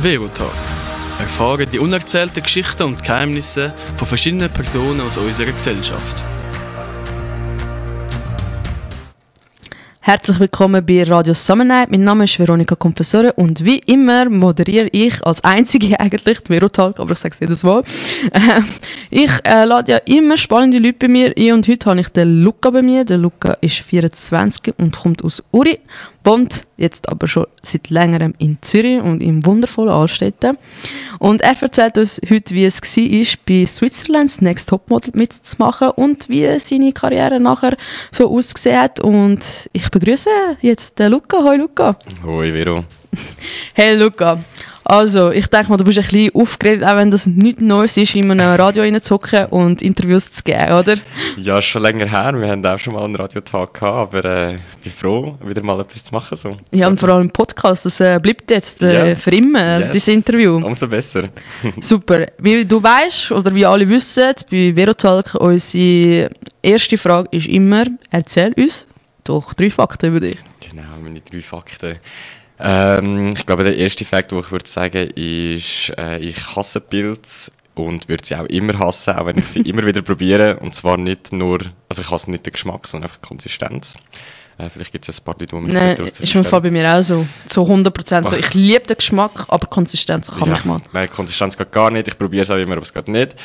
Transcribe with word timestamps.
Verotalk. 0.00 0.52
Erfahre 1.18 1.66
die 1.66 1.80
unerzählten 1.80 2.44
Geschichten 2.44 2.84
und 2.84 3.02
Geheimnisse 3.02 3.74
von 3.96 4.06
verschiedenen 4.06 4.48
Personen 4.48 5.00
aus 5.00 5.16
unserer 5.16 5.50
Gesellschaft. 5.50 6.22
Herzlich 10.08 10.38
willkommen 10.38 10.86
bei 10.86 11.02
Radio 11.02 11.34
Summer 11.34 11.64
Night. 11.64 11.90
Mein 11.90 12.04
Name 12.04 12.24
ist 12.24 12.38
Veronika 12.38 12.76
Confessore 12.76 13.32
und 13.32 13.64
wie 13.64 13.80
immer 13.80 14.30
moderiere 14.30 14.88
ich 14.92 15.22
als 15.26 15.42
einzige 15.42 15.98
eigentlich 16.00 16.38
die 16.42 16.48
Verotalk, 16.48 17.00
aber 17.00 17.12
ich 17.12 17.18
sage 17.18 17.34
es 17.34 17.40
jedes 17.40 17.64
Mal. 17.64 17.82
Ähm, 18.32 18.66
ich 19.10 19.30
äh, 19.44 19.64
lade 19.64 19.92
ja 19.92 19.98
immer 20.06 20.36
spannende 20.36 20.78
Leute 20.78 20.98
bei 21.00 21.08
mir 21.08 21.34
ein 21.36 21.52
und 21.52 21.68
heute 21.68 21.90
habe 21.90 22.00
ich 22.00 22.08
den 22.08 22.40
Luca 22.42 22.70
bei 22.70 22.82
mir. 22.82 23.04
Der 23.04 23.18
Luca 23.18 23.58
ist 23.60 23.80
24 23.80 24.74
und 24.78 24.96
kommt 24.96 25.22
aus 25.24 25.42
Uri, 25.50 25.78
wohnt 26.28 26.66
jetzt 26.76 27.08
aber 27.08 27.26
schon 27.26 27.46
seit 27.62 27.88
längerem 27.88 28.34
in 28.38 28.58
Zürich 28.60 29.00
und 29.00 29.22
im 29.22 29.44
wundervollen 29.46 29.92
Altstädten. 29.92 30.58
Und 31.18 31.40
er 31.40 31.60
erzählt 31.60 31.96
uns 31.96 32.20
heute, 32.28 32.54
wie 32.54 32.66
es 32.66 32.82
war, 32.82 33.38
bei 33.46 33.66
Switzerlands 33.66 34.42
Next 34.42 34.68
Topmodel 34.68 35.12
mitzumachen 35.14 35.90
und 35.92 36.28
wie 36.28 36.58
seine 36.58 36.92
Karriere 36.92 37.40
nachher 37.40 37.76
so 38.12 38.30
ausgesehen 38.30 38.78
hat. 38.78 39.00
Und 39.00 39.70
ich 39.72 39.90
begrüße 39.90 40.30
jetzt 40.60 40.98
den 40.98 41.12
Luca. 41.12 41.42
Hoi 41.42 41.56
Luca. 41.56 41.96
Hoi 42.24 42.52
Vero. 42.52 42.74
Hey 43.74 43.94
Luca. 43.94 44.38
Also, 44.90 45.30
ich 45.32 45.46
denke 45.48 45.68
mal, 45.68 45.76
du 45.76 45.84
bist 45.84 45.98
ein 45.98 46.04
bisschen 46.06 46.30
aufgeregt, 46.34 46.82
auch 46.82 46.96
wenn 46.96 47.10
das 47.10 47.26
nichts 47.26 47.60
Neues 47.60 47.98
ist, 47.98 48.14
in 48.14 48.30
einem 48.30 48.58
Radio 48.58 48.82
reinzuhocken 48.82 49.44
und 49.46 49.82
Interviews 49.82 50.32
zu 50.32 50.42
geben, 50.42 50.72
oder? 50.72 50.94
Ja, 51.36 51.60
schon 51.60 51.82
länger 51.82 52.06
her. 52.06 52.32
Wir 52.40 52.48
haben 52.48 52.64
auch 52.64 52.78
schon 52.78 52.94
mal 52.94 53.04
einen 53.04 53.14
Radiotag 53.14 53.74
gehabt, 53.74 54.14
aber 54.14 54.24
äh, 54.24 54.54
ich 54.54 54.84
bin 54.84 54.92
froh, 54.92 55.34
wieder 55.44 55.62
mal 55.62 55.78
etwas 55.80 56.04
zu 56.04 56.14
machen. 56.14 56.36
So. 56.38 56.48
Ja, 56.72 56.88
und 56.88 56.98
vor 56.98 57.10
allem 57.10 57.28
Podcast, 57.28 57.84
das 57.84 58.00
äh, 58.00 58.18
bleibt 58.18 58.50
jetzt 58.50 58.82
äh, 58.82 59.08
Yes. 59.08 59.20
für 59.22 59.32
immer, 59.32 59.80
Yes. 59.80 59.90
dieses 59.92 60.08
Interview. 60.08 60.56
Umso 60.56 60.88
besser. 60.88 61.28
Super. 61.82 62.26
Wie 62.38 62.64
du 62.64 62.82
weißt 62.82 63.32
oder 63.32 63.54
wie 63.54 63.66
alle 63.66 63.86
wissen, 63.86 64.32
bei 64.50 64.74
Verotalk, 64.74 65.34
unsere 65.34 66.30
erste 66.62 66.96
Frage 66.96 67.28
ist 67.32 67.46
immer, 67.46 67.84
erzähl 68.10 68.54
uns 68.56 68.86
doch 69.22 69.52
drei 69.52 69.70
Fakten 69.70 70.06
über 70.08 70.20
dich. 70.20 70.36
Genau, 70.60 70.82
meine 71.02 71.20
drei 71.20 71.42
Fakten. 71.42 71.96
Ähm, 72.60 73.34
ich 73.36 73.46
glaube, 73.46 73.64
der 73.64 73.76
erste 73.76 74.04
Fakt, 74.04 74.32
den 74.32 74.40
ich 74.40 74.50
würde 74.50 74.68
sagen, 74.68 75.10
ist, 75.10 75.92
äh, 75.96 76.18
ich 76.18 76.56
hasse 76.56 76.80
Pilze 76.80 77.52
und 77.74 78.08
würde 78.08 78.24
sie 78.24 78.36
auch 78.36 78.46
immer 78.46 78.78
hassen, 78.78 79.14
auch 79.14 79.26
wenn 79.26 79.38
ich 79.38 79.46
sie 79.46 79.60
immer 79.68 79.86
wieder 79.86 80.02
probiere. 80.02 80.56
Und 80.58 80.74
zwar 80.74 80.96
nicht 80.96 81.32
nur, 81.32 81.60
also 81.88 82.02
ich 82.02 82.10
hasse 82.10 82.30
nicht 82.30 82.46
den 82.46 82.52
Geschmack, 82.52 82.86
sondern 82.86 83.08
einfach 83.08 83.20
die 83.20 83.28
Konsistenz. 83.28 83.96
Äh, 84.58 84.70
vielleicht 84.70 84.90
gibt 84.90 85.08
es 85.08 85.20
ein 85.20 85.24
paar 85.24 85.36
Leute, 85.38 85.56
die 85.56 85.62
mich 85.62 85.72
Nein, 85.72 85.96
ist 85.98 86.34
im 86.34 86.44
Fall 86.44 86.60
bei 86.60 86.70
mir 86.70 86.92
auch 86.92 87.02
so. 87.02 87.24
So 87.46 87.64
100% 87.64 88.28
so. 88.28 88.34
Ach. 88.34 88.38
Ich 88.38 88.54
liebe 88.54 88.84
den 88.86 88.96
Geschmack, 88.96 89.44
aber 89.46 89.66
Konsistenz 89.68 90.30
kann 90.30 90.52
ich 90.52 90.64
mal. 90.64 90.80
Nein, 90.92 91.08
Konsistenz 91.08 91.56
geht 91.56 91.70
gar 91.70 91.90
nicht. 91.92 92.08
Ich 92.08 92.18
probiere 92.18 92.42
es 92.42 92.50
auch 92.50 92.56
immer, 92.56 92.72
aber 92.72 92.82
es 92.82 92.92
geht 92.92 93.08
nicht. 93.08 93.36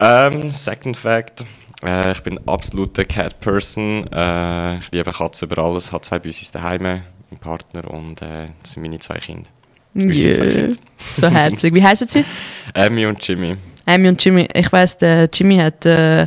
Ähm, 0.00 0.50
second 0.50 0.96
Fact. 0.96 1.44
Äh, 1.84 2.12
ich 2.12 2.22
bin 2.22 2.40
absoluter 2.46 3.04
Cat-Person. 3.04 4.10
Äh, 4.10 4.78
ich 4.78 4.90
liebe 4.90 5.12
Katzen 5.12 5.50
über 5.50 5.62
alles. 5.62 5.92
Habe 5.92 6.02
zwei 6.02 6.18
bei 6.18 6.28
uns 6.28 6.50
daheim, 6.50 7.02
einen 7.30 7.40
Partner 7.40 7.90
und 7.90 8.22
äh, 8.22 8.48
das 8.62 8.72
sind 8.72 8.82
meine 8.82 8.98
zwei 8.98 9.18
Kinder. 9.18 9.48
Unsere 9.94 10.32
zwei 10.32 10.44
Yeah. 10.44 10.54
Kinder. 10.54 10.76
So 11.12 11.28
herzig. 11.28 11.74
Wie 11.74 11.82
heißen 11.82 12.08
sie? 12.08 12.24
Emmy 12.74 13.06
und 13.06 13.26
Jimmy. 13.26 13.56
Amy 13.86 14.08
und 14.08 14.22
Jimmy. 14.22 14.48
Ich 14.54 14.70
weiss, 14.70 14.98
der 14.98 15.28
Jimmy 15.32 15.56
hat, 15.56 15.86
äh, 15.86 16.24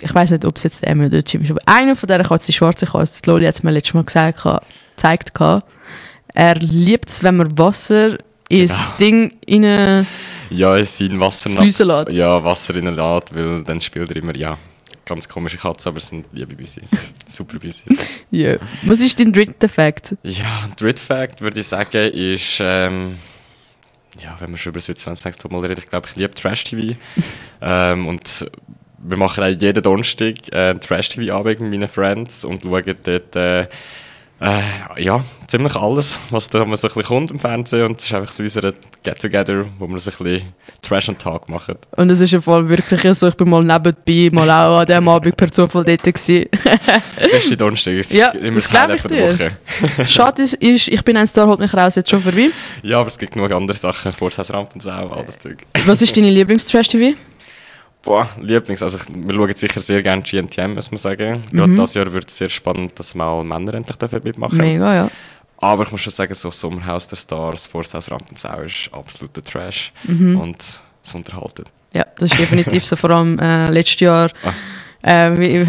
ich, 0.00 0.14
weiss 0.14 0.30
nicht, 0.30 0.44
ob 0.44 0.56
es 0.56 0.62
jetzt 0.64 0.82
der 0.82 0.92
Amy 0.92 1.06
oder 1.06 1.22
der 1.22 1.24
Jimmy 1.26 1.44
ist, 1.44 1.50
aber 1.50 1.60
einer 1.66 1.94
von 1.96 2.06
dieser 2.06 2.22
Katzen, 2.24 2.46
die 2.46 2.52
schwarze 2.52 2.86
Katze, 2.86 3.20
Loli 3.26 3.46
hat 3.46 3.54
es 3.54 3.62
mir 3.62 3.70
letztes 3.70 3.94
Mal 3.94 4.04
gesagt, 4.04 4.42
gezeigt, 4.96 5.32
er 6.34 6.54
liebt 6.56 7.08
es, 7.08 7.22
wenn 7.22 7.36
man 7.36 7.58
Wasser 7.58 8.18
ins 8.48 8.94
Ding 8.96 9.34
rein... 9.48 10.06
Ja, 10.50 10.76
in 10.76 10.86
sein 10.86 11.20
Wasser 11.20 11.50
lässt. 11.50 12.12
Ja, 12.12 12.42
Wasser 12.42 12.74
reinlässt, 12.74 13.34
weil 13.34 13.62
dann 13.64 13.80
spielt 13.80 14.10
er 14.10 14.16
immer, 14.16 14.34
ja, 14.34 14.56
ganz 15.08 15.28
komische 15.28 15.58
Katzen, 15.58 15.88
aber 15.90 15.98
es 15.98 16.08
sind 16.08 16.26
liebe 16.32 16.54
Büssis. 16.54 16.90
Super 17.26 17.58
Büssis. 17.58 17.98
Ja. 18.30 18.56
Was 18.82 19.00
ist 19.00 19.18
dein 19.18 19.32
dritter 19.32 19.68
Fakt? 19.68 20.16
Ja, 20.22 20.64
und 20.64 20.80
Dritt 20.80 20.98
Fact 20.98 21.40
würde 21.40 21.60
ich 21.60 21.66
sagen, 21.66 22.12
ist, 22.12 22.58
ähm, 22.60 23.16
ja, 24.22 24.36
wenn 24.40 24.50
wir 24.50 24.58
schon 24.58 24.70
über 24.70 24.80
Switzerland 24.80 25.38
Top 25.38 25.52
mal 25.52 25.60
reden, 25.60 25.78
ich 25.78 25.88
glaube, 25.88 26.06
ich 26.08 26.16
liebe 26.16 26.34
Trash-TV. 26.34 26.96
ähm, 27.60 28.06
und 28.06 28.50
wir 28.98 29.16
machen 29.16 29.44
auch 29.44 29.48
jeden 29.48 29.82
Donnerstag 29.82 30.34
äh, 30.52 30.74
Trash-TV-Abend 30.74 31.60
mit 31.60 31.70
meinen 31.70 31.88
Friends 31.88 32.44
und 32.44 32.62
schauen 32.62 32.96
dort, 33.02 33.36
äh, 33.36 33.66
äh, 34.40 35.02
ja, 35.02 35.24
ziemlich 35.48 35.74
alles, 35.74 36.18
was 36.30 36.48
da 36.48 36.64
mal 36.64 36.76
so 36.76 36.86
ein 36.88 36.94
bisschen 36.94 37.02
kommt 37.08 37.30
im 37.30 37.38
Fernsehen. 37.38 37.86
Und 37.86 37.98
es 37.98 38.06
ist 38.06 38.14
einfach 38.14 38.30
so 38.30 38.42
unser 38.42 38.72
Get-Together, 39.02 39.64
wo 39.78 39.88
wir 39.88 39.98
so 39.98 40.10
ein 40.10 40.16
bisschen 40.16 40.52
Trash 40.82 41.08
and 41.08 41.18
Talk 41.18 41.48
machen. 41.48 41.74
Und 41.96 42.10
es 42.10 42.20
ist 42.20 42.32
im 42.32 42.42
Fall 42.42 42.68
wirklich 42.68 43.00
so, 43.18 43.26
ich 43.28 43.34
bin 43.36 43.48
mal 43.50 43.62
nebenbei, 43.64 44.30
mal 44.32 44.48
auch 44.50 44.78
an 44.80 44.86
diesem 44.86 45.08
Abend 45.08 45.36
per 45.36 45.50
Zufall 45.50 45.84
dort 45.84 46.02
gewesen. 46.04 46.46
Beste 47.32 47.56
Donnerstag 47.56 47.94
ist 47.94 48.12
Ja, 48.12 48.28
immer 48.30 48.54
das 48.54 48.64
das 48.64 48.70
glaub 48.70 48.82
Highlight 48.82 49.04
ich 49.04 49.10
dir. 49.10 49.32
Woche. 49.96 50.06
Schade 50.08 50.42
ist, 50.42 50.54
ist, 50.54 50.88
ich 50.88 51.02
bin 51.04 51.16
ein 51.16 51.26
Star, 51.26 51.46
holt 51.48 51.58
mich 51.58 51.74
raus, 51.74 51.96
jetzt 51.96 52.10
schon 52.10 52.20
vorbei. 52.20 52.50
Ja, 52.82 53.00
aber 53.00 53.08
es 53.08 53.18
gibt 53.18 53.32
genug 53.32 53.50
andere 53.50 53.76
Sachen, 53.76 54.12
Forsthaus 54.12 54.52
Rampensau, 54.52 55.08
all 55.08 55.24
das 55.24 55.38
Zeug. 55.38 55.58
Was 55.86 56.00
ist 56.02 56.16
deine 56.16 56.30
Lieblings-Trash-TV? 56.30 57.16
Boah, 58.02 58.28
Lieblings. 58.40 58.82
Also, 58.82 58.98
ich- 58.98 59.14
wir 59.26 59.34
schauen 59.34 59.54
sicher 59.54 59.80
sehr 59.80 60.02
gerne 60.02 60.22
GNTM, 60.22 60.74
muss 60.74 60.90
man 60.90 60.98
sagen. 60.98 61.42
Gerade 61.52 61.70
dieses 61.72 61.94
Jahr 61.94 62.12
wird 62.12 62.28
es 62.28 62.36
sehr 62.36 62.48
spannend, 62.48 62.98
dass 62.98 63.14
mal 63.14 63.42
Männer 63.44 63.74
endlich 63.74 63.96
dürfen 63.96 64.20
mitmachen 64.24 64.56
Mega, 64.58 64.94
ja. 64.94 65.10
Aber 65.60 65.82
ich 65.84 65.90
muss 65.90 66.00
schon 66.02 66.12
sagen, 66.12 66.32
so 66.34 66.50
Sommerhaus 66.50 67.08
der 67.08 67.16
Stars, 67.16 67.66
Forsthaus 67.66 68.10
Rampensau 68.10 68.60
ist 68.60 68.88
absoluter 68.92 69.42
Trash. 69.42 69.92
Und 70.06 70.56
es 71.04 71.14
unterhaltet. 71.14 71.70
Ja, 71.92 72.06
das 72.18 72.30
ist 72.30 72.38
definitiv 72.38 72.84
so. 72.86 72.94
Vor 72.96 73.10
allem 73.10 73.38
äh, 73.40 73.68
letztes 73.70 73.98
Jahr, 74.00 74.30
Ah. 75.02 75.28
äh, 75.32 75.66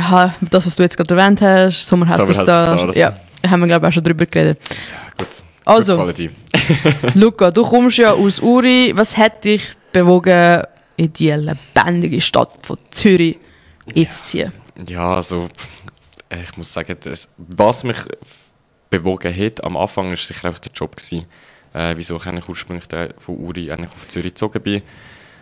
das, 0.52 0.68
was 0.68 0.76
du 0.76 0.84
jetzt 0.84 0.96
gerade 0.98 1.16
erwähnt 1.16 1.42
hast, 1.42 1.86
Sommerhaus 1.88 2.18
der 2.18 2.28
Sommerhaus 2.28 2.46
der 2.46 2.78
Stars. 2.94 2.96
Ja, 2.96 3.50
haben 3.50 3.62
wir, 3.62 3.68
glaube 3.68 3.86
ich, 3.86 3.90
auch 3.90 3.94
schon 3.94 4.04
drüber 4.04 4.26
geredet. 4.28 4.60
Ja, 4.70 5.24
gut. 5.26 5.28
Also. 5.66 6.12
Luca, 7.16 7.52
du 7.52 7.64
kommst 7.64 7.98
ja 7.98 8.12
aus 8.12 8.40
Uri. 8.40 8.92
Was 8.96 9.18
hat 9.18 9.44
dich 9.44 9.64
bewogen, 9.92 10.64
in 11.00 11.14
die 11.14 11.32
lebendige 11.32 12.20
Stadt 12.20 12.52
von 12.62 12.78
Zürich 12.92 13.38
einzuziehen? 13.96 14.52
Ja, 14.88 15.16
also 15.16 15.48
pff, 15.48 15.70
äh, 16.30 16.44
ich 16.44 16.58
muss 16.58 16.74
sagen, 16.74 16.98
das, 17.00 17.30
was 17.38 17.86
mich 17.86 17.98
bewogen 18.90 19.34
hat 19.34 19.64
am 19.64 19.78
Anfang, 19.78 20.12
ist 20.12 20.28
sicher 20.28 20.48
einfach 20.48 20.60
der 20.60 20.74
Job 20.74 20.96
gewesen. 20.96 21.26
Äh, 21.74 21.96
wieso 21.96 22.18
ich 22.18 22.26
eigentlich 22.26 22.50
ursprünglich 22.50 22.86
von 23.20 23.38
Uri 23.38 23.72
eigentlich 23.72 23.92
auf 23.92 24.08
Zürich 24.10 24.34
gezogen 24.34 24.62
bin. 24.62 24.82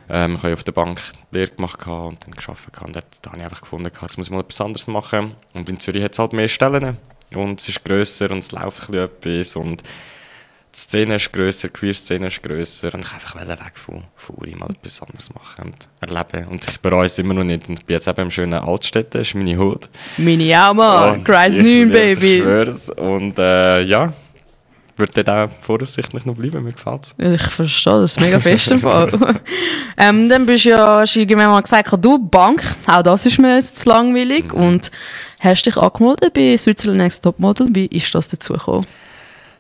Ähm, 0.10 0.36
ich 0.36 0.38
habe 0.40 0.50
ja 0.50 0.54
auf 0.54 0.64
der 0.64 0.74
Bank 0.74 1.02
Lehre 1.32 1.52
gemacht 1.52 1.88
und 1.88 2.24
dann 2.24 2.32
gearbeitet. 2.32 2.82
Und 2.82 2.96
dort, 2.96 3.06
da 3.22 3.32
habe 3.32 3.40
ich 3.40 3.44
einfach 3.46 3.62
gefunden, 3.62 3.92
jetzt 4.02 4.18
muss 4.18 4.28
ich 4.28 4.32
mal 4.32 4.42
etwas 4.42 4.62
anderes 4.62 4.88
machen. 4.88 5.34
Und 5.54 5.70
in 5.70 5.80
Zürich 5.80 6.04
hat 6.04 6.14
es 6.14 6.20
halt 6.20 6.34
mehr 6.34 6.48
Stellen. 6.48 6.98
Und 7.34 7.62
es 7.62 7.70
ist 7.70 7.84
grösser 7.84 8.30
und 8.30 8.40
es 8.40 8.52
läuft 8.52 8.90
ein 8.90 9.10
bisschen 9.22 9.36
etwas. 9.40 9.56
Und 9.56 9.84
die 10.78 10.82
Szene 10.82 11.16
ist 11.16 11.34
grösser, 11.34 11.70
die 11.70 11.74
Queer-Szene 11.74 12.28
ist 12.28 12.44
grösser. 12.44 12.94
Und 12.94 13.00
ich 13.04 13.12
einfach 13.12 13.36
weg 13.36 13.74
von, 13.74 14.04
von 14.16 14.36
Uri 14.36 14.56
mal 14.56 14.70
etwas 14.70 15.02
anderes 15.02 15.34
machen 15.34 15.74
und 15.74 15.88
erleben. 16.00 16.48
Und 16.50 16.68
ich 16.70 16.80
bereue 16.80 17.08
es 17.08 17.18
immer 17.18 17.34
noch 17.34 17.44
nicht. 17.44 17.68
Und 17.68 17.80
ich 17.80 17.86
bin 17.86 17.96
jetzt 17.96 18.08
eben 18.08 18.22
im 18.22 18.32
schönen 18.32 18.54
Altstädten, 18.54 19.20
das 19.20 19.28
ist 19.30 19.34
meine 19.34 19.58
Hut. 19.58 19.90
Meine 20.18 20.70
auch 20.70 20.76
mal. 20.76 21.20
Kreis 21.24 21.56
ich 21.58 21.64
9, 21.64 21.70
liebe 21.90 22.00
es, 22.00 22.12
Ich 22.12 22.20
Baby. 22.20 22.42
schwör's. 22.44 22.90
Und 22.92 23.40
äh, 23.40 23.82
ja, 23.82 24.14
würde 24.98 25.24
dort 25.24 25.30
auch 25.30 25.56
voraussichtlich 25.64 26.26
noch 26.26 26.36
bleiben, 26.36 26.64
mir 26.64 26.74
gefällt 26.74 27.08
Ja, 27.18 27.32
Ich 27.32 27.42
verstehe 27.42 28.02
das 28.02 28.20
mega 28.20 28.40
fest. 28.40 28.70
im 28.70 28.80
Fall. 28.80 29.10
ähm, 29.98 30.30
dann 30.30 30.46
bist 30.46 30.66
du 30.66 30.70
ja, 30.70 31.00
hast 31.00 31.16
du 31.16 31.22
irgendwann 31.22 31.50
mal 31.50 31.62
gesagt, 31.62 31.92
du 32.06 32.20
Bank, 32.20 32.62
auch 32.86 33.02
das 33.02 33.26
ist 33.26 33.40
mir 33.40 33.56
jetzt 33.56 33.78
zu 33.78 33.90
langweilig. 33.90 34.54
Mhm. 34.54 34.60
Und 34.60 34.92
hast 35.40 35.64
dich 35.64 35.76
angemeldet 35.78 36.36
bei 36.36 36.56
Switzerland 36.56 37.00
Next 37.00 37.24
Topmodel. 37.24 37.68
Wie 37.72 37.88
ist 37.88 38.14
das 38.14 38.28
dazu 38.28 38.54
gekommen? 38.54 38.86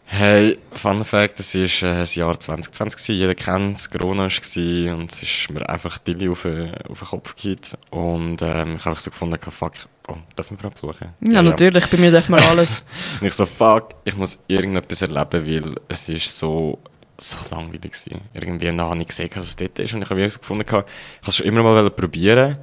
Hey, 0.09 0.57
Fun 0.71 1.04
Fact, 1.04 1.38
es 1.42 1.54
war 1.54 1.62
äh, 1.92 2.00
das 2.00 2.15
Jahr 2.15 2.39
2020, 2.39 2.98
gewesen. 2.98 3.19
jeder 3.19 3.36
kennt 3.36 3.77
es, 3.77 3.89
Corona 3.89 4.24
war 4.24 4.30
gewesen, 4.30 4.94
und 4.94 5.12
es 5.12 5.21
ist 5.21 5.50
mir 5.51 5.68
einfach 5.68 5.98
Dilly 5.98 6.30
auf, 6.30 6.44
den- 6.44 6.74
auf 6.89 7.00
den 7.00 7.07
Kopf 7.09 7.36
gekippt. 7.36 7.77
Und 7.89 8.42
ähm, 8.42 8.77
ich 8.77 8.86
habe 8.86 8.98
so 8.98 9.12
gefunden, 9.12 9.38
fuck, 9.51 9.74
oh, 10.07 10.15
dürfen 10.38 10.57
wir 10.62 10.69
besuchen? 10.69 11.09
Ja, 11.27 11.42
natürlich, 11.42 11.86
bei 11.88 11.98
mir 11.98 12.12
darf 12.12 12.30
man 12.30 12.39
alles. 12.39 12.86
Und 13.21 13.27
ich 13.27 13.33
so, 13.33 13.45
fuck, 13.45 13.89
ich 14.06 14.15
muss 14.15 14.39
irgendetwas 14.48 15.01
erleben, 15.01 15.45
weil 15.45 15.75
es 15.89 16.07
ist 16.07 16.39
so, 16.39 16.80
so 17.18 17.38
langweilig 17.54 17.92
war. 18.09 18.21
Irgendwie 18.33 18.71
noch 18.71 18.95
nicht 18.95 19.09
gesehen, 19.09 19.30
dass 19.36 19.44
es 19.45 19.56
dort 19.57 19.77
ist. 19.77 19.94
Und 19.94 20.04
ich 20.04 20.09
habe 20.09 20.30
so 20.30 20.39
gefunden, 20.39 20.63
ich 20.65 20.71
habe 20.71 20.86
es 21.27 21.36
schon 21.36 21.45
immer 21.48 21.63
mal 21.63 21.89
probieren 21.92 22.57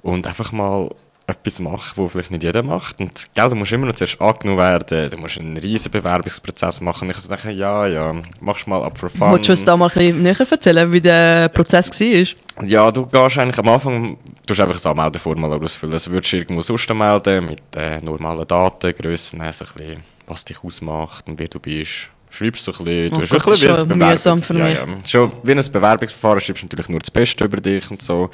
und 0.00 0.28
einfach 0.28 0.52
mal 0.52 0.94
etwas 1.26 1.58
machen, 1.58 2.04
was 2.04 2.12
vielleicht 2.12 2.30
nicht 2.30 2.42
jeder 2.42 2.62
macht. 2.62 3.00
Und 3.00 3.28
gell, 3.34 3.48
du 3.48 3.54
musst 3.54 3.72
immer 3.72 3.86
noch 3.86 3.94
zuerst 3.94 4.20
angenommen 4.20 4.58
werden, 4.58 5.10
du 5.10 5.16
musst 5.16 5.38
einen 5.38 5.56
riesen 5.56 5.90
Bewerbungsprozess 5.90 6.80
machen. 6.82 7.08
Ich 7.08 7.16
dachte, 7.26 7.50
ja, 7.50 7.86
ja, 7.86 8.14
machst 8.40 8.66
mal 8.66 8.82
ab 8.82 8.98
for 8.98 9.08
fun. 9.08 9.30
Wolltest 9.30 9.48
du 9.48 9.52
uns 9.52 9.64
da 9.64 9.76
mal 9.76 9.86
ein 9.86 9.92
bisschen 9.94 10.22
näher 10.22 10.40
erzählen, 10.40 10.92
wie 10.92 11.00
der 11.00 11.48
Prozess 11.48 11.90
war? 11.98 12.64
Ja, 12.66 12.90
du 12.90 13.06
gehst 13.06 13.38
eigentlich 13.38 13.58
am 13.58 13.68
Anfang, 13.68 14.18
du 14.46 14.52
hast 14.52 14.60
einfach 14.60 14.74
das 14.74 14.86
Anmeldeformular 14.86 15.62
ausfüllen. 15.62 15.94
Also 15.94 16.10
würdest 16.10 16.32
du 16.32 16.36
irgendwo 16.36 16.60
sonst 16.60 16.90
anmelden, 16.90 17.46
mit 17.46 17.62
äh, 17.74 18.00
normalen 18.00 18.46
Daten, 18.46 18.94
Grössen, 18.94 19.38
so 19.38 19.64
ein 19.64 19.70
bisschen, 19.76 20.02
was 20.26 20.44
dich 20.44 20.62
ausmacht 20.62 21.26
und 21.26 21.38
wer 21.38 21.48
du 21.48 21.58
bist, 21.58 22.10
schreibst 22.28 22.64
so 22.64 22.72
ein 22.72 22.84
bisschen, 22.84 23.14
oh 23.14 23.20
du 23.20 23.26
Gott, 23.26 23.46
ein 23.46 23.50
bisschen 23.50 23.88
wie 23.88 24.04
ein 24.04 24.34
mich. 24.36 24.50
Ja, 24.50 24.68
ja. 24.68 24.86
Schon 25.06 25.32
wie 25.42 25.52
ein 25.52 25.72
Bewerbungsverfahren 25.72 26.40
schreibst 26.40 26.62
du 26.62 26.66
natürlich 26.66 26.88
nur 26.90 27.00
das 27.00 27.10
Beste 27.10 27.44
über 27.44 27.56
dich 27.56 27.90
und 27.90 28.02
so. 28.02 28.30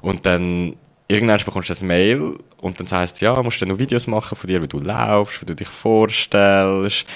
Und 0.00 0.24
dann 0.26 0.76
irgendwann 1.08 1.38
bekommst 1.44 1.70
du 1.70 1.74
ein 1.74 1.86
Mail 1.86 2.38
und 2.58 2.80
dann 2.80 2.90
heißt 2.90 3.20
ja, 3.20 3.42
musst 3.42 3.60
du 3.60 3.66
noch 3.66 3.78
Videos 3.78 4.06
machen 4.06 4.36
von 4.36 4.48
dir, 4.48 4.62
wie 4.62 4.68
du 4.68 4.78
laufst, 4.78 5.42
wie 5.42 5.46
du 5.46 5.54
dich 5.54 5.68
vorstellst. 5.68 7.06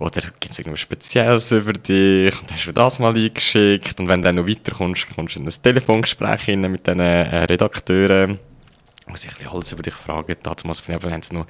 Oder 0.00 0.22
gibt 0.40 0.50
es 0.50 0.58
irgendwas 0.58 0.80
Spezielles 0.80 1.52
über 1.52 1.72
dich 1.72 2.34
und 2.40 2.52
hast 2.52 2.66
du 2.66 2.72
das 2.72 2.98
mal 2.98 3.14
eingeschickt 3.14 4.00
und 4.00 4.08
wenn 4.08 4.22
du 4.22 4.26
dann 4.26 4.36
noch 4.36 4.48
weiterkommst, 4.48 5.06
kommst 5.14 5.36
du 5.36 5.40
in 5.40 5.46
ein 5.46 5.54
Telefongespräch 5.62 6.48
rein 6.48 6.62
mit 6.62 6.86
diesen 6.86 7.00
äh, 7.00 7.44
Redakteuren, 7.44 8.40
wo 9.06 9.14
sie 9.14 9.28
alles 9.48 9.70
über 9.70 9.82
dich 9.82 9.94
fragen. 9.94 10.34
Damals 10.42 10.88
haben 10.88 11.22
sie 11.22 11.34
noch 11.34 11.46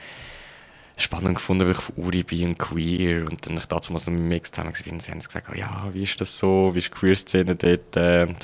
spannend 0.99 1.37
gefunden, 1.37 1.65
weil 1.65 1.73
ich 1.73 1.79
von 1.79 1.97
Uri 1.97 2.23
bin 2.23 2.49
und 2.49 2.59
queer 2.59 3.25
und 3.29 3.47
dann 3.47 3.57
ich 3.57 3.65
damals 3.65 3.91
noch 3.91 4.07
mit 4.09 4.21
mir 4.21 4.43
zusammen 4.43 4.75
war 4.75 4.93
und 4.93 5.03
sie 5.03 5.11
haben 5.11 5.21
gesagt, 5.21 5.49
oh, 5.51 5.57
ja, 5.57 5.89
wie 5.93 6.03
ist 6.03 6.21
das 6.21 6.39
so, 6.39 6.71
wie 6.75 6.79
ist 6.79 6.89
die 6.89 6.99
Queer-Szene 6.99 7.57
dort? 7.57 7.97
Und 7.97 7.97
dann 7.97 8.29
haben 8.29 8.37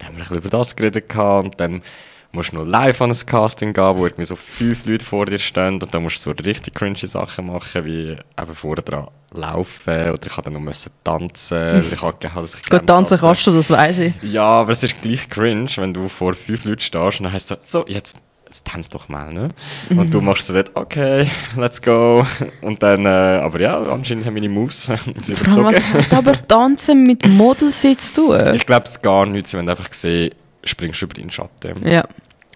wir 0.00 0.08
ein 0.08 0.16
bisschen 0.18 0.36
über 0.36 0.50
das 0.50 0.76
geredet 0.76 1.14
und 1.16 1.58
dann 1.58 1.82
musst 2.32 2.52
noch 2.52 2.64
live 2.64 3.00
an 3.00 3.10
ein 3.10 3.26
Casting 3.26 3.72
gehen, 3.72 3.96
wo 3.96 4.04
irgendwie 4.04 4.24
so 4.24 4.36
fünf 4.36 4.86
Leute 4.86 5.04
vor 5.04 5.26
dir 5.26 5.38
stehen 5.38 5.80
und 5.82 5.94
dann 5.94 6.02
musst 6.02 6.16
du 6.18 6.30
so 6.30 6.42
richtig 6.44 6.74
cringy 6.74 7.06
Sachen 7.06 7.46
machen, 7.46 7.84
wie 7.84 8.10
eben 8.10 8.54
vorher 8.54 8.82
dran 8.82 9.08
laufen 9.32 10.12
oder 10.12 10.26
ich 10.26 10.36
habe 10.36 10.50
dann 10.50 10.62
noch 10.62 10.74
tanzen. 11.04 11.84
ich 11.92 12.02
habe 12.02 12.18
gehabt, 12.18 12.42
dass 12.42 12.54
ich 12.54 12.68
Gut, 12.68 12.86
tanzen 12.86 13.18
kannst 13.18 13.46
du, 13.46 13.50
das 13.52 13.70
weiß 13.70 13.98
ich. 14.00 14.14
Ja, 14.22 14.42
aber 14.42 14.72
es 14.72 14.82
ist 14.82 15.00
gleich 15.00 15.28
cringe, 15.28 15.70
wenn 15.76 15.94
du 15.94 16.08
vor 16.08 16.34
fünf 16.34 16.64
Leuten 16.64 16.80
stehst 16.80 17.20
und 17.20 17.24
dann 17.24 17.32
heißt 17.32 17.50
es 17.50 17.70
so, 17.70 17.86
jetzt 17.86 18.18
tanz 18.64 18.88
doch 18.88 19.08
mal, 19.08 19.32
ne? 19.32 19.48
Mhm. 19.90 19.98
Und 19.98 20.14
du 20.14 20.20
machst 20.20 20.46
so 20.46 20.54
dort, 20.54 20.74
okay, 20.74 21.30
let's 21.56 21.82
go. 21.82 22.24
Und 22.62 22.82
dann, 22.82 23.04
äh, 23.04 23.08
aber 23.08 23.60
ja, 23.60 23.78
anscheinend 23.82 24.24
haben 24.24 24.34
meine 24.34 24.48
Moves 24.48 24.88
überzogen. 25.28 25.66
was 25.66 25.82
hat 25.92 26.12
aber 26.14 26.32
Tanzen 26.48 27.02
mit 27.02 27.26
Models 27.26 27.82
jetzt 27.82 28.14
zu 28.14 28.28
tun? 28.28 28.54
Ich 28.54 28.64
glaube 28.64 28.84
es 28.84 29.00
gar 29.02 29.26
nichts, 29.26 29.52
wenn 29.54 29.66
du 29.66 29.72
einfach 29.72 29.90
gesehen 29.90 30.32
springst 30.68 31.00
du 31.00 31.06
über 31.06 31.14
deinen 31.14 31.30
Schatten. 31.30 31.86
Ja. 31.88 32.04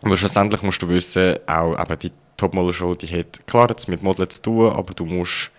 Aber 0.02 0.16
schlussendlich 0.16 0.62
musst 0.62 0.82
du 0.82 0.88
wissen, 0.88 1.36
auch 1.46 1.78
eben 1.78 1.98
die 1.98 2.12
Topmodel-Show, 2.36 2.94
die 2.96 3.06
hat 3.18 3.46
klar 3.46 3.68
jetzt 3.70 3.88
mit 3.88 4.02
Modeln 4.02 4.28
zu 4.28 4.42
tun, 4.42 4.72
aber 4.72 4.94
du 4.94 5.04
musst 5.04 5.50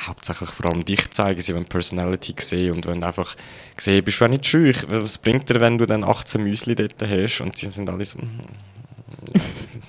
hauptsächlich 0.00 0.50
vor 0.50 0.66
allem 0.66 0.84
dich 0.84 1.10
zeigen, 1.10 1.40
sie 1.40 1.54
wollen 1.54 1.64
Personality 1.64 2.34
sehen 2.38 2.74
und 2.74 2.86
wenn 2.86 3.02
einfach 3.04 3.36
sehen, 3.76 4.04
bist 4.04 4.20
du 4.20 4.24
auch 4.24 4.28
nicht 4.28 4.46
scheu. 4.46 4.72
Was 4.88 5.18
bringt 5.18 5.48
dir, 5.48 5.60
wenn 5.60 5.78
du 5.78 5.86
dann 5.86 6.04
18 6.04 6.42
Müsli 6.42 6.74
dort 6.74 7.00
hast 7.02 7.40
und 7.40 7.56
sie 7.56 7.68
sind 7.68 7.88
alle 7.88 8.04
so... 8.04 8.18
Hm, 8.18 8.40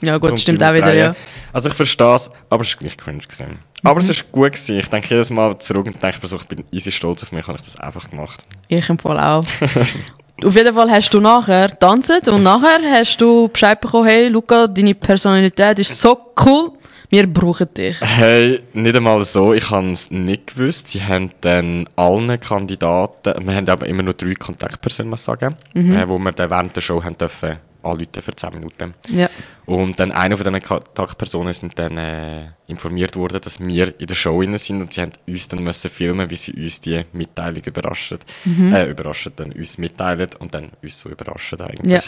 ja 0.01 0.17
gut, 0.17 0.39
stimmt 0.39 0.61
auch 0.61 0.73
wieder, 0.73 0.93
ja. 0.93 1.15
Also 1.51 1.69
ich 1.69 1.75
verstehe 1.75 2.15
es, 2.15 2.29
aber 2.49 2.63
es 2.63 2.73
war 2.73 2.79
gleich 2.79 2.97
cringe. 2.97 3.21
Gewesen. 3.21 3.59
Aber 3.83 4.01
mhm. 4.01 4.09
es 4.09 4.09
war 4.09 4.25
gut. 4.31 4.51
Gewesen. 4.51 4.79
Ich 4.79 4.87
denke 4.87 5.09
jedes 5.09 5.29
Mal 5.29 5.57
zurück 5.59 5.85
und 5.85 6.01
denke 6.01 6.19
mir 6.21 6.27
so, 6.27 6.35
ich 6.35 6.45
bin 6.45 6.63
easy 6.71 6.91
stolz 6.91 7.23
auf 7.23 7.31
mich, 7.31 7.47
habe 7.47 7.57
ich 7.57 7.63
das 7.63 7.77
einfach 7.77 8.09
gemacht. 8.09 8.39
Ich 8.67 8.89
empfehle 8.89 9.25
auch. 9.25 9.45
Auf 10.45 10.55
jeden 10.55 10.73
Fall 10.73 10.91
hast 10.91 11.13
du 11.13 11.19
nachher 11.19 11.69
getanzt 11.69 12.27
und 12.27 12.43
nachher 12.43 12.79
hast 12.91 13.17
du 13.17 13.47
Bescheid 13.47 13.79
bekommen, 13.79 14.07
hey 14.07 14.27
Luca, 14.27 14.67
deine 14.67 14.93
Personalität 14.93 15.79
ist 15.79 15.99
so 15.99 16.17
cool, 16.45 16.71
wir 17.09 17.27
brauchen 17.31 17.67
dich. 17.73 17.95
Hey, 18.01 18.61
nicht 18.73 18.95
einmal 18.95 19.23
so, 19.23 19.53
ich 19.53 19.69
habe 19.69 19.91
es 19.91 20.11
nicht 20.11 20.55
gewusst. 20.55 20.89
Sie 20.89 21.01
haben 21.01 21.31
dann 21.41 21.87
allen 21.95 22.39
Kandidaten, 22.39 23.33
wir 23.45 23.55
haben 23.55 23.69
aber 23.69 23.87
immer 23.87 24.03
nur 24.03 24.15
drei 24.15 24.33
Kontaktpersonen, 24.33 25.11
muss 25.11 25.21
ich 25.21 25.25
sagen, 25.25 25.55
mhm. 25.73 25.93
äh, 25.93 26.07
wo 26.07 26.17
wir 26.17 26.31
dann 26.31 26.49
während 26.49 26.75
der 26.75 26.81
Show 26.81 27.03
haben 27.03 27.17
dürfen 27.17 27.57
anrufen 27.83 28.21
für 28.21 28.35
10 28.35 28.53
Minuten. 28.53 28.93
Ja. 29.09 29.29
Und 29.65 29.99
dann 29.99 30.11
eine 30.11 30.37
von 30.37 30.45
diesen 30.45 30.61
Kontaktpersonen 30.61 31.53
sind 31.53 31.77
dann 31.77 31.97
äh, 31.97 32.47
informiert 32.67 33.15
worden, 33.15 33.39
dass 33.41 33.59
wir 33.59 33.99
in 33.99 34.07
der 34.07 34.15
Show 34.15 34.41
inne 34.41 34.57
sind 34.57 34.81
und 34.81 34.93
sie 34.93 35.01
haben 35.01 35.11
uns 35.27 35.47
dann 35.47 35.63
müssen 35.63 35.89
filmen, 35.89 36.29
wie 36.29 36.35
sie 36.35 36.53
uns 36.53 36.81
die 36.81 37.03
Mitteilung 37.13 37.63
überraschen. 37.63 38.19
Mhm. 38.45 38.73
Äh, 38.73 38.89
überraschen, 38.89 39.33
dann 39.35 39.51
uns 39.51 39.77
mitteilen 39.77 40.29
und 40.39 40.53
dann 40.53 40.71
uns 40.81 40.99
so 40.99 41.09
überraschen 41.09 41.61
eigentlich. 41.61 41.93
Ja. 41.93 42.01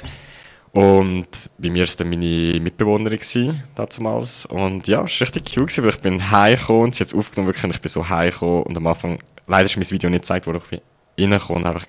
Und 0.76 1.30
bei 1.58 1.70
mir 1.70 1.80
war 1.80 1.86
es 1.86 1.96
dann 1.96 2.10
meine 2.10 2.60
Mitbewohnerin 2.60 3.18
gewesen, 3.18 3.64
damals. 3.76 4.46
Und 4.46 4.88
ja, 4.90 5.06
es 5.06 5.22
war 5.22 5.28
richtig 5.28 5.58
cool, 5.58 5.68
gewesen, 5.68 5.84
weil 5.86 5.92
ich 5.92 6.02
bin 6.02 6.32
heimgekommen 6.32 6.84
und 6.84 6.96
sie 6.96 7.02
hat 7.02 7.08
es 7.08 7.16
aufgenommen, 7.16 7.48
wirklich, 7.48 7.74
ich 7.74 7.82
bin 7.82 7.90
so 7.90 8.10
heimgekommen 8.10 8.64
und 8.64 8.76
am 8.78 8.88
Anfang, 8.88 9.20
leider 9.48 9.66
ist 9.66 9.78
mein 9.78 9.90
Video 9.90 10.10
nicht 10.10 10.24
gezeigt, 10.24 10.48
wo 10.48 10.52
ich 10.52 10.64
bin 10.64 10.82
reingekommen 11.18 11.64
und 11.64 11.70
einfach 11.70 11.86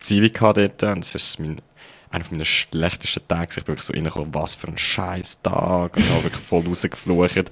Zivi 0.00 0.30
dort 0.30 0.82
und 0.82 0.98
das 0.98 1.14
ist 1.14 1.40
mein 1.40 1.62
einer 2.10 2.24
meiner 2.30 2.44
schlechtesten 2.44 3.26
Tage. 3.26 3.48
Ich 3.50 3.64
bin 3.64 3.68
wirklich 3.68 3.86
so 3.86 3.92
reingekommen, 3.92 4.34
was 4.34 4.54
für 4.54 4.68
ein 4.68 4.78
scheiß 4.78 5.40
Tag. 5.42 5.96
Und 5.96 6.10
habe 6.10 6.24
wirklich 6.24 6.44
voll 6.44 6.64
rausgeflucht. 6.66 7.50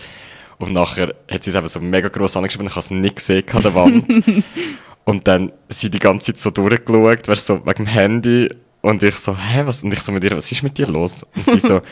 Und 0.59 0.73
nachher 0.73 1.15
hat 1.31 1.43
sie 1.43 1.51
es 1.51 1.57
eben 1.57 1.69
so 1.69 1.81
mega 1.81 2.09
gross 2.09 2.37
angeschrieben, 2.37 2.69
ich 2.69 2.73
habe 2.73 2.81
es 2.81 2.91
nicht 2.91 3.17
gesehen 3.17 3.45
an 3.53 3.63
der 3.63 3.75
Wand. 3.75 4.45
und 5.05 5.27
dann 5.27 5.53
sie 5.69 5.91
die 5.91 5.99
ganze 5.99 6.33
Zeit 6.33 6.41
so 6.41 6.51
durchgeschaut, 6.51 7.27
weißt, 7.27 7.47
so 7.47 7.67
wegen 7.67 7.85
dem 7.85 7.87
Handy. 7.87 8.49
Und 8.81 9.03
ich 9.03 9.17
so, 9.17 9.37
hä, 9.37 9.63
was? 9.65 9.83
Und 9.83 9.93
ich 9.93 10.01
so 10.01 10.13
mit 10.13 10.25
ihr, 10.25 10.37
was 10.37 10.51
ist 10.51 10.63
mit 10.63 10.79
dir 10.79 10.87
los? 10.87 11.25
Und 11.35 11.47
sie 11.47 11.61
so, 11.61 11.83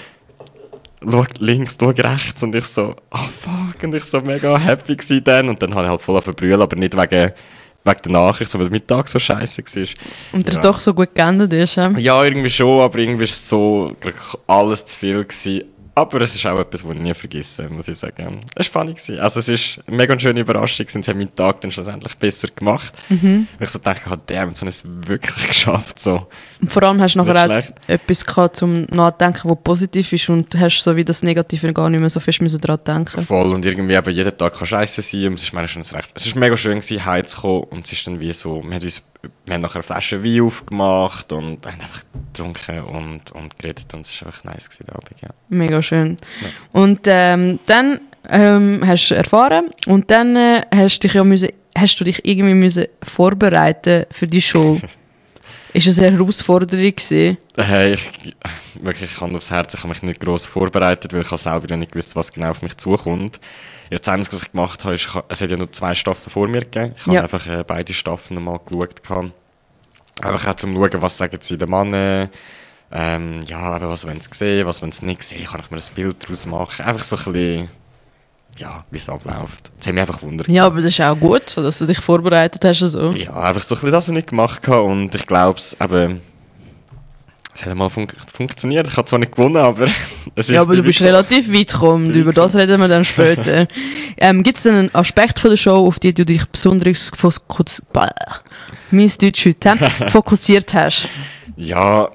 schau 1.10 1.24
links, 1.38 1.76
schau 1.80 1.88
rechts. 1.88 2.42
Und 2.42 2.54
ich 2.54 2.66
so, 2.66 2.94
oh 3.10 3.28
fuck. 3.40 3.82
Und 3.82 3.94
ich 3.94 4.04
so 4.04 4.20
mega 4.20 4.56
happy 4.58 4.96
gewesen 4.96 5.24
dann. 5.24 5.48
Und 5.48 5.62
dann 5.62 5.74
habe 5.74 5.84
ich 5.84 5.90
halt 5.90 6.02
voll 6.02 6.16
auf 6.16 6.28
aber 6.28 6.76
nicht 6.76 6.96
wegen 6.96 7.32
wegen 7.84 8.02
der 8.02 8.12
Nachricht, 8.12 8.52
weil 8.54 8.62
der 8.62 8.70
Mittag 8.70 9.08
so 9.08 9.18
scheiße 9.18 9.62
war. 9.62 9.84
Und 10.32 10.46
der 10.46 10.54
ja. 10.54 10.60
doch 10.60 10.80
so 10.80 10.94
gut 10.94 11.14
geändert 11.14 11.52
ist, 11.52 11.76
ja? 11.76 11.90
Ja, 11.96 12.24
irgendwie 12.24 12.50
schon, 12.50 12.80
aber 12.80 12.98
irgendwie 12.98 13.20
war 13.20 13.24
es 13.24 13.48
so 13.48 13.92
alles 14.46 14.86
zu 14.86 14.98
viel. 14.98 15.24
Gewesen. 15.24 15.64
Aber 16.00 16.22
es 16.22 16.34
ist 16.34 16.46
auch 16.46 16.58
etwas, 16.58 16.82
was 16.82 16.94
ich 16.94 17.00
nie 17.00 17.12
vergesse, 17.12 17.68
muss 17.68 17.86
ich 17.86 17.98
sagen. 17.98 18.40
Es 18.54 18.74
war 18.74 18.84
funny. 18.84 19.18
Also 19.18 19.40
es 19.40 19.48
ist 19.48 19.80
eine 19.86 19.98
mega 19.98 20.18
schöne 20.18 20.40
Überraschung 20.40 20.86
und 20.94 21.04
sie 21.04 21.10
haben 21.10 21.18
meinen 21.18 21.34
Tag 21.34 21.60
dann 21.60 21.70
schlussendlich 21.70 22.14
besser 22.14 22.48
gemacht. 22.48 22.94
Mhm. 23.10 23.46
Weil 23.58 23.66
ich 23.66 23.70
so 23.70 23.78
dachte, 23.78 24.08
oh, 24.10 24.16
damn, 24.26 24.54
haben 24.54 24.68
es 24.68 24.82
wirklich 24.86 25.46
geschafft. 25.46 26.00
So. 26.00 26.26
Und 26.58 26.72
vor 26.72 26.82
allem 26.84 27.02
hast 27.02 27.16
du 27.16 27.18
nachher 27.22 27.50
auch 27.50 27.64
etwas 27.86 28.24
gehabt 28.24 28.56
zum 28.56 28.84
Nachdenken, 28.84 29.50
was 29.50 29.58
positiv 29.62 30.10
ist 30.14 30.30
und 30.30 30.58
hast 30.58 30.80
so 30.80 30.96
wie 30.96 31.04
das 31.04 31.22
Negative 31.22 31.70
gar 31.74 31.90
nicht 31.90 32.00
mehr 32.00 32.08
so 32.08 32.18
fest 32.18 32.40
müssen 32.40 32.62
daran 32.62 32.82
denken. 32.86 33.26
Voll 33.26 33.52
und 33.52 33.66
irgendwie 33.66 33.94
eben 33.94 34.10
jeden 34.10 34.38
Tag 34.38 34.54
kann 34.54 34.66
scheiße 34.66 35.02
sein 35.02 35.26
und 35.26 35.34
es 35.34 35.42
ist, 35.42 35.52
meine, 35.52 35.68
schon 35.68 35.82
recht. 35.82 36.12
Es 36.14 36.26
ist 36.26 36.34
mega 36.34 36.56
schön 36.56 36.80
gewesen, 36.80 37.04
heimzukommen 37.04 37.64
und 37.64 37.84
es 37.84 37.92
ist 37.92 38.06
dann 38.06 38.20
wie 38.20 38.32
so, 38.32 38.62
wir 38.62 38.74
haben 38.74 38.82
uns 38.82 39.02
wir 39.44 39.54
haben 39.54 39.62
nachher 39.62 39.76
eine 39.76 39.82
Flasche 39.82 40.24
Wein 40.24 40.42
aufgemacht 40.42 41.32
und 41.32 41.66
haben 41.66 41.80
einfach 41.80 42.04
getrunken 42.32 42.80
und, 42.82 43.32
und 43.32 43.58
geredet 43.58 43.92
und 43.94 44.06
es 44.06 44.20
war 44.20 44.28
einfach 44.28 44.44
nice 44.44 44.70
gewesen, 44.70 44.86
der 44.86 44.96
Abend, 44.96 45.20
ja. 45.22 45.28
Mega 45.48 45.82
schön. 45.82 46.16
Ja. 46.40 46.48
Und 46.72 47.00
ähm, 47.06 47.58
dann 47.66 48.00
ähm, 48.28 48.82
hast 48.86 49.08
du 49.10 49.14
erfahren 49.14 49.70
und 49.86 50.10
dann 50.10 50.36
äh, 50.36 50.62
hast, 50.74 51.00
dich 51.00 51.14
ja 51.14 51.24
müssen, 51.24 51.50
hast 51.76 51.98
du 52.00 52.04
dich 52.04 52.24
irgendwie 52.24 52.54
müssen 52.54 52.86
vorbereiten 53.02 54.06
für 54.10 54.26
die 54.26 54.42
Show. 54.42 54.80
Ist 55.72 55.86
es 55.86 55.98
eine 55.98 56.16
Herausforderung 56.16 56.94
gewesen? 56.94 57.38
Hey, 57.56 57.94
ich, 57.94 58.34
wirklich 58.80 59.20
Hand 59.20 59.36
aufs 59.36 59.50
Herz, 59.50 59.74
ich 59.74 59.80
habe 59.80 59.88
mich 59.88 60.02
nicht 60.02 60.20
gross 60.20 60.46
vorbereitet, 60.46 61.12
weil 61.12 61.22
ich 61.22 61.28
selber 61.28 61.76
nicht 61.76 61.92
gewusst, 61.92 62.16
was 62.16 62.32
genau 62.32 62.50
auf 62.50 62.62
mich 62.62 62.76
zukommt. 62.76 63.38
Jetzt 63.90 64.06
das 64.06 64.14
Einzige, 64.14 64.36
was 64.36 64.42
ich 64.42 64.52
gemacht 64.52 64.84
habe, 64.84 64.94
ist, 64.94 65.08
es 65.28 65.40
hat 65.40 65.50
ja 65.50 65.56
noch 65.56 65.70
zwei 65.70 65.94
Staffeln 65.94 66.30
vor 66.30 66.48
mir 66.48 66.60
gegeben. 66.60 66.94
Ich 66.96 67.06
ja. 67.06 67.22
habe 67.22 67.22
einfach 67.22 67.46
äh, 67.46 67.64
beide 67.66 67.92
Staffeln 67.94 68.42
mal 68.42 68.60
geschaut. 68.64 69.00
Einfach 70.22 70.48
auch 70.48 70.56
zum 70.56 70.74
schauen, 70.74 71.02
was 71.02 71.16
sagen 71.16 71.38
sie 71.40 71.58
den 71.58 71.70
Mann. 71.70 72.30
Ähm, 72.92 73.44
ja, 73.46 73.58
aber 73.58 73.88
was 73.88 74.04
wollen 74.04 74.20
sie 74.20 74.30
sehen, 74.32 74.66
was 74.66 74.82
wollen 74.82 74.92
sie 74.92 75.06
nicht 75.06 75.22
sehen, 75.22 75.44
kann 75.44 75.60
ich 75.60 75.70
mir 75.70 75.78
ein 75.78 75.94
Bild 75.94 76.24
daraus 76.24 76.46
machen. 76.46 76.84
Einfach 76.84 77.04
so 77.04 77.16
ein 77.16 77.32
bisschen, 77.32 77.68
ja, 78.58 78.84
wie 78.90 78.98
es 78.98 79.08
abläuft. 79.08 79.70
Das 79.78 79.86
hat 79.86 79.94
mich 79.94 80.00
einfach 80.02 80.22
wundert. 80.22 80.48
Ja, 80.48 80.66
aber 80.66 80.76
das 80.76 80.90
ist 80.90 81.00
auch 81.00 81.18
gut, 81.18 81.56
dass 81.56 81.78
du 81.78 81.86
dich 81.86 81.98
vorbereitet 81.98 82.64
hast. 82.64 82.82
Also. 82.82 83.12
Ja, 83.12 83.34
einfach 83.34 83.62
so 83.62 83.74
ein 83.74 83.76
bisschen 83.76 83.92
das, 83.92 84.08
was 84.08 84.16
ich 84.16 84.26
gemacht 84.26 84.68
habe. 84.68 84.82
Und 84.82 85.14
ich 85.14 85.26
glaube 85.26 85.58
es 85.58 85.76
eben, 85.80 86.20
es 87.54 87.66
hat 87.66 87.74
mal 87.74 87.88
fun 87.88 88.08
funktioniert. 88.32 88.88
Ich 88.88 88.96
habe 88.96 89.06
zwar 89.06 89.18
nicht 89.18 89.34
gewonnen, 89.34 89.56
aber 89.56 89.86
es 90.34 90.48
ist 90.48 90.54
Ja, 90.54 90.62
aber 90.62 90.76
du 90.76 90.82
bist 90.82 91.02
relativ 91.02 91.52
weit 91.52 91.72
gekommen. 91.72 92.12
Über 92.12 92.32
das 92.32 92.54
reden 92.54 92.80
wir 92.80 92.88
dann 92.88 93.04
später. 93.04 93.66
ähm, 94.16 94.42
Gibt 94.42 94.56
es 94.56 94.62
denn 94.62 94.74
einen 94.74 94.94
Aspekt 94.94 95.38
von 95.38 95.50
der 95.50 95.56
Show, 95.56 95.86
auf 95.86 95.98
den 95.98 96.14
du 96.14 96.24
dich 96.24 96.44
besonders 96.46 97.10
fokussiert, 97.16 97.86
mein 98.90 99.12
Deutsch 99.20 99.46
heute, 99.46 99.76
fokussiert 100.10 100.72
hast? 100.74 101.08
Ja, 101.56 102.08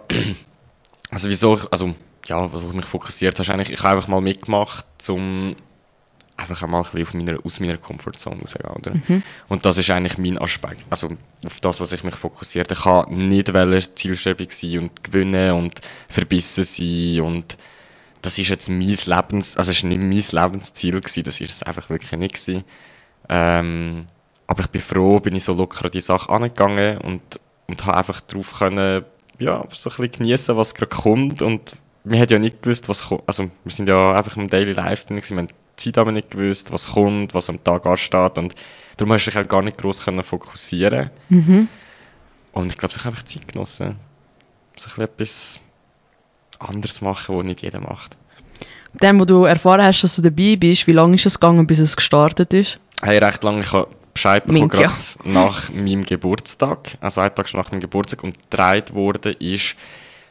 also 1.12 1.30
wieso, 1.30 1.60
also 1.70 1.94
ja, 2.28 2.52
wo 2.52 2.70
ich 2.70 2.74
mich 2.74 2.86
fokussiert 2.86 3.38
habe, 3.40 3.54
eigentlich, 3.54 3.72
ich 3.72 3.84
habe 3.84 3.98
einfach 3.98 4.08
mal 4.08 4.22
mitgemacht, 4.22 4.86
um 5.10 5.56
einfach 6.38 6.64
einmal 6.64 6.84
ein 6.84 6.92
bisschen 6.92 7.24
meiner, 7.24 7.40
aus 7.46 7.60
meiner 7.60 7.78
Komfortzone 7.78 8.42
rausgehen. 8.42 8.70
Oder? 8.70 8.94
Mhm. 8.94 9.24
Und 9.48 9.66
das 9.66 9.78
ist 9.78 9.90
eigentlich 9.90 10.18
mein 10.18 10.38
Aspekt. 10.38 10.86
Also 10.90 11.10
auf 11.46 11.60
das, 11.62 11.80
was 11.82 11.92
ich 11.92 12.04
mich 12.04 12.16
fokussiert 12.16 12.72
Ich 12.72 12.82
kann 12.82 13.12
nicht 13.14 13.52
zielstrebig 13.98 14.52
sein 14.52 14.80
und 14.80 15.04
gewinnen 15.04 15.52
und 15.52 15.80
verbissen 16.10 16.64
sein 16.64 17.22
und 17.22 17.58
das 18.22 18.40
ist 18.40 18.50
jetzt 18.50 18.70
mein 18.70 18.80
Lebens, 18.80 19.56
also 19.56 19.70
es 19.70 19.78
ist 19.78 19.84
nicht 19.84 20.02
mein 20.02 20.44
Lebensziel 20.44 21.00
gewesen, 21.00 21.24
das 21.24 21.40
ist 21.40 21.52
es 21.52 21.64
einfach 21.64 21.90
wirklich 21.90 22.12
nicht 22.14 22.34
gewesen. 22.34 22.64
Ähm, 23.30 24.08
aber 24.48 24.62
ich 24.62 24.70
bin 24.70 24.82
froh, 24.82 25.20
bin 25.20 25.36
ich 25.36 25.44
so 25.44 25.54
locker 25.54 25.86
an 25.86 25.92
die 25.92 26.00
Sache 26.00 26.30
angegangen 26.32 26.98
und, 27.00 27.22
und 27.68 27.86
habe 27.86 27.98
einfach 27.98 28.22
drauf 28.22 28.54
können, 28.58 29.06
ja, 29.38 29.64
so 29.72 29.90
ein 29.90 29.96
bisschen 29.98 30.12
geniessen, 30.12 30.58
was 30.58 30.74
gerade 30.74 30.96
kommt 30.96 31.42
und 31.44 31.76
wir 32.04 32.20
haben 32.20 32.30
ja 32.30 32.40
nicht 32.40 32.62
gewusst, 32.62 32.90
was 32.90 33.08
kommt. 33.08 33.24
Also 33.28 33.50
wir 33.64 33.72
sind 33.72 33.90
ja 33.90 34.14
einfach 34.14 34.38
im 34.38 34.50
Daily 34.50 34.74
Life 34.74 35.06
drin, 35.06 35.22
wir 35.22 35.38
haben 35.38 35.50
Zeit 35.76 35.98
aber 35.98 36.12
nicht 36.12 36.32
gewusst, 36.32 36.72
was 36.72 36.88
kommt, 36.88 37.34
was 37.34 37.50
am 37.50 37.64
Tag 37.64 37.86
ansteht 37.86 38.38
und 38.38 38.56
darum 38.98 39.14
hast 39.14 39.26
du 39.26 39.32
dich 39.32 39.40
auch 39.40 39.48
gar 39.48 39.62
nicht 39.62 39.78
groß 39.78 40.04
können 40.04 40.24
fokussieren 40.24 41.10
Mhm. 41.30 41.68
Und 42.54 42.72
ich 42.72 42.78
glaube, 42.78 42.94
ich 42.94 43.00
habe 43.00 43.10
einfach 43.10 43.26
Zeit 43.26 43.48
genossen. 43.50 43.98
So 44.78 44.90
ein 44.96 45.04
etwas 45.04 45.60
anderes 46.58 47.02
machen, 47.02 47.38
was 47.38 47.46
nicht 47.46 47.62
jeder 47.62 47.82
macht. 47.82 48.16
Dann, 48.94 49.20
wo 49.20 49.26
du 49.26 49.44
erfahren 49.44 49.82
hast, 49.82 50.04
dass 50.04 50.16
du 50.16 50.22
dabei 50.22 50.56
bist, 50.56 50.88
wie 50.88 50.94
lange 50.94 51.16
ist 51.16 51.26
es 51.26 51.38
gegangen, 51.38 51.68
bis 51.68 51.80
es 51.80 51.98
gestartet 51.98 52.54
ist? 52.54 52.80
Hey, 53.02 53.18
recht 53.18 53.44
lange, 53.44 53.60
ich 53.60 53.74
habe 53.74 53.90
Bescheid 54.14 54.46
bekommen, 54.46 54.62
Minke, 54.62 54.82
ja. 54.82 54.88
gerade 54.88 55.30
nach 55.30 55.70
meinem 55.74 56.06
Geburtstag, 56.06 56.98
also 57.02 57.20
einen 57.20 57.36
Tag 57.36 57.54
nach 57.54 57.72
meinem 57.72 57.82
Geburtstag 57.82 58.24
und 58.24 58.40
gedreht 58.50 58.94
wurde 58.94 59.32
ist 59.32 59.76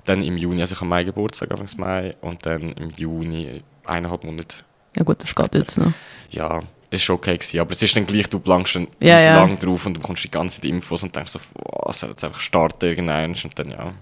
dann 0.07 0.23
im 0.23 0.39
Juni, 0.39 0.63
also 0.63 0.73
ich 0.75 0.81
habe 0.81 0.89
Mai 0.89 1.05
Geburtstag, 1.05 1.51
Anfang 1.51 1.69
Mai 1.79 2.17
und 2.23 2.45
dann 2.47 2.73
im 2.73 2.91
Juni 2.91 3.63
eineinhalb 3.85 4.25
Monate. 4.25 4.59
Ja 4.97 5.03
gut, 5.03 5.23
das 5.23 5.35
geht 5.35 5.55
jetzt 5.55 5.79
noch. 5.79 5.93
Ja, 6.31 6.61
ist 6.91 7.03
schon 7.03 7.17
okay 7.17 7.37
gewesen, 7.37 7.61
aber 7.61 7.73
es 7.73 7.83
ist 7.83 7.97
dann 7.97 8.07
gleich, 8.07 8.29
du 8.29 8.39
blankst 8.39 8.77
dann 8.77 8.89
Ja, 9.01 9.21
ja, 9.21 9.37
lang 9.37 9.59
drauf 9.59 9.87
und 9.87 9.95
du 9.95 10.01
bekommst 10.01 10.25
die 10.25 10.31
ganze 10.31 10.61
Zeit 10.61 10.71
Infos 10.71 11.03
und 11.03 11.15
denkst 11.15 11.33
so, 11.33 11.41
wow, 11.55 11.95
soll 11.95 12.11
jetzt 12.11 12.25
einfach 12.25 12.41
starten 12.41 12.85
irgendwann 12.85 13.31
und 13.31 13.59
dann 13.59 13.71
ja. 13.71 13.93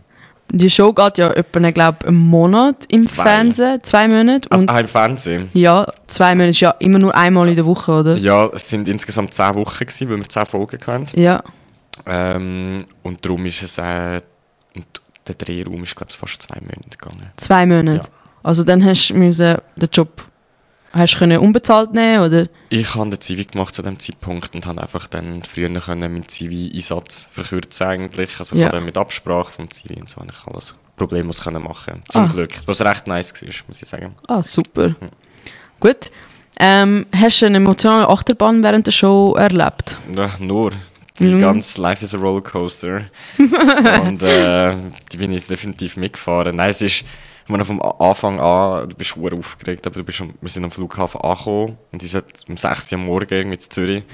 Die 0.55 0.69
Show 0.69 0.93
geht 0.93 1.17
ja 1.17 1.31
etwa, 1.31 1.71
glaube 1.71 2.07
einen 2.07 2.19
Monat 2.19 2.85
im 2.89 3.03
Zwei. 3.05 3.23
Fernsehen, 3.23 3.83
zwei 3.83 4.07
Monate. 4.07 4.51
Also 4.51 4.67
im 4.67 4.89
Fernsehen. 4.89 5.51
ja, 5.55 5.87
zwei 6.07 6.35
Monate 6.35 6.51
ist 6.51 6.61
ja 6.61 6.71
immer 6.79 6.99
nur 6.99 7.15
einmal 7.15 7.49
in 7.49 7.57
der 7.57 7.65
Woche, 7.65 7.91
oder? 7.93 8.17
Ja, 8.17 8.47
es 8.49 8.69
sind 8.69 8.87
insgesamt 8.89 9.33
zehn 9.33 9.55
Wochen 9.55 9.87
gewesen, 9.87 10.11
weil 10.11 10.19
wir 10.19 10.29
zehn 10.29 10.45
Folgen 10.45 10.79
hatten. 10.87 11.19
Ja. 11.21 11.43
Ähm, 12.05 12.85
und 13.03 13.25
darum 13.25 13.47
ist 13.47 13.63
es, 13.63 13.79
äh, 13.79 14.21
und 14.75 14.87
der 15.27 15.35
Drehraum 15.37 15.85
ist, 15.85 15.97
glaube 15.97 16.11
ich, 16.11 16.19
fast 16.19 16.43
zwei 16.43 16.61
Monate 16.61 16.99
gegangen. 16.99 17.31
Zwei 17.37 17.65
Monate. 17.65 18.09
Ja. 18.09 18.15
Also 18.43 18.65
dann 18.65 18.85
hast 18.85 19.09
du 19.09 19.15
müssen 19.15 19.57
den 19.77 19.89
Job 19.91 20.23
hast 20.93 21.19
du 21.21 21.41
unbezahlt 21.41 21.93
nehmen 21.95 22.23
oder? 22.25 22.49
Ich 22.69 22.95
habe 22.95 23.11
den 23.11 23.21
Zivi 23.21 23.45
gemacht 23.45 23.75
zu 23.75 23.83
dem 23.83 23.99
Zeitpunkt 23.99 24.55
und 24.55 24.67
habe 24.67 24.83
einfach 24.83 25.07
dann 25.07 25.43
früher 25.43 25.69
können 25.81 26.13
meinen 26.13 26.29
Zivi-Einsatz 26.29 27.29
verkürzen 27.31 27.87
eigentlich. 27.87 28.39
Also 28.39 28.57
Ja. 28.57 28.69
dann 28.69 28.85
mit 28.85 28.97
Absprache 28.99 29.53
vom 29.53 29.71
Zivi 29.71 30.01
und 30.01 30.09
so 30.09 30.17
habe 30.17 30.29
ich 30.31 30.47
alles 30.53 30.75
problemlos 30.97 31.43
können 31.43 31.63
machen. 31.63 32.03
Zum 32.11 32.25
Ah. 32.25 32.29
Glück. 32.29 32.51
Was 32.67 32.81
recht 32.83 33.07
nice 33.07 33.33
war, 33.43 33.49
muss 33.69 33.83
ich 33.83 33.89
sagen. 33.89 34.15
Ah, 34.29 34.43
super. 34.43 34.95
Gut. 35.81 36.11
Ähm, 36.61 37.07
hast 37.17 37.41
du 37.41 37.47
eine 37.47 37.57
emotionale 37.57 38.09
Achterbahn 38.09 38.63
während 38.63 38.87
der 38.87 38.93
Show 38.93 39.35
erlebt? 39.37 39.99
Ja, 40.17 40.31
nur. 40.39 40.73
Die 41.19 41.25
Mhm. 41.27 41.41
ganze 41.41 41.81
Life 41.81 42.05
is 42.05 42.15
a 42.15 42.19
Rollercoaster. 42.19 43.05
und 44.07 44.23
äh, 44.23 44.75
die 45.13 45.17
bin 45.17 45.33
ich 45.33 45.47
definitiv 45.47 45.97
mitgefahren. 45.97 46.57
Nein, 46.57 46.71
es 46.71 46.83
ist, 46.83 47.05
ich 47.45 47.49
meine, 47.51 47.65
vom 47.65 47.83
Anfang 47.83 48.41
an, 48.41 48.89
du 48.89 48.97
bist 48.97 49.11
schwer 49.11 49.33
aufgeregt, 49.33 49.87
aber 49.87 49.97
du 49.97 50.05
bist, 50.05 50.21
wir 50.21 50.49
sind 50.51 50.65
am 50.65 50.71
Flughafen 50.71 51.21
angekommen 51.21 51.77
und 51.91 52.03
es 52.03 52.15
ist 52.15 52.49
um 52.49 52.57
6 52.57 52.93
Uhr 52.93 52.99
am 52.99 53.07
Morgen 53.07 53.35
irgendwie 53.35 53.55
in 53.57 53.61
Zürich. 53.61 54.05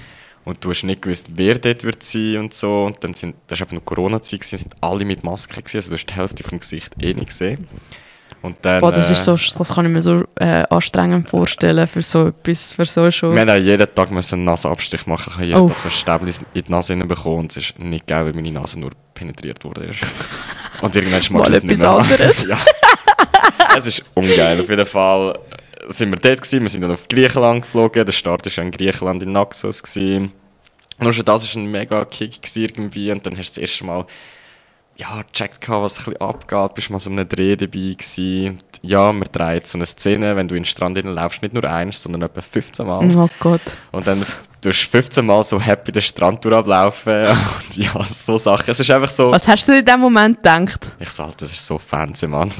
Und 0.44 0.64
du 0.64 0.70
hast 0.70 0.82
nicht 0.84 1.02
gewusst, 1.02 1.30
wer 1.34 1.58
dort 1.58 1.84
wird 1.84 2.02
sein 2.02 2.38
und 2.38 2.54
so. 2.54 2.84
Und 2.84 3.04
dann 3.04 3.12
sind, 3.12 3.36
das 3.48 3.60
war 3.60 3.66
eben 3.66 3.76
noch 3.76 3.84
Corona-Zeit, 3.84 4.44
sind 4.44 4.74
alle 4.80 5.04
mit 5.04 5.22
Maske 5.22 5.60
gewesen, 5.60 5.76
also 5.76 5.90
du 5.90 5.96
hast 5.96 6.06
die 6.06 6.14
Hälfte 6.14 6.42
vom 6.42 6.58
Gesicht 6.58 6.94
eh 7.02 7.12
nicht 7.12 7.26
gesehen. 7.28 7.66
Und 8.40 8.56
dann, 8.62 8.80
Boah, 8.80 8.92
das, 8.92 9.10
ist 9.10 9.26
äh, 9.26 9.36
so, 9.36 9.58
das 9.58 9.74
kann 9.74 9.84
ich 9.86 9.90
mir 9.92 10.00
so 10.00 10.22
äh, 10.36 10.62
anstrengend 10.70 11.28
vorstellen 11.28 11.86
für 11.88 12.02
so 12.02 12.26
etwas, 12.26 12.72
für 12.72 12.84
so 12.84 13.10
Show. 13.10 13.32
Wir 13.32 13.40
haben 13.40 13.62
jeden 13.64 13.94
Tag 13.94 14.10
müssen 14.12 14.36
einen 14.36 14.44
Nasenabstrich 14.44 15.06
machen. 15.06 15.30
Ich 15.30 15.34
habe 15.34 15.44
jeden 15.46 15.60
Oh. 15.60 15.68
Tag 15.68 15.80
so 15.80 15.88
ein 15.88 15.90
Stäbchen 15.90 16.46
in 16.54 16.62
die 16.62 16.70
Nase 16.70 16.96
bekommen 16.96 17.38
und 17.40 17.50
es 17.50 17.56
ist 17.70 17.78
nicht 17.78 18.06
geil, 18.06 18.26
weil 18.26 18.32
meine 18.34 18.52
Nase 18.52 18.78
nur 18.78 18.90
penetriert 19.12 19.64
wurde. 19.64 19.90
Und 20.80 20.94
irgendwann 20.94 21.22
schmeckt 21.22 21.48
es 21.48 21.62
nicht 21.64 21.72
etwas 21.72 21.80
mehr. 21.80 21.90
anderes. 21.90 22.46
ja. 22.48 22.56
Es 23.76 23.86
ist 23.86 24.04
ungeil. 24.14 24.60
Auf 24.60 24.68
jeden 24.68 24.86
Fall 24.86 25.38
sind 25.88 26.10
wir 26.10 26.18
dort 26.18 26.42
gewesen. 26.42 26.62
Wir 26.62 26.68
sind 26.68 26.82
dann 26.82 26.92
auf 26.92 27.06
Griechenland 27.08 27.62
geflogen. 27.62 28.04
Der 28.04 28.12
Start 28.12 28.44
war 28.44 28.64
in 28.64 28.70
Griechenland 28.70 29.22
in 29.22 29.32
Naxos. 29.32 29.82
Gewesen. 29.82 30.32
Nur 31.00 31.12
schon 31.12 31.24
das 31.24 31.54
war 31.54 31.62
ein 31.62 31.70
mega 31.70 32.04
Kick 32.04 32.42
gewesen 32.42 32.64
irgendwie. 32.64 33.12
Und 33.12 33.24
dann 33.24 33.36
hast 33.38 33.56
du 33.56 33.60
das 33.60 33.70
erste 33.70 33.84
Mal 33.84 34.06
ja, 34.98 35.22
gecheckt, 35.22 35.60
gehabt, 35.60 35.82
was 35.82 35.98
ein 35.98 36.04
bisschen 36.06 36.20
abgeht, 36.20 36.74
bist 36.74 36.90
mal 36.90 36.98
so 36.98 37.08
einem 37.08 37.28
Dreh 37.28 37.54
dabei 37.54 37.94
gewesen. 37.96 38.58
Ja, 38.82 39.12
man 39.12 39.28
dreht 39.30 39.66
so 39.66 39.78
eine 39.78 39.86
Szene, 39.86 40.34
wenn 40.34 40.48
du 40.48 40.56
in 40.56 40.62
den 40.62 40.66
Strand 40.66 41.00
laufst, 41.02 41.40
nicht 41.40 41.54
nur 41.54 41.64
eins, 41.64 42.02
sondern 42.02 42.22
etwa 42.22 42.40
15 42.40 42.86
Mal. 42.86 43.16
Oh 43.16 43.28
Gott. 43.38 43.60
Und 43.92 44.06
dann 44.06 44.24
du 44.60 44.70
hast 44.70 44.90
15 44.90 45.24
Mal 45.24 45.44
so 45.44 45.60
happy 45.60 45.92
den 45.92 46.02
Strand 46.02 46.44
durchlaufen 46.44 47.26
und 47.28 47.76
ja, 47.76 47.92
so 48.04 48.38
Sachen. 48.38 48.70
Es 48.70 48.80
ist 48.80 48.90
einfach 48.90 49.10
so, 49.10 49.30
Was 49.30 49.46
hast 49.46 49.66
du 49.68 49.78
in 49.78 49.84
dem 49.84 50.00
Moment 50.00 50.38
gedacht? 50.38 50.92
ich 50.98 51.10
so, 51.10 51.22
Alter, 51.24 51.36
das 51.40 51.52
ist 51.52 51.66
so 51.66 51.78
Fernsehmann, 51.78 52.50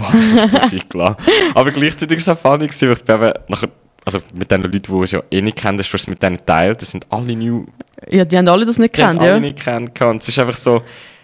viel 0.71 0.83
klar. 0.83 1.17
Aber 1.55 1.71
gleichzeitig 1.71 2.27
war 2.27 2.35
es 2.35 2.39
auch 2.39 2.41
funny, 2.41 2.69
weil 2.69 2.93
ich 2.93 3.05
bin 3.05 3.15
eben 3.17 3.33
nachher, 3.49 3.69
also 4.05 4.21
mit 4.35 4.51
den 4.51 4.63
Leuten, 4.63 4.81
die 4.81 5.05
ich 5.05 5.13
ja 5.13 5.23
eh 5.31 5.43
nicht 5.43 5.59
kenne, 5.59 5.79
hast 5.79 5.91
du 5.91 5.97
es 5.97 6.07
mit 6.07 6.23
denen 6.23 6.39
teilt, 6.45 6.81
das 6.83 6.91
sind 6.91 7.07
alle 7.11 7.35
new, 7.35 7.67
Ja, 8.09 8.25
die 8.25 8.39
haben 8.39 8.49
alle 8.49 8.65
das 8.65 8.79
nicht 8.79 8.97
die 8.97 9.03
haben 9.03 9.19
gekannt, 9.19 9.23
es 9.23 9.67
alle 9.67 9.75
ja? 9.75 9.81
nicht 9.81 10.01
und 10.03 10.23
es 10.23 10.29
ist 10.29 10.39
einfach 10.39 10.57
so, 10.57 10.83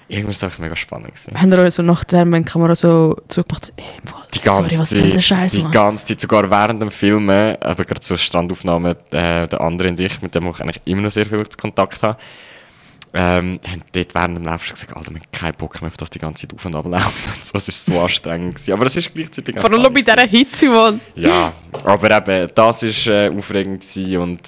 irgendwas 0.08 0.42
einfach 0.44 0.58
mega 0.58 0.76
spannend 0.76 1.08
gewesen. 1.08 1.40
Haben 1.40 1.52
euch 1.52 1.74
so 1.74 1.82
nach 1.82 2.04
der 2.04 2.24
Kamera 2.42 2.74
so 2.74 3.16
zugemacht, 3.28 3.72
ey, 3.76 3.84
im 4.02 4.08
Fall, 4.08 4.23
Die 4.34 4.40
ganze 4.40 4.62
sorry, 4.62 4.78
was 4.78 4.90
soll 4.90 5.02
der 5.02 5.12
Zeit, 5.14 5.24
Scheiß, 5.24 5.52
die 5.52 5.62
Mann? 5.62 5.70
ganze 5.70 6.06
Zeit, 6.06 6.20
sogar 6.20 6.50
während 6.50 6.82
dem 6.82 6.90
Filmen, 6.90 7.56
aber 7.60 7.84
gerade 7.84 8.04
so 8.04 8.16
Strandaufnahmen, 8.16 8.96
äh, 9.10 9.48
der 9.48 9.60
andere 9.60 9.88
und 9.88 10.00
ich, 10.00 10.20
mit 10.22 10.34
dem 10.34 10.48
ich 10.48 10.60
eigentlich 10.60 10.80
immer 10.84 11.02
noch 11.02 11.10
sehr 11.10 11.26
viel 11.26 11.42
Kontakt 11.56 12.02
habe, 12.02 12.18
ähm, 13.16 13.60
haben 13.66 13.82
dort 13.92 14.14
während 14.14 14.38
dem 14.38 14.44
Laufen 14.44 14.64
schon 14.66 14.74
gesagt, 14.74 14.96
Alter, 14.96 15.10
wir 15.12 15.20
haben 15.20 15.30
keinen 15.30 15.54
Bock 15.54 15.80
mehr 15.80 15.86
auf 15.86 15.96
das 15.96 16.10
die 16.10 16.18
ganze 16.18 16.48
Zeit 16.48 16.54
auf 16.56 16.64
und 16.66 16.74
ab 16.74 16.84
laufen. 16.84 17.32
das 17.52 17.68
ist 17.68 17.86
so 17.86 18.00
anstrengend 18.00 18.56
gewesen. 18.56 18.72
Aber 18.72 18.86
es 18.86 18.96
ist 18.96 19.14
gleichzeitig 19.14 19.56
auch 19.56 19.60
Vor 19.60 19.72
allem 19.72 19.92
bei 19.92 20.00
dieser. 20.00 20.26
Hitze, 20.26 20.68
Mann. 20.68 21.00
Ja, 21.14 21.52
aber 21.84 22.10
eben, 22.10 22.50
das 22.52 22.82
ist 22.82 23.06
äh, 23.06 23.30
aufregend 23.30 23.82
gewesen 23.82 24.16
und 24.16 24.40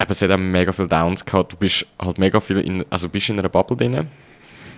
eben, 0.00 0.12
es 0.12 0.22
hat 0.22 0.30
auch 0.30 0.36
mega 0.36 0.72
viele 0.72 0.88
Downs 0.88 1.24
gehabt. 1.24 1.52
Du 1.52 1.56
bist 1.56 1.86
halt 1.98 2.18
mega 2.18 2.40
viel 2.40 2.60
in, 2.60 2.84
also 2.90 3.08
bist 3.08 3.30
in 3.30 3.38
einer 3.38 3.48
Bubble 3.48 3.76
drin. 3.76 4.06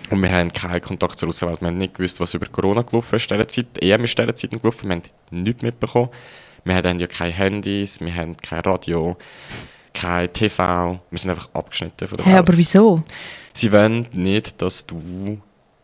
Und 0.09 0.21
wir 0.21 0.31
haben 0.31 0.51
keinen 0.51 0.81
Kontakt 0.81 1.19
zur 1.19 1.29
Außenwelt. 1.29 1.61
Wir 1.61 1.67
haben 1.67 1.77
nicht 1.77 1.95
gewusst, 1.95 2.19
was 2.19 2.33
über 2.33 2.45
Corona 2.47 2.81
gelaufen 2.81 3.15
ist 3.15 3.29
in 3.31 3.37
dieser 3.37 3.47
Zeit. 3.47 3.65
EM 3.81 4.03
ist 4.05 4.17
in 4.19 4.25
dieser 4.25 4.35
Zeit 4.35 4.51
gelaufen. 4.51 4.89
Wir 4.89 4.95
haben 4.95 5.03
nichts 5.31 5.63
mitbekommen. 5.63 6.09
Wir 6.63 6.75
haben 6.75 6.99
ja 6.99 7.07
keine 7.07 7.31
Handys, 7.31 7.99
wir 8.01 8.13
haben 8.13 8.35
kein 8.37 8.59
Radio, 8.59 9.15
kein 9.93 10.31
TV. 10.33 10.99
Wir 11.09 11.19
sind 11.19 11.29
einfach 11.31 11.49
abgeschnitten 11.53 12.07
von 12.07 12.17
der 12.17 12.25
Hä, 12.25 12.31
Welt. 12.31 12.39
aber 12.39 12.57
wieso? 12.57 13.03
Sie 13.53 13.71
wollen 13.71 14.07
nicht, 14.11 14.61
dass 14.61 14.85
du 14.85 15.39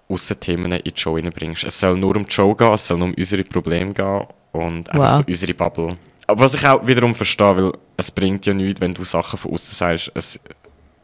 Aussenthemen 0.09 0.71
in 0.73 0.83
die 0.93 0.99
Show 0.99 1.15
reinbringst. 1.15 1.63
Es 1.63 1.79
soll 1.79 1.97
nur 1.97 2.15
um 2.17 2.25
die 2.25 2.31
Show 2.33 2.53
gehen, 2.53 2.73
es 2.73 2.85
soll 2.85 2.97
nur 2.97 3.07
um 3.07 3.13
unsere 3.17 3.43
Probleme 3.43 3.93
gehen 3.93 4.23
und 4.51 4.89
einfach 4.89 5.09
Wow. 5.11 5.17
so 5.17 5.23
unsere 5.27 5.53
Bubble. 5.53 5.97
Aber 6.27 6.45
was 6.45 6.53
ich 6.53 6.65
auch 6.67 6.85
wiederum 6.85 7.15
verstehe, 7.15 7.55
weil 7.55 7.71
es 7.97 8.11
bringt 8.11 8.45
ja 8.45 8.53
nichts, 8.53 8.79
wenn 8.81 8.93
du 8.93 9.03
Sachen 9.03 9.39
von 9.39 9.53
außen 9.53 9.75
sagst. 9.75 10.11
Es, 10.15 10.39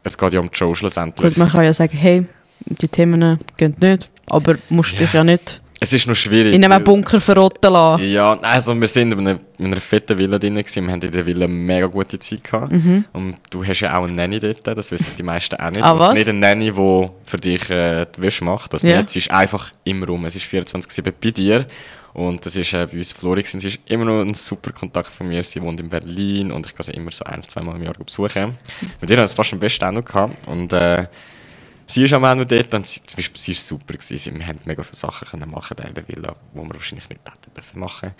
es 0.02 0.16
geht 0.16 0.32
ja 0.32 0.40
um 0.40 0.50
die 0.50 0.56
Show 0.56 0.74
schlussendlich. 0.74 1.28
Gut, 1.30 1.38
man 1.38 1.48
kann 1.48 1.64
ja 1.64 1.72
sagen, 1.72 1.96
hey, 1.96 2.26
die 2.70 2.88
Themen 2.88 3.38
gehen 3.56 3.76
nicht, 3.80 4.08
aber 4.26 4.56
musst 4.68 4.92
Ja. 4.92 4.98
dich 5.00 5.12
ja 5.12 5.24
nicht 5.24 5.60
Es 5.82 5.92
ist 5.92 6.06
noch 6.06 6.14
schwierig. 6.14 6.54
in 6.54 6.62
einem 6.64 6.84
Bunker 6.84 7.18
verrotten 7.20 7.72
lassen. 7.72 8.04
Ja, 8.10 8.38
also 8.40 8.78
wir 8.78 8.86
sind 8.86 9.12
in 9.14 9.20
einer, 9.20 9.38
in 9.58 9.66
einer 9.66 9.80
fetten 9.80 10.18
Villa 10.18 10.38
drin 10.38 10.54
gewesen. 10.54 10.84
Wir 10.86 10.92
haben 10.92 11.00
in 11.02 11.10
der 11.10 11.24
Villa 11.24 11.44
eine 11.46 11.52
mega 11.54 11.86
gute 11.86 12.18
Zeit 12.18 12.44
gehabt. 12.44 12.70
Mhm. 12.72 13.04
Und 13.14 13.36
du 13.50 13.64
hast 13.64 13.80
ja 13.80 13.96
auch 13.96 14.04
eine 14.04 14.12
Nanny 14.12 14.38
dort, 14.40 14.66
das 14.66 14.90
wissen 14.92 15.12
die 15.16 15.22
meisten 15.22 15.56
auch 15.56 15.70
nicht. 15.70 15.82
Ah, 15.82 15.98
was? 15.98 16.14
Nicht 16.14 16.28
eine 16.28 16.38
Nanny, 16.38 16.70
die 16.72 17.08
für 17.24 17.36
dich 17.38 17.70
äh, 17.70 18.06
die 18.14 18.20
Wäsche 18.22 18.44
macht, 18.44 18.74
das 18.74 18.82
Ja. 18.82 18.98
nicht. 18.98 19.08
Sie 19.10 19.20
ist 19.20 19.30
einfach 19.30 19.72
immer 19.84 20.06
rum. 20.06 20.24
Es 20.26 20.36
ist 20.36 20.44
24-7 20.46 21.12
bei 21.22 21.30
dir. 21.30 21.66
Und 22.12 22.44
das 22.44 22.56
ist 22.56 22.74
äh, 22.74 22.86
bei 22.90 22.98
uns 22.98 23.12
Flori. 23.12 23.42
Sie 23.42 23.56
ist 23.68 23.78
immer 23.86 24.04
noch 24.04 24.20
ein 24.20 24.34
super 24.34 24.72
Kontakt 24.72 25.14
von 25.14 25.28
mir. 25.28 25.42
Sie 25.44 25.62
wohnt 25.62 25.78
in 25.80 25.88
Berlin 25.88 26.50
und 26.50 26.66
ich 26.66 26.74
kann 26.74 26.84
sie 26.84 26.92
immer 26.92 27.12
so 27.12 27.24
ein, 27.24 27.40
zwei 27.44 27.62
Mal 27.62 27.76
im 27.76 27.84
Jahr 27.84 27.94
besuchen. 27.94 28.56
Mit 29.00 29.08
ihr 29.10 29.16
haben 29.16 29.20
wir 29.20 29.24
es 29.24 29.32
fast 29.32 29.52
am 29.52 29.60
besten 29.60 29.84
auch 29.84 29.92
noch 29.92 30.04
gehabt. 30.04 30.46
Und 30.48 30.72
äh, 30.72 31.06
sie 31.90 32.04
ist 32.04 32.12
am 32.12 32.24
Ende 32.24 32.46
dort 32.46 32.72
und 32.74 32.86
sie, 32.86 33.00
zum 33.04 33.16
Beispiel, 33.16 33.40
sie 33.40 33.52
ist 33.52 33.66
super 33.66 33.94
gewesen. 33.94 34.16
Sie- 34.16 34.34
Wir 34.38 34.46
haben 34.46 34.58
mega 34.64 34.82
viele 34.82 34.96
Sachen 34.96 35.28
können 35.28 35.50
machen 35.50 35.76
in 35.86 35.94
der 35.94 36.08
Villa, 36.08 36.34
die 36.54 36.58
wir 36.58 36.74
wahrscheinlich 36.74 37.08
nicht 37.08 37.20
hätten 37.24 37.54
dürfen 37.54 37.80
machen. 37.80 38.10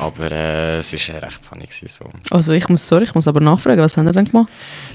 Aber 0.00 0.30
äh, 0.30 0.76
es 0.78 0.92
ist 0.92 1.08
äh, 1.08 1.18
recht 1.18 1.44
funny 1.44 1.64
gewesen, 1.66 1.88
so. 1.88 2.10
Also 2.30 2.52
ich 2.52 2.68
muss, 2.68 2.86
sorry, 2.86 3.04
ich 3.04 3.14
muss 3.14 3.28
aber 3.28 3.40
nachfragen, 3.40 3.80
was 3.82 3.96
haben 3.96 4.06
ihr 4.06 4.12
denn 4.12 4.24
gemacht? 4.26 4.48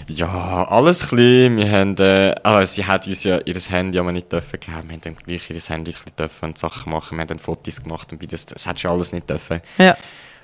Ja, 0.08 0.66
alles 0.70 1.08
klein. 1.08 1.58
Wir 1.58 1.72
haben, 1.72 1.96
äh, 1.98 2.34
also 2.44 2.74
sie 2.74 2.86
hat 2.86 3.08
uns 3.08 3.24
ja 3.24 3.40
ihr 3.46 3.56
Handy 3.60 4.00
aber 4.00 4.12
nicht 4.12 4.32
dürfen 4.32 4.60
geben. 4.60 4.84
Wir 4.88 4.94
haben 4.96 5.02
dann 5.02 5.16
gleich 5.16 5.50
ihr 5.50 5.60
Handy 5.62 5.94
dürfen 6.18 6.46
und 6.46 6.58
Sachen 6.58 6.92
machen. 6.92 7.18
Wir 7.18 7.22
haben 7.22 7.28
dann 7.28 7.40
Fotos 7.40 7.82
gemacht 7.84 8.12
und 8.12 8.22
Videos. 8.22 8.46
Das 8.46 8.66
hat 8.68 8.80
sie 8.80 8.88
alles 8.88 9.12
nicht 9.12 9.30
dürfen. 9.30 9.62
Ja. 9.78 9.96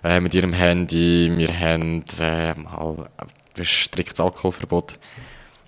Äh, 0.03 0.19
mit 0.19 0.33
ihrem 0.35 0.53
Handy. 0.53 1.31
Wir 1.35 1.59
haben 1.59 2.05
äh, 2.19 2.53
mal 2.53 3.09
ein 3.57 3.65
striktes 3.65 4.19
Alkoholverbot. 4.19 4.99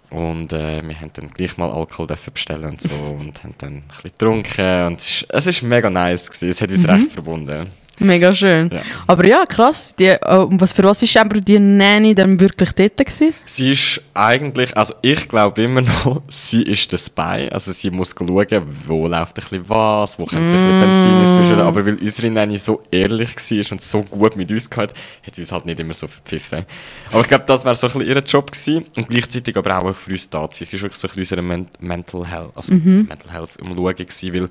Und 0.10 0.54
äh, 0.54 0.82
wir 0.88 1.00
haben 1.00 1.12
dann 1.14 1.28
gleich 1.30 1.58
mal 1.58 1.70
Alkohol 1.72 2.08
dürfen 2.08 2.34
bestellen 2.34 2.66
und 2.66 2.82
so 2.82 2.90
und 2.90 3.44
haben 3.44 3.54
dann 3.60 3.74
ein 3.74 3.84
bisschen 3.88 4.12
getrunken 4.12 4.86
und 4.86 5.00
es 5.00 5.10
ist, 5.10 5.26
es 5.30 5.48
ist 5.48 5.62
mega 5.62 5.90
nice 5.90 6.32
gewesen. 6.32 6.50
Es 6.50 6.62
hat 6.62 6.72
uns 6.72 6.88
recht 6.88 7.12
verbunden. 7.12 7.70
Mega 8.00 8.34
schön. 8.34 8.70
Ja. 8.72 8.82
Aber 9.08 9.26
ja, 9.26 9.46
krass. 9.46 9.96
Die, 9.98 10.06
äh, 10.06 10.20
was 10.22 10.72
für 10.72 10.84
was 10.84 11.02
ist 11.02 11.16
aber 11.18 11.40
die 11.42 11.60
Nanny 11.60 12.16
dann 12.16 12.40
wirklich 12.40 12.72
dort 12.72 12.98
gewesen? 12.98 13.34
Sie 13.46 13.72
ist 13.72 14.02
eigentlich, 14.14 14.76
also 14.76 14.94
ich 15.02 15.28
glaube 15.28 15.64
immer 15.64 15.82
noch, 15.82 16.22
sie 16.28 16.64
ist 16.64 16.92
der 16.92 16.98
Spy. 16.98 17.50
Also 17.52 17.72
sie 17.72 17.92
muss 17.92 18.16
schauen, 18.18 18.64
wo 18.86 19.08
läuft 19.08 19.38
ein 19.38 19.42
bisschen 19.42 19.70
was, 19.70 20.18
wo 20.18 20.26
könnte 20.26 20.50
sich 20.50 20.60
ein 20.60 20.92
bisschen 20.92 21.20
Benzin. 21.20 21.60
Aber 21.60 21.86
weil 21.86 21.96
unsere 21.96 22.32
Nanny 22.32 22.58
so 22.58 22.82
ehrlich 22.92 23.36
war 23.36 23.72
und 23.72 23.82
so 23.82 24.04
gut 24.04 24.36
mit 24.36 24.52
uns 24.52 24.70
gehabt, 24.70 24.96
hat 25.26 25.36
sie 25.36 25.42
uns 25.42 25.52
halt 25.52 25.66
nicht 25.66 25.80
immer 25.80 25.94
so 25.94 26.08
verpfiffen. 26.08 26.66
Aber 27.12 27.22
ich 27.22 27.28
glaube, 27.28 27.44
das 27.48 27.66
wäre 27.66 27.76
so 27.76 27.88
ein 27.88 27.94
bisschen 27.94 28.08
ihr 28.08 28.24
Job 28.24 28.52
gewesen. 28.52 28.86
Und 28.96 29.10
gleichzeitig 29.10 29.58
aber 29.58 29.78
auch 29.78 29.96
für 29.96 30.12
uns 30.12 30.30
da. 30.30 30.48
Sie 30.52 30.64
ist 30.64 30.74
wirklich 30.74 30.96
so 30.96 31.08
ein 31.08 31.16
bisschen 31.16 31.40
unsere 31.40 31.42
Men 31.42 31.68
Mental 31.80 32.26
Health, 32.26 32.52
also 32.56 32.74
Mental 32.74 33.32
Health 33.32 33.56
im 33.58 33.76
Schauen 33.76 33.96
gewesen, 33.96 34.34
weil 34.34 34.50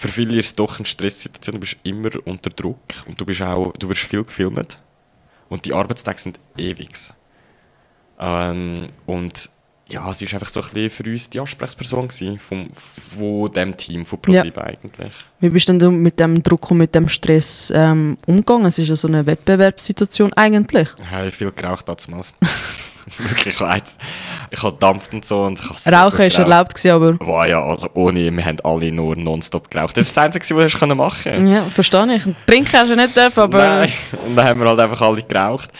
für 0.00 0.08
viele 0.08 0.38
ist 0.38 0.46
es 0.46 0.54
doch 0.54 0.78
eine 0.78 0.86
Stresssituation. 0.86 1.56
Du 1.56 1.60
bist 1.60 1.76
immer 1.82 2.08
unter 2.24 2.48
Druck 2.48 2.78
und 3.06 3.20
du 3.20 3.26
bist 3.26 3.42
auch, 3.42 3.74
du 3.74 3.86
wirst 3.90 4.00
viel 4.00 4.24
gefilmt. 4.24 4.78
Und 5.50 5.66
die 5.66 5.74
Arbeitstage 5.74 6.18
sind 6.18 6.40
ewig. 6.56 6.88
Ähm, 8.18 8.86
und 9.04 9.50
ja, 9.90 10.14
sie 10.14 10.24
ist 10.24 10.32
einfach 10.32 10.48
so 10.48 10.60
ein 10.60 10.68
bisschen 10.70 10.90
für 10.90 11.04
uns 11.04 11.28
die 11.28 11.38
Ansprechperson 11.38 12.08
gewesen, 12.08 12.38
vom, 12.38 12.70
von 12.72 13.52
dem 13.52 13.76
Team, 13.76 14.06
von 14.06 14.22
ProSieben 14.22 14.62
eigentlich. 14.62 15.12
Wie 15.40 15.50
bist 15.50 15.68
denn 15.68 15.78
du 15.78 15.90
mit 15.90 16.18
dem 16.18 16.42
Druck 16.42 16.70
und 16.70 16.78
mit 16.78 16.94
dem 16.94 17.06
Stress 17.06 17.70
ähm, 17.74 18.16
umgegangen? 18.24 18.66
Es 18.66 18.78
ist 18.78 18.88
ja 18.88 18.96
so 18.96 19.06
eine 19.06 19.26
Wettbewerbssituation 19.26 20.32
eigentlich. 20.32 20.88
Ich 20.98 21.10
habe 21.10 21.30
viel 21.30 21.52
geraucht 21.52 21.86
damals. 21.86 22.32
Wirklich, 23.18 23.54
ich 23.54 23.60
habe 23.60 23.82
ich 24.50 24.62
habe 24.62 24.76
dampft 24.78 25.12
und 25.12 25.24
so. 25.24 25.42
Und 25.42 25.60
ich 25.60 25.66
Rauchen 25.92 26.20
ist 26.24 26.36
geraucht. 26.36 26.38
erlaubt 26.38 26.74
gewesen, 26.74 26.90
aber 26.90 27.16
Wow, 27.20 27.46
ja, 27.46 27.62
also 27.62 27.88
ohne, 27.94 28.30
wir 28.36 28.44
haben 28.44 28.58
alle 28.64 28.90
nur 28.92 29.16
nonstop 29.16 29.70
geraucht. 29.70 29.96
Das 29.96 30.08
ist 30.08 30.16
das 30.16 30.24
Einzige, 30.24 30.56
was 30.56 30.72
du 30.72 30.86
machen 30.94 31.22
konntest. 31.32 31.52
ja, 31.54 31.64
verstehe 31.66 32.14
ich. 32.14 32.24
Trinken 32.46 32.72
hast 32.72 32.90
du 32.90 32.96
nicht 32.96 33.16
dürfen, 33.16 33.40
aber 33.40 33.58
Nein, 33.58 33.92
und 34.26 34.36
dann 34.36 34.46
haben 34.48 34.60
wir 34.60 34.68
halt 34.68 34.80
einfach 34.80 35.00
alle 35.02 35.22
geraucht. 35.22 35.70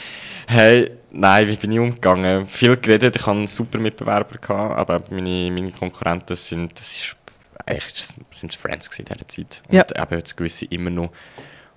Hey, 0.47 0.91
nein, 1.13 1.47
wie 1.49 1.57
bin 1.57 1.73
ich 1.73 1.79
umgegangen? 1.79 2.47
Viel 2.47 2.77
geredet, 2.77 3.15
ich 3.17 3.23
hatte 3.23 3.37
einen 3.37 3.47
super 3.47 3.79
Mitbewerber, 3.79 4.37
gehabt, 4.39 4.79
aber 4.79 5.03
meine, 5.11 5.51
meine 5.51 5.71
Konkurrenten 5.71 6.37
sind, 6.37 6.79
das 6.79 6.91
ist, 6.93 7.17
eigentlich 7.67 7.95
sind 8.31 8.55
Friends 8.55 8.89
in 8.99 9.05
dieser 9.05 9.29
Zeit. 9.29 9.63
Und 9.69 9.75
Ja. 9.75 9.85
eben 10.03 10.19
jetzt 10.19 10.37
gewisse 10.37 10.65
immer 10.67 10.91
noch. 10.91 11.11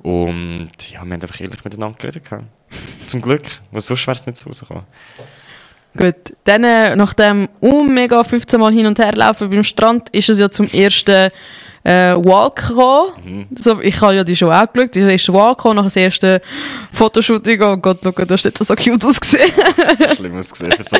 Und 0.01 0.71
ja, 0.89 0.93
wir 0.95 0.99
haben 1.01 1.11
einfach 1.13 1.39
ehrlich 1.39 1.63
miteinander 1.63 1.97
geredet. 1.97 2.23
gehabt. 2.25 2.43
Zum 3.07 3.21
Glück, 3.21 3.43
weil 3.71 3.81
sonst 3.81 4.05
wäre 4.07 4.15
es 4.17 4.25
nicht 4.25 4.37
so 4.37 4.49
rausgekommen. 4.49 4.83
Gut, 5.95 6.15
dann 6.45 6.63
äh, 6.63 6.95
nach 6.95 7.13
dem 7.13 7.49
um 7.59 7.93
mega 7.93 8.23
15 8.23 8.59
Mal 8.59 8.73
hin 8.73 8.85
und 8.85 8.97
her 8.97 9.13
laufen 9.13 9.49
beim 9.49 9.63
Strand 9.63 10.09
ist 10.09 10.29
es 10.29 10.39
ja 10.39 10.49
zum 10.49 10.67
ersten 10.67 11.29
äh, 11.83 12.15
Walk 12.15 12.67
gekommen. 12.67 13.11
Mhm. 13.23 13.47
So, 13.57 13.79
ich 13.81 13.99
habe 14.01 14.15
ja 14.15 14.23
die 14.23 14.35
schon 14.35 14.51
auch 14.51 14.71
geschaut, 14.71 14.95
die 14.95 15.01
erste 15.01 15.33
Walk 15.33 15.57
gekommen, 15.57 15.75
nach 15.75 15.91
dem 15.91 16.03
ersten 16.03 16.39
Fotoshooting. 16.91 17.61
Oh 17.61 17.77
Gott, 17.77 17.99
oh 18.05 18.11
Gott, 18.11 18.29
das 18.31 18.43
hat 18.45 18.57
so 18.57 18.75
cute 18.75 19.05
ausgesehen. 19.05 19.51
so 19.97 20.15
schlimm 20.15 20.37
ausgesehen. 20.37 20.73
So, 20.79 20.97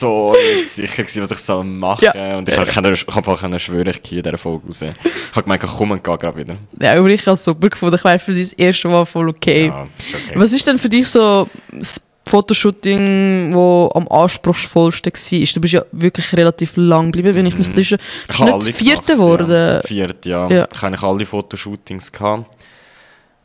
so 0.00 0.32
nicht 0.32 0.68
sicher, 0.68 1.02
gewesen, 1.02 1.22
was 1.22 1.30
ich 1.30 1.38
soll 1.38 1.62
machen 1.62 2.08
Ja. 2.12 2.38
Und 2.38 2.48
ich 2.48 2.56
habe 2.56 2.68
einfach 2.68 3.60
schwören, 3.60 3.88
ich 3.88 4.02
gehe 4.02 4.18
in 4.18 4.24
dieser 4.24 4.38
Folge 4.38 4.66
raus. 4.66 4.82
Ich 4.82 4.90
habe 5.32 5.42
gemeint, 5.42 5.62
komm 5.62 5.90
und 5.92 6.02
geh 6.02 6.10
gerade 6.10 6.36
wieder. 6.36 6.56
ja, 6.80 6.98
aber 6.98 7.08
ich 7.08 7.20
habe 7.26 7.34
es 7.34 7.44
super 7.44 7.68
gefunden. 7.68 7.96
Ich 7.96 8.04
wäre 8.04 8.18
für 8.18 8.34
das 8.34 8.52
erste 8.54 8.88
Mal 8.88 9.04
voll 9.04 9.28
okay. 9.28 9.66
Ja, 9.66 9.82
okay. 9.82 10.32
Was 10.34 10.52
ist 10.52 10.66
denn 10.66 10.78
für 10.78 10.88
dich 10.88 11.06
so 11.06 11.48
das 11.70 12.00
Fotoshooting, 12.30 13.52
wo 13.52 13.90
am 13.94 14.08
anspruchsvollsten 14.08 15.12
war? 15.12 15.46
Du 15.54 15.60
bist 15.60 15.74
ja 15.74 15.84
wirklich 15.92 16.32
relativ 16.36 16.72
lang 16.76 17.06
geblieben, 17.12 17.34
wenn 17.36 17.46
ich 17.46 17.56
mich 17.56 17.68
täusche. 17.70 17.96
Mhm. 17.96 18.26
Bist 18.28 18.38
habe 18.40 18.50
du 18.50 18.56
alle 18.56 18.64
nicht 18.64 18.78
Vierte 18.78 19.12
geworden? 19.14 19.50
Ja. 19.50 19.82
Vierte, 19.82 20.28
ja. 20.28 20.48
Ja. 20.50 20.68
Ich 20.72 20.82
habe 20.82 21.06
alle 21.06 21.26
Fotoshootings 21.26 22.12
gehabt. 22.12 22.46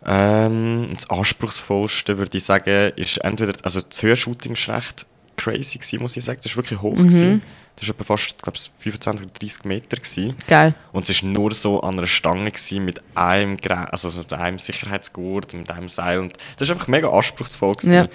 Ähm, 0.06 0.90
das 0.94 1.10
anspruchsvollste 1.10 2.18
würde 2.18 2.38
ich 2.38 2.44
sagen, 2.44 2.92
ist 2.96 3.18
entweder, 3.18 3.54
also 3.64 3.82
das 3.82 4.02
Höhershooting 4.04 4.56
war 4.68 4.76
recht 4.78 5.06
crazy 5.36 5.80
gewesen, 5.80 6.02
muss 6.02 6.16
ich 6.16 6.24
sagen. 6.24 6.40
Das 6.44 6.56
war 6.56 6.64
wirklich 6.64 6.82
hoch. 6.82 6.94
Mhm. 6.96 7.08
Gewesen. 7.08 7.42
Das 7.78 7.88
war 7.90 7.96
etwa 7.96 8.04
fast, 8.06 8.42
glaube 8.42 8.58
ich, 8.58 8.72
25 8.80 9.26
oder 9.26 9.34
30 9.40 9.66
Meter. 9.66 9.98
Gewesen. 9.98 10.36
Geil. 10.48 10.76
Und 10.94 11.10
es 11.10 11.22
war 11.24 11.30
nur 11.30 11.52
so 11.54 11.82
an 11.82 11.98
einer 11.98 12.08
Stange 12.08 12.50
gewesen, 12.52 12.86
mit 12.86 13.02
einem, 13.16 13.58
Gra- 13.58 13.90
also 13.90 14.10
so 14.10 14.20
mit 14.20 14.32
einem 14.32 14.58
Sicherheitsgurt, 14.60 15.54
mit 15.54 15.70
einem 15.72 15.90
Seil. 15.90 16.20
Und 16.20 16.34
das 16.58 16.70
war 16.70 16.76
einfach 16.76 16.88
mega 16.88 17.10
anspruchsvoll. 17.10 17.74
Gewesen. 17.74 17.94
Ja. 17.94 18.08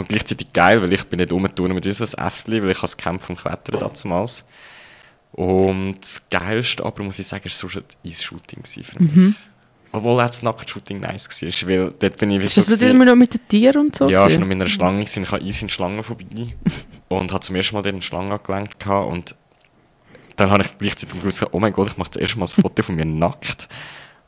Und 0.00 0.08
gleichzeitig 0.08 0.52
geil, 0.52 0.80
weil 0.82 0.92
ich 0.94 1.04
bin 1.04 1.18
nicht 1.18 1.32
rumgeturnt 1.32 1.74
mit 1.74 1.84
diesem 1.84 2.06
Äffli, 2.18 2.62
weil 2.62 2.70
ich 2.70 2.80
das 2.80 2.96
Camp 2.96 3.22
vom 3.22 3.36
Klettern 3.36 3.78
damals. 4.02 4.44
Und 5.32 5.96
das 6.00 6.28
Geilste 6.30 6.84
aber, 6.84 7.02
muss 7.04 7.18
ich 7.18 7.26
sagen, 7.28 7.44
war 7.44 7.50
so 7.50 7.68
ein 7.78 7.84
Eis-Shooting 8.04 8.62
gewesen 8.62 8.82
für 8.84 9.02
Mhm. 9.02 9.26
mich. 9.26 9.34
Obwohl 9.92 10.20
auch 10.20 10.26
das 10.26 10.42
Nackt-Shooting 10.42 11.00
nice 11.00 11.28
war, 11.42 11.68
weil 11.68 11.92
dort 11.98 12.16
bin 12.18 12.30
ich 12.30 12.40
Ist 12.40 12.54
so 12.54 12.60
das 12.60 12.68
nicht 12.70 12.78
gewesen- 12.80 12.96
immer 12.96 13.04
noch 13.04 13.16
mit 13.16 13.34
den 13.34 13.46
Tieren 13.48 13.86
und 13.86 13.96
so? 13.96 14.08
ja, 14.08 14.26
ich 14.26 14.34
war 14.34 14.40
noch 14.40 14.46
mit 14.46 14.56
einer 14.56 14.68
Schlange. 14.68 15.00
Gewesen. 15.04 15.22
Ich 15.24 15.32
habe 15.32 15.44
Eis 15.44 15.62
in 15.62 15.68
die 15.68 15.74
Schlange 15.74 16.02
vorbei 16.02 16.46
und 17.08 17.32
habe 17.32 17.40
zum 17.40 17.56
ersten 17.56 17.74
Mal 17.76 17.86
eine 17.86 18.00
Schlange 18.02 18.32
angelenkt. 18.32 18.86
Und 18.86 19.34
dann 20.36 20.50
habe 20.50 20.62
ich 20.62 20.78
gleichzeitig 20.78 21.20
gewusst, 21.20 21.44
oh 21.50 21.58
mein 21.60 21.72
Gott, 21.72 21.88
ich 21.88 21.96
mache 21.98 22.10
das 22.12 22.20
erste 22.22 22.38
Mal 22.38 22.46
ein 22.46 22.62
Foto 22.62 22.82
von 22.82 22.94
mir 22.94 23.04
nackt. 23.04 23.68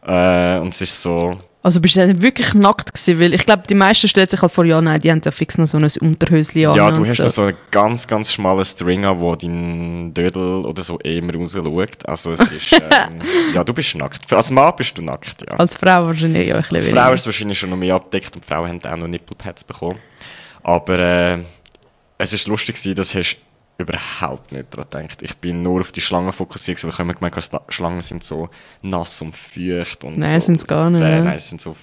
Äh, 0.04 0.58
und 0.58 0.68
es 0.74 0.80
ist 0.82 1.00
so, 1.00 1.38
Also 1.64 1.80
bist 1.80 1.94
du 1.94 2.00
dann 2.00 2.20
wirklich 2.20 2.54
nackt 2.54 2.92
gewesen? 2.92 3.20
Weil 3.20 3.34
ich 3.34 3.46
glaube, 3.46 3.62
die 3.68 3.74
meisten 3.74 4.08
stellen 4.08 4.28
sich 4.28 4.42
halt 4.42 4.50
vor, 4.50 4.64
ja, 4.64 4.80
nein, 4.80 4.98
die 4.98 5.10
haben 5.12 5.20
ja 5.24 5.30
fix 5.30 5.58
noch 5.58 5.68
so 5.68 5.78
ein 5.78 5.88
Unterhöschen 6.00 6.66
an. 6.66 6.76
ja, 6.76 6.90
du 6.90 7.06
hast 7.06 7.18
so. 7.18 7.28
so 7.28 7.42
einen 7.42 7.56
ganz, 7.70 8.06
ganz 8.08 8.32
schmalen 8.32 8.64
String 8.64 9.04
an, 9.04 9.20
wo 9.20 9.36
dein 9.36 10.12
Dödel 10.12 10.64
oder 10.64 10.82
so 10.82 10.98
eh 11.04 11.18
immer 11.18 11.34
raus 11.34 11.52
schaut. 11.52 12.08
Also 12.08 12.32
es 12.32 12.40
ist, 12.40 12.72
ähm, 12.72 13.20
ja, 13.54 13.62
du 13.62 13.72
bist 13.72 13.94
nackt. 13.94 14.32
Als 14.32 14.50
Mann 14.50 14.74
bist 14.76 14.98
du 14.98 15.02
nackt, 15.02 15.44
ja. 15.48 15.56
Als 15.56 15.76
Frau 15.76 16.06
wahrscheinlich 16.06 16.48
ja 16.48 16.56
ein 16.56 16.62
bisschen 16.62 16.76
Als 16.76 16.86
weniger. 16.86 17.02
Frau 17.04 17.12
ist 17.12 17.20
es 17.20 17.26
wahrscheinlich 17.26 17.58
schon 17.58 17.70
noch 17.70 17.76
mehr 17.76 17.94
abgedeckt 17.94 18.34
und 18.34 18.44
Frauen 18.44 18.68
haben 18.68 18.84
auch 18.84 18.96
noch 18.96 19.06
Nipplepads 19.06 19.62
bekommen. 19.62 20.00
Aber 20.64 20.98
äh, 20.98 21.38
es 22.18 22.32
war 22.32 22.50
lustig, 22.50 22.76
gewesen, 22.76 22.96
das 22.96 23.14
hast 23.14 23.36
überhaupt 23.82 24.52
nicht 24.52 24.66
daran 24.70 25.02
gedacht. 25.02 25.22
Ich 25.22 25.36
bin 25.36 25.62
nur 25.62 25.80
auf 25.80 25.92
die 25.92 26.00
Schlangen 26.00 26.32
fokussiert, 26.32 26.82
weil 26.82 26.90
ich 26.90 26.98
habe 26.98 27.04
immer 27.04 27.14
gemerkt, 27.14 27.52
die 27.52 27.72
Schlangen 27.72 28.02
sind 28.02 28.24
so 28.24 28.48
nass 28.82 29.20
und 29.22 29.36
feucht. 29.36 30.04
Und 30.04 30.18
Nein, 30.18 30.40
so, 30.40 30.46
sind's 30.46 30.66
gar 30.66 30.90
nicht, 30.90 31.02
Äh, 31.02 31.20
nein, 31.20 31.38
sie 31.38 31.48
sind 31.48 31.60
so 31.60 31.76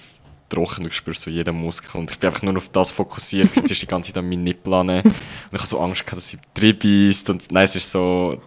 trocken, 0.48 0.84
du 0.84 0.92
spürst 0.92 1.22
so 1.22 1.30
jeden 1.30 1.56
Muskel. 1.56 2.00
Und 2.00 2.10
ich 2.10 2.18
bin 2.18 2.28
einfach 2.28 2.42
nur 2.42 2.56
auf 2.56 2.68
das 2.68 2.90
fokussiert. 2.90 3.54
Jetzt 3.54 3.70
ist 3.70 3.82
die 3.82 3.86
ganze 3.86 4.12
Zeit 4.12 4.18
an 4.18 4.28
meinen 4.28 4.44
Nippel 4.44 4.74
an. 4.74 4.88
Und 4.88 5.04
ich 5.06 5.58
habe 5.58 5.66
so 5.66 5.80
Angst 5.80 6.04
gehabt, 6.04 6.18
dass 6.18 6.28
sie 6.28 6.38
drin 6.54 6.78
beißt. 6.78 7.30
Und 7.30 7.50
nein, 7.52 7.64
es 7.64 7.76
ist 7.76 7.90
so... 7.90 8.40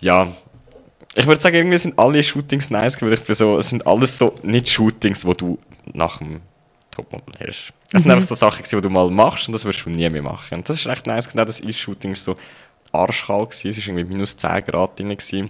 Ja, 0.00 0.26
ich 1.14 1.26
würde 1.26 1.40
sagen, 1.40 1.56
irgendwie 1.56 1.78
sind 1.78 1.98
alle 1.98 2.22
Shootings 2.22 2.70
nice, 2.70 3.00
weil 3.02 3.12
ich 3.12 3.20
bin 3.20 3.36
so, 3.36 3.58
es 3.58 3.68
sind 3.68 3.86
alles 3.86 4.16
so 4.16 4.34
nicht 4.42 4.68
Shootings, 4.68 5.24
wo 5.24 5.34
du 5.34 5.58
nach 5.92 6.18
dem 6.18 6.40
Topmodel 6.92 7.34
hast. 7.40 7.72
Es 7.92 8.02
sind 8.02 8.10
einfach 8.10 8.28
so 8.28 8.34
Sachen, 8.36 8.64
die 8.64 8.80
du 8.80 8.90
mal 8.90 9.10
machst 9.10 9.48
und 9.48 9.52
das 9.52 9.64
wirst 9.64 9.84
du 9.84 9.90
nie 9.90 10.08
mehr 10.08 10.22
machen. 10.22 10.58
Und 10.58 10.68
das 10.68 10.78
ist 10.78 10.86
echt 10.86 11.06
nice. 11.06 11.28
Genau 11.28 11.44
das 11.44 11.62
Eis-Shooting 11.62 12.12
ist 12.12 12.24
so 12.24 12.36
arschkalt 12.92 13.50
gewesen. 13.50 13.68
Es 13.68 13.78
war 13.78 13.94
irgendwie 13.94 14.14
minus 14.14 14.36
10 14.36 14.64
Grad 14.64 14.98
drin. 14.98 15.08
Gewesen. 15.08 15.48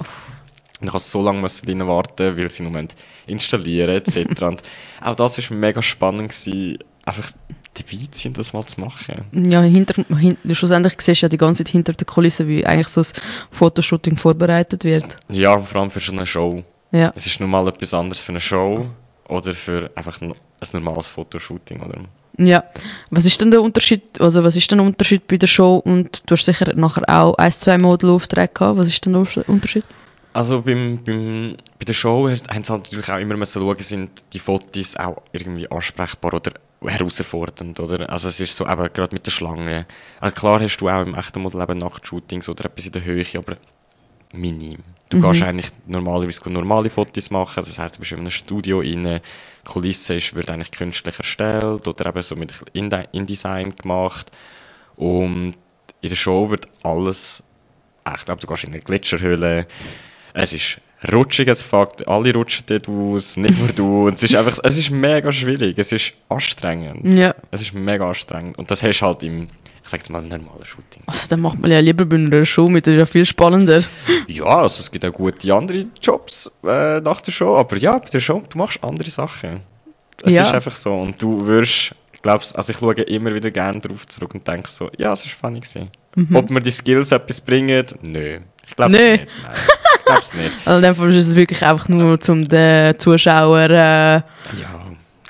Und 0.83 0.89
ich 0.89 0.93
musste 0.93 1.11
so 1.11 1.23
lange 1.23 1.41
müssen 1.41 1.67
drin 1.67 1.87
warten, 1.87 2.37
weil 2.37 2.51
sie 2.51 2.65
müssen 2.65 2.89
installieren 3.27 3.97
etc. 3.97 4.43
und 4.43 4.63
auch 5.01 5.15
das 5.15 5.51
war 5.51 5.57
mega 5.57 5.81
spannend, 5.81 6.31
gewesen, 6.31 6.79
einfach 7.05 7.31
dabei 7.75 8.05
zu 8.11 8.21
sein 8.21 8.33
das 8.33 8.53
mal 8.53 8.67
zu 8.67 8.81
machen. 8.81 9.25
Ja, 9.49 9.63
hinter, 9.63 10.05
hin, 10.17 10.37
schlussendlich 10.53 10.95
siehst 11.01 11.23
du 11.23 11.27
ja 11.27 11.29
die 11.29 11.39
ganze 11.39 11.65
Zeit 11.65 11.73
hinter 11.73 11.93
der 11.93 12.07
Kulisse, 12.07 12.49
wie 12.49 12.67
eigentlich 12.67 12.89
so 12.89 13.01
ein 13.01 13.07
Fotoshooting 13.53 14.17
vorbereitet 14.17 14.85
wird. 14.85 15.17
Ja, 15.31 15.59
vor 15.61 15.83
allem 15.83 15.91
für 15.91 16.01
so 16.01 16.13
eine 16.13 16.27
Show. 16.27 16.65
Ja. 16.91 17.13
Es 17.15 17.27
ist 17.27 17.41
normal 17.41 17.69
etwas 17.69 17.95
anderes 17.95 18.23
für 18.23 18.33
eine 18.33 18.41
Show 18.41 18.87
oder 19.29 19.55
für 19.55 19.91
einfach 19.95 20.21
ein 20.63 20.83
normales 20.83 21.11
Fotoshooting. 21.11 21.81
Oder? 21.81 21.99
Ja. 22.39 22.65
Was 23.11 23.25
ist 23.27 23.41
denn 23.41 23.51
der 23.51 23.63
Unterschied, 23.63 24.21
also 24.21 24.43
was 24.45 24.57
ist 24.57 24.71
denn 24.71 24.79
der 24.79 24.87
Unterschied 24.87 25.27
bei 25.27 25.37
der 25.37 25.47
Show 25.47 25.77
und 25.77 26.23
du 26.27 26.35
hast 26.35 26.45
sicher 26.45 26.73
nachher 26.75 27.09
auch 27.09 27.35
ein, 27.35 27.53
zwei 27.53 27.79
Modelaufträge 27.79 28.53
gehabt. 28.53 28.79
Was 28.79 28.89
ist 28.89 29.05
denn 29.05 29.13
der 29.13 29.49
Unterschied? 29.49 29.85
Also 30.33 30.63
beim, 30.63 31.03
beim, 31.05 31.57
bei 31.79 31.85
der 31.85 31.93
Show 31.93 32.29
haben 32.29 32.65
sie 32.65 32.73
halt 32.73 32.85
natürlich 32.85 33.11
auch 33.11 33.19
immer 33.19 33.37
müssen 33.37 33.61
schauen, 33.61 33.77
sind 33.79 34.11
die 34.33 34.39
Fotos 34.39 34.97
auch 34.97 35.23
irgendwie 35.33 35.71
ansprechbar 35.71 36.33
oder 36.35 36.53
herausfordernd, 36.81 37.79
oder? 37.81 38.09
Also 38.09 38.29
es 38.29 38.41
ist 38.41 38.57
so, 38.57 38.67
eben 38.67 38.93
gerade 38.93 39.15
mit 39.15 39.27
der 39.27 39.31
Schlange. 39.31 39.87
Also 40.21 40.35
klar 40.35 40.61
hast 40.61 40.79
du 40.79 40.89
auch 40.89 41.03
im 41.03 41.15
echten 41.15 41.43
Modell 41.43 41.63
eben 41.63 41.79
Nachtshootings 41.79 42.49
oder 42.49 42.65
etwas 42.65 42.87
in 42.87 42.93
der 42.93 43.05
Höhe, 43.05 43.25
aber 43.37 43.57
minim. 44.33 44.79
Du 45.13 45.21
gehst 45.21 45.43
eigentlich 45.43 45.71
normalerweise 45.87 46.51
normale 46.51 46.91
Fotos 46.91 47.31
machen, 47.31 47.59
also 47.59 47.71
das 47.71 47.79
heisst, 47.79 47.97
du 47.97 48.01
bist 48.01 48.13
in 48.13 48.19
einem 48.19 48.31
Studio 48.31 48.81
rein, 48.81 49.05
die 49.05 49.21
Kulisse 49.65 50.15
ist, 50.15 50.35
wird 50.35 50.51
eigentlich 50.51 50.71
künstlich 50.71 51.19
erstellt 51.19 51.87
oder 51.87 52.07
eben 52.07 52.23
so 52.23 52.37
mit 52.37 52.53
InDesign 52.73 53.75
gemacht 53.77 54.31
und 54.97 55.55
in 56.01 56.09
der 56.09 56.17
Show 56.17 56.51
wird 56.51 56.67
alles 56.83 57.43
echt, 58.05 58.29
aber 58.31 58.41
du 58.41 58.47
gehst 58.47 58.65
in 58.65 58.71
eine 58.71 58.81
Gletscherhöhle, 58.81 59.67
es 60.35 60.53
ist 60.53 60.81
rutschig 61.13 61.49
als 61.49 61.63
Fakt. 61.63 62.07
Alle 62.07 62.33
rutschen 62.33 62.65
dort 62.67 62.89
aus, 62.89 63.37
nicht 63.37 63.59
nur 63.59 63.69
du. 63.69 64.07
Und 64.07 64.15
es 64.15 64.23
ist 64.23 64.35
einfach, 64.35 64.59
es 64.63 64.79
ist 64.79 64.91
mega 64.91 65.33
schwierig. 65.33 65.79
Es 65.79 65.93
ist 65.93 66.13
anstrengend. 66.29 67.05
Ja. 67.05 67.35
Es 67.51 67.63
ist 67.63 67.75
mega 67.75 68.09
anstrengend. 68.09 68.59
Und 68.59 68.71
das 68.71 68.83
hast 68.83 69.01
du 69.01 69.07
halt 69.07 69.23
im, 69.23 69.49
ich 69.85 69.89
sag 69.91 70.01
jetzt 70.01 70.11
mal, 70.11 70.23
normalen 70.23 70.65
Shooting. 70.65 71.03
Also 71.07 71.27
dann 71.29 71.41
macht 71.41 71.59
man 71.59 71.71
ja 71.71 71.81
lieber 71.81 72.05
bei 72.05 72.17
einer 72.17 72.45
Show 72.47 72.69
mit, 72.69 72.87
das 72.87 72.93
ist 72.93 72.99
ja 72.99 73.07
viel 73.07 73.27
spannender. 73.27 73.83
Ja, 74.29 74.45
also 74.45 74.81
es 74.81 74.91
gibt 74.91 75.05
auch 75.05 75.13
gute 75.13 75.53
andere 75.55 75.87
Jobs 76.01 76.51
äh, 76.65 77.01
nach 77.01 77.21
der 77.21 77.33
Show, 77.33 77.57
aber 77.57 77.77
ja, 77.77 77.99
bei 77.99 78.09
der 78.09 78.21
Show, 78.21 78.43
du 78.49 78.59
machst 78.59 78.83
andere 78.83 79.11
Sachen. 79.11 79.61
Es 80.25 80.33
Ja. 80.35 80.43
ist 80.45 80.53
einfach 80.55 80.77
so. 80.77 80.95
Und 80.95 81.21
du 81.21 81.45
wirst, 81.47 81.95
ich 82.13 82.23
glaube, 82.23 82.45
also 82.55 82.71
ich 82.73 82.79
schaue 82.79 82.95
immer 82.95 83.35
wieder 83.35 83.51
gerne 83.51 83.81
drauf 83.81 84.07
zurück 84.07 84.35
und 84.35 84.47
denke 84.47 84.69
so, 84.69 84.89
ja, 84.99 85.13
es 85.13 85.25
war 85.25 85.33
funny 85.51 85.61
gewesen. 85.61 85.89
Ob 86.35 86.51
mir 86.51 86.61
die 86.61 86.71
Skills 86.71 87.11
etwas 87.11 87.41
bringen? 87.41 87.85
Nö. 88.07 88.39
Ich 88.69 88.77
glaube 88.77 88.93
Mhm. 88.93 88.99
Nicht. 88.99 89.27
Nein. 89.43 89.53
Ich 89.99 90.05
glaube 90.05 90.21
es 90.21 90.35
nicht. 90.35 90.53
Also 90.65 90.77
in 90.77 90.83
dem 90.83 90.95
Fall 90.95 91.15
ist 91.15 91.27
es 91.29 91.35
wirklich 91.37 91.63
einfach 91.65 91.89
nur 91.89 92.21
zum 92.21 92.47
den 92.49 92.99
Zuschauer 92.99 93.71
äh, 93.71 94.15
Ja, 94.15 94.82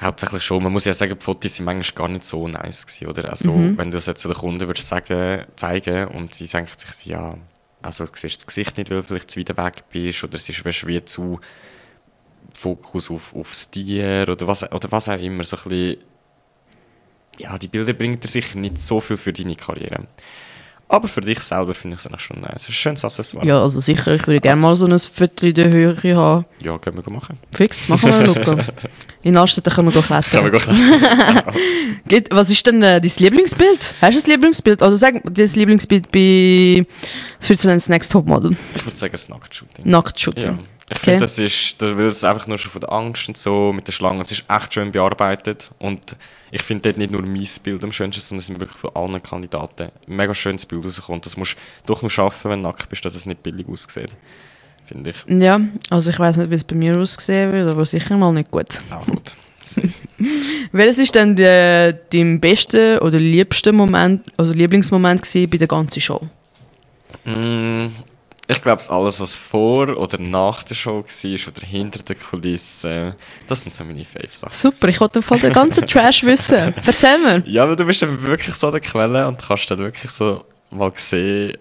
hauptsächlich 0.03 0.43
schon. 0.43 0.63
Man 0.63 0.73
muss 0.73 0.85
ja 0.85 0.95
sagen, 0.95 1.17
die 1.19 1.25
Fotos 1.25 1.55
sind 1.57 1.65
manchmal 1.65 1.95
gar 2.07 2.09
nicht 2.13 2.25
so 2.25 2.47
nice 2.49 2.87
gewesen, 2.87 3.07
oder? 3.09 3.31
Also, 3.31 3.53
Mhm. 3.53 3.79
wenn 3.79 3.91
du 3.91 3.97
das 3.97 4.07
jetzt 4.07 4.25
den 4.25 4.33
Kunden 4.35 4.67
würdest 4.67 4.89
sagen, 4.89 5.45
zeigen 5.57 6.09
und 6.09 6.35
sie 6.35 6.47
denken 6.47 6.71
sich 6.77 7.07
ja, 7.07 7.37
also 7.81 8.05
du 8.05 8.11
siehst 8.15 8.41
das 8.41 8.47
Gesicht 8.47 8.77
nicht, 8.79 8.91
weil 8.91 8.99
du 8.99 9.03
vielleicht 9.05 9.31
zu 9.31 9.41
weit 9.41 9.57
weg 9.57 9.85
bist 9.91 10.23
oder 10.25 10.37
es 10.37 10.49
ist 10.49 10.87
wie 10.87 11.05
zu 11.05 11.41
Fokus 12.53 13.11
auf, 13.11 13.35
aufs 13.35 13.71
Tier 13.71 14.27
oder 14.29 14.47
was, 14.47 14.63
oder 14.71 14.91
was 14.93 15.09
auch 15.09 15.19
immer, 15.19 15.43
so 15.45 15.57
ein 15.57 15.63
bisschen, 15.69 15.97
ja, 17.39 17.59
die 17.59 17.69
Bilder 17.69 17.93
bringen 17.93 18.21
dir 18.21 18.29
sicher 18.29 18.59
nicht 18.59 18.79
so 18.79 19.01
viel 19.01 19.17
für 19.17 19.33
deine 19.33 19.57
Karriere. 19.57 20.07
Aber 20.93 21.09
für 21.09 21.23
dich 21.23 21.41
selber 21.41 21.73
finde 21.73 21.95
ich 21.95 22.01
es 22.01 22.07
eigentlich 22.07 22.21
schon 22.21 22.43
nice. 22.43 22.53
Es 22.57 22.63
ist 22.65 22.69
ein 22.69 22.73
schönes 22.75 23.05
Accessoire. 23.05 23.47
Ja, 23.47 23.63
also 23.63 23.81
sicher, 23.81 24.15
ich 24.15 24.27
würde 24.27 24.43
gerne 24.43 24.61
mal 24.61 24.77
so 24.77 24.85
ein 24.85 24.99
Viertel 24.99 25.49
in 25.49 25.55
der 25.55 25.73
Höhe 25.73 26.17
haben. 26.17 26.45
ja 26.63 26.77
können 26.77 27.03
wir 27.03 27.13
machen. 27.13 27.39
Fix, 27.57 27.89
machen 27.89 28.11
wir, 28.11 28.27
Luca. 28.27 28.59
In 29.23 29.39
Astetten 29.39 29.73
können 29.73 29.95
wir 29.95 30.03
gleich 30.03 30.31
Können 30.31 30.53
wir 30.53 30.61
klettern. 30.61 32.25
Was 32.31 32.51
ist 32.51 32.67
denn 32.67 32.83
äh, 32.83 33.01
dein 33.01 33.11
Lieblingsbild? 33.17 33.95
Hast 34.03 34.19
du 34.19 34.23
ein 34.23 34.31
Lieblingsbild? 34.33 34.83
Also 34.83 34.97
sag 34.99 35.15
dein 35.25 35.49
Lieblingsbild 35.49 36.13
bei 36.13 36.85
Switzerland's 37.41 37.89
Next 37.89 38.13
Topmodel. 38.13 38.51
Ich 38.75 38.85
würde 38.85 38.99
sagen, 38.99 39.13
das 39.13 39.31
Nacktshooting. 39.31 39.89
Nacktshooting. 39.89 40.45
Ja. 40.45 40.59
Ich 40.93 40.99
Okay. 40.99 41.13
finde, 41.13 41.21
das 41.21 41.39
ist, 41.39 41.81
da 41.81 41.97
will 41.97 42.07
es 42.07 42.23
einfach 42.23 42.47
nur 42.47 42.59
schon 42.59 42.71
von 42.71 42.81
der 42.83 42.93
Angst 42.93 43.27
und 43.29 43.37
so 43.39 43.73
mit 43.73 43.87
der 43.87 43.93
Schlange, 43.93 44.21
es 44.21 44.31
ist 44.31 44.45
echt 44.49 44.75
schön 44.75 44.93
bearbeitet 44.93 45.71
und 45.79 46.17
ich 46.51 46.63
finde 46.63 46.83
dort 46.83 46.99
nicht 46.99 47.11
nur 47.11 47.23
mein 47.23 47.49
Bild 47.63 47.83
am 47.83 47.93
schönsten, 47.93 48.21
sondern 48.21 48.41
es 48.41 48.47
sind 48.49 48.61
wirklich 48.61 48.79
von 48.79 48.91
allen 48.95 49.23
Kandidaten 49.23 49.85
ein 49.85 49.91
mega 50.17 50.35
schönes 50.35 50.67
Bild 50.67 50.85
rauskommt. 50.85 51.25
Das 51.25 51.37
musst 51.39 51.57
du 51.87 51.93
doch 51.95 52.03
nur 52.03 52.11
schaffen, 52.11 52.51
wenn 52.51 52.63
du 52.63 52.69
nackt 52.69 52.89
bist, 52.91 53.05
dass 53.07 53.15
es 53.15 53.25
nicht 53.25 53.43
billig 53.43 53.67
aussieht. 53.69 54.11
Finde 54.85 55.11
ich. 55.11 55.17
Ja, 55.29 55.59
also 55.89 56.11
ich 56.11 56.19
weiß 56.19 56.37
nicht, 56.37 56.51
wie 56.51 56.57
es 56.57 56.65
bei 56.65 56.75
mir 56.77 56.95
aussehen 56.99 57.53
wird, 57.53 57.71
aber 57.71 57.87
sicher 57.87 58.19
mal 58.19 58.33
nicht 58.33 58.51
gut. 58.51 58.83
Auch 58.91 59.07
gut. 59.07 59.35
Welches 60.73 60.99
ist 60.99 61.15
denn 61.15 61.37
der, 61.37 61.93
dein 61.93 62.39
bester 62.41 63.01
oder 63.01 63.19
liebster 63.19 63.73
Moment, 63.73 64.23
also 64.37 64.53
Lieblingsmoment 64.53 65.23
gewesen 65.23 65.49
bei 65.49 65.57
der 65.57 65.69
ganzen 65.69 66.01
Show? 66.03 66.21
Mm, 67.25 67.87
ich 68.53 68.63
glaube, 68.63 68.83
alles, 68.89 69.21
was 69.21 69.37
vor 69.37 69.89
oder 69.97 70.19
nach 70.19 70.63
der 70.63 70.75
Show 70.75 71.05
war 71.05 71.49
oder 71.49 71.67
hinter 71.67 72.03
der 72.03 72.17
Kulisse, 72.17 73.17
das 73.47 73.63
sind 73.63 73.75
so 73.75 73.85
meine 73.85 74.05
Fave-Sachen. 74.05 74.53
Super, 74.53 74.89
ich 74.89 75.01
wollte 75.01 75.23
voll 75.23 75.39
den 75.39 75.53
ganzen 75.53 75.87
Trash 75.89 76.25
wissen. 76.25 76.75
Erzähl 76.87 77.19
mir. 77.19 77.43
Ja, 77.47 77.65
aber 77.65 77.77
du 77.77 77.85
bist 77.85 78.03
dann 78.03 78.23
wirklich 78.23 78.55
so 78.55 78.69
an 78.69 78.73
der 78.73 78.81
Quelle 78.81 79.27
und 79.27 79.41
kannst 79.41 79.71
dann 79.71 79.79
wirklich 79.79 80.11
so 80.11 80.45
mal 80.71 80.93
sehen, 80.95 81.59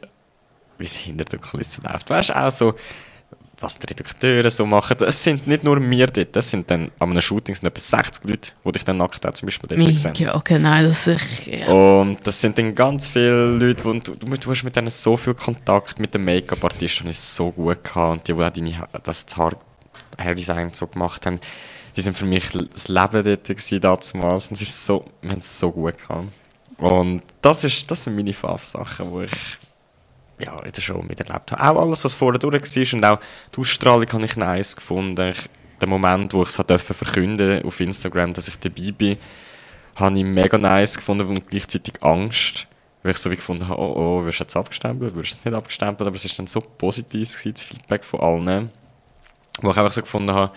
wie 0.78 0.86
es 0.86 0.96
hinter 0.96 1.26
der 1.26 1.40
Kulisse 1.40 1.82
läuft. 1.82 2.10
Weißt 2.10 2.30
du, 2.30 2.38
auch 2.38 2.52
so, 2.52 2.76
was 3.62 3.78
die 3.78 3.88
Redakteure 3.88 4.50
so 4.50 4.66
machen. 4.66 4.98
Es 5.02 5.24
sind 5.24 5.48
nicht 5.48 5.64
nur 5.64 5.80
wir 5.90 6.08
dort, 6.08 6.36
es 6.36 6.50
sind 6.50 6.70
dann 6.70 6.92
an 7.00 7.12
einem 7.12 7.22
Shooting 7.22 7.56
sind 7.56 7.68
etwa 7.68 7.80
60 7.80 8.30
Leute, 8.30 8.52
die 8.66 8.72
dich 8.72 8.84
dann 8.84 8.98
nackt 8.98 9.26
auch 9.26 9.34
zum 9.34 9.48
Beispiel 9.48 9.70
dort 9.76 9.98
sehen. 9.98 10.16
Ja, 10.16 10.36
okay, 10.36 10.60
nein, 10.60 10.86
das 10.88 11.08
ist... 11.08 11.46
Ja. 11.46 11.68
Und 11.68 12.18
das 12.26 12.42
sind 12.42 12.58
dann 12.58 12.74
ganz 12.74 13.10
viele 13.10 13.58
Leute, 13.58 13.88
und 13.88 14.08
du, 14.08 14.16
du, 14.16 14.28
du 14.28 14.50
hast 14.50 14.64
mit 14.64 14.76
denen 14.76 14.90
so 14.90 15.16
viel 15.16 15.34
Kontakt, 15.34 16.00
mit 16.00 16.14
den 16.14 16.26
Make-up-Artisten 16.26 17.06
und 17.06 17.12
es 17.12 17.36
so 17.36 17.52
gut 17.52 17.84
gehabt. 17.84 18.12
Und 18.12 18.28
die, 18.28 18.34
die 18.34 18.44
auch 18.44 18.50
deine, 18.50 18.88
das 19.04 19.26
Haar, 19.38 19.56
Hairdesign 20.18 20.74
so 20.74 20.88
gemacht 20.88 21.26
haben, 21.26 21.40
die 21.96 22.02
sind 22.02 22.18
für 22.18 22.26
mich 22.26 22.50
das 22.52 22.88
Leben 22.88 23.24
dort 23.24 23.44
gewesen, 23.44 23.82
damals. 23.82 24.48
Und 24.48 24.54
es 24.54 24.62
ist 24.62 24.86
so, 24.86 25.06
wir 25.22 25.32
haben 25.32 25.40
es 25.40 25.60
so 25.60 25.72
gut 25.72 25.98
gehabt. 25.98 26.28
Und 26.78 27.22
das, 27.42 27.64
ist, 27.64 27.90
das 27.92 28.06
sind 28.06 28.16
meine 28.16 28.34
Fave-Sachen, 28.34 29.14
die 29.14 29.26
ich 29.26 29.32
ja, 30.44 30.60
in 30.60 30.72
der 30.72 30.82
Show 30.82 31.02
miterlebt 31.02 31.52
habe. 31.52 31.64
Auch 31.64 31.82
alles, 31.82 32.04
was 32.04 32.14
vorher 32.14 32.40
durch 32.40 32.54
war 32.54 32.98
und 32.98 33.06
auch 33.06 33.20
die 33.56 33.60
Ausstrahlung 33.62 34.12
habe 34.12 34.26
ich 34.26 34.36
nice 34.36 34.76
gefunden. 34.76 35.30
Ich, 35.32 35.50
der 35.80 35.88
Moment, 35.90 36.34
wo 36.34 36.44
ich 36.44 36.50
es 36.50 36.58
dürfen 36.66 36.94
verkünden 36.94 37.64
auf 37.66 37.80
Instagram, 37.80 38.34
dass 38.34 38.48
ich 38.48 38.60
dabei 38.60 38.92
bin, 38.92 39.18
habe 39.96 40.18
ich 40.18 40.24
mega 40.24 40.58
nice 40.58 40.96
gefunden 40.96 41.28
und 41.28 41.48
gleichzeitig 41.48 41.94
Angst. 42.02 42.68
Weil 43.04 43.14
ich 43.14 43.18
so 43.18 43.32
wie 43.32 43.36
gefunden 43.36 43.68
habe, 43.68 43.82
oh 43.82 44.20
oh, 44.22 44.26
wirst 44.26 44.40
du 44.40 44.44
jetzt 44.44 44.56
abgestempelt, 44.56 45.16
wirst 45.16 45.32
du 45.32 45.36
jetzt 45.36 45.46
nicht 45.46 45.56
abgestempelt, 45.56 46.06
aber 46.08 46.16
es 46.16 46.24
ist 46.26 46.38
dann 46.38 46.46
so 46.46 46.60
positiv 46.62 47.30
gewesen, 47.32 47.54
das 47.54 47.64
Feedback 47.64 48.04
von 48.04 48.20
allen, 48.20 48.70
wo 49.62 49.72
ich 49.72 49.78
einfach 49.78 49.92
so 49.92 50.02
gefunden 50.02 50.32
habe, 50.32 50.52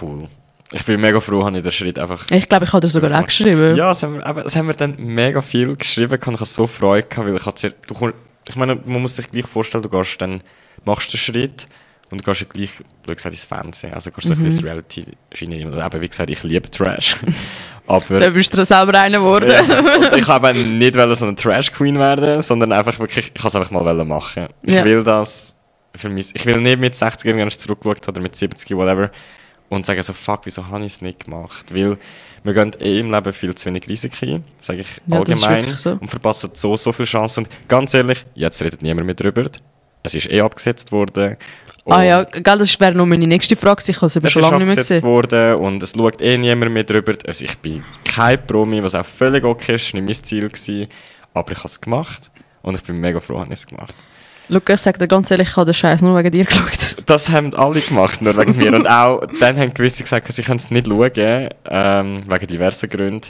cool. 0.00 0.28
Ich 0.70 0.84
bin 0.84 1.00
mega 1.00 1.20
froh, 1.20 1.44
habe 1.44 1.56
ich 1.56 1.62
den 1.64 1.72
Schritt 1.72 1.98
einfach 1.98 2.30
Ich 2.30 2.48
glaube, 2.48 2.64
ich 2.64 2.72
habe 2.72 2.80
dir 2.80 2.88
sogar 2.88 3.20
auch 3.20 3.24
geschrieben. 3.26 3.76
ja, 3.76 3.90
es 3.90 4.02
haben, 4.04 4.14
wir, 4.14 4.26
aber 4.26 4.46
es 4.46 4.54
haben 4.56 4.68
wir 4.68 4.74
dann 4.74 4.94
mega 4.98 5.42
viel 5.42 5.74
geschrieben. 5.76 6.16
Ich 6.18 6.26
hatte 6.26 6.44
so 6.46 6.66
Freude, 6.66 7.06
gehabt, 7.08 7.28
weil 7.28 7.36
ich 7.36 7.44
hatte 7.44 7.60
sehr, 7.60 7.72
du, 7.88 7.92
komm- 7.94 8.14
ich 8.48 8.56
meine, 8.56 8.76
man 8.84 9.02
muss 9.02 9.16
sich 9.16 9.26
gleich 9.28 9.46
vorstellen, 9.46 9.82
du 9.82 9.88
gehst 9.88 10.20
dann, 10.20 10.42
machst 10.84 11.12
den 11.12 11.18
Schritt 11.18 11.66
und 12.10 12.20
du 12.20 12.24
gehst 12.24 12.40
ja 12.42 12.46
gleich, 12.50 12.70
wie 13.06 13.14
gesagt, 13.14 13.34
ins 13.34 13.44
Fernsehen. 13.44 13.94
Also 13.94 14.10
du 14.10 14.16
gehst 14.16 14.28
so 14.28 14.34
ein 14.34 14.42
bisschen 14.42 14.58
ins 14.58 14.64
Reality-Schiene. 14.64 15.56
rein. 15.56 15.72
Und 15.72 15.84
eben, 15.86 16.00
wie 16.02 16.08
gesagt, 16.08 16.30
ich 16.30 16.42
liebe 16.42 16.70
Trash. 16.70 17.16
aber 17.86 18.20
Da 18.20 18.30
bist 18.30 18.56
du 18.56 18.64
selber 18.64 18.98
einer 19.00 19.18
geworden. 19.18 19.50
ja, 19.50 20.16
ich 20.16 20.26
habe 20.28 20.50
eben 20.50 20.78
nicht 20.78 20.94
so 20.94 21.24
eine 21.26 21.34
Trash-Queen 21.34 21.98
werden, 21.98 22.42
sondern 22.42 22.72
einfach 22.72 22.98
wirklich, 22.98 23.28
ich 23.28 23.34
kann 23.34 23.48
es 23.48 23.56
einfach 23.56 23.70
mal 23.70 24.04
machen. 24.04 24.48
Ich 24.62 24.74
Ja. 24.74 24.84
will 24.84 25.02
das 25.02 25.56
für 25.94 26.08
mich, 26.08 26.30
ich 26.34 26.46
will 26.46 26.60
nicht 26.60 26.80
mit 26.80 26.96
60 26.96 27.26
irgendwann 27.26 27.50
zurückgeschaut 27.50 28.08
oder 28.08 28.20
mit 28.20 28.34
70, 28.34 28.76
whatever, 28.76 29.10
und 29.68 29.86
sagen 29.86 30.02
so, 30.02 30.12
fuck, 30.12 30.40
wieso 30.44 30.66
habe 30.68 30.80
ich 30.84 30.92
es 30.94 31.00
nicht 31.02 31.24
gemacht? 31.24 31.74
Weil 31.74 31.98
wir 32.44 32.54
gehen 32.54 32.72
eh 32.80 33.00
im 33.00 33.10
Leben 33.12 33.32
viel 33.32 33.54
zu 33.54 33.66
wenig 33.66 33.88
Risiken 33.88 34.28
ein, 34.28 34.44
sage 34.58 34.80
ich 34.80 35.00
Ja, 35.06 35.22
ist 35.22 35.44
allgemein, 35.44 35.76
so. 35.76 35.90
und 35.92 36.08
verpassen 36.08 36.50
so, 36.54 36.76
so 36.76 36.92
viele 36.92 37.06
Chancen. 37.06 37.44
Und 37.44 37.68
ganz 37.68 37.94
ehrlich, 37.94 38.24
jetzt 38.34 38.60
redet 38.62 38.82
niemand 38.82 39.06
mehr 39.06 39.14
drüber. 39.14 39.48
Es 40.02 40.14
ist 40.14 40.28
eh 40.28 40.40
abgesetzt 40.40 40.90
worden. 40.90 41.36
Ah 41.86 42.02
ja, 42.02 42.24
gell, 42.24 42.58
das 42.58 42.78
wäre 42.80 42.94
noch 42.94 43.06
meine 43.06 43.26
nächste 43.26 43.56
Frage. 43.56 43.82
Ich 43.86 43.96
habe 43.96 44.06
es 44.06 44.16
aber 44.16 44.26
es 44.26 44.32
schon 44.32 44.42
ist 44.42 44.50
lange 44.50 44.64
nicht 44.64 44.74
mehr 44.74 44.82
abgesetzt 44.82 45.02
gesehen. 45.02 45.08
worden 45.08 45.56
und 45.56 45.82
es 45.82 45.92
schaut 45.96 46.20
eh 46.20 46.38
niemand 46.38 46.72
mehr 46.72 46.84
drüber. 46.84 47.14
Also 47.26 47.44
ich 47.44 47.58
bin 47.58 47.84
kein 48.04 48.44
Promi, 48.46 48.82
was 48.82 48.94
auch 48.94 49.06
völlig 49.06 49.44
okay 49.44 49.74
ist, 49.76 49.94
nicht 49.94 50.04
mein 50.04 50.14
Ziel 50.14 50.48
gewesen. 50.48 50.88
Aber 51.34 51.52
ich 51.52 51.58
habe 51.58 51.68
es 51.68 51.80
gemacht 51.80 52.30
und 52.62 52.76
ich 52.76 52.82
bin 52.82 53.00
mega 53.00 53.20
froh, 53.20 53.38
dass 53.38 53.46
ich 53.48 53.52
es 53.52 53.66
gemacht 53.66 53.94
Luca, 54.52 54.74
ich 54.74 54.80
sage 54.82 54.98
dir 54.98 55.08
ganz 55.08 55.30
ehrlich, 55.30 55.48
ich 55.48 55.56
habe 55.56 55.64
den 55.64 55.72
Scheiß 55.72 56.02
nur 56.02 56.14
wegen 56.18 56.30
dir 56.30 56.44
geschaut. 56.44 56.96
Das 57.06 57.30
haben 57.30 57.54
alle 57.54 57.80
gemacht, 57.80 58.20
nur 58.20 58.36
wegen 58.36 58.54
mir. 58.56 58.74
Und 58.74 58.86
auch 58.86 59.22
dann 59.40 59.56
haben 59.56 59.72
gewisse 59.72 60.02
gesagt, 60.02 60.30
sie 60.30 60.42
können 60.42 60.58
es 60.58 60.70
nicht 60.70 60.86
schauen, 60.86 61.48
ähm, 61.64 62.18
wegen 62.28 62.46
diversen 62.46 62.88
Gründen. 62.90 63.28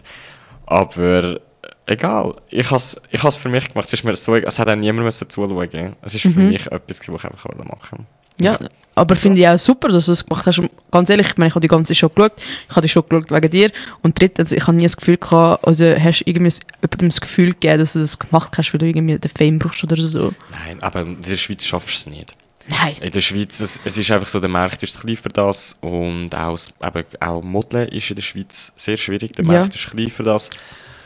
Aber 0.67 1.39
egal, 1.87 2.35
ich 2.51 2.67
habe 2.67 2.77
es 2.77 3.01
ich 3.11 3.23
has 3.23 3.37
für 3.37 3.49
mich 3.49 3.69
gemacht. 3.69 3.87
Es, 3.87 3.95
ist 3.95 4.05
mir 4.05 4.17
so, 4.17 4.35
es 4.35 4.59
hat 4.59 4.69
auch 4.69 4.75
niemand 4.75 5.05
müssen 5.05 5.31
zuschauen. 5.31 5.97
Es 6.03 6.15
ist 6.15 6.23
für 6.23 6.41
mich 6.41 6.67
etwas, 6.67 7.01
was 7.09 7.09
ich 7.09 7.25
einfach 7.25 7.45
machen 7.55 7.99
wollte. 7.99 8.05
Ja, 8.41 8.59
aber 8.95 9.17
finde 9.17 9.39
ich 9.39 9.49
auch 9.49 9.59
super, 9.59 9.89
dass 9.89 10.07
du 10.07 10.13
es 10.13 10.27
gemacht 10.27 10.47
hast. 10.47 10.59
Und 10.59 10.71
Ganz 10.91 11.09
ehrlich, 11.09 11.29
ich 11.29 11.37
meine, 11.39 11.49
ich 11.49 11.55
habe 11.55 11.61
die 11.63 11.69
ganze 11.69 11.95
Show 11.95 12.11
geschaut. 12.11 12.33
Ich 12.69 12.77
habe 12.77 12.83
die 12.83 12.89
Show 12.89 13.03
geschaut 13.03 13.31
wegen 13.31 13.51
dir. 13.51 13.71
Und 14.03 14.21
drittens, 14.21 14.53
ich 14.53 14.67
habe 14.67 14.77
nie 14.77 14.83
das 14.83 14.97
Gefühl 14.97 15.17
gehabt, 15.17 15.67
oder 15.67 15.99
hast 15.99 16.21
du 16.21 16.31
irgendwie 16.31 16.53
jemandem 16.83 17.09
das 17.09 17.21
Gefühl 17.21 17.51
gegeben, 17.53 17.79
dass 17.79 17.95
du 17.95 18.01
das 18.01 18.19
gemacht 18.19 18.57
hast, 18.59 18.73
weil 18.75 18.79
du 18.79 18.87
irgendwie 18.87 19.19
den 19.19 19.31
Fame 19.31 19.59
brauchst 19.59 19.83
oder 19.83 19.97
so. 19.97 20.33
Nein, 20.51 20.83
aber 20.83 21.03
in 21.03 21.23
der 21.23 21.37
Schweiz 21.37 21.65
schaffst 21.65 22.07
du 22.07 22.11
es 22.11 22.17
nicht. 22.17 22.37
Nein. 22.69 22.95
In 23.01 23.11
der 23.11 23.21
Schweiz, 23.21 23.59
es, 23.61 23.81
es 23.85 23.97
ist 23.97 24.11
einfach 24.11 24.29
so, 24.29 24.39
der 24.39 24.51
Markt 24.51 24.83
ist 24.83 25.01
klein 25.01 25.17
für 25.17 25.29
das 25.31 25.77
und 25.81 26.35
auch, 26.35 26.59
eben, 26.83 27.05
auch 27.21 27.43
Modeln 27.43 27.89
ist 27.89 28.11
in 28.11 28.17
der 28.17 28.23
Schweiz 28.23 28.73
sehr 28.77 28.97
schwierig, 28.97 29.33
der 29.33 29.45
Ja. 29.47 29.53
Markt 29.53 29.75
ist 29.75 29.91
klein 29.91 30.11
für 30.11 30.23
das. 30.23 30.51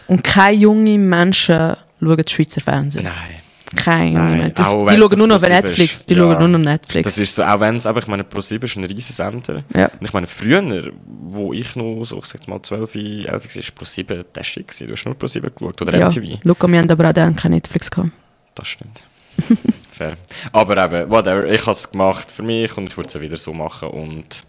Und 0.06 0.22
keine 0.22 0.56
jungen 0.56 1.08
Menschen 1.08 1.76
schauen 2.00 2.16
das 2.16 2.30
Schweizer 2.30 2.60
Fernsehen. 2.60 3.04
Nein. 3.04 3.40
Keine 3.74 4.12
Nein. 4.12 4.52
Das, 4.54 4.70
die 4.70 4.74
schauen 4.76 5.18
nur 5.18 5.26
noch 5.26 5.40
Netflix. 5.40 5.92
ist. 6.00 6.10
Die 6.10 6.14
Ja. 6.14 6.20
schauen 6.20 6.38
nur 6.38 6.58
noch 6.58 6.70
Netflix. 6.70 7.04
Das 7.04 7.18
ist 7.18 7.34
so, 7.34 7.42
auch 7.42 7.58
wenn 7.60 7.76
es, 7.76 7.86
aber 7.86 7.98
ich 7.98 8.06
meine, 8.06 8.22
ProSieben 8.24 8.66
ist 8.66 8.76
ein 8.76 8.84
riesen 8.84 9.12
Sender. 9.12 9.64
Ja. 9.74 9.86
Und 9.98 10.06
ich 10.06 10.12
meine, 10.12 10.26
früher, 10.26 10.62
wo 11.06 11.52
ich 11.52 11.74
noch, 11.74 12.04
so, 12.04 12.18
ich 12.18 12.26
sag 12.26 12.46
mal 12.46 12.62
12, 12.62 12.94
11 12.94 13.26
war, 13.28 13.34
ist 13.44 13.74
ProSieben 13.74 14.24
der 14.34 14.44
Shit 14.44 14.68
gewesen. 14.68 14.86
Du 14.86 14.92
hast 14.92 15.04
nur 15.04 15.14
ProSieben 15.14 15.50
geschaut 15.54 15.82
oder 15.82 15.98
ja. 15.98 16.08
MTV. 16.08 16.38
Luca, 16.44 16.68
wir 16.68 16.78
haben 16.78 16.90
aber 16.90 17.08
auch 17.08 17.12
dann 17.12 17.34
kein 17.34 17.50
Netflix 17.52 17.90
gehabt. 17.90 18.10
Das 18.54 18.68
stimmt. 18.68 19.02
Fair. 19.90 20.16
Aber 20.52 20.76
eben, 20.84 21.10
whatever, 21.10 21.44
ich 21.50 21.62
habe 21.62 21.72
es 21.72 21.90
gemacht 21.90 22.30
für 22.30 22.42
mich 22.42 22.76
und 22.76 22.88
ich 22.88 22.96
würde 22.96 23.08
es 23.08 23.20
wieder 23.20 23.36
so 23.36 23.52
machen 23.52 23.88
und 23.88 24.44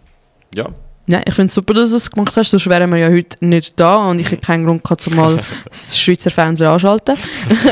ja, 0.54 0.68
Ja, 1.08 1.22
ich 1.24 1.32
finde 1.32 1.46
es 1.48 1.54
super, 1.54 1.72
dass 1.72 1.88
du 1.88 1.96
es 1.96 2.10
gemacht 2.10 2.36
hast, 2.36 2.50
sonst 2.50 2.68
wären 2.68 2.90
wir 2.90 2.98
ja 2.98 3.08
heute 3.08 3.38
nicht 3.40 3.80
da 3.80 3.96
und 4.10 4.20
ich 4.20 4.30
hätte 4.30 4.44
keinen 4.44 4.66
Grund 4.66 4.84
gehabt, 4.84 5.06
um 5.06 5.16
mal 5.16 5.42
das 5.70 5.98
Schweizer 5.98 6.30
Fernsehen 6.30 6.66
anschalten. 6.66 7.16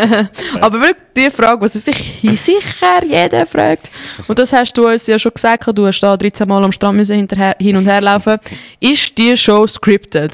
Aber 0.62 0.80
wirklich 0.80 1.04
die 1.14 1.30
Frage, 1.30 1.60
was 1.60 1.74
sich 1.74 2.14
sicher 2.22 3.04
jeder 3.04 3.44
fragt, 3.44 3.90
und 4.26 4.38
das 4.38 4.54
hast 4.54 4.72
du 4.78 4.88
uns 4.88 5.06
ja 5.06 5.18
schon 5.18 5.32
gesagt, 5.34 5.66
du 5.74 5.86
hast 5.86 6.00
da 6.00 6.16
13 6.16 6.48
Mal 6.48 6.64
am 6.64 6.72
Strand 6.72 6.96
müssen 6.96 7.16
hinterher, 7.16 7.54
hin 7.60 7.76
und 7.76 7.84
her 7.84 8.00
laufen, 8.00 8.38
ist 8.80 9.18
die 9.18 9.36
Show 9.36 9.66
scripted? 9.66 10.32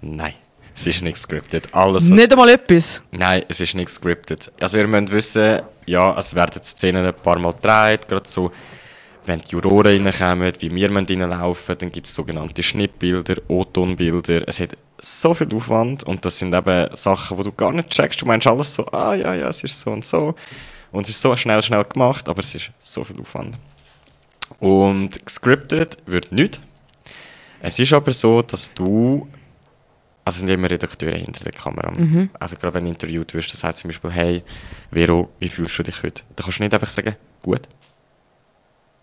Nein, 0.00 0.34
es 0.76 0.86
ist 0.86 1.02
nicht 1.02 1.18
scripted. 1.18 1.74
Alles, 1.74 2.08
Nicht 2.08 2.30
einmal 2.30 2.50
etwas? 2.50 3.02
Nein, 3.10 3.42
es 3.48 3.60
ist 3.60 3.74
nicht 3.74 3.88
scripted. 3.88 4.52
Also 4.60 4.78
ihr 4.78 4.86
müsst 4.86 5.10
wissen, 5.10 5.62
ja, 5.86 6.16
es 6.16 6.36
werden 6.36 6.60
die 6.62 6.64
Szenen 6.64 7.04
ein 7.04 7.14
paar 7.14 7.38
Mal 7.40 7.52
gedreht, 7.52 8.06
gerade 8.06 8.28
so, 8.28 8.52
wenn 9.26 9.40
die 9.40 9.52
Juroren 9.52 10.06
reinkommen, 10.06 10.52
wie 10.60 10.74
wir 10.74 10.94
reinlaufen, 10.94 11.76
dann 11.78 11.92
gibt 11.92 12.06
es 12.06 12.14
sogenannte 12.14 12.62
Schnittbilder, 12.62 13.36
O-Tonbilder. 13.48 14.48
Es 14.48 14.60
hat 14.60 14.76
so 15.00 15.34
viel 15.34 15.52
Aufwand 15.54 16.04
und 16.04 16.24
das 16.24 16.38
sind 16.38 16.54
eben 16.54 16.94
Sachen, 16.96 17.36
wo 17.36 17.42
du 17.42 17.52
gar 17.52 17.72
nicht 17.72 17.90
checkst. 17.90 18.22
Du 18.22 18.26
meinst 18.26 18.46
alles 18.46 18.74
so, 18.74 18.86
ah 18.86 19.14
ja, 19.14 19.34
ja, 19.34 19.48
es 19.48 19.62
ist 19.64 19.80
so 19.80 19.90
und 19.90 20.04
so. 20.04 20.34
Und 20.92 21.02
es 21.04 21.10
ist 21.10 21.20
so 21.20 21.34
schnell, 21.36 21.62
schnell 21.62 21.84
gemacht, 21.84 22.28
aber 22.28 22.40
es 22.40 22.54
ist 22.54 22.70
so 22.78 23.04
viel 23.04 23.20
Aufwand. 23.20 23.58
Und 24.60 25.26
gescriptet 25.26 25.98
wird 26.06 26.30
nicht. 26.30 26.60
Es 27.60 27.78
ist 27.78 27.92
aber 27.92 28.12
so, 28.12 28.42
dass 28.42 28.72
du 28.72 29.28
also 30.24 30.40
sind 30.40 30.48
immer 30.48 30.68
Redakteure 30.68 31.16
hinter 31.16 31.44
der 31.44 31.52
Kamera. 31.52 31.92
Also 32.40 32.56
gerade 32.56 32.74
wenn 32.74 32.84
du 32.84 32.90
interviewt 32.90 33.32
wirst, 33.32 33.52
dann 33.52 33.58
sagt 33.58 33.78
zum 33.78 33.88
Beispiel, 33.88 34.10
hey, 34.10 34.42
Vero, 34.90 35.30
wie 35.38 35.48
fühlst 35.48 35.78
du 35.78 35.84
dich 35.84 36.02
heute? 36.02 36.22
Dann 36.34 36.44
kannst 36.44 36.58
du 36.58 36.64
nicht 36.64 36.74
einfach 36.74 36.88
sagen, 36.88 37.14
gut. 37.42 37.60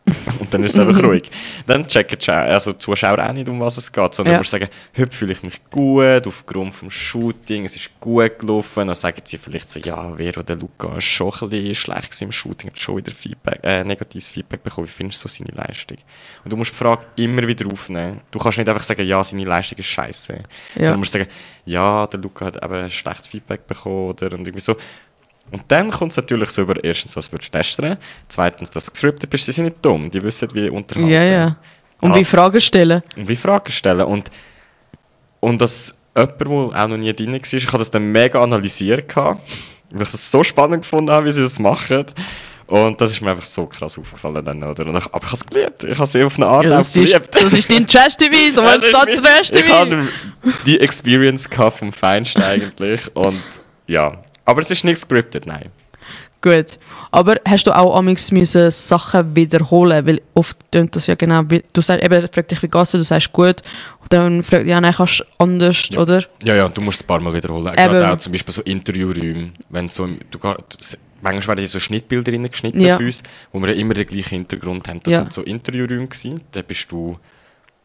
Und 0.39 0.53
dann 0.53 0.63
ist 0.63 0.73
es 0.73 0.79
einfach 0.79 1.01
ruhig. 1.01 1.23
Dann 1.65 1.87
checken 1.87 2.19
die 2.19 2.29
also 2.31 2.73
die 2.73 2.77
Zuschauer 2.77 3.19
auch 3.19 3.31
nicht, 3.31 3.47
um 3.47 3.59
was 3.61 3.77
es 3.77 3.91
geht, 3.91 4.13
sondern 4.13 4.33
Ja. 4.33 4.37
du 4.37 4.41
musst 4.41 4.51
sagen, 4.51 4.67
heute 4.97 5.15
fühle 5.15 5.31
ich 5.31 5.43
mich 5.43 5.61
gut, 5.69 6.27
aufgrund 6.27 6.73
vom 6.73 6.91
Shooting, 6.91 7.63
es 7.65 7.75
ist 7.77 7.97
gut 8.01 8.37
gelaufen. 8.39 8.87
Dann 8.87 8.95
sagen 8.95 9.21
sie 9.23 9.37
vielleicht 9.37 9.69
so, 9.69 9.79
ja, 9.79 10.15
Vero, 10.17 10.43
der 10.43 10.57
Luca 10.57 10.97
ist 10.97 11.05
schon 11.05 11.31
ein 11.41 11.49
bisschen 11.49 11.75
schlecht 11.75 12.21
im 12.21 12.31
Shooting, 12.33 12.71
hat 12.71 12.79
schon 12.79 12.97
wieder 12.97 13.11
Feedback, 13.13 13.59
äh, 13.63 13.83
negatives 13.85 14.27
Feedback 14.27 14.61
bekommen. 14.63 14.87
Wie 14.87 14.91
findest 14.91 15.23
du 15.23 15.29
so 15.29 15.35
seine 15.37 15.55
Leistung? 15.55 15.97
Und 16.43 16.51
du 16.51 16.57
musst 16.57 16.71
die 16.71 16.77
Frage 16.77 17.05
immer 17.15 17.47
wieder 17.47 17.65
aufnehmen. 17.71 18.21
Du 18.31 18.39
kannst 18.39 18.57
nicht 18.57 18.67
einfach 18.67 18.83
sagen, 18.83 19.05
ja, 19.07 19.23
seine 19.23 19.45
Leistung 19.45 19.77
ist 19.77 19.85
scheiße. 19.85 20.43
Ja. 20.75 20.91
Du 20.91 20.97
musst 20.97 21.13
sagen, 21.13 21.27
ja, 21.65 22.05
der 22.07 22.19
Luca 22.19 22.47
hat 22.47 22.61
eben 22.61 22.89
schlechtes 22.89 23.27
Feedback 23.27 23.65
bekommen 23.67 24.09
oder 24.09 24.25
und 24.33 24.41
irgendwie 24.41 24.59
so. 24.59 24.75
Und 25.53 25.63
dann 25.67 25.91
kommt 25.91 26.11
es 26.11 26.17
natürlich 26.17 26.49
so 26.49 26.63
über, 26.63 26.83
erstens, 26.83 27.15
würdest 27.15 27.53
du 27.53 27.57
testen, 27.57 27.97
zweitens, 28.27 28.71
dass 28.71 28.85
du 28.85 28.91
gescriptet 28.91 29.29
bist, 29.29 29.45
sie 29.45 29.51
sind 29.51 29.65
nicht 29.65 29.77
dumm, 29.85 30.09
die 30.09 30.21
wissen, 30.23 30.49
wie 30.53 30.67
unterhalten. 30.67 31.09
Ja, 31.09 31.23
ja. 31.23 31.55
Und 32.01 32.09
Das- 32.11 32.19
wie 32.19 32.23
Fragen 32.25 32.59
stellen? 32.59 33.03
Und 33.15 33.27
wie 33.27 33.35
Fragen 33.35 33.71
stellen. 33.71 34.01
Und, 34.07 34.31
und 35.39 35.61
dass 35.61 35.93
jemand, 36.17 36.39
der 36.41 36.47
auch 36.49 36.87
noch 36.87 36.97
nie 36.97 37.13
drin 37.13 37.33
war, 37.33 37.39
ich 37.53 37.67
habe 37.67 37.77
das 37.77 37.91
dann 37.91 38.11
mega 38.11 38.41
analysiert, 38.41 39.15
weil 39.15 39.37
ich 40.01 40.09
das 40.11 40.31
so 40.31 40.43
spannend 40.43 40.81
gefunden 40.81 41.11
habe, 41.11 41.27
wie 41.27 41.31
sie 41.31 41.41
das 41.43 41.59
machen. 41.59 42.05
Und 42.65 42.99
das 42.99 43.11
ist 43.11 43.21
mir 43.21 43.29
einfach 43.31 43.45
so 43.45 43.67
krass 43.67 43.99
aufgefallen 43.99 44.43
dann, 44.43 44.63
oder? 44.63 44.87
Und 44.87 44.97
ich, 44.97 45.05
aber 45.05 45.17
ich 45.17 45.25
habe 45.25 45.35
es 45.35 45.45
geliebt. 45.45 45.83
Ich 45.83 45.97
habe 45.97 46.07
sie 46.07 46.23
auf 46.23 46.35
eine 46.37 46.47
Art 46.47 46.65
Ja, 46.65 46.71
auch 46.71 46.77
das, 46.77 46.95
ist, 46.95 47.11
geliebt. 47.11 47.29
das 47.35 47.53
ist 47.53 47.71
dein 47.71 47.85
Trash-TV, 47.85 48.51
so 48.51 48.63
ist 48.63 48.85
statt 48.87 49.09
Trash-TV. 49.21 49.65
Ich 49.65 49.71
hatte 49.71 50.07
die 50.65 50.79
Experience 50.79 51.47
vom 51.77 51.93
Feinsten 51.93 52.41
eigentlich. 52.41 53.15
Und 53.15 53.43
ja. 53.85 54.13
Aber 54.45 54.61
es 54.61 54.71
ist 54.71 54.83
nicht 54.83 54.97
scripted, 54.97 55.45
nein. 55.45 55.69
Gut. 56.41 56.77
Aber 57.11 57.37
hast 57.47 57.65
du 57.67 57.71
auch 57.71 57.95
amigs 57.95 58.29
müssen 58.31 58.69
Sachen 58.69 59.33
wiederholen? 59.33 60.05
Weil 60.05 60.21
oft 60.33 60.57
tönt 60.71 60.93
das 60.93 61.07
ja 61.07 61.15
genau, 61.15 61.43
wie, 61.47 61.63
du 61.71 61.81
sagst 61.81 62.03
eben, 62.03 62.27
fragt 62.27 62.51
dich 62.51 62.61
wie 62.61 62.67
geht's 62.67 62.91
du 62.91 63.01
sagst 63.03 63.31
gut. 63.31 63.61
Und 64.01 64.11
dann 64.11 64.43
fragt 64.43 64.67
ja, 64.67 64.81
nein, 64.81 64.93
kannst 64.93 65.21
du 65.21 65.23
anders, 65.37 65.87
Ja. 65.89 65.99
oder? 65.99 66.21
Ja, 66.43 66.55
ja, 66.55 66.65
und 66.65 66.75
du 66.75 66.81
musst 66.81 66.97
es 66.97 67.03
ein 67.03 67.07
paar 67.07 67.21
Mal 67.21 67.33
wiederholen. 67.33 67.67
Eben. 67.67 67.75
Gerade 67.75 68.11
auch 68.11 68.17
zum 68.17 68.33
Beispiel 68.33 68.53
so 68.53 68.61
Interviewräume. 68.63 69.51
Wenn 69.69 69.87
so, 69.87 70.05
du, 70.05 70.37
du, 70.37 70.37
manchmal 71.21 71.55
werden 71.57 71.67
so 71.67 71.79
Schnittbilder 71.79 72.33
reingeschnitten 72.33 72.81
Ja. 72.81 72.97
für 72.97 73.05
uns, 73.05 73.23
wo 73.53 73.59
wir 73.59 73.69
ja 73.69 73.75
immer 73.75 73.93
den 73.93 74.05
gleichen 74.05 74.35
Hintergrund 74.39 74.85
haben. 74.89 74.99
Das 75.03 75.13
Ja. 75.13 75.19
sind 75.19 75.31
so 75.31 75.43
Interviewräume 75.43 76.07
gewesen. 76.07 76.41
Da 76.51 76.61
bist 76.61 76.91
du 76.91 77.17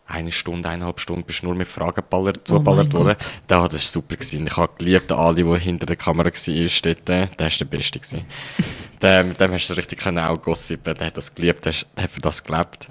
eine 0.09 0.33
Stunde, 0.33 0.69
eineinhalb 0.69 1.01
Stunden 1.01 1.25
bist 1.25 1.43
nur 1.43 1.55
mit 1.55 1.69
Fragen 1.69 2.03
zugeballert 2.03 2.51
Oh 2.51 2.61
mein 2.61 2.93
worden. 2.93 3.17
Da 3.47 3.63
hat 3.63 3.75
es 3.75 3.93
super 3.93 4.17
gewesen. 4.17 4.47
Ich 4.47 4.57
habe 4.57 4.73
geliebt, 4.79 5.13
Ali, 5.13 5.45
der 5.45 5.59
hinter 5.59 5.87
der 5.87 5.97
Kamera 5.97 6.31
war, 6.31 6.71
dort, 6.83 7.11
äh, 7.11 7.27
der 7.39 7.47
ist 7.47 7.61
der 7.61 7.65
Beste 7.67 7.99
gewesen. 7.99 8.25
der, 9.03 9.25
mit 9.25 9.39
dem 9.39 9.53
hast 9.53 9.69
du 9.69 9.75
richtig 9.75 10.01
können 10.01 10.19
auch 10.19 10.41
gossipen, 10.41 10.95
der 10.95 11.09
hat 11.09 11.17
das 11.17 11.35
geliebt, 11.35 11.67
der, 11.67 11.75
hat 11.75 12.11
für 12.11 12.21
das 12.21 12.43
gelebt. 12.43 12.89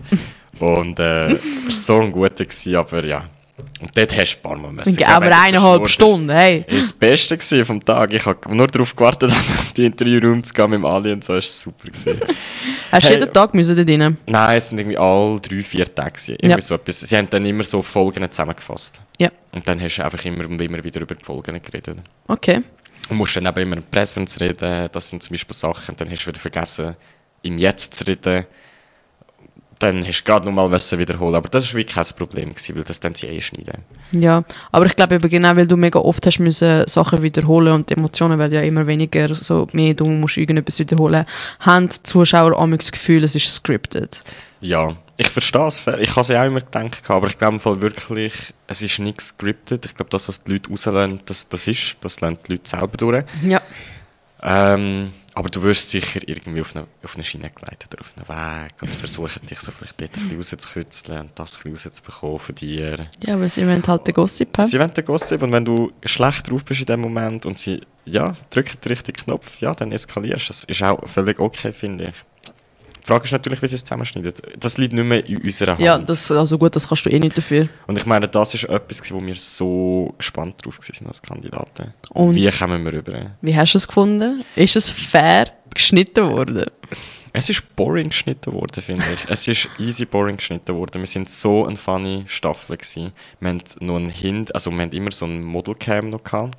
Und 0.60 1.00
äh, 1.00 1.34
war 1.34 1.40
so 1.72 2.00
ein 2.00 2.12
guter 2.12 2.46
gewesen, 2.46 2.76
aber 2.76 3.04
ja. 3.04 3.28
Und 3.82 3.96
dort 3.98 4.16
hast 4.16 4.36
du 4.36 4.38
ein 4.40 4.42
paar 4.44 4.58
Mal 4.58 4.72
müssen. 4.72 4.96
Glaube, 4.96 5.14
Aber 5.14 5.26
eineinhalb 5.40 5.88
Stunden, 5.88 6.30
hey. 6.30 6.64
ist 6.68 6.92
das 6.92 6.94
Beste 6.94 7.38
gewesen 7.38 7.66
vom 7.66 7.84
Tag. 7.84 8.14
Ich 8.14 8.26
habe 8.26 8.56
nur 8.56 8.68
darauf 8.68 8.96
gewartet, 8.96 9.32
auf 9.32 9.74
die 9.76 9.86
Interviewraum 9.86 10.44
zu 10.44 10.54
gehen 10.54 10.70
mit 10.70 10.78
dem 10.80 10.86
Ali 10.86 11.12
und 11.12 11.24
so. 11.24 11.36
Es 11.36 11.66
war 11.66 11.74
super. 11.74 11.88
Gewesen. 11.92 12.20
Hast 12.92 13.06
du 13.06 13.10
Hey. 13.14 13.20
jeden 13.20 13.34
Tag 13.34 13.54
müssen 13.54 13.76
dort 13.76 13.90
rein? 13.90 14.18
Nein, 14.26 14.58
es 14.58 14.70
sind 14.70 14.78
irgendwie 14.80 14.98
alle 14.98 15.40
drei, 15.40 15.62
vier 15.64 15.94
Tage. 15.94 16.14
Irgendwie 16.28 16.50
Ja. 16.50 16.62
so 16.62 16.76
etwas. 16.76 17.00
Sie 17.02 17.18
haben 17.18 17.30
dann 17.30 17.46
immer 17.46 17.64
so 17.64 17.82
Folgen 17.82 18.30
zusammengefasst. 18.32 19.02
Ja. 19.20 19.30
Und 19.52 19.68
dann 19.68 19.82
hast 19.82 19.98
du 19.98 20.04
einfach 20.06 20.24
immer 20.26 20.46
und 20.46 20.62
immer 20.62 20.84
wieder 20.84 21.02
über 21.02 21.16
die 21.16 21.24
Folgen 21.26 21.60
geredet. 21.62 21.98
Okay. 22.28 22.62
Du 23.10 23.16
musst 23.16 23.36
dann 23.38 23.46
eben 23.46 23.60
immer 23.60 23.78
in 23.78 23.84
Präsenz 23.84 24.40
reden. 24.40 24.90
Das 24.92 25.10
sind 25.10 25.24
zum 25.24 25.34
Beispiel 25.34 25.56
Sachen. 25.56 25.96
Dann 25.98 26.10
hast 26.10 26.24
du 26.24 26.28
wieder 26.28 26.40
vergessen, 26.40 26.96
im 27.42 27.58
Jetzt 27.58 27.94
zu 27.96 28.06
reden. 28.06 28.46
Dann 29.80 30.06
hast 30.06 30.22
du 30.22 30.24
gerade 30.26 30.46
nochmal 30.46 30.72
was 30.72 30.98
wiederholen. 30.98 31.36
Aber 31.36 31.50
das 31.50 31.68
war 31.68 31.78
wirklich 31.78 31.96
kein 31.96 32.18
Problem, 32.18 32.50
gewesen, 32.50 32.76
weil 32.76 32.84
das 32.84 33.00
dann 33.00 33.14
sie 33.14 33.28
eh 33.28 33.42
schneiden. 33.42 33.84
Ja, 34.12 34.44
aber 34.72 34.86
ich 34.88 34.96
glaube 34.96 35.16
eben 35.16 35.30
genau, 35.30 35.56
weil 35.56 35.68
du 35.68 35.78
mega 35.78 36.00
oft 36.00 36.26
hast 36.26 36.40
müssen 36.40 36.88
Sachen 36.88 37.22
wiederholen 37.22 37.74
und 37.74 37.90
die 37.90 37.96
Emotionen 37.96 38.40
werden 38.40 38.54
ja 38.54 38.62
immer 38.62 38.88
weniger, 38.88 39.34
so 39.36 39.68
mehr 39.74 39.94
du 39.94 40.08
musst 40.08 40.38
irgendetwas 40.38 40.80
wiederholen, 40.80 41.26
haben 41.60 41.90
die 41.90 42.04
Zuschauer 42.04 42.58
amigs 42.58 42.86
das 42.86 42.92
Gefühl, 42.94 43.24
es 43.24 43.36
ist 43.36 43.54
scripted. 43.54 44.24
Ja, 44.62 44.96
ich 45.18 45.30
verstehe 45.30 45.68
es. 45.68 45.80
Ich 46.00 46.12
habe 46.12 46.22
es 46.22 46.28
ja 46.28 46.42
auch 46.42 46.48
immer 46.48 46.62
gedacht, 46.62 47.02
aber 47.10 47.28
ich 47.28 47.38
glaube 47.38 47.56
im 47.56 47.60
Fall 47.60 47.82
wirklich, 47.82 48.54
es 48.68 48.82
ist 48.82 49.00
nicht 49.00 49.18
gescriptet. 49.18 49.86
Ich 49.86 49.96
glaube, 49.96 50.10
das, 50.12 50.28
was 50.30 50.44
die 50.44 50.52
Leute 50.52 50.70
rauslassen, 50.70 51.22
das, 51.26 51.50
das 51.50 51.68
ist, 51.68 51.98
das 52.02 52.22
lernen 52.22 52.38
die 52.48 52.54
Leute 52.54 52.70
selber 52.70 52.98
durch. 52.98 53.24
Ja. 53.44 53.62
Ähm, 54.44 55.12
aber 55.38 55.50
du 55.50 55.62
wirst 55.62 55.92
sicher 55.92 56.20
irgendwie 56.26 56.62
auf 56.62 56.76
eine, 56.76 56.88
auf 57.04 57.14
eine 57.14 57.24
Schiene 57.24 57.52
geleitet 57.52 57.94
oder 57.94 58.02
auf 58.02 58.12
einen 58.18 58.28
Weg 58.28 58.74
und 58.82 58.92
versuchen 58.96 59.46
dich 59.46 59.60
so 59.60 59.72
vielleicht 59.72 60.02
dort 60.02 60.18
ein 60.18 60.30
bisschen 60.30 60.58
rauszukitzeln 60.58 61.22
und 61.22 61.32
das 61.36 61.64
ein 61.64 61.72
bisschen 61.72 61.92
rauszubekommen 61.92 62.40
von 62.40 62.56
dir. 62.56 63.08
Ja, 63.24 63.40
weil 63.40 63.48
sie 63.48 63.68
wollen 63.68 63.84
halt 63.86 64.08
den 64.08 64.16
Gossip 64.16 64.58
haben. 64.58 64.68
Sie 64.68 64.80
wollen 64.80 64.96
den 64.96 65.06
Gossip 65.06 65.44
und 65.44 65.52
wenn 65.52 65.64
du 65.64 65.92
schlecht 66.04 66.50
drauf 66.50 66.66
bist 66.66 66.80
in 66.80 66.88
dem 66.88 67.02
Moment 67.02 67.46
und 67.46 67.60
sie, 67.60 67.82
ja, 68.06 68.34
drücken 68.50 68.82
den 68.84 68.92
richtigen 68.94 69.26
Knopf, 69.26 69.62
ja, 69.62 69.76
dann 69.76 69.92
eskalierst 69.92 70.46
du. 70.46 70.48
Das 70.54 70.64
ist 70.64 70.82
auch 70.82 71.08
völlig 71.08 71.40
okay, 71.40 71.72
finde 71.72 72.06
ich. 72.06 72.16
Die 73.08 73.14
Frage 73.14 73.24
ist 73.24 73.32
natürlich, 73.32 73.62
wie 73.62 73.68
sie 73.68 73.76
es 73.76 73.86
zusammenschneiden. 73.86 74.34
Das 74.60 74.78
liegt 74.78 74.92
nicht 74.92 75.06
mehr 75.06 75.26
in 75.26 75.38
unserer 75.42 75.72
Hand. 75.72 75.80
Ja, 75.80 75.98
das, 75.98 76.30
also 76.30 76.58
gut, 76.58 76.76
das 76.76 76.90
kannst 76.90 77.06
du 77.06 77.10
eh 77.10 77.18
nicht 77.20 77.38
dafür. 77.38 77.70
Und 77.88 77.98
ich 77.98 78.06
meine, 78.06 78.28
das 78.28 78.54
ist 78.54 78.66
etwas, 78.66 79.10
wo 79.14 79.26
wir 79.26 79.36
so 79.36 80.14
gespannt 80.18 80.56
drauf 80.66 80.78
waren 80.78 81.08
als 81.08 81.22
Kandidaten. 81.22 81.94
Und- 82.10 82.36
Wie 82.36 82.50
kommen 82.52 82.84
wir 82.84 82.92
rüber? 82.92 83.32
Wie 83.42 83.56
hast 83.56 83.74
du 83.74 83.78
es 83.78 83.88
gefunden? 83.88 84.44
Ist 84.58 84.76
es 84.76 84.90
fair 84.90 85.46
geschnitten 85.74 86.30
worden? 86.30 86.66
Es 87.32 87.50
ist 87.50 87.76
boring 87.78 88.10
geschnitten 88.10 88.52
worden, 88.52 88.82
finde 88.82 89.06
ich. 89.14 89.30
Es 89.30 89.48
ist 89.48 89.70
easy 89.80 90.04
boring 90.06 90.36
geschnitten 90.36 90.76
worden. 90.76 91.00
Wir 91.02 91.06
sind 91.08 91.30
so 91.30 91.66
eine 91.66 91.78
funny 91.78 92.24
Staffel 92.28 92.76
gewesen. 92.76 93.14
Wir 93.40 93.50
haben 93.50 93.62
noch 93.80 93.96
einen 93.96 94.10
Hint, 94.10 94.54
also 94.54 94.70
wir 94.72 94.82
haben 94.82 94.92
immer 94.92 95.12
so 95.12 95.26
einen 95.26 95.46
Modelcam 95.46 96.10
noch 96.10 96.24
gehabt. 96.26 96.58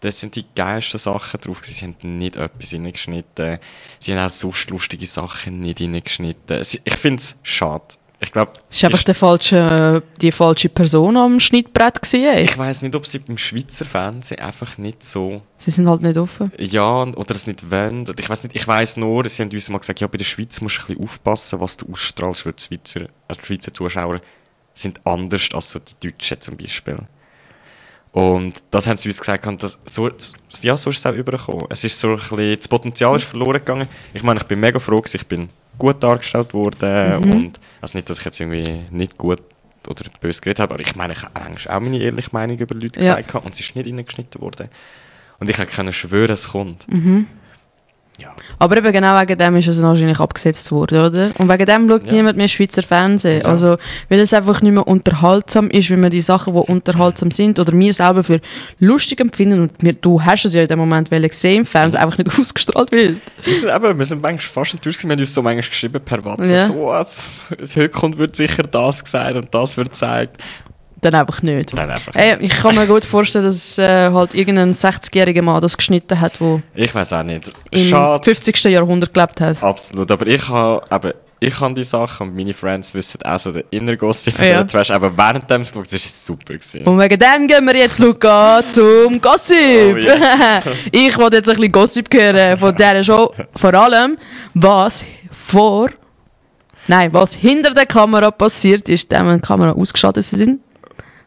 Das 0.00 0.20
sind 0.20 0.36
die 0.36 0.44
geilsten 0.54 1.00
Sachen 1.00 1.40
drauf. 1.40 1.60
Sie 1.62 1.84
haben 1.84 2.18
nicht 2.18 2.36
etwas 2.36 2.72
reingeschnitten. 2.72 3.58
Sie 3.98 4.12
haben 4.12 4.24
auch 4.24 4.30
sonst 4.30 4.70
lustige 4.70 5.06
Sachen 5.06 5.60
nicht 5.60 5.80
reingeschnitten. 5.80 6.62
Ich 6.84 6.96
finde 6.96 7.20
es 7.20 7.36
schade. 7.42 7.84
Ich 8.20 8.32
glaube, 8.32 8.52
Es 8.68 8.82
war 8.82 8.90
einfach 8.90 9.04
der 9.04 9.14
falsche, 9.14 10.02
die 10.20 10.32
falsche 10.32 10.68
Person 10.68 11.16
am 11.16 11.38
Schnittbrett. 11.38 12.02
Gewesen, 12.02 12.38
ich 12.38 12.58
weiß 12.58 12.82
nicht, 12.82 12.96
ob 12.96 13.06
sie 13.06 13.20
beim 13.20 13.38
Schweizer 13.38 13.84
Fernsehen 13.84 14.40
einfach 14.40 14.76
nicht 14.76 15.04
so 15.04 15.40
Sie 15.56 15.70
sind 15.70 15.88
halt 15.88 16.02
nicht 16.02 16.18
offen. 16.18 16.50
Ja, 16.58 17.02
oder 17.02 17.34
es 17.34 17.46
nicht 17.46 17.70
wollen. 17.70 18.12
Ich 18.18 18.28
weiß 18.28 18.42
nicht, 18.42 18.56
ich 18.56 18.66
weiß 18.66 18.96
nur, 18.96 19.28
sie 19.28 19.42
haben 19.42 19.50
uns 19.52 19.68
mal 19.68 19.78
gesagt, 19.78 20.00
ja, 20.00 20.08
bei 20.08 20.18
der 20.18 20.24
Schweiz 20.24 20.60
musst 20.60 20.78
du 20.78 20.82
ein 20.82 20.86
bisschen 20.86 21.04
aufpassen, 21.04 21.60
was 21.60 21.76
du 21.76 21.92
ausstrahlst, 21.92 22.44
weil 22.44 22.54
die 22.54 22.62
Schweizer, 22.64 23.08
also 23.28 23.40
die 23.40 23.46
Schweizer 23.46 23.72
Zuschauer 23.72 24.20
sind 24.74 25.00
anders 25.04 25.48
als 25.54 25.70
so 25.70 25.78
die 25.78 26.08
Deutschen 26.08 26.40
zum 26.40 26.56
Beispiel. 26.56 26.98
Und 28.12 28.62
das 28.70 28.86
haben 28.86 28.96
sie 28.96 29.08
uns 29.08 29.18
gesagt, 29.20 29.46
und 29.46 29.62
das, 29.62 29.78
so, 29.84 30.10
ja, 30.62 30.76
so 30.76 30.90
ist 30.90 30.98
es 30.98 31.06
auch 31.06 31.12
übergekommen. 31.14 31.66
Es 31.68 31.84
ist 31.84 32.00
so 32.00 32.10
ein 32.10 32.16
bisschen, 32.16 32.56
das 32.56 32.68
Potenzial 32.68 33.16
ist 33.16 33.24
verloren 33.24 33.52
gegangen. 33.54 33.88
Ich 34.14 34.22
meine, 34.22 34.40
ich 34.40 34.46
bin 34.46 34.60
mega 34.60 34.78
froh, 34.78 35.02
ich 35.12 35.26
bin 35.26 35.48
gut 35.78 36.02
dargestellt 36.02 36.52
worden 36.54 37.22
und, 37.32 37.60
also 37.80 37.98
nicht, 37.98 38.08
dass 38.10 38.18
ich 38.18 38.24
jetzt 38.24 38.40
irgendwie 38.40 38.80
nicht 38.90 39.16
gut 39.18 39.40
oder 39.86 40.04
böse 40.20 40.40
geredet 40.40 40.60
habe, 40.60 40.74
aber 40.74 40.82
ich 40.82 40.96
meine, 40.96 41.12
ich 41.12 41.22
habe 41.22 41.40
eigentlich 41.40 41.70
auch 41.70 41.80
meine 41.80 41.98
ehrliche 41.98 42.30
Meinung 42.32 42.58
über 42.58 42.74
Leute 42.74 43.00
Ja. 43.00 43.14
gesagt 43.14 43.28
gehabt 43.28 43.46
und 43.46 43.54
es 43.54 43.60
ist 43.60 43.76
nicht 43.76 43.86
reingeschnitten 43.86 44.40
worden. 44.40 44.68
Und 45.38 45.48
ich 45.48 45.56
konnte 45.56 45.92
schwören, 45.92 46.32
es 46.32 46.48
kommt. 46.48 46.84
Ja. 48.20 48.34
Aber 48.58 48.76
eben 48.76 48.92
genau 48.92 49.20
wegen 49.20 49.38
dem 49.38 49.56
ist 49.56 49.68
es 49.68 49.80
wahrscheinlich 49.80 50.18
abgesetzt 50.18 50.72
worden, 50.72 50.98
oder? 51.06 51.30
Und 51.38 51.48
wegen 51.48 51.66
dem 51.66 51.88
schaut 51.88 52.06
Ja. 52.06 52.12
niemand 52.12 52.36
mehr 52.36 52.48
Schweizer 52.48 52.82
Fernsehen. 52.82 53.42
Ja. 53.42 53.48
Also, 53.48 53.76
weil 54.08 54.18
es 54.18 54.34
einfach 54.34 54.60
nicht 54.60 54.72
mehr 54.72 54.86
unterhaltsam 54.88 55.70
ist, 55.70 55.88
wenn 55.90 56.00
man 56.00 56.10
die 56.10 56.20
Sachen, 56.20 56.52
die 56.54 56.58
unterhaltsam 56.60 57.30
sind, 57.30 57.58
oder 57.60 57.72
wir 57.72 57.92
selber 57.94 58.24
für 58.24 58.40
lustig 58.80 59.20
empfinden, 59.20 59.60
und 59.60 59.72
wir, 59.80 59.92
du 59.92 60.20
hast 60.24 60.44
es 60.44 60.54
ja 60.54 60.62
in 60.62 60.68
dem 60.68 60.78
Moment 60.80 61.10
gesehen 61.10 61.58
im 61.58 61.64
Fernsehen, 61.66 62.02
einfach 62.02 62.18
nicht 62.18 62.30
ausgestrahlt 62.38 62.90
wird. 62.90 63.18
Wir 63.44 63.54
sind, 63.54 63.68
eben, 63.74 63.98
wir 63.98 64.04
sind 64.04 64.20
manchmal 64.20 64.64
fast 64.64 64.74
enttäuscht, 64.74 65.04
wir 65.04 65.10
haben 65.12 65.20
uns 65.20 65.32
so 65.34 65.42
manchmal 65.42 65.68
geschrieben 65.68 66.00
per 66.04 66.24
WhatsApp, 66.24 66.50
Ja. 66.50 66.66
so, 66.66 66.90
als, 66.90 67.28
heute 67.76 67.88
kommt 67.90 68.18
wird 68.18 68.34
sicher 68.34 68.64
das 68.64 69.04
gesagt 69.04 69.36
und 69.36 69.54
das 69.54 69.76
wird 69.76 69.90
gezeigt. 69.90 70.38
Dann 71.00 71.14
einfach 71.14 71.42
nicht. 71.42 71.74
Nein, 71.74 71.90
einfach 71.90 72.14
Ey, 72.14 72.36
ich 72.40 72.50
kann 72.50 72.74
mir 72.74 72.86
gut 72.86 73.04
vorstellen, 73.04 73.44
dass 73.44 73.78
äh, 73.78 74.10
halt 74.10 74.34
irgendein 74.34 74.72
60-jähriger 74.74 75.42
Mann 75.42 75.60
das 75.60 75.76
geschnitten 75.76 76.20
hat, 76.20 76.40
der 76.40 76.62
Ich 76.74 76.94
weiß 76.94 77.12
auch 77.12 77.22
nicht. 77.22 77.50
im 77.70 77.78
Schade, 77.78 78.24
50. 78.24 78.64
Jahrhundert 78.64 79.14
gelebt 79.14 79.40
hat. 79.40 79.62
absolut. 79.62 80.10
Aber 80.10 80.26
ich 80.26 80.48
habe 80.48 81.14
ich 81.40 81.60
habe 81.60 81.72
die 81.74 81.84
Sachen 81.84 82.28
und 82.28 82.36
meine 82.36 82.52
Friends 82.52 82.92
wissen 82.94 83.22
auch 83.22 83.38
so 83.38 83.52
den 83.52 83.62
Inner 83.70 83.96
Gossip 83.96 84.36
Ja. 84.40 84.64
Trash. 84.64 84.90
Aber 84.90 85.16
während 85.16 85.48
dem 85.48 85.62
geschaut, 85.62 85.86
das 85.86 85.92
war 85.92 85.98
super. 86.00 86.54
Gewesen. 86.54 86.82
Und 86.84 86.98
wegen 86.98 87.18
dem 87.18 87.46
gehen 87.46 87.64
wir 87.64 87.76
jetzt, 87.76 88.00
Luca, 88.00 88.60
zum 88.68 89.20
Gossip. 89.20 89.94
Oh, 89.94 89.96
yes. 89.98 90.16
ich 90.92 91.16
wollte 91.16 91.36
jetzt 91.36 91.48
ein 91.48 91.56
bisschen 91.56 91.72
Gossip 91.72 92.12
hören 92.12 92.58
von 92.58 92.74
dieser 92.74 93.04
Show. 93.04 93.32
Vor 93.54 93.74
allem, 93.74 94.18
was 94.54 95.04
vor... 95.30 95.90
Nein, 96.88 97.12
was 97.12 97.34
hinter 97.34 97.72
der 97.74 97.86
Kamera 97.86 98.30
passiert 98.30 98.88
ist, 98.88 99.10
wenn 99.10 99.34
die 99.34 99.40
Kamera 99.40 99.72
ausgeschaltet 99.72 100.24
sind. 100.24 100.60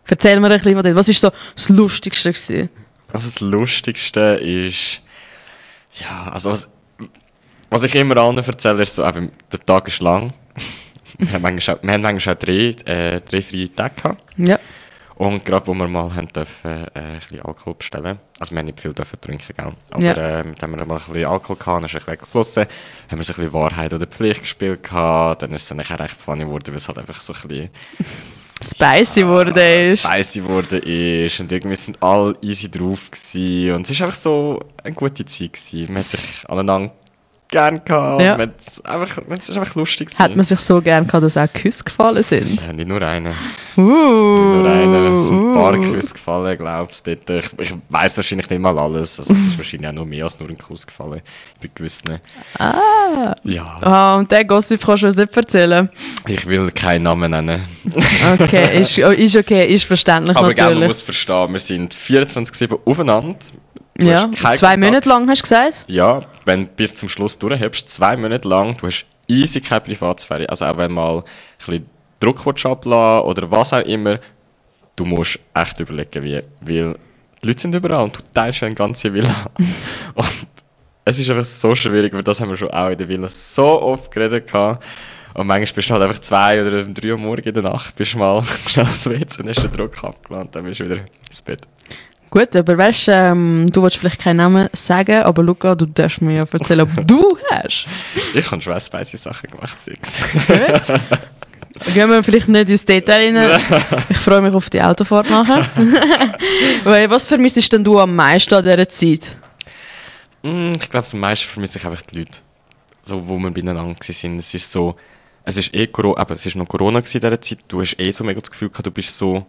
Erzähl 0.07 0.39
mir 0.39 0.47
ein 0.51 0.59
bisschen 0.59 0.81
von. 0.81 0.95
Was 0.95 1.07
war 1.07 1.13
so 1.13 1.31
das 1.55 1.69
Lustigste? 1.69 2.31
Gewesen? 2.31 2.69
Also 3.13 3.27
das 3.27 3.39
Lustigste 3.41 4.19
ist, 4.41 5.01
ja, 5.93 6.29
also 6.31 6.51
was, 6.51 6.69
was 7.69 7.83
ich 7.83 7.95
immer 7.95 8.17
allen 8.17 8.37
erzähle, 8.37 8.83
ist 8.83 8.95
so, 8.95 9.05
eben, 9.05 9.31
der 9.51 9.59
Tag 9.65 9.87
ist 9.87 10.01
lang. 10.01 10.31
wir, 11.19 11.31
haben 11.33 11.41
manchmal, 11.41 11.75
auch- 11.77 11.83
wir 11.83 11.91
haben 11.93 12.01
manchmal 12.01 12.35
auch 12.35 12.39
drei, 12.39 12.69
äh, 12.85 13.21
drei 13.21 13.41
freie 13.41 13.73
Tage 13.75 13.95
gehabt. 13.95 14.23
Ja. 14.37 14.59
Und 15.15 15.45
gerade 15.45 15.67
wo 15.67 15.73
wir 15.75 15.87
mal 15.87 16.15
haben 16.15 16.29
dürfen, 16.29 16.71
äh, 16.71 16.99
ein 16.99 17.19
bisschen 17.19 17.41
Alkohol 17.41 17.75
bestellen, 17.75 18.17
also 18.39 18.51
wir 18.53 18.59
haben 18.59 18.65
nicht 18.65 18.79
viel 18.79 18.91
dürfen 18.93 19.21
trinken, 19.21 19.53
gell? 19.55 19.73
aber 19.91 20.03
Ja. 20.03 20.39
äh, 20.39 20.43
dem 20.43 20.71
wir 20.71 20.83
mal 20.85 20.95
ein 20.95 20.97
bisschen 20.97 21.25
Alkohol 21.25 21.57
hatten, 21.59 21.65
dann 21.73 21.83
ist 21.83 21.93
ein 21.93 21.99
bisschen 21.99 22.17
geflossen, 22.17 22.65
haben 23.09 23.17
wir 23.19 23.23
so 23.23 23.33
ein 23.33 23.35
bisschen 23.35 23.53
Wahrheit 23.53 23.93
oder 23.93 24.07
Pflicht 24.07 24.41
gespielt 24.41 24.81
gehabt, 24.81 25.43
dann 25.43 25.51
ist 25.51 25.61
es 25.63 25.67
dann 25.67 25.77
nachher 25.77 25.99
recht 25.99 26.15
funny 26.19 26.43
geworden, 26.45 26.67
weil 26.69 26.77
es 26.77 26.87
halt 26.87 26.97
einfach 26.97 27.21
so 27.21 27.33
ein 27.33 27.41
bisschen 27.47 27.69
Spicy 28.63 29.21
geworden 29.21 29.57
ist. 29.57 30.03
spicy 30.03 30.41
geworden 30.41 30.81
ist 30.83 31.39
und 31.39 31.51
irgendwie 31.51 31.75
sind 31.75 32.01
alle 32.01 32.35
easy 32.41 32.69
drauf 32.69 33.09
gewesen. 33.09 33.75
und 33.75 33.81
es 33.83 33.91
ist 33.91 34.01
einfach 34.01 34.15
so 34.15 34.59
eine 34.83 34.93
gute 34.93 35.25
Zeit 35.25 35.53
gewesen. 35.53 35.93
Man 35.93 35.97
hat 35.97 36.09
sich 36.09 36.49
aneinander 36.49 36.91
gern 37.51 37.83
gehabt, 37.85 38.21
Ja. 38.21 38.37
man 38.37 38.41
hat 38.49 38.85
einfach, 38.85 39.21
es 39.29 39.49
ist 39.49 39.57
einfach 39.57 39.75
lustig 39.75 40.07
gewesen. 40.07 40.19
Hat 40.23 40.35
man 40.35 40.43
sich 40.45 40.59
so 40.59 40.81
gern 40.81 41.05
gehabt, 41.05 41.23
dass 41.23 41.37
auch 41.37 41.51
Küsse 41.53 41.83
gefallen 41.83 42.23
sind? 42.23 42.61
ja, 42.65 42.73
nicht 42.73 42.87
nur 42.87 43.01
einen, 43.01 43.35
Uh, 43.77 43.81
nur 43.81 44.69
einen, 44.69 45.15
es 45.15 45.27
sind 45.29 45.47
ein 45.49 45.53
paar 45.53 45.77
uh. 45.77 45.81
Küsse 45.93 46.13
gefallen, 46.13 46.57
glaubst 46.57 47.05
du. 47.07 47.11
Ich, 47.13 47.49
ich 47.59 47.73
weiß 47.89 48.17
wahrscheinlich 48.17 48.49
nicht 48.49 48.59
mal 48.59 48.77
alles, 48.79 49.19
also 49.19 49.33
es 49.33 49.39
ist 49.47 49.57
wahrscheinlich 49.57 49.89
auch 49.89 49.93
noch 49.93 50.05
mehr 50.05 50.23
als 50.23 50.39
nur 50.39 50.49
ein 50.49 50.57
Kuss 50.57 50.85
gefallen, 50.87 51.21
bei 51.61 51.69
gewissen. 51.73 52.19
Ah. 52.57 53.33
Ja, 53.43 53.79
Ah, 53.81 54.15
und 54.17 54.31
den 54.31 54.47
Gossip 54.47 54.83
kannst 54.85 55.03
du 55.03 55.07
uns 55.07 55.15
nicht 55.15 55.35
erzählen. 55.35 55.89
ich 56.27 56.45
will 56.47 56.71
keinen 56.71 57.03
Namen 57.03 57.31
nennen. 57.31 57.61
Okay, 58.39 58.79
ist, 58.81 58.97
oh, 58.99 59.09
ist 59.09 59.35
okay, 59.35 59.65
ist 59.73 59.83
verständlich 59.85 60.37
Aber 60.37 60.53
gell, 60.53 60.63
man 60.65 60.73
natürlich. 60.73 60.87
muss 60.89 61.01
verstehen, 61.01 61.51
wir 61.53 61.59
sind 61.59 61.93
24-7 61.95 62.79
aufeinander. 62.85 63.35
Du 63.95 64.05
ja, 64.05 64.31
zwei. 64.31 64.77
Monate 64.77 65.07
lang 65.09 65.29
hast 65.29 65.39
du 65.39 65.43
gesagt? 65.43 65.83
Ja, 65.87 66.21
wenn 66.45 66.63
du 66.63 66.69
bis 66.69 66.95
zum 66.95 67.09
Schluss 67.09 67.37
durchhebst, 67.37 67.89
zwei 67.89 68.15
Monate 68.17 68.47
lang, 68.47 68.77
du 68.77 68.87
hast 68.87 69.05
easy 69.27 69.61
keine 69.61 69.81
Privatsphäre. 69.81 70.47
Also 70.49 70.65
auch 70.65 70.77
wenn 70.77 70.91
mal 70.91 71.17
ein 71.17 71.23
bisschen 71.57 71.85
Druck 72.19 72.45
ablassen 72.65 73.27
oder 73.27 73.51
was 73.51 73.73
auch 73.73 73.81
immer, 73.81 74.19
du 74.95 75.05
musst 75.05 75.39
echt 75.53 75.79
überlegen, 75.79 76.23
wie. 76.23 76.41
Weil 76.61 76.95
die 77.41 77.47
Leute 77.47 77.61
sind 77.61 77.75
überall 77.75 78.03
und 78.03 78.17
du 78.17 78.21
teilst 78.33 78.63
eine 78.63 78.75
ganze 78.75 79.13
Villa. 79.13 79.47
und 80.13 80.47
es 81.05 81.19
ist 81.19 81.29
einfach 81.29 81.43
so 81.43 81.73
schwierig, 81.73 82.13
weil 82.13 82.23
das 82.23 82.39
haben 82.39 82.49
wir 82.49 82.57
schon 82.57 82.69
auch 82.69 82.89
in 82.89 82.97
der 82.97 83.09
Villa 83.09 83.27
so 83.29 83.81
oft 83.81 84.11
geredet 84.11 84.51
gehabt. 84.51 84.83
Und 85.33 85.47
manchmal 85.47 85.73
bist 85.75 85.89
du 85.89 85.93
halt 85.93 86.03
einfach 86.03 86.21
zwei 86.21 86.61
oder 86.61 86.83
drei 86.83 87.11
Uhr 87.11 87.17
morgens 87.17 87.47
in 87.47 87.53
der 87.53 87.63
Nacht, 87.63 87.95
bist 87.95 88.15
mal 88.15 88.43
schnell 88.67 88.85
aufs 88.85 89.09
WC 89.09 89.41
und 89.41 89.49
hast 89.49 89.63
den 89.63 89.71
Druck 89.71 90.03
abgeladen 90.03 90.47
und 90.47 90.55
dann 90.55 90.63
bist 90.65 90.79
du 90.81 90.85
wieder 90.85 91.05
ins 91.27 91.41
Bett. 91.41 91.61
Gut, 92.31 92.55
aber 92.55 92.77
weißt 92.77 93.07
du, 93.09 93.11
ähm, 93.11 93.65
du 93.69 93.83
willst 93.83 93.97
vielleicht 93.97 94.21
keinen 94.21 94.37
Namen 94.37 94.69
sagen, 94.71 95.21
aber 95.23 95.43
Luca, 95.43 95.75
du 95.75 95.85
darfst 95.85 96.21
mir 96.21 96.37
ja 96.37 96.45
erzählen, 96.49 96.81
ob 96.81 97.05
du 97.05 97.37
hast. 97.51 97.85
Ich 98.33 98.49
habe 98.49 98.61
schon 98.61 98.79
spicy 98.79 99.17
Sachen 99.17 99.51
gemacht, 99.51 99.79
Six. 99.81 100.21
Gut. 100.47 100.99
Gehen 101.93 102.09
wir 102.09 102.23
vielleicht 102.23 102.47
nicht 102.47 102.69
ins 102.69 102.85
Detail 102.85 103.37
rein. 103.37 103.61
Ich 104.09 104.17
freue 104.17 104.41
mich 104.41 104.53
auf 104.53 104.69
die 104.69 104.81
Autofahrt 104.81 105.29
nachher. 105.29 105.67
Weil, 106.85 107.09
was 107.09 107.25
vermisst 107.25 107.73
denn 107.73 107.83
du 107.83 107.99
am 107.99 108.15
meisten 108.15 108.53
an 108.53 108.63
dieser 108.63 108.87
Zeit? 108.87 109.35
Mm, 110.43 110.71
ich 110.79 110.89
glaube, 110.89 111.07
am 111.11 111.19
meisten 111.19 111.49
vermisse 111.49 111.79
ich 111.79 111.85
einfach 111.85 112.01
die 112.03 112.19
Leute. 112.19 112.39
So, 113.03 113.27
wo 113.27 113.37
wir 113.39 113.51
beieinander 113.51 113.83
waren. 113.83 113.97
Es 113.99 114.53
ist 114.53 114.71
so, 114.71 114.95
es 115.43 115.57
ist 115.57 115.75
eh 115.75 115.87
Corona, 115.87 116.21
aber 116.21 116.35
es 116.35 116.45
ist 116.45 116.55
noch 116.55 116.67
Corona 116.67 116.99
in 116.99 117.05
dieser 117.05 117.41
Zeit. 117.41 117.59
Du 117.67 117.81
hast 117.81 117.99
eh 117.99 118.11
so 118.11 118.23
mega 118.23 118.39
das 118.39 118.51
Gefühl 118.51 118.69
gehabt, 118.69 118.85
du 118.85 118.91
bist 118.91 119.17
so 119.17 119.45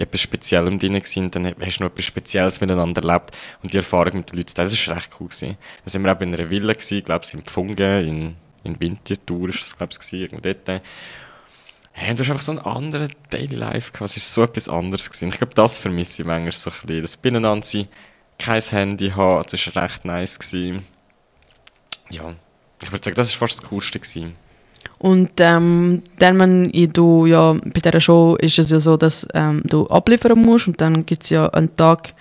etwas 0.00 0.20
Speziellem 0.20 0.78
drin 0.78 0.94
gewesen, 0.94 1.30
dann 1.30 1.54
hast 1.60 1.78
du 1.78 1.84
noch 1.84 1.90
etwas 1.90 2.04
Spezielles 2.04 2.60
miteinander 2.60 3.02
erlebt 3.02 3.36
und 3.62 3.72
die 3.72 3.78
Erfahrung 3.78 4.18
mit 4.18 4.32
den 4.32 4.38
Leuten, 4.38 4.54
das 4.54 4.72
ist 4.72 4.88
recht 4.88 5.10
cool 5.20 5.28
gewesen. 5.28 5.56
Dann 5.84 5.90
sind 5.90 6.04
wir 6.04 6.16
auch 6.16 6.20
in 6.20 6.34
einer 6.34 6.50
Villa 6.50 6.72
gewesen, 6.72 7.04
glaube 7.04 7.24
ich, 7.24 7.34
in 7.34 7.42
Pfungen, 7.42 7.78
in, 7.78 8.36
in 8.64 8.80
Winterthur 8.80 9.48
ist 9.48 9.62
das, 9.62 9.76
glaube 9.76 9.92
ich, 9.98 10.12
irgendwo 10.12 10.40
dort. 10.40 10.82
Hey, 11.92 12.14
du 12.14 12.22
hast 12.22 12.30
einfach 12.30 12.42
so 12.42 12.52
einen 12.52 12.60
anderen 12.60 13.12
Daily 13.30 13.56
Life 13.56 13.92
gehabt. 13.92 14.10
Es 14.10 14.16
ist 14.16 14.32
so 14.32 14.44
etwas 14.44 14.68
anderes 14.68 15.10
gewesen. 15.10 15.28
Ich 15.28 15.38
glaube, 15.38 15.54
das 15.54 15.76
vermisse 15.76 16.22
ich 16.22 16.26
manchmal 16.26 16.52
so 16.52 16.70
ein 16.70 16.86
bisschen. 16.86 17.02
Das 17.02 17.16
Beieinander 17.16 17.66
kein 18.38 18.62
Handy 18.62 19.10
haben, 19.10 19.44
das 19.50 19.74
war 19.74 19.82
recht 19.82 20.04
nice 20.04 20.38
gewesen. 20.38 20.86
Ja, 22.10 22.34
ich 22.82 22.90
würde 22.90 23.04
sagen, 23.04 23.16
das 23.16 23.32
war 23.32 23.46
fast 23.46 23.60
das 23.60 23.68
Coolste 23.68 24.00
gewesen. 24.00 24.36
Und 25.00 25.30
ähm, 25.38 26.02
dann, 26.18 26.38
wenn 26.38 26.92
du 26.92 27.24
ja 27.24 27.54
bei 27.54 27.80
dieser 27.80 28.00
Show 28.00 28.36
ist 28.36 28.58
es 28.58 28.70
ja 28.70 28.78
so, 28.78 28.98
dass 28.98 29.26
ähm, 29.32 29.62
du 29.64 29.86
abliefern 29.86 30.38
musst 30.38 30.68
und 30.68 30.78
dann 30.78 31.06
gibt 31.06 31.22
es 31.24 31.30
ja 31.30 31.48
einen 31.48 31.74
Tag, 31.74 32.12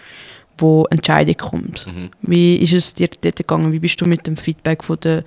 wo 0.58 0.86
Entscheidung 0.90 1.36
kommt. 1.36 1.86
Mhm. 1.88 2.10
Wie 2.22 2.56
ist 2.56 2.72
es 2.72 2.94
dir 2.94 3.10
dort 3.22 3.36
gegangen? 3.36 3.74
Wie 3.74 3.80
bist 3.80 4.00
du 4.00 4.06
mit 4.06 4.26
dem 4.26 4.38
Feedback 4.38 4.86
von 4.86 4.98
den 5.02 5.24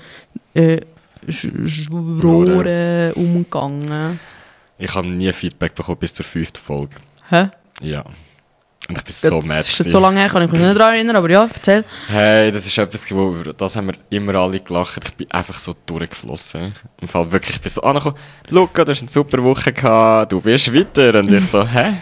äh, 0.54 0.80
Juroren 1.26 3.12
umgegangen? 3.12 4.18
Ich 4.78 4.94
habe 4.94 5.08
nie 5.08 5.30
Feedback 5.34 5.74
bekommen 5.74 5.98
bis 5.98 6.14
zur 6.14 6.24
fünften 6.24 6.58
Folge. 6.58 6.96
Hä? 7.28 7.50
Ja. 7.82 8.02
Und 8.88 8.98
ich 8.98 9.04
bin 9.04 9.14
so 9.14 9.36
das 9.36 9.44
mad. 9.46 9.60
ist 9.60 9.78
jetzt 9.78 9.90
so 9.90 10.00
lange 10.00 10.18
her, 10.20 10.28
kann 10.28 10.42
ich 10.42 10.50
mich 10.50 10.60
nicht 10.60 10.78
daran 10.78 10.94
erinnern, 10.94 11.16
aber 11.16 11.30
ja, 11.30 11.48
erzähl. 11.52 11.84
Hey, 12.08 12.50
das 12.50 12.66
ist 12.66 12.76
etwas, 12.76 13.10
wo, 13.14 13.30
über 13.30 13.52
das 13.52 13.76
haben 13.76 13.86
wir 13.86 13.94
immer 14.10 14.34
alle 14.34 14.58
gelacht. 14.60 15.00
Ich 15.04 15.14
bin 15.14 15.30
einfach 15.30 15.54
so 15.54 15.72
durchgeflossen. 15.86 16.74
Im 17.00 17.08
Fall 17.08 17.30
wirklich, 17.30 17.56
ich 17.56 17.62
bin 17.62 17.70
so 17.70 17.80
angekommen, 17.82 18.16
Luca, 18.50 18.84
du 18.84 18.90
hast 18.90 19.02
eine 19.02 19.10
super 19.10 19.42
Woche 19.42 19.72
gehabt, 19.72 20.32
du 20.32 20.40
bist 20.40 20.74
weiter. 20.74 21.18
Und 21.20 21.32
ich 21.32 21.46
so, 21.46 21.66
hä? 21.74 21.94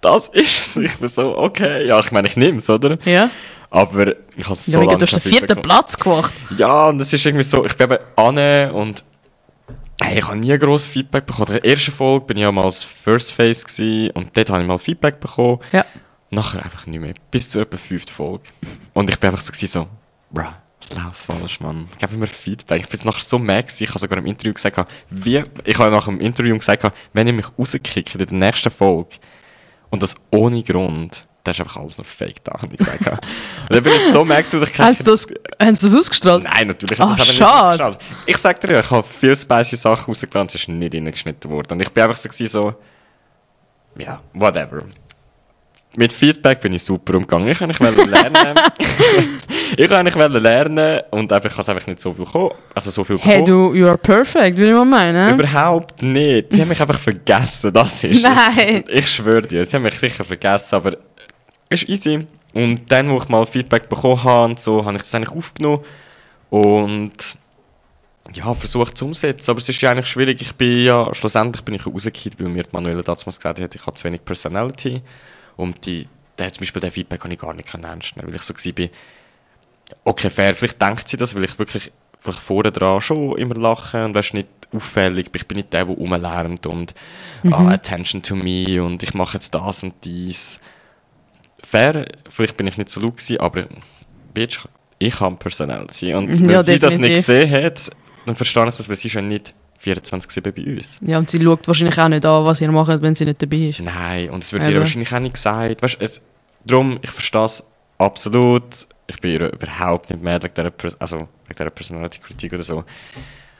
Das 0.00 0.28
ist 0.28 0.66
es. 0.66 0.76
Ich 0.76 0.96
bin 0.96 1.08
so, 1.08 1.36
okay, 1.36 1.86
ja, 1.86 1.98
ich 1.98 2.12
meine, 2.12 2.28
ich 2.28 2.36
nehme 2.36 2.58
es, 2.58 2.70
oder? 2.70 2.98
Ja. 3.04 3.30
Aber 3.70 4.14
ich 4.36 4.44
habe 4.44 4.54
es 4.54 4.66
ja 4.68 4.74
so 4.74 4.80
lange 4.80 4.98
du 4.98 5.02
hast 5.02 5.12
den 5.12 5.20
vierten 5.20 5.60
Platz 5.60 5.98
gemacht. 5.98 6.32
Ja, 6.56 6.88
und 6.88 7.00
es 7.00 7.12
ist 7.12 7.26
irgendwie 7.26 7.42
so, 7.44 7.64
ich 7.64 7.76
bin 7.76 7.90
eben 7.90 7.98
an 8.14 8.70
und 8.70 9.04
hey, 10.06 10.18
ich 10.18 10.26
habe 10.26 10.36
nie 10.36 10.56
gross 10.58 10.86
Feedback 10.86 11.26
bekommen. 11.26 11.48
In 11.48 11.54
der 11.54 11.64
ersten 11.64 11.92
Folge 11.92 12.26
bin 12.26 12.36
ich 12.36 12.42
ja 12.42 12.52
mal 12.52 12.64
als 12.64 12.84
First 12.84 13.32
Face 13.32 13.64
gewesen, 13.64 14.10
und 14.12 14.36
dort 14.36 14.50
habe 14.50 14.62
ich 14.62 14.68
mal 14.68 14.78
Feedback 14.78 15.20
bekommen. 15.20 15.58
Ja. 15.72 15.84
Nachher 16.30 16.64
einfach 16.64 16.86
nicht 16.86 17.00
mehr. 17.00 17.14
Bis 17.30 17.50
zur 17.50 17.62
etwa 17.62 17.76
fünften 17.76 18.12
Folge. 18.12 18.44
Und 18.94 19.10
ich 19.10 19.18
bin 19.18 19.30
einfach 19.30 19.42
so, 19.42 19.52
gewesen, 19.52 19.66
so, 19.66 19.88
bruh, 20.30 20.44
was 20.80 20.92
läuft 20.94 21.16
falsch, 21.16 21.60
Mann? 21.60 21.88
Gib 21.98 22.12
mir 22.12 22.26
Feedback. 22.26 22.82
Ich 22.82 22.88
bin 22.88 23.00
nachher 23.04 23.22
so 23.22 23.38
mad 23.38 23.62
gewesen. 23.62 23.84
Ich 23.84 23.90
habe 23.90 23.98
sogar 23.98 24.18
im 24.18 24.26
Interview 24.26 24.52
gesagt, 24.52 24.88
wie, 25.10 25.42
ich 25.64 25.78
habe 25.78 25.90
nach 25.90 26.06
dem 26.06 26.20
Interview 26.20 26.56
gesagt, 26.56 26.92
wenn 27.12 27.26
ihr 27.26 27.32
mich 27.32 27.46
rauskickt 27.58 28.14
in 28.14 28.26
der 28.26 28.32
nächsten 28.32 28.70
Folge, 28.70 29.16
und 29.90 30.02
das 30.02 30.16
ohne 30.30 30.62
Grund, 30.62 31.26
dann 31.46 31.52
ist 31.54 31.60
einfach 31.60 31.76
alles 31.76 31.96
noch 31.98 32.04
fake 32.06 32.42
da, 32.44 32.52
habe 32.60 32.68
ich 32.72 32.78
gesagt. 32.78 33.06
und 33.08 33.18
dann 33.70 33.82
bin 33.82 33.92
ich 33.94 34.12
so 34.12 34.24
gewesen, 34.24 34.60
dass 34.60 34.68
ich 34.70 34.78
Haben 34.78 34.94
sie 34.96 35.04
das, 35.04 35.26
haben 35.60 35.74
sie 35.74 35.86
das 35.86 35.94
ausgestrahlt? 35.94 36.44
Nein, 36.44 36.66
natürlich. 36.68 36.98
Das 36.98 37.08
haben 37.08 37.16
wir 37.16 37.24
schade. 37.24 37.72
nicht 37.72 37.82
ausgestrahlt. 37.82 37.98
Ich 38.26 38.36
sag 38.38 38.60
dir, 38.60 38.80
ich 38.80 38.90
habe 38.90 39.02
viel 39.06 39.36
spicy 39.36 39.76
Sachen 39.76 40.06
rausgelassen, 40.06 40.48
es 40.48 40.54
ist 40.56 40.68
nicht 40.68 40.94
reingeschnitten 40.94 41.50
worden. 41.50 41.72
Und 41.72 41.82
ich 41.82 41.90
bin 41.90 42.02
einfach 42.04 42.16
so, 42.16 42.28
so 42.46 42.74
ja, 43.98 44.20
whatever. 44.34 44.82
Mit 45.98 46.12
Feedback 46.12 46.60
bin 46.60 46.74
ich 46.74 46.84
super 46.84 47.14
umgegangen. 47.14 47.48
Ich 47.48 47.58
wollte 47.58 47.82
eigentlich 47.82 48.06
lernen. 48.10 48.58
ich 49.78 49.78
wollte 49.90 49.96
eigentlich 49.98 50.42
lernen 50.42 51.00
und 51.10 51.32
einfach, 51.32 51.48
ich 51.48 51.52
habe 51.56 51.62
es 51.62 51.68
einfach 51.70 51.86
nicht 51.86 52.00
so 52.02 52.12
viel 52.12 52.26
bekommen. 52.26 52.50
Also 52.74 52.90
so 52.90 53.02
viel 53.02 53.18
Hey, 53.18 53.40
bekommen. 53.42 53.72
du, 53.72 53.74
you 53.74 53.86
are 53.86 53.96
perfect, 53.96 54.58
würde 54.58 54.68
ich 54.72 54.74
mal 54.76 54.84
meinen. 54.84 55.38
Überhaupt 55.38 56.02
nicht. 56.02 56.52
Sie 56.52 56.60
haben 56.60 56.68
mich 56.68 56.80
einfach 56.82 56.98
vergessen, 56.98 57.72
das 57.72 58.04
ist 58.04 58.22
Nein. 58.24 58.84
es. 58.86 58.92
Ich 59.04 59.08
schwöre 59.10 59.40
dir, 59.42 59.64
sie 59.64 59.74
haben 59.76 59.84
mich 59.84 59.98
sicher 59.98 60.22
vergessen, 60.22 60.74
aber 60.74 60.92
ist 61.68 61.88
easy. 61.88 62.26
Und 62.54 62.90
dann, 62.90 63.10
wo 63.10 63.18
ich 63.18 63.28
mal 63.28 63.46
Feedback 63.46 63.88
bekommen 63.88 64.22
habe 64.24 64.44
und 64.46 64.60
so, 64.60 64.84
habe 64.84 64.96
ich 64.96 65.02
das 65.02 65.14
eigentlich 65.14 65.36
aufgenommen 65.36 65.84
Und 66.50 67.12
ja, 68.32 68.54
versucht 68.54 68.96
zu 68.98 69.06
umsetzen. 69.06 69.50
Aber 69.50 69.58
es 69.58 69.68
ist 69.68 69.80
ja 69.80 69.90
eigentlich 69.90 70.06
schwierig. 70.08 70.40
Ich 70.40 70.54
bin 70.54 70.82
ja, 70.84 71.14
schlussendlich 71.14 71.64
bin 71.64 71.74
ich 71.74 71.86
rausgekehrt, 71.86 72.40
weil 72.40 72.48
mir 72.48 72.64
Manuela 72.72 73.02
damals 73.02 73.24
gesagt 73.24 73.60
hat, 73.60 73.74
ich 73.74 73.86
habe 73.86 73.94
zu 73.94 74.04
wenig 74.04 74.24
Personality. 74.24 75.02
Und 75.56 75.86
die, 75.86 76.08
der, 76.38 76.52
zum 76.52 76.60
Beispiel 76.60 76.80
den 76.80 76.90
Feedback 76.90 77.20
kann 77.20 77.30
ich 77.30 77.38
gar 77.38 77.54
nicht 77.54 77.72
ernst 77.74 78.16
nehmen, 78.16 78.28
weil 78.28 78.36
ich 78.36 78.42
so 78.42 78.54
war, 78.54 78.88
okay, 80.04 80.30
fair, 80.30 80.54
vielleicht 80.54 80.80
denkt 80.80 81.08
sie 81.08 81.16
das, 81.16 81.34
weil 81.34 81.44
ich 81.44 81.58
wirklich 81.58 81.92
vielleicht 82.20 82.40
vorne 82.40 82.72
dran 82.72 83.00
schon 83.00 83.36
immer 83.36 83.54
lache 83.54 84.04
und 84.04 84.14
weißt, 84.14 84.34
nicht 84.34 84.48
auffällig 84.74 85.30
bin. 85.30 85.40
Ich 85.40 85.48
bin 85.48 85.56
nicht 85.56 85.72
der, 85.72 85.84
der 85.84 85.94
rumlernt 85.94 86.66
und 86.66 86.94
Mhm. 87.42 87.52
ah, 87.52 87.70
attention 87.72 88.22
to 88.22 88.34
me 88.34 88.82
und 88.82 89.02
ich 89.02 89.14
mache 89.14 89.34
jetzt 89.34 89.54
das 89.54 89.82
und 89.82 89.94
dies. 90.04 90.60
Fair, 91.70 92.06
vielleicht 92.30 92.56
bin 92.56 92.66
ich 92.66 92.76
nicht 92.78 92.88
so 92.90 93.00
laut 93.00 93.16
gewesen, 93.16 93.38
aber 93.40 93.66
bitch, 94.34 94.60
ich 94.98 95.20
habe 95.20 95.36
Personality. 95.36 96.14
Und 96.14 96.28
Mhm, 96.40 96.40
wenn 96.40 96.50
ja, 96.50 96.62
sie 96.62 96.78
das 96.78 96.96
nicht 96.98 97.14
definitiv. 97.16 97.26
gesehen 97.26 97.64
hat, 97.64 97.90
dann 98.26 98.34
verstehe 98.36 98.68
ich 98.68 98.74
das, 98.76 98.88
weil 98.88 98.96
sie 98.96 99.08
ja 99.08 99.20
nicht 99.20 99.54
24-7 99.84 100.52
bei 100.52 100.74
uns. 100.76 101.00
Ja, 101.06 101.18
und 101.18 101.28
sie 101.30 101.42
schaut 101.42 101.66
wahrscheinlich 101.68 101.98
auch 101.98 102.08
nicht 102.08 102.24
an, 102.24 102.44
was 102.44 102.60
ihr 102.60 102.70
macht, 102.72 103.02
wenn 103.02 103.14
sie 103.14 103.24
nicht 103.24 103.40
dabei 103.42 103.56
ist. 103.56 103.80
Nein, 103.80 104.30
und 104.30 104.42
es 104.42 104.52
wird 104.52 104.62
Eben. 104.64 104.72
ihr 104.72 104.78
wahrscheinlich 104.80 105.14
auch 105.14 105.18
nicht 105.20 105.34
gesagt. 105.34 105.82
Weißt, 105.82 105.96
es, 106.00 106.22
darum, 106.64 106.98
ich 107.02 107.10
verstehe 107.10 107.44
es 107.44 107.62
absolut. 107.98 108.64
Ich 109.08 109.20
bin 109.20 109.32
ihr 109.32 109.52
überhaupt 109.52 110.10
nicht 110.10 110.22
mehr 110.22 110.42
wegen 110.42 110.54
dieser, 110.54 110.68
Pers- 110.70 110.96
also 110.98 111.16
wegen 111.18 111.28
dieser 111.58 111.70
Personality-Kritik 111.70 112.52
oder 112.54 112.62
so. 112.64 112.84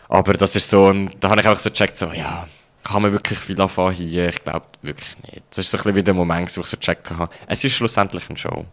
Aber 0.09 0.33
das 0.33 0.57
ist 0.57 0.69
so, 0.71 0.89
ein, 0.91 1.11
da 1.21 1.31
habe 1.31 1.41
ich 1.41 1.47
einfach 1.47 1.61
so 1.61 1.71
gecheckt, 1.71 1.97
so, 1.97 2.07
ja, 2.13 2.47
kann 2.87 3.03
man 3.03 3.12
wirklich 3.12 3.39
viel 3.39 3.61
anfangen 3.61 3.95
hier? 3.95 4.28
Ich 4.28 4.43
glaube 4.43 4.66
wirklich 4.82 5.16
nicht. 5.24 5.43
Das 5.51 5.59
ist 5.59 5.70
so 5.70 5.76
ein 5.76 5.82
bisschen 5.82 5.97
wie 5.97 6.03
der 6.03 6.14
Moment, 6.14 6.57
wo 6.57 6.61
ich 6.61 6.66
so 6.66 6.76
gecheckt 6.76 7.11
habe. 7.11 7.30
Es 7.47 7.64
ist 7.64 7.72
schlussendlich 7.72 8.28
eine 8.28 8.39
Show. 8.39 8.64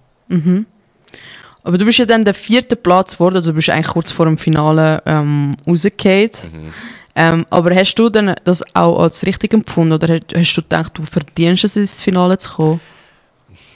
Aber 1.63 1.77
du 1.77 1.85
bist 1.85 1.99
ja 1.99 2.05
dann 2.05 2.25
der 2.25 2.33
vierte 2.33 2.75
Platz 2.75 3.13
geworden, 3.13 3.35
also 3.35 3.51
du 3.51 3.55
bist 3.55 3.69
eigentlich 3.69 3.87
kurz 3.87 4.11
vor 4.11 4.25
dem 4.25 4.37
Finale 4.37 5.01
ähm, 5.05 5.55
rausgefallen. 5.65 6.29
Mhm. 6.51 6.73
Ähm, 7.15 7.45
aber 7.49 7.75
hast 7.75 7.95
du 7.95 8.09
dann 8.09 8.35
das 8.43 8.63
auch 8.75 8.99
als 8.99 9.25
richtig 9.25 9.53
empfunden 9.53 9.93
oder 9.93 10.15
hast, 10.15 10.35
hast 10.35 10.55
du 10.55 10.61
gedacht, 10.61 10.97
du 10.97 11.05
verdienst 11.05 11.63
es, 11.63 11.77
ins 11.77 12.01
Finale 12.01 12.37
zu 12.37 12.53
kommen? 12.53 12.81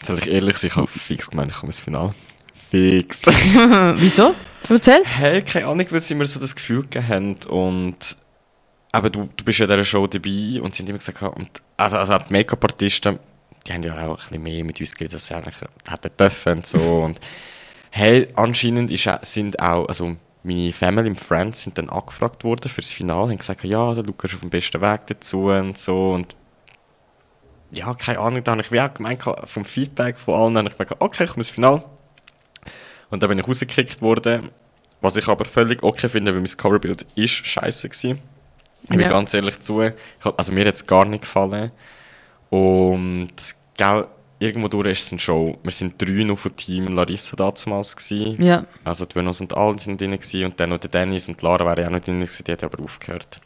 Soll 0.03 0.19
ich 0.19 0.27
ehrlich 0.27 0.57
sein, 0.57 0.69
ich 0.71 0.75
habe 0.75 0.87
fix 0.87 1.29
gemeint, 1.29 1.51
ich 1.51 1.57
komme 1.57 1.69
ins 1.69 1.79
Finale. 1.79 2.13
Fix. 2.69 3.21
Wieso? 3.97 4.33
Erzähl. 4.69 5.01
Hey, 5.05 5.41
keine 5.43 5.67
Ahnung, 5.67 5.85
weil 5.89 6.01
sie 6.01 6.15
mir 6.15 6.25
so 6.25 6.39
das 6.39 6.55
Gefühl 6.55 6.81
gegeben 6.81 7.07
haben 7.07 7.35
und 7.47 8.17
aber 8.91 9.09
du, 9.09 9.29
du 9.35 9.43
bist 9.43 9.59
ja 9.59 9.65
in 9.65 9.71
dieser 9.71 9.83
Show 9.83 10.07
dabei 10.07 10.61
und 10.61 10.73
sie 10.73 10.83
haben 10.83 10.89
immer 10.89 10.97
gesagt, 10.97 11.21
und 11.21 11.49
also, 11.77 11.97
also 11.97 12.17
die 12.17 12.33
Make-up-Artisten, 12.33 13.19
die 13.65 13.73
haben 13.73 13.83
ja 13.83 14.07
auch 14.07 14.11
ein 14.11 14.15
bisschen 14.15 14.43
mehr 14.43 14.63
mit 14.63 14.79
uns 14.79 14.95
geredet, 14.95 15.15
als 15.15 15.27
sie 15.27 15.33
eigentlich 15.33 15.55
hätten 15.87 16.11
dürfen 16.17 16.53
und 16.53 16.67
so 16.67 16.79
und 17.03 17.19
hey, 17.89 18.27
anscheinend 18.35 18.91
ist, 18.91 19.09
sind 19.21 19.59
auch, 19.59 19.87
also 19.87 20.15
meine 20.43 20.71
Family 20.71 21.09
und 21.09 21.19
Friends 21.19 21.63
sind 21.63 21.77
dann 21.77 21.89
angefragt 21.89 22.43
worden 22.43 22.69
fürs 22.69 22.91
Finale, 22.91 23.31
haben 23.31 23.37
gesagt, 23.37 23.63
ja, 23.63 23.93
der 23.93 24.03
Lukas 24.03 24.31
ist 24.31 24.35
auf 24.35 24.41
dem 24.41 24.49
besten 24.49 24.81
Weg 24.81 25.01
dazu 25.07 25.45
und 25.45 25.77
so 25.77 26.11
und 26.11 26.35
ja, 27.71 27.93
keine 27.95 28.19
Ahnung, 28.19 28.43
da 28.43 28.51
habe 28.51 28.61
ich 28.61 28.71
wie 28.71 28.79
auch 28.79 28.93
gemeint, 28.93 29.23
vom 29.43 29.65
Feedback 29.65 30.17
von 30.17 30.35
allen, 30.35 30.57
habe 30.57 30.69
ich 30.69 30.77
gemeint, 30.77 30.95
okay, 30.99 31.25
ich 31.25 31.29
komme 31.31 31.41
ins 31.41 31.49
Finale. 31.49 31.83
Und 33.09 33.23
dann 33.23 33.29
bin 33.29 33.39
ich 33.39 33.47
rausgekickt 33.47 34.01
worden, 34.01 34.49
was 35.01 35.15
ich 35.17 35.27
aber 35.27 35.45
völlig 35.45 35.83
okay 35.83 36.09
finde, 36.09 36.33
weil 36.33 36.41
mein 36.41 36.57
Coverbild 36.57 37.05
ist 37.15 37.45
scheiße 37.45 37.89
gewesen. 37.89 38.19
Ich 38.89 38.97
bin 38.97 38.99
Ja. 39.01 39.09
ganz 39.09 39.33
ehrlich 39.33 39.59
zu. 39.59 39.81
Ich 39.81 39.93
also 40.23 40.51
mir 40.53 40.65
hat 40.65 40.75
es 40.75 40.85
gar 40.85 41.05
nicht 41.05 41.21
gefallen. 41.21 41.71
Und 42.49 43.33
gell, 43.77 44.07
irgendwo 44.39 44.67
durch 44.67 44.87
ist 44.87 45.05
es 45.07 45.11
eine 45.11 45.19
Show. 45.19 45.57
Wir 45.63 45.71
sind 45.71 46.01
drei 46.01 46.23
noch 46.23 46.37
vom 46.37 46.55
Team 46.55 46.87
Larissa 46.95 47.35
damals 47.35 47.95
gewesen. 47.95 48.41
Ja. 48.41 48.65
Also 48.83 49.05
die 49.05 49.15
Venus 49.15 49.41
und 49.41 49.55
alle 49.55 49.77
sind 49.79 49.99
drin 49.99 50.11
gewesen 50.11 50.45
und 50.45 50.59
dann 50.59 50.69
noch 50.69 50.77
der 50.77 50.89
Dennis 50.89 51.27
und 51.27 51.41
Lara 51.41 51.65
wären 51.65 51.79
ja 51.81 51.87
auch 51.87 51.91
noch 51.91 51.99
drin 51.99 52.19
gewesen, 52.19 52.43
die 52.45 52.51
hat 52.51 52.63
aber 52.63 52.81
aufgehört. 52.83 53.41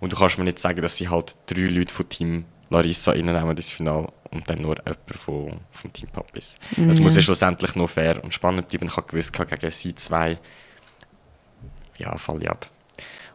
Und 0.00 0.12
du 0.12 0.16
kannst 0.16 0.38
mir 0.38 0.44
nicht 0.44 0.58
sagen, 0.58 0.80
dass 0.82 0.96
sie 0.96 1.08
halt 1.08 1.36
drei 1.46 1.62
Leute 1.68 1.92
vom 1.94 2.08
Team 2.08 2.44
Larissa 2.68 3.12
reinnehmen 3.12 3.56
ins 3.56 3.70
Finale 3.70 4.08
und 4.32 4.50
dann 4.50 4.60
nur 4.60 4.76
jemand 4.78 4.98
von, 5.24 5.60
vom 5.70 5.92
Team 5.92 6.08
Papis. 6.08 6.56
Es 6.88 6.96
Ja. 6.98 7.02
muss 7.02 7.14
ja 7.14 7.22
schlussendlich 7.22 7.76
noch 7.76 7.88
fair 7.88 8.22
und 8.24 8.34
spannend 8.34 8.66
bleiben. 8.68 8.88
Ich 8.88 8.96
habe 8.96 9.06
gewusst, 9.06 9.32
gegen 9.32 9.70
sie 9.70 9.94
zwei, 9.94 10.38
ja, 11.98 12.18
fall 12.18 12.42
ich 12.42 12.50
ab. 12.50 12.68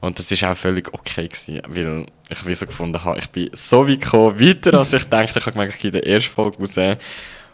Und 0.02 0.18
das 0.18 0.32
ist 0.32 0.44
auch 0.44 0.58
völlig 0.58 0.94
okay 0.94 1.28
gewesen, 1.28 1.62
weil 1.70 2.06
ich 2.30 2.46
wie 2.46 2.56
so 2.56 2.66
gefunden 2.66 3.04
habe, 3.04 3.20
ich 3.20 3.30
bin 3.30 3.50
so 3.54 3.88
weit 3.88 4.02
gekommen, 4.02 4.40
weiter 4.40 4.78
als 4.78 4.94
ich 4.94 5.04
dachte, 5.06 5.38
ich 5.40 5.46
habe 5.46 5.52
gemerkt, 5.52 5.76
ich 5.78 5.86
in 5.86 5.92
der 5.92 6.08
ersten 6.08 6.32
Folge 6.32 6.58
raus. 6.58 6.98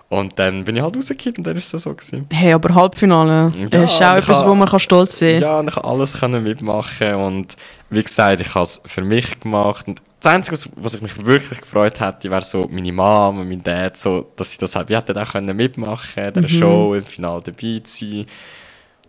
Und 0.09 0.39
dann 0.39 0.63
bin 0.63 0.77
ich 0.77 0.81
halt 0.81 0.95
rausgekommen 0.95 1.39
und 1.39 1.47
dann 1.47 1.57
ist 1.57 1.73
es 1.73 1.83
so 1.83 1.93
gewesen. 1.93 2.25
Hey, 2.31 2.53
aber 2.53 2.73
Halbfinale, 2.73 3.51
Ja, 3.57 3.67
das 3.67 3.93
ist 3.93 4.01
auch 4.01 4.15
etwas, 4.15 4.45
wo 4.45 4.55
man 4.55 4.69
kann 4.69 4.79
stolz 4.79 5.19
sein 5.19 5.33
kann. 5.33 5.41
Ja, 5.41 5.59
und 5.59 5.67
ich 5.67 5.73
konnte 5.73 5.89
alles 5.89 6.13
können 6.13 6.43
mitmachen 6.43 7.15
und 7.15 7.57
wie 7.89 8.03
gesagt, 8.03 8.39
ich 8.39 8.55
habe 8.55 8.63
es 8.63 8.81
für 8.85 9.01
mich 9.01 9.37
gemacht. 9.41 9.85
Und 9.89 10.01
das 10.21 10.33
Einzige, 10.33 10.57
was, 10.77 10.95
ich 10.95 11.01
mich 11.01 11.25
wirklich 11.25 11.59
gefreut 11.59 11.99
hätte, 11.99 12.31
wäre 12.31 12.41
so 12.41 12.65
meine 12.71 12.93
Mom 12.93 13.39
und 13.39 13.49
mein 13.49 13.61
Dad, 13.61 13.97
so, 13.97 14.31
dass 14.37 14.51
sie 14.51 14.57
das 14.57 14.75
halt, 14.75 14.87
wie 14.87 14.95
hätten 14.95 15.17
auch 15.17 15.31
können 15.33 15.55
mitmachen, 15.55 16.23
in 16.23 16.33
dieser 16.33 16.47
Show, 16.47 16.93
im 16.93 17.03
Finale 17.03 17.41
dabei 17.43 17.81
zu 17.83 18.05
sein. 18.05 18.25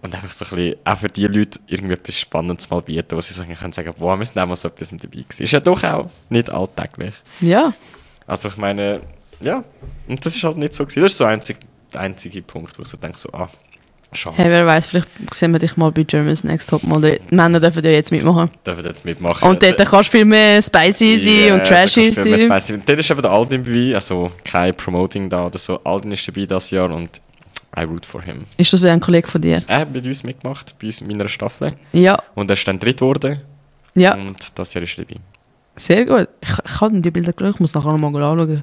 Und 0.00 0.14
einfach 0.14 0.32
so 0.32 0.44
ein 0.44 0.56
bisschen, 0.56 0.76
auch 0.84 0.98
für 0.98 1.08
die 1.08 1.26
Leute 1.26 1.58
irgendwie 1.66 1.94
etwas 1.94 2.18
Spannendes 2.18 2.70
mal 2.70 2.80
bieten, 2.82 3.16
wo 3.16 3.20
sie 3.20 3.34
sagen 3.34 3.54
können, 3.54 3.72
sagen, 3.72 3.92
wow, 3.98 4.16
wir 4.16 4.24
sind 4.24 4.38
auch 4.38 4.46
mal 4.46 4.56
so 4.56 4.68
etwas 4.68 4.90
dabei 4.90 5.08
gewesen. 5.08 5.42
Ist 5.42 5.52
ja 5.52 5.60
doch 5.60 5.82
auch 5.82 6.08
nicht 6.28 6.50
alltäglich. 6.50 7.14
Ja. 7.40 7.72
Also 8.26 8.48
ich 8.48 8.56
meine, 8.56 9.00
ja, 9.40 9.64
und 10.06 10.24
das 10.24 10.36
ist 10.36 10.44
halt 10.44 10.56
nicht 10.56 10.74
so 10.74 10.84
gewesen. 10.84 11.02
Das 11.02 11.12
ist 11.12 11.18
so 11.18 11.24
der 11.24 11.32
einzige, 11.32 11.60
der 11.92 12.00
einzige 12.00 12.42
Punkt, 12.42 12.78
wo 12.78 12.82
ich 12.82 12.88
so 12.88 12.96
denke, 12.96 13.18
so, 13.18 13.28
ah, 13.32 13.48
schade. 14.12 14.36
Hey, 14.36 14.50
wer 14.50 14.66
weiß, 14.66 14.86
vielleicht 14.86 15.08
sehen 15.32 15.52
wir 15.52 15.58
dich 15.58 15.76
mal 15.76 15.90
bei 15.90 16.04
Germany's 16.04 16.44
Next 16.44 16.70
Top 16.70 16.84
Model. 16.84 17.18
Männer 17.30 17.58
dürfen 17.58 17.84
ja 17.84 17.90
jetzt 17.90 18.12
mitmachen. 18.12 18.50
Dürfen 18.64 18.84
jetzt 18.84 19.04
mitmachen. 19.04 19.48
Und 19.48 19.62
dort 19.62 19.78
kannst 19.78 20.12
du 20.14 20.18
viel 20.18 20.24
mehr 20.24 20.62
spicy 20.62 21.18
sein 21.18 21.58
und 21.58 21.66
trashy 21.66 22.12
sein. 22.12 22.82
Dort 22.86 22.98
ist 23.00 23.10
eben 23.10 23.22
der 23.22 23.30
Aldin 23.30 23.64
dabei, 23.64 23.94
also 23.96 24.30
kein 24.44 24.74
Promoting 24.74 25.28
da 25.28 25.46
oder 25.46 25.58
so. 25.58 25.82
Aldin 25.82 26.12
ist 26.12 26.28
dabei 26.28 26.46
das 26.46 26.70
Jahr 26.70 26.90
und 26.90 27.20
I 27.76 27.82
root 27.84 28.06
for 28.06 28.22
him. 28.22 28.44
Ist 28.56 28.72
das 28.72 28.84
ein 28.84 29.00
Kollege 29.00 29.28
von 29.28 29.40
dir? 29.40 29.60
Er 29.66 29.80
hat 29.80 29.92
mit 29.92 30.06
uns 30.06 30.22
mitgemacht, 30.24 30.74
bei 30.80 30.86
uns 30.86 31.00
in 31.00 31.06
meiner 31.08 31.28
Staffel. 31.28 31.74
Ja. 31.92 32.16
Und 32.34 32.50
er 32.50 32.54
ist 32.54 32.66
dann 32.66 32.78
dritt 32.78 32.98
geworden. 32.98 33.40
Ja, 33.94 34.14
Und 34.14 34.36
das 34.54 34.74
Jahr 34.74 34.82
ist 34.84 34.96
er 34.98 35.04
dabei. 35.04 35.20
sehr 35.76 36.04
gut. 36.06 36.28
Ich, 36.40 36.50
ich 36.64 36.80
habe 36.80 37.00
die 37.00 37.10
Bilder 37.10 37.32
geschaut, 37.32 37.54
ich 37.54 37.60
muss 37.60 37.74
nachher 37.74 37.92
nochmal 37.96 38.22
anschauen. 38.22 38.62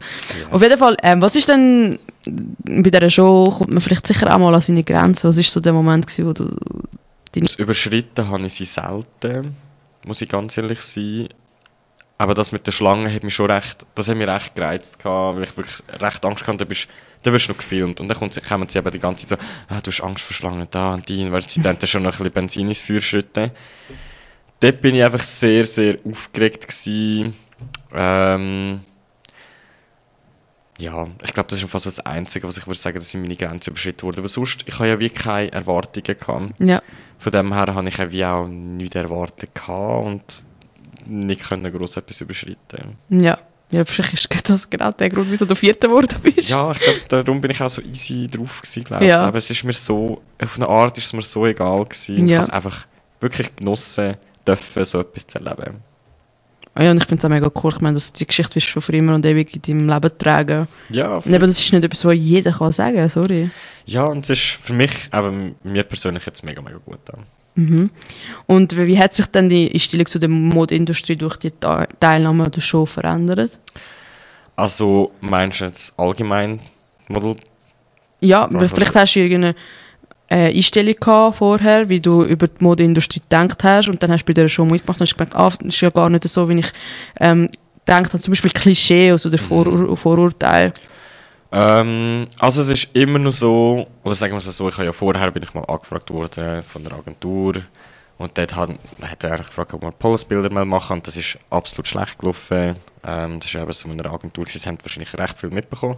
Auf 0.52 0.62
jeden 0.62 0.78
Fall, 0.78 0.98
ähm, 1.04 1.22
was 1.22 1.36
ist 1.36 1.50
denn 1.50 2.00
bei 2.26 2.90
dieser 2.90 3.10
Show, 3.10 3.50
kommt 3.50 3.72
man 3.72 3.82
vielleicht 3.82 4.08
sicher 4.08 4.34
auch 4.34 4.40
mal 4.40 4.54
an 4.56 4.62
seine 4.62 4.84
Grenzen? 4.84 5.28
Was 5.28 5.38
ist 5.38 5.52
so 5.52 5.60
der 5.60 5.74
Moment, 5.74 6.08
gewesen, 6.08 6.28
wo 6.28 6.34
du... 6.34 6.56
Das 7.34 7.56
Überschritten 7.56 8.30
habe 8.30 8.46
ich 8.46 8.54
sie 8.54 8.66
selten, 8.66 9.56
muss 10.06 10.22
ich 10.22 10.30
ganz 10.30 10.58
ehrlich 10.58 10.80
sein. 10.82 11.28
Aber 12.18 12.34
das 12.34 12.54
mit 12.54 12.66
der 12.66 12.72
Schlange 12.72 13.14
hat 13.14 13.24
mich 13.26 13.36
schon 13.36 13.52
recht, 13.52 13.86
das 13.94 14.08
hat 14.08 14.16
mich 14.16 14.26
recht 14.28 14.56
gereizt 14.56 15.00
gehabt, 15.00 15.36
weil 15.36 15.44
ich 15.44 15.58
wirklich 15.58 15.84
recht 16.02 16.24
Angst 16.24 16.48
hatte, 16.48 16.60
da 16.60 16.66
bist 16.66 16.88
da 17.26 17.34
wirst 17.34 17.48
du 17.48 17.54
noch 17.54 17.58
gefilmt 17.58 18.00
und 18.00 18.08
dann 18.08 18.18
kommt, 18.18 18.40
kommen 18.48 18.70
sie 18.70 18.78
eben 18.78 18.92
die 18.92 19.00
ganze 19.00 19.26
Zeit 19.26 19.40
so, 19.40 19.46
ah, 19.68 19.82
du 19.82 19.90
hast 19.90 20.02
Angst 20.02 20.24
vor 20.24 20.36
Schlangen 20.36 20.68
da 20.70 20.94
und 20.94 21.10
die, 21.10 21.32
weil 21.32 21.48
sie 21.48 21.62
dann 21.62 21.78
schon 21.84 22.04
noch 22.04 22.14
ein 22.14 22.18
bisschen 22.18 22.32
Benzin 22.32 22.68
ins 22.68 22.82
Feuer 22.82 23.02
schütten. 23.02 23.52
Dort 24.60 24.82
bin 24.82 24.96
ich 24.96 25.04
einfach 25.04 25.22
sehr, 25.22 25.66
sehr 25.66 25.98
aufgeregt 26.06 26.68
gewesen. 26.68 27.34
Ähm, 27.94 28.82
ja, 30.78 31.08
ich 31.24 31.34
glaube, 31.34 31.50
das 31.50 31.62
ist 31.62 31.70
fast 31.70 31.86
das 31.88 32.00
Einzige, 32.02 32.48
was 32.48 32.58
ich 32.58 32.68
würde 32.68 32.78
sagen, 32.78 33.00
dass 33.00 33.14
in 33.14 33.22
meine 33.22 33.36
Grenze 33.36 33.72
überschritten 33.72 34.04
wurde. 34.04 34.20
Aber 34.20 34.28
sonst, 34.28 34.64
ich 34.68 34.76
habe 34.76 34.88
ja 34.88 35.00
wirklich 35.00 35.24
keine 35.24 35.52
Erwartungen 35.52 36.18
gehabt. 36.18 36.60
Ja. 36.60 36.82
Von 37.18 37.32
dem 37.32 37.54
her 37.54 37.74
habe 37.74 37.88
ich 37.88 37.98
ja 37.98 38.12
wie 38.12 38.26
auch 38.26 38.48
nichts 38.48 38.96
erwartet 38.96 39.56
gehabt 39.56 40.06
und 40.06 40.44
nicht 41.08 41.48
können 41.48 41.72
gross 41.72 41.98
etwas 41.98 42.22
überschreiten. 42.22 42.98
Ja. 43.10 43.40
Ja, 43.76 43.84
vielleicht 43.86 44.14
ist 44.14 44.30
das 44.50 44.70
genau 44.70 44.92
der 44.92 45.10
Grund, 45.10 45.30
wieso 45.30 45.46
du 45.46 45.56
Vierter 45.56 45.88
geworden 45.88 46.16
bist. 46.24 46.50
Ja, 46.50 46.72
ich 46.72 46.80
glaube, 46.80 47.00
darum 47.24 47.42
bin 47.42 47.52
ich 47.52 47.62
auch 47.62 47.70
so 47.70 47.82
easy 47.82 48.28
drauf 48.28 48.62
gewesen, 48.62 48.84
glaube 48.84 49.04
ich. 49.04 49.10
Ja. 49.10 49.22
Aber 49.22 49.38
es 49.38 49.50
ist 49.50 49.64
mir 49.64 49.74
so, 49.74 50.22
auf 50.42 50.56
eine 50.56 50.68
Art 50.68 50.98
ist 50.98 51.06
es 51.06 51.14
mir 51.14 51.22
so 51.22 51.46
egal 51.46 51.84
gewesen. 51.86 52.26
Ich 52.26 52.32
Ja. 52.32 52.38
habe 52.38 52.46
es 52.48 52.50
einfach 52.52 52.86
wirklich 53.20 53.56
genossen, 53.56 54.16
dürfen, 54.48 54.86
so 54.86 55.00
etwas 55.02 55.28
zu 55.28 55.40
erleben. 55.40 55.78
Ah 56.78 56.84
Ja, 56.84 56.92
und 56.92 56.98
ich 56.98 57.06
finde 57.06 57.20
es 57.22 57.26
auch 57.26 57.30
mega 57.30 57.50
cool. 57.64 57.72
Ich 57.74 57.82
meine, 57.82 57.94
dass 57.94 58.12
die 58.14 58.28
Geschichte 58.28 58.56
wirst 58.56 58.68
du 58.68 58.72
schon 58.72 58.82
für 58.82 58.92
immer 58.96 59.16
und 59.16 59.26
ewig 59.26 59.56
in 59.56 59.62
deinem 59.62 59.90
Leben 59.90 60.18
tragen. 60.18 60.68
Ja, 60.90 61.16
Und 61.18 61.28
eben, 61.34 61.48
das 61.48 61.58
ist 61.60 61.72
nicht 61.72 61.84
etwas, 61.86 62.04
was 62.06 62.14
jeder 62.16 62.52
kann 62.52 62.72
sagen, 62.74 63.08
sorry. 63.10 63.50
ja, 63.86 64.04
und 64.06 64.24
es 64.26 64.32
ist 64.32 64.60
für 64.62 64.74
mich, 64.74 64.92
aber 65.12 65.32
mir 65.64 65.84
persönlich 65.84 66.26
jetzt 66.26 66.44
mega, 66.44 66.62
mega 66.62 66.78
gut 66.84 67.10
an. 67.14 67.24
Mhm. 67.56 67.90
Und 68.48 68.78
wie, 68.78 69.00
hat 69.00 69.16
sich 69.16 69.28
denn 69.28 69.50
die 69.50 69.72
Einstellung 69.74 70.06
zu 70.06 70.20
der 70.20 70.30
Modeindustrie 70.30 71.16
durch 71.16 71.38
die 71.38 71.52
Teilnahme 72.00 72.46
an 72.46 72.52
der 72.52 72.62
Show 72.62 72.86
verändert? 72.86 73.58
Also, 74.56 75.12
meinst 75.22 75.62
du 75.62 75.66
jetzt 75.66 75.94
allgemein 75.98 76.60
Model? 77.08 77.38
Ja, 78.20 78.48
vielleicht 78.50 78.96
hast 78.96 79.16
du 79.16 79.20
irgendeine 79.20 79.56
äh, 80.30 80.56
Einstellung 80.56 80.96
gehabt 81.00 81.38
vorher, 81.38 81.88
wie 81.90 82.00
du 82.00 82.24
über 82.24 82.48
die 82.48 82.64
Modeindustrie 82.64 83.20
gedacht 83.20 83.64
hast 83.64 83.90
und 83.90 84.02
dann 84.02 84.12
hast 84.12 84.24
du 84.24 84.28
bei 84.28 84.34
dieser 84.34 84.50
Show 84.50 84.66
mitgemacht 84.66 85.00
und 85.00 85.08
hast 85.08 85.18
gemerkt, 85.18 85.36
ah, 85.36 85.50
das 85.60 85.76
ist 85.76 85.82
ja 85.82 85.90
gar 85.90 86.10
nicht 86.10 86.24
so, 86.24 86.50
wie 86.50 86.60
ich 86.60 86.72
ähm, 87.20 87.50
gedacht 87.86 88.14
habe. 88.14 88.20
Zum 88.20 88.32
Beispiel 88.32 88.52
Klischees 88.52 89.26
oder 89.26 89.38
Vorur 89.38 89.96
Vorurteile. 89.96 90.74
Ähm, 91.58 92.28
also 92.38 92.62
es 92.62 92.68
ist 92.70 92.90
immer 92.94 93.18
noch 93.18 93.32
so, 93.32 93.88
oder 94.04 94.14
sagen 94.16 94.34
wir 94.34 94.40
es 94.40 94.46
so, 94.58 94.68
ich 94.68 94.76
habe 94.76 94.86
ja 94.86 94.92
vorher 94.92 95.32
bin 95.32 95.42
ich 95.44 95.54
mal 95.54 95.64
angefragt 95.64 96.10
worden 96.12 96.64
von 96.64 96.84
der 96.84 96.92
Agentur 96.94 97.54
und 98.18 98.38
dort 98.38 98.56
hat, 98.56 98.72
hat 99.02 99.24
er 99.24 99.38
gefragt, 99.38 99.74
ob 99.74 99.82
wir 99.82 99.92
Polisbilder 99.92 100.52
mal 100.52 100.66
machen 100.66 100.98
und 100.98 101.08
das 101.08 101.16
ist 101.16 101.38
absolut 101.50 101.88
schlecht 101.88 102.18
gelaufen. 102.20 102.76
Ähm, 103.06 103.40
das 103.40 103.50
ist 103.50 103.56
eben 103.56 103.72
so 103.72 103.90
eine 103.90 104.06
Agentur, 104.06 104.46
sie 104.48 104.60
haben 104.68 104.78
wahrscheinlich 104.84 105.14
recht 105.18 105.40
viel 105.40 105.50
mitbekommen, 105.50 105.96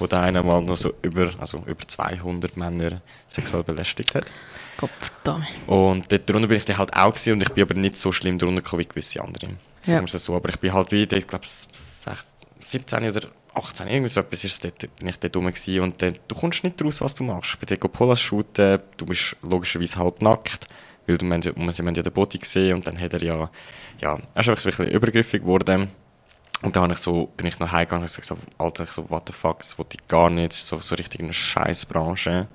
wo 0.00 0.08
der 0.08 0.20
eine 0.20 0.42
mal 0.42 0.62
noch 0.62 0.76
so 0.76 0.92
über, 1.02 1.30
also 1.38 1.58
über 1.66 1.86
200 1.86 2.56
Männer 2.56 3.00
sexuell 3.28 3.62
belästigt 3.62 4.16
hat. 4.16 4.26
Gott 4.78 4.90
verdammt. 4.98 5.46
Und 5.68 6.10
dort 6.10 6.28
drunter 6.28 6.48
bin 6.48 6.56
ich 6.58 6.64
dann 6.64 6.78
halt 6.78 6.94
auch 6.96 7.10
gewesen, 7.12 7.34
und 7.34 7.42
ich 7.42 7.50
bin 7.50 7.62
aber 7.62 7.74
nicht 7.74 7.96
so 7.96 8.10
schlimm 8.10 8.36
drunter 8.38 8.62
gekommen 8.62 8.80
wie 8.80 8.88
gewisse 8.88 9.20
andere. 9.20 9.46
Sagen 9.46 9.58
Ja. 9.86 10.00
wir 10.00 10.04
es 10.12 10.24
so. 10.24 10.34
Aber 10.36 10.48
ich 10.48 10.58
bin 10.58 10.72
halt 10.72 10.90
wie, 10.92 11.02
ich 11.02 11.26
glaube 11.26 11.46
17 12.60 13.10
oder 13.10 13.28
18, 13.58 13.88
irgendwie 13.88 14.08
so 14.08 14.20
etwas 14.20 14.44
ist 14.44 14.64
dort, 14.64 14.78
bin 14.98 15.08
ich 15.08 15.18
dort 15.18 15.36
rum. 15.36 15.46
Und 15.46 16.02
dann, 16.02 16.18
du 16.28 16.34
kommst 16.34 16.64
nicht 16.64 16.82
raus, 16.82 17.00
was 17.00 17.14
du 17.14 17.24
machst. 17.24 17.54
Ich 17.54 17.58
bin 17.66 17.78
dort 17.80 17.92
Polas 17.92 18.20
shooten, 18.20 18.80
du 18.96 19.06
bist 19.06 19.36
logischerweise 19.42 19.96
halb 19.96 20.22
nackt, 20.22 20.66
weil 21.06 21.18
du, 21.18 21.26
wir, 21.26 21.34
haben 21.34 21.42
ja- 21.94 22.02
den 22.02 22.12
Body 22.12 22.38
gesehen 22.38 22.74
und 22.76 22.86
dann 22.86 22.98
hat 23.00 23.14
er 23.14 23.22
ja, 23.22 23.50
ja, 24.00 24.18
er 24.34 24.40
ist 24.40 24.48
einfach 24.48 24.62
so 24.62 24.68
ein 24.70 24.76
bisschen 24.76 24.90
übergriffig 24.90 25.42
geworden. 25.42 25.88
Und 26.60 26.74
dann 26.74 26.90
ich 26.90 26.98
so, 26.98 27.26
bin 27.36 27.46
ich 27.46 27.58
nach 27.60 27.70
Hause 27.70 27.80
gegangen 27.86 28.02
und 28.02 28.06
gesagt, 28.06 28.26
so, 28.26 28.36
Alter, 28.58 28.84
ich 28.84 28.90
so, 28.90 29.08
what 29.10 29.22
the 29.28 29.32
fuck, 29.32 29.58
das 29.60 29.78
wollte 29.78 29.96
ich 30.00 30.06
gar 30.08 30.28
nicht, 30.28 30.52
so, 30.52 30.78
so 30.78 30.96
richtig 30.96 31.20
eine 31.20 31.32
Scheißbranche. 31.32 32.48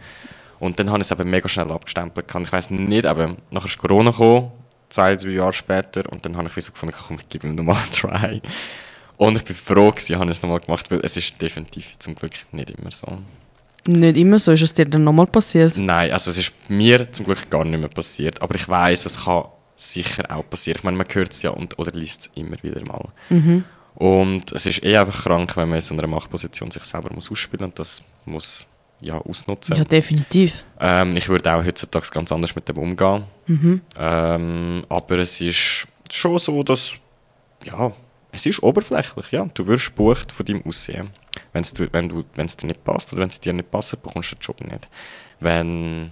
Und 0.59 0.77
dann 0.79 0.89
habe 0.89 0.99
ich 0.99 1.09
es 1.09 1.11
eben 1.11 1.29
mega 1.29 1.47
schnell 1.47 1.71
abgestempelt. 1.71 2.27
gehabt. 2.27 2.45
Ich 2.45 2.51
weiß 2.51 2.69
nicht, 2.71 3.05
aber 3.05 3.35
nachher 3.51 3.65
ist 3.67 3.77
Corona 3.77 4.11
gekommen, 4.11 4.51
zwei, 4.89 5.15
drei 5.15 5.29
Jahre 5.29 5.53
später, 5.53 6.03
und 6.11 6.25
dann 6.25 6.35
habe 6.37 6.49
ich 6.53 6.65
so 6.65 6.71
gefunden, 6.73 6.95
komm, 7.07 7.17
ich 7.19 7.29
gebe 7.29 7.47
ihm 7.47 7.55
nochmal 7.55 7.77
einen 7.77 7.91
Try. 7.91 8.41
Und 9.23 9.37
ich 9.37 9.45
bin 9.45 9.55
froh 9.55 9.87
habe 9.87 9.99
ich 10.01 10.09
es 10.09 10.41
nochmal 10.41 10.59
gemacht, 10.59 10.91
weil 10.91 10.99
es 11.01 11.15
ist 11.15 11.41
definitiv 11.41 11.97
zum 11.97 12.13
Glück 12.13 12.33
nicht 12.51 12.71
immer 12.71 12.91
so. 12.91 13.07
Nicht 13.87 14.17
immer 14.17 14.37
so. 14.37 14.51
Ist 14.51 14.63
es 14.63 14.73
dir 14.73 14.85
dann 14.85 15.05
nochmal 15.05 15.27
passiert? 15.27 15.77
Nein, 15.77 16.11
also 16.11 16.29
es 16.29 16.37
ist 16.37 16.53
mir 16.67 17.09
zum 17.09 17.27
Glück 17.27 17.49
gar 17.49 17.63
nicht 17.63 17.79
mehr 17.79 17.87
passiert, 17.87 18.41
aber 18.41 18.55
ich 18.55 18.67
weiß, 18.67 19.05
es 19.05 19.23
kann 19.23 19.45
sicher 19.77 20.25
auch 20.29 20.43
passieren. 20.49 20.79
Ich 20.79 20.83
meine, 20.83 20.97
man 20.97 21.07
hört 21.09 21.31
es 21.31 21.41
ja 21.41 21.51
und, 21.51 21.79
oder 21.79 21.93
liest 21.93 22.21
es 22.21 22.31
immer 22.35 22.61
wieder 22.61 22.83
mal. 22.83 23.07
Und 23.95 24.51
es 24.51 24.65
ist 24.65 24.83
eh 24.83 24.97
einfach 24.97 25.23
krank, 25.23 25.55
wenn 25.55 25.69
man 25.69 25.77
in 25.77 25.81
so 25.81 25.93
einer 25.93 26.05
Machtposition 26.05 26.69
sich 26.69 26.83
selber 26.83 27.13
muss 27.13 27.31
ausspielen 27.31 27.67
und 27.67 27.79
das 27.79 28.01
muss 28.25 28.67
ja 28.99 29.19
ausnutzen. 29.19 29.77
Ja, 29.77 29.85
definitiv. 29.85 30.65
Ähm, 30.81 31.15
ich 31.15 31.29
würde 31.29 31.53
auch 31.53 31.63
heutzutage 31.63 32.09
ganz 32.11 32.29
anders 32.29 32.55
mit 32.55 32.67
dem 32.67 32.77
umgehen. 32.77 33.23
Ähm, 33.97 34.85
aber 34.89 35.19
es 35.19 35.39
ist 35.39 35.87
schon 36.11 36.39
so, 36.39 36.61
dass, 36.63 36.91
ja, 37.63 37.93
es 38.33 38.47
ist 38.47 38.63
oberflächlich, 38.63 39.31
ja. 39.31 39.47
Du 39.53 39.67
wirst 39.67 39.95
gebucht 39.95 40.31
von 40.31 40.45
deinem 40.45 40.65
Aussehen. 40.65 41.11
Wenn's 41.53 41.71
du, 41.71 41.87
wenn 41.93 42.09
du, 42.09 42.25
es 42.35 42.57
dir 42.57 42.67
nicht 42.67 42.83
passt 42.83 43.13
oder 43.13 43.21
wenn 43.21 43.29
es 43.29 43.39
dir 43.39 43.53
nicht 43.53 43.69
passt, 43.69 44.01
bekommst 44.01 44.31
du 44.31 44.35
den 44.35 44.41
Job 44.41 44.61
nicht. 44.61 44.89
Wenn, 45.39 46.11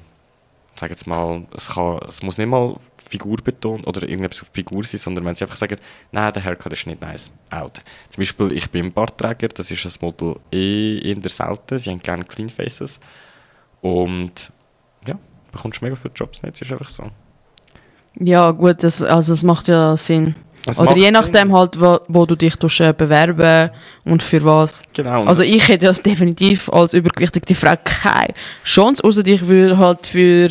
sag 0.75 0.91
jetzt 0.91 1.07
mal, 1.07 1.47
es, 1.57 1.69
kann, 1.69 1.99
es 2.07 2.21
muss 2.21 2.37
nicht 2.37 2.47
mal 2.47 2.75
Figur 2.95 3.37
betonen 3.37 3.83
oder 3.85 4.07
irgendetwas 4.07 4.43
auf 4.43 4.49
Figur 4.53 4.83
sein, 4.83 4.99
sondern 4.99 5.25
wenn 5.25 5.35
sie 5.35 5.43
einfach 5.43 5.57
sagen, 5.57 5.77
nein, 6.11 6.31
der 6.31 6.43
Haircut 6.43 6.71
ist 6.73 6.85
nicht 6.85 7.01
nice, 7.01 7.31
out. 7.49 7.81
Zum 8.09 8.21
Beispiel, 8.21 8.51
ich 8.51 8.69
bin 8.69 8.93
Bartträger, 8.93 9.47
das 9.47 9.71
ist 9.71 9.85
ein 9.85 10.05
Model 10.05 10.35
eh 10.51 10.99
in 10.99 11.23
der 11.23 11.31
selten, 11.31 11.79
sie 11.79 11.89
haben 11.89 11.99
gerne 11.99 12.23
Clean 12.23 12.49
Faces. 12.49 12.99
Und 13.81 14.53
ja, 15.07 15.17
bekommst 15.51 15.81
mega 15.81 15.95
viele 15.95 16.13
Jobs 16.13 16.43
nicht, 16.43 16.55
es 16.55 16.61
ist 16.61 16.71
einfach 16.71 16.89
so. 16.89 17.09
Ja, 18.19 18.51
gut, 18.51 18.83
das, 18.83 19.01
also 19.01 19.33
es 19.33 19.41
macht 19.41 19.67
ja 19.67 19.97
Sinn. 19.97 20.35
Es 20.65 20.79
Oder 20.79 20.95
je 20.95 21.05
Sinn. 21.05 21.13
nachdem 21.13 21.53
halt, 21.57 21.79
wo, 21.81 21.99
wo 22.07 22.25
du 22.25 22.35
dich 22.35 22.55
tust, 22.55 22.81
äh, 22.81 22.93
bewerben 22.95 23.71
und 24.05 24.21
für 24.21 24.43
was. 24.45 24.83
Genau. 24.93 25.23
Also 25.25 25.41
ich 25.43 25.67
hätte 25.67 25.85
ja 25.85 25.91
definitiv 25.93 26.69
als 26.69 26.93
übergewichtigte 26.93 27.55
Frau 27.55 27.73
keine 27.83 28.33
Chance, 28.63 29.03
außer 29.03 29.25
ich 29.25 29.47
würde 29.47 29.77
halt 29.77 30.05
für 30.05 30.49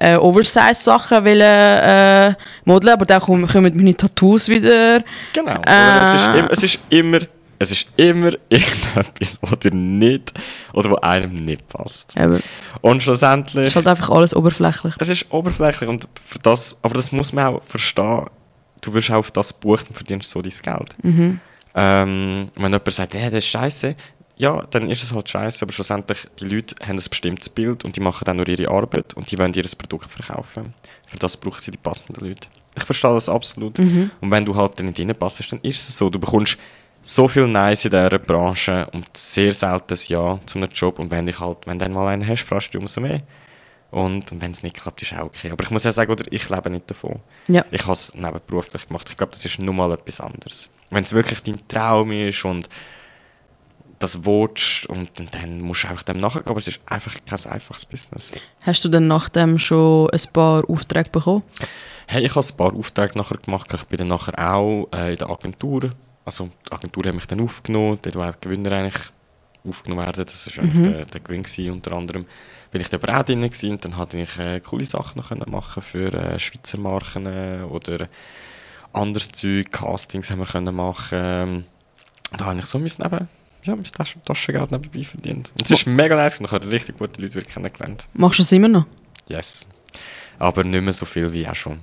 äh, 0.00 0.16
Oversize-Sachen 0.16 1.24
wollen, 1.24 1.40
äh, 1.40 2.34
modeln, 2.64 2.94
aber 2.94 3.06
dann 3.06 3.20
kommen, 3.20 3.46
kommen 3.46 3.76
meine 3.76 3.96
Tattoos 3.96 4.48
wieder. 4.48 5.02
Genau. 5.32 5.58
Oder 5.58 6.14
es, 6.16 6.22
ist 6.22 6.28
Äh. 6.28 6.38
im, 6.40 6.46
es 6.50 6.62
ist 6.64 6.80
immer, 6.88 7.18
es 7.60 7.70
ist 7.70 7.86
immer 7.96 8.30
irgendetwas, 8.48 9.38
was 9.40 9.58
dir 9.60 9.72
nicht 9.74 10.32
oder 10.72 10.90
wo 10.90 10.96
einem 10.96 11.44
nicht 11.44 11.68
passt. 11.68 12.12
Es 12.16 12.40
Und 12.80 13.04
schlussendlich, 13.04 13.66
ist 13.68 13.76
halt 13.76 13.86
einfach 13.86 14.10
alles 14.10 14.34
oberflächlich. 14.34 14.94
es 14.98 15.08
ist 15.08 15.26
oberflächlich 15.30 15.88
und 15.88 16.08
für 16.26 16.40
das, 16.40 16.76
aber 16.82 16.94
das 16.94 17.12
muss 17.12 17.32
man 17.32 17.54
auch 17.54 17.62
verstehen. 17.64 18.26
Du 18.84 18.92
wirst 18.94 19.10
auch 19.10 19.16
auf 19.16 19.30
das 19.30 19.52
buchen 19.52 19.88
und 19.88 19.94
verdienst 19.94 20.30
so 20.30 20.42
dein 20.42 20.52
Geld. 20.62 20.94
Mhm. 21.02 21.40
Ähm, 21.74 22.50
wenn 22.54 22.72
jemand 22.72 22.92
sagt, 22.92 23.14
hey, 23.14 23.24
das 23.24 23.44
ist 23.44 23.46
scheiße, 23.46 23.96
ja, 24.36 24.64
dann 24.70 24.90
ist 24.90 25.02
es 25.02 25.12
halt 25.12 25.28
scheiße, 25.28 25.64
aber 25.64 25.72
schlussendlich, 25.72 26.26
die 26.40 26.46
Leute 26.46 26.74
haben 26.82 26.98
ein 26.98 27.04
bestimmtes 27.08 27.48
Bild 27.48 27.84
und 27.84 27.96
die 27.96 28.00
machen 28.00 28.24
dann 28.24 28.36
nur 28.36 28.48
ihre 28.48 28.68
Arbeit 28.68 29.14
und 29.14 29.30
die 29.30 29.38
wollen 29.38 29.54
ihr 29.54 29.64
Produkt 29.78 30.10
verkaufen. 30.10 30.74
Für 31.06 31.18
das 31.18 31.36
brauchen 31.36 31.60
sie 31.60 31.70
die 31.70 31.78
passenden 31.78 32.26
Leute. 32.26 32.48
Ich 32.76 32.84
verstehe 32.84 33.14
das 33.14 33.28
absolut. 33.28 33.78
Und 34.20 34.30
wenn 34.30 34.44
du 34.44 34.54
halt 34.56 34.78
dann 34.78 34.86
nicht 34.86 34.98
reinpasst, 34.98 35.52
dann 35.52 35.60
ist 35.62 35.88
es 35.88 35.96
so. 35.96 36.10
Du 36.10 36.18
bekommst 36.18 36.58
so 37.02 37.28
viel 37.28 37.46
Nice 37.46 37.84
in 37.84 37.90
dieser 37.90 38.18
Branche 38.18 38.88
und 38.92 39.16
sehr 39.16 39.52
selten 39.52 39.94
ein 39.94 40.00
Ja 40.08 40.40
zu 40.46 40.58
einem 40.58 40.70
Job. 40.70 40.98
Und 40.98 41.10
wenn, 41.10 41.28
ich 41.28 41.38
halt, 41.38 41.66
wenn 41.66 41.78
du 41.78 41.84
dann 41.84 41.94
mal 41.94 42.08
einen 42.08 42.26
hast, 42.26 42.42
fragst 42.42 42.74
du 42.74 42.78
umso 42.78 43.00
mehr. 43.00 43.20
Und, 43.94 44.32
und 44.32 44.42
wenn 44.42 44.50
es 44.50 44.64
nicht 44.64 44.74
klappt, 44.74 45.02
ist 45.02 45.12
auch 45.12 45.26
okay. 45.26 45.52
Aber 45.52 45.62
ich 45.62 45.70
muss 45.70 45.84
ja 45.84 45.92
sagen, 45.92 46.10
oder, 46.10 46.24
ich 46.32 46.50
lebe 46.50 46.68
nicht 46.68 46.90
davon. 46.90 47.20
Ja. 47.46 47.64
Ich 47.70 47.82
habe 47.82 47.92
es 47.92 48.12
nebenberuflich 48.12 48.88
gemacht. 48.88 49.08
Ich 49.08 49.16
glaube, 49.16 49.30
das 49.30 49.44
ist 49.44 49.60
nun 49.60 49.76
mal 49.76 49.92
etwas 49.92 50.20
anderes. 50.20 50.68
Wenn 50.90 51.04
es 51.04 51.12
wirklich 51.12 51.44
dein 51.44 51.66
Traum 51.68 52.10
ist 52.10 52.44
und 52.44 52.68
das 54.00 54.24
willst 54.24 54.86
und, 54.86 55.20
und 55.20 55.32
dann 55.32 55.60
musst 55.60 55.84
du 55.84 55.88
einfach 55.88 56.02
dem 56.02 56.18
nachgehen, 56.18 56.44
aber 56.46 56.58
es 56.58 56.66
ist 56.66 56.80
einfach 56.86 57.14
kein 57.24 57.52
einfaches 57.52 57.86
Business. 57.86 58.32
Hast 58.62 58.84
du 58.84 58.88
dann 58.88 59.06
nach 59.06 59.28
dem 59.28 59.60
schon 59.60 60.10
ein 60.10 60.32
paar 60.32 60.68
Aufträge 60.68 61.10
bekommen? 61.10 61.44
Hey, 62.08 62.26
ich 62.26 62.34
habe 62.34 62.44
ein 62.44 62.56
paar 62.56 62.74
Aufträge 62.74 63.16
nachher 63.16 63.38
gemacht. 63.38 63.72
Ich 63.72 63.84
bin 63.84 63.98
dann 63.98 64.08
nachher 64.08 64.36
auch 64.36 64.88
äh, 64.92 65.12
in 65.12 65.18
der 65.18 65.30
Agentur. 65.30 65.92
Also 66.24 66.50
die 66.68 66.72
Agentur 66.72 67.04
hat 67.06 67.14
mich 67.14 67.26
dann 67.26 67.40
aufgenommen. 67.40 68.00
Dort, 68.02 68.16
wo 68.16 68.24
die 68.24 68.40
Gewinner 68.40 68.72
eigentlich 68.72 69.12
aufgenommen 69.64 70.04
werden. 70.04 70.26
Das 70.26 70.56
war 70.56 70.64
eigentlich 70.64 70.92
der, 70.92 71.04
der 71.04 71.20
Gewinn 71.20 71.44
gewesen, 71.44 71.70
unter 71.70 71.92
anderem. 71.92 72.26
Bin 72.74 72.80
ich 72.80 72.88
dann 72.88 73.00
aber 73.00 73.20
auch 73.20 73.22
drin 73.22 73.40
gewesen. 73.40 73.70
Und 73.70 73.84
dann 73.84 73.96
hatte 73.96 74.18
ich 74.18 74.36
äh, 74.36 74.58
coole 74.58 74.84
Sachen 74.84 75.16
noch 75.16 75.28
können 75.28 75.48
machen 75.48 75.80
für 75.80 76.12
äh, 76.12 76.40
Schweizer 76.40 76.76
Marken 76.76 77.24
äh, 77.24 77.62
oder 77.70 78.08
anderes 78.92 79.30
Zeug. 79.30 79.70
Castings 79.70 80.28
haben 80.28 80.40
wir 80.40 80.46
können 80.46 80.74
machen. 80.74 81.16
Ähm, 81.22 81.64
Da 82.36 82.46
habe 82.46 82.58
ich 82.58 82.66
so 82.66 82.80
mein 82.80 82.90
Neben, 82.98 83.28
ja, 83.62 83.76
mein 83.76 83.84
Taschen 83.84 84.24
Taschengeld 84.24 84.72
nebenbei 84.72 85.04
verdient. 85.04 85.52
Und 85.56 85.64
es 85.64 85.70
ist 85.70 85.86
mega 85.86 86.16
nice. 86.16 86.40
Und 86.40 86.46
ich 86.46 86.52
habe 86.52 86.66
richtig 86.68 86.98
gute 86.98 87.22
Leute 87.22 87.42
kennengelernt. 87.42 88.08
Machst 88.12 88.40
du 88.40 88.42
es 88.42 88.50
immer 88.50 88.66
noch? 88.66 88.86
Yes. 89.28 89.68
Aber 90.40 90.64
nicht 90.64 90.82
mehr 90.82 90.92
so 90.92 91.06
viel 91.06 91.32
wie 91.32 91.46
auch 91.46 91.54
schon. 91.54 91.78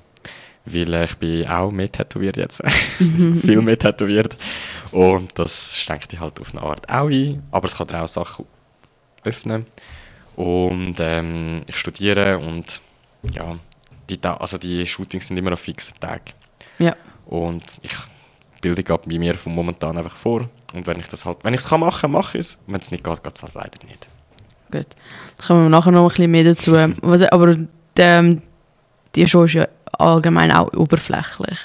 Weil 0.66 0.94
äh, 0.94 1.06
ich 1.06 1.16
bin 1.16 1.48
auch 1.48 1.72
mehr 1.72 1.90
tätowiert 1.90 2.36
jetzt. 2.36 2.62
viel 2.98 3.62
mehr 3.62 3.80
tätowiert. 3.80 4.36
Und 4.92 5.40
das 5.40 5.78
schränkt 5.78 6.12
dich 6.12 6.20
halt 6.20 6.42
auf 6.42 6.54
eine 6.54 6.62
Art 6.64 6.90
auch 6.90 7.10
ein. 7.10 7.44
Aber 7.50 7.68
es 7.70 7.78
kann 7.78 7.88
dir 7.88 8.04
auch 8.04 8.10
Sachen 8.10 8.44
öffnen. 9.24 9.66
Und 10.36 10.96
ähm, 11.00 11.64
ich 11.68 11.76
studiere 11.78 12.38
und 12.40 12.82
ja, 13.34 13.58
die, 14.10 14.20
also 14.24 14.58
die 14.58 14.86
Shootings 14.86 15.28
sind 15.28 15.38
immer 15.38 15.54
auf 15.54 15.60
fixen 15.60 16.00
Tagen. 16.00 16.34
Ja. 16.80 16.96
Und 17.26 17.64
ich 17.82 17.94
bilde 18.62 18.84
gerade 18.84 19.08
bei 19.10 19.18
mir 19.20 19.36
von 19.36 19.54
momentan 19.54 19.98
einfach 19.98 20.16
vor. 20.16 20.50
Und 20.74 20.88
wenn 20.88 21.00
ich 21.00 21.08
das 21.08 21.26
halt, 21.26 21.40
wenn 21.44 21.54
ich 21.54 21.62
es 21.62 21.68
kann 21.68 21.82
machen, 21.82 22.12
mache 22.12 22.38
ich 22.38 22.46
es. 22.46 22.60
Wenn 22.68 22.80
es 22.82 22.92
nicht 22.92 23.04
geht, 23.04 23.24
geht 23.24 23.36
es 23.36 23.44
halt 23.44 23.54
leider 23.54 23.86
nicht. 23.86 24.08
Gut. 24.72 24.88
Dann 25.38 25.48
kommen 25.48 25.64
wir 25.64 25.70
nachher 25.70 25.92
noch 25.92 26.04
ein 26.04 26.08
bisschen 26.10 26.32
mehr 26.32 26.44
dazu. 26.46 26.72
Was- 27.02 27.24
Aber 27.24 27.56
ähm, 27.98 28.42
die 29.16 29.28
Show 29.28 29.44
ist 29.44 29.54
ja 29.54 29.68
allgemein 30.00 30.52
auch 30.52 30.72
oberflächlich. 30.74 31.60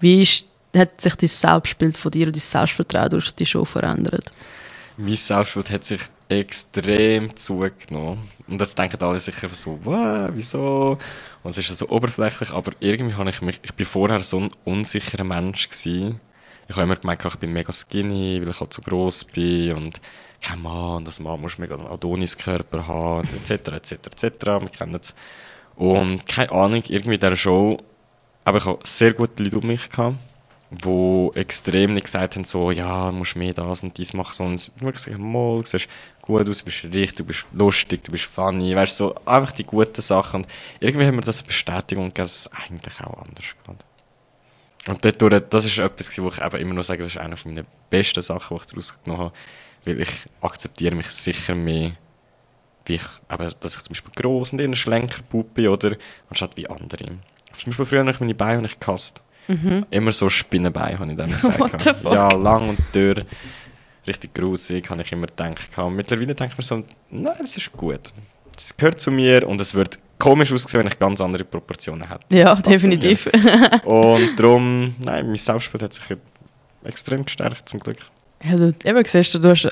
Wie 0.00 0.22
ist, 0.22 0.46
hat 0.76 1.00
sich 1.00 1.16
das 1.16 1.40
Selbstbild 1.40 1.96
von 1.98 2.12
dir 2.12 2.26
und 2.28 2.36
dein 2.36 2.40
Selbstvertrauen 2.40 3.10
durch 3.10 3.32
die 3.34 3.46
Show 3.46 3.64
verändert? 3.64 4.32
Mein 4.96 5.16
Selbstbild 5.16 5.70
hat 5.70 5.84
sich 5.84 6.00
extrem 6.28 7.34
zugenommen. 7.36 8.28
Und 8.46 8.60
jetzt 8.60 8.78
denken 8.78 9.02
alle 9.02 9.18
sicher 9.18 9.48
so, 9.48 9.78
wieso? 10.32 10.98
Und 11.42 11.50
es 11.50 11.58
ist 11.58 11.78
so 11.78 11.88
oberflächlich, 11.88 12.50
aber 12.50 12.72
irgendwie 12.80 13.14
habe 13.14 13.30
ich 13.30 13.42
mich, 13.42 13.60
ich 13.62 13.74
bin 13.74 13.86
vorher 13.86 14.20
so 14.20 14.40
ein 14.40 14.50
unsicherer 14.64 15.24
Mensch 15.24 15.68
gewesen. 15.68 16.20
Ich 16.68 16.76
habe 16.76 16.84
immer 16.84 16.96
gemeint, 16.96 17.24
ich 17.24 17.36
bin 17.36 17.52
mega 17.52 17.72
skinny, 17.72 18.40
weil 18.42 18.50
ich 18.50 18.60
halt 18.60 18.72
so 18.74 18.82
gross 18.82 19.24
bin 19.24 19.72
und 19.72 20.00
kein 20.42 20.60
Mann, 20.60 21.04
das 21.04 21.18
Mann 21.20 21.40
muss 21.40 21.58
mega 21.58 21.74
einen 21.74 21.86
Adoniskörper 21.86 22.86
haben, 22.86 23.28
etc., 23.36 23.68
etc., 23.68 23.92
etc., 23.92 24.46
wir 24.46 24.68
kennen 24.68 24.98
es. 25.00 25.14
Und 25.76 26.26
keine 26.26 26.52
Ahnung, 26.52 26.82
irgendwie 26.88 27.14
in 27.14 27.20
dieser 27.20 27.36
Show, 27.36 27.78
aber 28.44 28.58
ich 28.58 28.66
habe 28.66 28.78
sehr 28.84 29.12
gute 29.12 29.42
Leute 29.42 29.58
um 29.58 29.66
mich 29.66 29.88
gehabt, 29.88 30.16
die 30.70 31.30
extrem 31.34 31.94
nicht 31.94 32.04
gesagt 32.04 32.36
haben, 32.36 32.44
so, 32.44 32.70
ja, 32.70 33.10
du 33.10 33.16
musst 33.16 33.36
mehr 33.36 33.54
das 33.54 33.82
und 33.82 33.96
dies 33.96 34.12
machen, 34.12 34.34
sondern 34.34 34.60
wirklich 34.80 35.04
gesagt, 35.04 35.18
mal, 35.18 35.64
siehst 35.64 35.88
gut 36.28 36.48
aus, 36.48 36.58
du 36.58 36.64
bist 36.64 36.84
richtig, 36.84 37.16
du 37.16 37.24
bist 37.24 37.46
lustig, 37.52 38.04
du 38.04 38.12
bist 38.12 38.24
funny, 38.24 38.76
weißt 38.76 39.00
du, 39.00 39.04
so 39.06 39.14
einfach 39.24 39.52
die 39.52 39.64
guten 39.64 40.00
Sachen. 40.02 40.42
Und 40.42 40.48
irgendwie 40.78 41.06
haben 41.06 41.16
wir 41.16 41.22
das 41.22 41.38
eine 41.38 41.46
Bestätigung 41.46 42.08
gegeben, 42.08 42.24
dass 42.24 42.40
es 42.40 42.52
eigentlich 42.52 43.00
auch 43.00 43.18
anders 43.18 43.54
geht. 43.66 44.88
Und 44.88 45.04
dadurch, 45.04 45.42
das 45.50 45.64
ist 45.64 45.78
etwas, 45.78 46.18
wo 46.18 46.28
ich 46.28 46.40
eben 46.40 46.56
immer 46.58 46.74
noch 46.74 46.82
sage, 46.82 47.02
das 47.02 47.12
ist 47.12 47.18
eine 47.18 47.36
meiner 47.44 47.64
besten 47.90 48.22
Sachen, 48.22 48.56
die 48.56 48.62
ich 48.62 48.66
daraus 48.68 49.02
genommen 49.02 49.24
habe, 49.24 49.34
Weil 49.84 50.00
ich 50.00 50.26
akzeptiere 50.40 50.94
mich 50.94 51.06
sicher 51.08 51.56
mehr, 51.56 51.92
wie 52.84 52.94
ich, 52.94 53.02
eben, 53.30 53.52
dass 53.60 53.76
ich 53.76 53.82
zum 53.82 53.92
Beispiel 53.92 54.12
gross 54.14 54.52
und 54.52 54.60
eher 54.60 54.68
ein 54.68 54.76
schlenker 54.76 55.22
Bub 55.22 55.54
bin, 55.54 55.68
oder, 55.68 55.96
anstatt 56.30 56.56
wie 56.56 56.68
andere. 56.68 57.06
Zum 57.56 57.66
Beispiel 57.66 57.84
früher 57.84 58.00
habe 58.00 58.10
ich 58.10 58.20
meine 58.20 58.34
Beine 58.34 58.62
nicht 58.62 58.80
gehasst. 58.80 59.22
Immer 59.90 60.12
so 60.12 60.28
Spinnenbeine, 60.28 60.98
habe 60.98 61.10
ich 61.10 61.16
dann 61.16 61.30
gesagt. 61.30 62.04
Mhm. 62.04 62.12
Ja, 62.12 62.28
lang 62.34 62.68
und 62.68 62.78
dürr. 62.94 63.24
Richtig 64.08 64.34
grusig, 64.34 64.88
habe 64.90 65.02
ich 65.02 65.12
immer 65.12 65.26
gedacht. 65.26 65.76
Und 65.76 65.94
Mittlerweile 65.94 66.34
denke 66.34 66.52
ich 66.52 66.58
mir 66.58 66.64
so, 66.64 66.76
nein, 67.10 67.36
das 67.40 67.56
ist 67.56 67.72
gut. 67.72 68.12
Das 68.54 68.76
gehört 68.76 69.00
zu 69.00 69.10
mir 69.10 69.46
und 69.46 69.60
es 69.60 69.74
wird 69.74 69.98
komisch 70.18 70.52
aussehen, 70.52 70.80
wenn 70.80 70.88
ich 70.88 70.98
ganz 70.98 71.20
andere 71.20 71.44
Proportionen 71.44 72.08
hätte. 72.08 72.36
Ja, 72.36 72.54
definitiv. 72.56 73.26
Und 73.84 74.36
darum, 74.36 74.96
nein, 74.98 75.28
mein 75.28 75.36
Selbstbild 75.36 75.84
hat 75.84 75.94
sich 75.94 76.16
extrem 76.82 77.24
gestärkt, 77.24 77.68
zum 77.68 77.78
Glück. 77.78 77.98
Ja, 78.42 78.56
du, 78.56 78.74
eben 78.84 79.04
siehst 79.04 79.34
du, 79.34 79.38
du 79.38 79.50
hast 79.50 79.68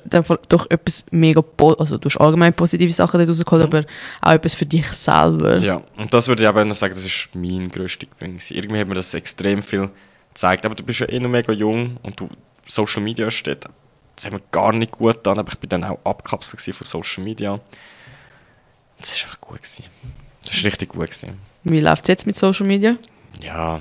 doch 0.48 0.70
etwas 0.70 1.04
mega, 1.10 1.42
also 1.78 1.98
du 1.98 2.08
hast 2.08 2.16
allgemein 2.16 2.52
positive 2.52 2.92
Sachen 2.92 3.18
dort 3.18 3.30
rausgeholt, 3.30 3.64
aber 3.64 3.84
auch 4.20 4.32
etwas 4.32 4.54
für 4.54 4.66
dich 4.66 4.86
selber. 4.88 5.58
Ja, 5.58 5.82
und 5.96 6.12
das 6.12 6.26
würde 6.26 6.42
ich 6.42 6.48
aber 6.48 6.64
noch 6.64 6.74
sagen, 6.74 6.94
das 6.94 7.04
ist 7.04 7.28
mein 7.34 7.68
grösster 7.70 8.06
Gewinn. 8.06 8.38
Irgendwie 8.50 8.80
hat 8.80 8.88
mir 8.88 8.94
das 8.94 9.14
extrem 9.14 9.62
viel 9.62 9.90
gezeigt. 10.36 10.66
Aber 10.66 10.74
du 10.74 10.82
bist 10.82 11.00
ja 11.00 11.08
eh 11.08 11.20
noch 11.20 11.30
mega 11.30 11.52
jung 11.52 11.96
und 12.02 12.18
du, 12.18 12.28
Social 12.66 13.02
Media 13.02 13.30
steht, 13.30 13.66
das 14.16 14.24
hat 14.26 14.32
mir 14.32 14.40
gar 14.50 14.72
nicht 14.72 14.92
gut 14.92 15.14
getan, 15.16 15.38
aber 15.38 15.52
ich 15.52 15.58
bin 15.58 15.68
dann 15.68 15.84
auch 15.84 15.98
abgekapselt 16.04 16.74
von 16.74 16.86
Social 16.86 17.22
Media. 17.22 17.60
Das 18.98 19.12
ist 19.14 19.24
einfach 19.24 19.40
gut 19.40 19.58
gewesen. 19.58 19.84
Das 20.44 20.54
ist 20.54 20.64
richtig 20.64 20.88
gut 20.88 21.06
gewesen. 21.10 21.38
Wie 21.64 21.80
läuft 21.80 22.04
es 22.04 22.08
jetzt 22.08 22.26
mit 22.26 22.36
Social 22.36 22.66
Media? 22.66 22.96
Ja, 23.42 23.80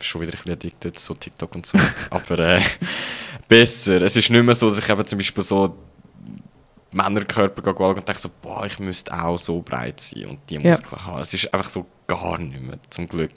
schon 0.00 0.20
wieder 0.22 0.32
ein 0.32 0.36
bisschen 0.36 0.52
addicted, 0.52 0.98
so 0.98 1.14
TikTok 1.14 1.54
und 1.54 1.66
so. 1.66 1.78
aber 2.10 2.38
äh, 2.40 2.60
besser. 3.48 4.02
Es 4.02 4.16
ist 4.16 4.28
nicht 4.30 4.42
mehr 4.42 4.54
so, 4.54 4.68
dass 4.68 4.78
ich 4.78 4.88
eben 4.88 5.06
zum 5.06 5.18
Beispiel 5.18 5.44
so 5.44 5.76
Männerkörper 6.92 7.62
gehe 7.62 7.74
schauen 7.76 7.96
und 7.96 8.08
denke 8.08 8.20
so, 8.20 8.30
boah, 8.42 8.64
ich 8.66 8.78
müsste 8.78 9.12
auch 9.12 9.36
so 9.38 9.60
breit 9.60 10.00
sein 10.00 10.26
und 10.26 10.50
die 10.50 10.54
Ja. 10.54 10.70
Muskeln 10.70 11.04
haben. 11.04 11.20
Es 11.20 11.32
ist 11.34 11.52
einfach 11.52 11.68
so 11.68 11.86
gar 12.06 12.38
nicht 12.38 12.60
mehr, 12.60 12.78
zum 12.90 13.08
Glück. 13.08 13.32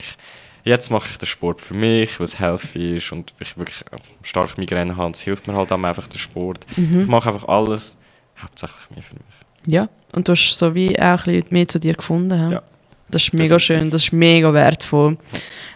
Jetzt 0.64 0.90
mache 0.90 1.08
ich 1.10 1.18
den 1.18 1.26
Sport 1.26 1.60
für 1.60 1.74
mich, 1.74 2.18
weil 2.20 2.24
es 2.26 2.38
healthy 2.38 2.96
ist 2.96 3.12
und 3.12 3.32
ich 3.40 3.56
wirklich 3.56 3.80
äh, 3.92 3.96
stark 4.22 4.58
Migräne 4.58 4.96
habe. 4.96 5.12
Es 5.12 5.20
hilft 5.20 5.46
mir 5.46 5.54
halt 5.54 5.72
auch 5.72 5.82
einfach 5.82 6.06
der 6.08 6.18
Sport. 6.18 6.66
Mhm. 6.76 7.02
Ich 7.02 7.08
mache 7.08 7.30
einfach 7.32 7.48
alles 7.48 7.96
hauptsächlich 8.38 8.90
mehr 8.94 9.02
für 9.02 9.14
mich. 9.14 9.74
Ja. 9.74 9.88
Und 10.12 10.28
du 10.28 10.32
hast 10.32 10.56
so 10.56 10.74
wie 10.74 10.98
auch 10.98 11.26
ein 11.26 11.34
bisschen 11.34 11.44
mehr 11.50 11.68
zu 11.68 11.78
dir 11.78 11.94
gefunden. 11.94 12.48
hä? 12.48 12.54
Ja. 12.54 12.62
Das 13.08 13.24
ist 13.24 13.32
mega 13.34 13.56
Definitiv. 13.56 13.66
schön, 13.66 13.90
das 13.90 14.04
ist 14.04 14.12
mega 14.12 14.52
wertvoll. 14.52 15.16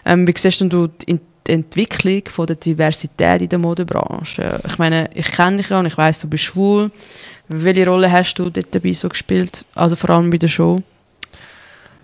Ähm, 0.05 0.27
wie 0.27 0.33
siehst 0.37 0.61
denn 0.61 0.69
du 0.69 0.87
die, 0.87 1.19
die 1.47 1.51
Entwicklung 1.51 2.23
von 2.31 2.47
der 2.47 2.55
Diversität 2.55 3.41
in 3.41 3.49
der 3.49 3.59
Modebranche? 3.59 4.61
Ich 4.65 4.77
meine, 4.77 5.09
ich 5.13 5.29
kenne 5.31 5.57
dich 5.57 5.69
ja 5.69 5.79
und 5.79 5.85
ich 5.85 5.97
weiß, 5.97 6.21
du 6.21 6.29
bist 6.29 6.45
schwul. 6.45 6.91
Welche 7.49 7.85
Rolle 7.87 8.11
hast 8.11 8.35
du 8.35 8.49
dort 8.49 8.73
dabei 8.73 8.93
so 8.93 9.09
gespielt? 9.09 9.65
Also 9.75 9.95
vor 9.95 10.11
allem 10.11 10.29
bei 10.29 10.37
der 10.37 10.47
Show? 10.47 10.77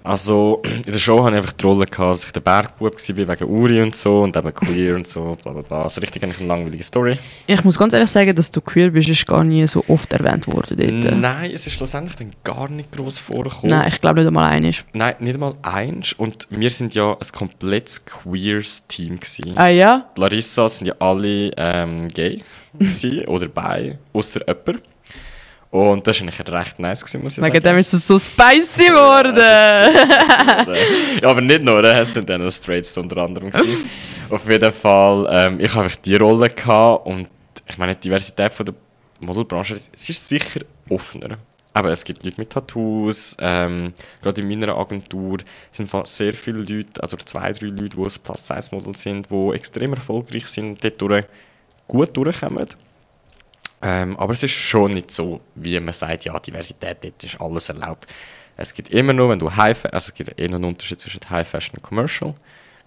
Also, 0.04 0.62
in 0.86 0.92
der 0.92 1.00
Show 1.00 1.24
hatte 1.24 1.36
ich 1.36 1.42
einfach 1.42 1.54
die 1.54 1.66
Rolle, 1.66 1.86
gehabt, 1.86 2.10
dass 2.10 2.26
ich 2.26 2.32
der 2.32 2.40
Bergbub 2.40 2.94
war 2.94 3.18
wegen 3.18 3.46
Uri 3.46 3.82
und 3.82 3.96
so 3.96 4.20
und 4.20 4.36
eben 4.36 4.54
queer 4.54 4.96
und 4.96 5.08
so, 5.08 5.38
bla 5.42 5.54
bla 5.54 5.62
bla. 5.62 5.84
Also 5.84 6.02
richtig 6.02 6.24
eigentlich 6.24 6.40
eine 6.40 6.48
langweilige 6.48 6.84
Story. 6.84 7.18
Ich 7.48 7.64
muss 7.64 7.78
ganz 7.78 7.94
ehrlich 7.94 8.10
sagen, 8.10 8.36
dass 8.36 8.52
du 8.52 8.62
queer 8.62 8.90
bist, 8.92 9.10
ist 9.10 9.26
gar 9.26 9.44
nie 9.44 9.66
so 9.68 9.84
oft 9.88 10.12
erwähnt 10.14 10.48
worden 10.48 10.78
dort. 10.78 11.18
Nein, 11.18 11.52
es 11.54 11.68
ist 11.68 11.74
schlussendlich 11.74 12.16
dann 12.16 12.32
gar 12.44 12.70
nicht 12.70 12.92
groß 12.92 13.20
vorgekommen. 13.20 13.70
Nein, 13.70 13.88
ich 13.88 14.02
glaube 14.02 14.20
nicht 14.20 14.28
einmal 14.28 14.50
einig. 14.50 14.84
Nein, 14.94 15.16
nicht 15.20 15.36
einmal 15.36 15.56
eins. 15.62 16.14
Und 16.14 16.48
wir 16.50 16.70
sind 16.70 16.94
ja 16.96 17.14
ein 17.14 17.32
komplettes 17.34 18.06
queers 18.06 18.86
Team 18.88 19.20
gewesen. 19.20 19.58
Ah 19.58 19.68
ja? 19.68 20.10
Die 20.16 20.22
Larissa 20.22 20.70
sind 20.70 20.88
ja 20.88 20.96
alle 21.00 21.52
ähm, 21.58 22.08
gay 22.08 22.44
oder 23.28 23.48
bi, 23.48 23.98
außer 24.14 24.42
jemand. 24.48 24.84
Und 25.72 26.06
das 26.06 26.20
war 26.20 26.28
eigentlich 26.28 26.54
recht 26.54 26.80
nice, 26.80 27.00
gewesen, 27.00 27.24
muss 27.24 27.38
ich 27.38 27.44
Wegen 27.44 27.54
sagen. 27.54 27.64
dem 27.64 27.78
ist 27.78 27.94
es 27.94 28.06
so 28.06 28.20
spicy 28.20 28.88
geworden. 28.88 29.38
ja, 31.22 31.30
aber 31.30 31.40
nicht 31.40 31.64
nur, 31.64 31.82
äh, 31.82 32.02
es 32.02 32.14
sind 32.14 32.30
dann 32.30 32.46
auch 32.46 32.52
Straights 32.52 32.96
unter 32.98 33.18
anderem. 33.18 33.50
gewesen. 33.50 33.90
Auf 34.30 34.48
jeden 34.50 34.72
Fall, 34.74 35.28
ähm, 35.32 35.60
ich 35.62 35.74
habe 35.74 35.90
die 36.04 36.16
Rolle 36.18 36.50
gehabt 36.50 37.06
und 37.06 37.30
ich 37.68 37.78
meine, 37.78 37.96
die 37.96 38.02
Diversität 38.02 38.54
von 38.54 38.66
der 38.66 38.76
Modelbranche, 39.22 39.76
es 39.76 40.10
ist 40.10 40.28
sicher 40.28 40.60
offener. 40.90 41.38
Aber 41.74 41.90
es 41.90 42.04
gibt 42.04 42.26
Leute 42.26 42.42
mit 42.42 42.50
Tattoos, 42.50 43.38
ähm, 43.40 43.94
gerade 44.22 44.42
in 44.42 44.50
meiner 44.50 44.78
Agentur 44.78 45.38
sind 45.72 45.90
sehr 46.06 46.34
viele 46.34 46.60
Leute, 46.60 47.02
also 47.02 47.16
zwei, 47.16 47.54
drei 47.54 47.68
Leute, 47.68 47.96
die 47.96 48.02
ein 48.02 48.12
Plus-Size-Model 48.24 48.94
sind, 48.98 49.28
die 49.32 49.52
extrem 49.54 49.94
erfolgreich 49.94 50.48
sind 50.48 50.72
und 50.72 50.84
dort 50.84 51.02
durch 51.02 51.26
gut 51.88 52.18
durchkommen. 52.18 52.68
Ähm, 53.82 54.18
aber 54.18 54.34
es 54.34 54.44
ist 54.44 54.52
schon 54.52 54.92
nicht 54.92 55.12
so, 55.12 55.42
wie 55.56 55.80
man 55.80 55.94
sagt, 55.94 56.26
ja, 56.26 56.40
Diversität, 56.40 57.04
dort 57.04 57.24
ist 57.24 57.42
alles 57.42 57.70
erlaubt. 57.70 58.08
Es 58.58 58.74
gibt 58.74 58.90
immer 58.90 59.14
noch, 59.14 59.30
wenn 59.30 59.40
du 59.40 59.56
High 59.56 59.86
also 59.86 60.10
es 60.10 60.14
gibt 60.14 60.40
eh 60.40 60.48
noch 60.48 60.56
einen 60.56 60.66
Unterschied 60.66 61.00
zwischen 61.00 61.22
High 61.30 61.48
Fashion 61.48 61.76
und 61.78 61.84
Commercial. 61.84 62.36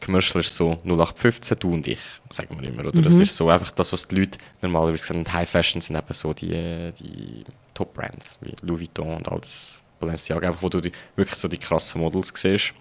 Commercial 0.04 0.40
ist 0.40 0.54
so 0.54 0.72
0815, 0.84 1.58
du 1.58 1.72
und 1.72 1.86
ich, 1.86 1.98
sagen 2.30 2.60
wir 2.60 2.68
immer, 2.68 2.86
oder? 2.86 3.00
Das 3.00 3.14
ist 3.14 3.36
so 3.36 3.48
einfach 3.48 3.70
das, 3.70 3.92
was 3.92 4.06
die 4.06 4.16
Leute 4.16 4.38
normalerweise 4.60 5.06
sagen. 5.06 5.20
Und 5.20 5.32
High 5.32 5.48
Fashion 5.48 5.80
sind 5.80 5.96
eben 5.96 6.12
so 6.12 6.32
die, 6.32 6.92
die 7.00 7.44
Top-Brands, 7.72 8.38
wie 8.42 8.54
Louis 8.62 8.80
Vuitton 8.82 9.16
und 9.16 9.28
alles, 9.28 9.82
Balenciaga, 9.98 10.48
einfach 10.48 10.62
wo 10.62 10.68
du 10.68 10.80
die, 10.80 10.92
wirklich 11.16 11.38
so 11.38 11.48
die 11.48 11.58
krassen 11.58 12.00
Models 12.00 12.32
siehst. 12.34 12.74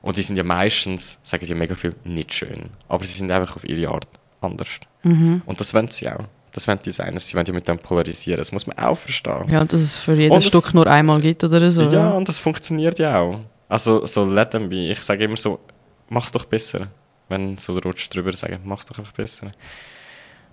Und 0.00 0.16
die 0.16 0.22
sind 0.22 0.36
ja 0.36 0.44
meistens, 0.44 1.18
sagen 1.22 1.46
die 1.46 1.54
mega 1.54 1.74
viel, 1.74 1.94
nicht 2.04 2.32
schön. 2.32 2.70
Aber 2.88 3.04
sie 3.04 3.12
sind 3.14 3.30
einfach 3.30 3.56
auf 3.56 3.64
ihre 3.64 3.90
Art 3.90 4.08
anders. 4.40 4.68
Und 5.46 5.60
das 5.60 5.74
wollen 5.74 5.90
sie 5.90 6.08
auch. 6.08 6.24
Das 6.52 6.68
wollen 6.68 6.78
die 6.78 6.90
Designers. 6.90 7.26
Sie 7.26 7.34
wollen 7.34 7.46
ja 7.46 7.52
mit 7.54 7.66
dem 7.66 7.78
polarisieren. 7.78 8.38
Das 8.38 8.52
muss 8.52 8.66
man 8.66 8.76
auch 8.78 8.96
verstehen. 8.96 9.48
Ja, 9.48 9.62
und 9.62 9.72
dass 9.72 9.80
es 9.80 9.96
für 9.96 10.14
jedes 10.14 10.46
Stück 10.46 10.74
nur 10.74 10.86
einmal 10.86 11.20
gibt 11.20 11.42
oder 11.44 11.70
so. 11.70 11.82
Ja, 11.82 12.10
und 12.12 12.28
das 12.28 12.38
funktioniert 12.38 12.98
ja 12.98 13.18
auch. 13.20 13.40
Also, 13.68 14.04
so 14.04 14.24
let 14.24 14.50
them 14.50 14.68
be. 14.68 14.90
Ich 14.90 15.00
sage 15.00 15.24
immer 15.24 15.36
so, 15.36 15.60
mach's 16.10 16.30
doch 16.30 16.44
besser. 16.44 16.88
Wenn 17.28 17.56
so 17.56 17.72
der 17.72 17.82
Rutsch 17.82 18.10
drüber 18.10 18.32
sagen, 18.32 18.60
mach's 18.64 18.84
doch 18.84 18.98
einfach 18.98 19.12
besser. 19.12 19.52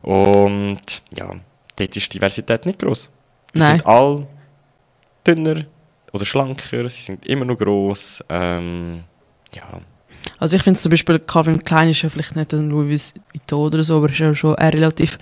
Und 0.02 1.02
ja, 1.14 1.28
dort 1.76 1.98
ist 1.98 2.14
die 2.14 2.18
Diversität 2.18 2.66
nicht 2.66 2.80
groß. 2.80 3.10
Die 3.54 3.60
Nein. 3.60 3.80
sind 3.80 3.86
all 3.88 4.28
dünner 5.28 5.66
oder 6.14 6.26
schlanker, 6.26 6.88
sie 6.90 7.02
sind 7.02 7.26
immer 7.26 7.46
noch 7.46 7.58
gross. 7.58 8.24
Ähm, 8.30 9.04
ja, 9.54 9.82
Also 10.38 10.56
ich 10.56 10.64
finde 10.64 10.80
zum 10.80 10.92
Beispiel, 10.92 11.20
Calvin 11.20 11.64
Klein 11.64 11.90
ist 11.90 12.02
ja 12.02 12.10
vielleicht 12.10 12.36
nicht 12.36 12.54
ein 12.54 12.70
Louis 12.70 13.16
Vuitton 13.34 13.66
oder 13.68 13.84
so, 13.84 13.98
aber 13.98 14.10
ist 14.10 14.20
ja 14.20 14.34
schon 14.34 14.56
eine 14.56 14.74
relativ 14.74 15.20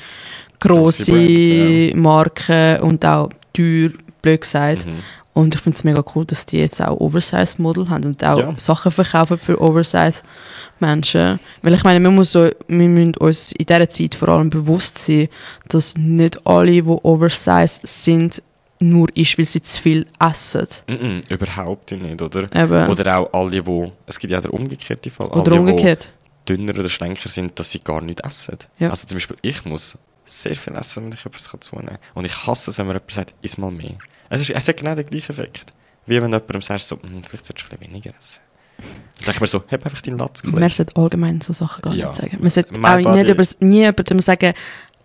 grosse 0.59 1.11
Grosse 1.11 1.89
Brand, 1.91 1.95
Marke 1.95 2.81
und 2.81 3.05
auch 3.05 3.29
teuer, 3.53 3.89
blöd 4.21 4.41
gesagt. 4.41 4.85
mhm. 4.85 5.03
Und 5.33 5.53
ich 5.53 5.61
finde 5.61 5.77
es 5.77 5.83
mega 5.83 6.03
cool, 6.15 6.25
dass 6.25 6.47
die 6.47 6.57
jetzt 6.57 6.81
auch 6.81 6.99
Oversize-Model 6.99 7.89
haben 7.89 8.05
und 8.05 8.23
auch 8.23 8.39
Ja. 8.39 8.55
Sachen 8.57 8.91
verkaufen 8.91 9.37
für 9.37 9.61
Oversize-Menschen. 9.61 11.39
Weil 11.61 11.73
ich 11.75 11.83
meine, 11.83 12.01
wir, 12.01 12.09
muss 12.09 12.31
so, 12.31 12.49
wir 12.67 12.89
müssen 12.89 13.15
uns 13.17 13.51
in 13.51 13.67
dieser 13.67 13.87
Zeit 13.87 14.15
vor 14.15 14.29
allem 14.29 14.49
bewusst 14.49 14.97
sein, 14.97 15.27
dass 15.67 15.95
nicht 15.95 16.45
alle, 16.47 16.71
die 16.71 16.81
Oversize 16.81 17.79
sind, 17.83 18.41
nur 18.79 19.15
ist, 19.15 19.37
weil 19.37 19.45
sie 19.45 19.61
zu 19.61 19.79
viel 19.79 20.07
essen. 20.19 20.67
Mhm, 20.87 21.21
überhaupt 21.29 21.91
nicht, 21.91 22.19
oder? 22.19 22.43
Eben. 22.55 22.89
Oder 22.89 23.17
auch 23.19 23.33
alle, 23.33 23.61
die. 23.61 23.91
Es 24.07 24.17
gibt 24.17 24.31
ja 24.31 24.41
den 24.41 24.51
umgekehrten 24.51 25.11
Fall. 25.11 25.27
Oder 25.27 25.51
alle, 25.51 25.59
umgekehrt. 25.59 26.09
Die 26.47 26.57
dünner 26.57 26.77
oder 26.79 26.89
schlanker 26.89 27.29
sind, 27.29 27.59
dass 27.59 27.71
sie 27.71 27.79
gar 27.79 28.01
nicht 28.01 28.25
essen. 28.25 28.57
Ja. 28.79 28.89
Also 28.89 29.05
zum 29.05 29.17
Beispiel, 29.17 29.37
ich 29.41 29.65
muss 29.65 29.97
sehr 30.27 30.55
viel 30.55 30.75
essen, 30.75 31.05
wenn 31.05 31.11
ich 31.13 31.25
etwas 31.25 31.49
zunehmen 31.61 31.87
kann. 31.89 31.97
Und 32.15 32.25
ich 32.25 32.45
hasse 32.45 32.69
es, 32.71 32.77
wenn 32.77 32.87
mir 32.87 32.93
jemand 32.93 33.11
sagt, 33.11 33.33
iss 33.41 33.57
mal 33.57 33.71
mehr. 33.71 33.95
Es, 34.29 34.41
ist, 34.41 34.49
es 34.51 34.67
hat 34.67 34.77
genau 34.77 34.93
den 34.95 35.05
gleichen 35.05 35.31
Effekt. 35.31 35.71
Wie 36.05 36.21
wenn 36.21 36.31
jemandem 36.31 36.61
sagst, 36.61 36.87
so, 36.87 36.95
«Hm, 37.01 37.23
vielleicht 37.23 37.45
solltest 37.45 37.71
du 37.71 37.75
ein 37.75 37.79
bisschen 37.79 37.91
weniger 37.93 38.11
essen. 38.19 38.39
Dann 38.77 38.85
denke 39.25 39.31
ich 39.31 39.41
mir 39.41 39.47
so, 39.47 39.63
hab 39.71 39.85
einfach 39.85 40.01
deinen 40.01 40.19
Latz 40.19 40.43
Man 40.43 40.53
gelegt. 40.55 40.75
sollte 40.75 40.95
allgemein 41.01 41.41
so 41.41 41.51
Sachen 41.53 41.81
gar 41.81 41.93
Ja. 41.95 42.07
nicht 42.07 42.15
sagen. 42.21 42.37
Man 42.39 42.49
sollte 42.49 42.79
My 42.79 43.05
auch 43.05 43.15
nicht 43.15 43.27
über, 43.29 43.43
nie 43.59 43.79
jemandem 43.79 44.19
sagen, 44.19 44.53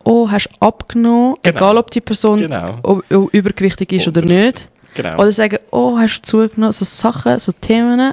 oh, 0.05 0.31
hast 0.31 0.49
du 0.49 0.67
abgenommen, 0.67 1.37
Genau. 1.43 1.57
egal 1.57 1.77
ob 1.79 1.91
die 1.91 2.01
Person 2.03 2.37
Genau. 2.39 2.79
ob, 2.83 3.05
ob 3.11 3.33
übergewichtig 3.35 3.93
ist 3.93 4.09
oder, 4.09 4.23
Oder- 4.23 4.29
nicht. 4.35 4.69
Genau. 4.95 5.17
Oder 5.19 5.33
sagen, 5.33 5.59
oh, 5.71 5.97
hast 5.99 6.21
du 6.21 6.23
zugenommen, 6.49 6.73
so 6.73 6.85
Sachen, 6.85 7.39
so 7.39 7.51
Themen, 7.53 8.13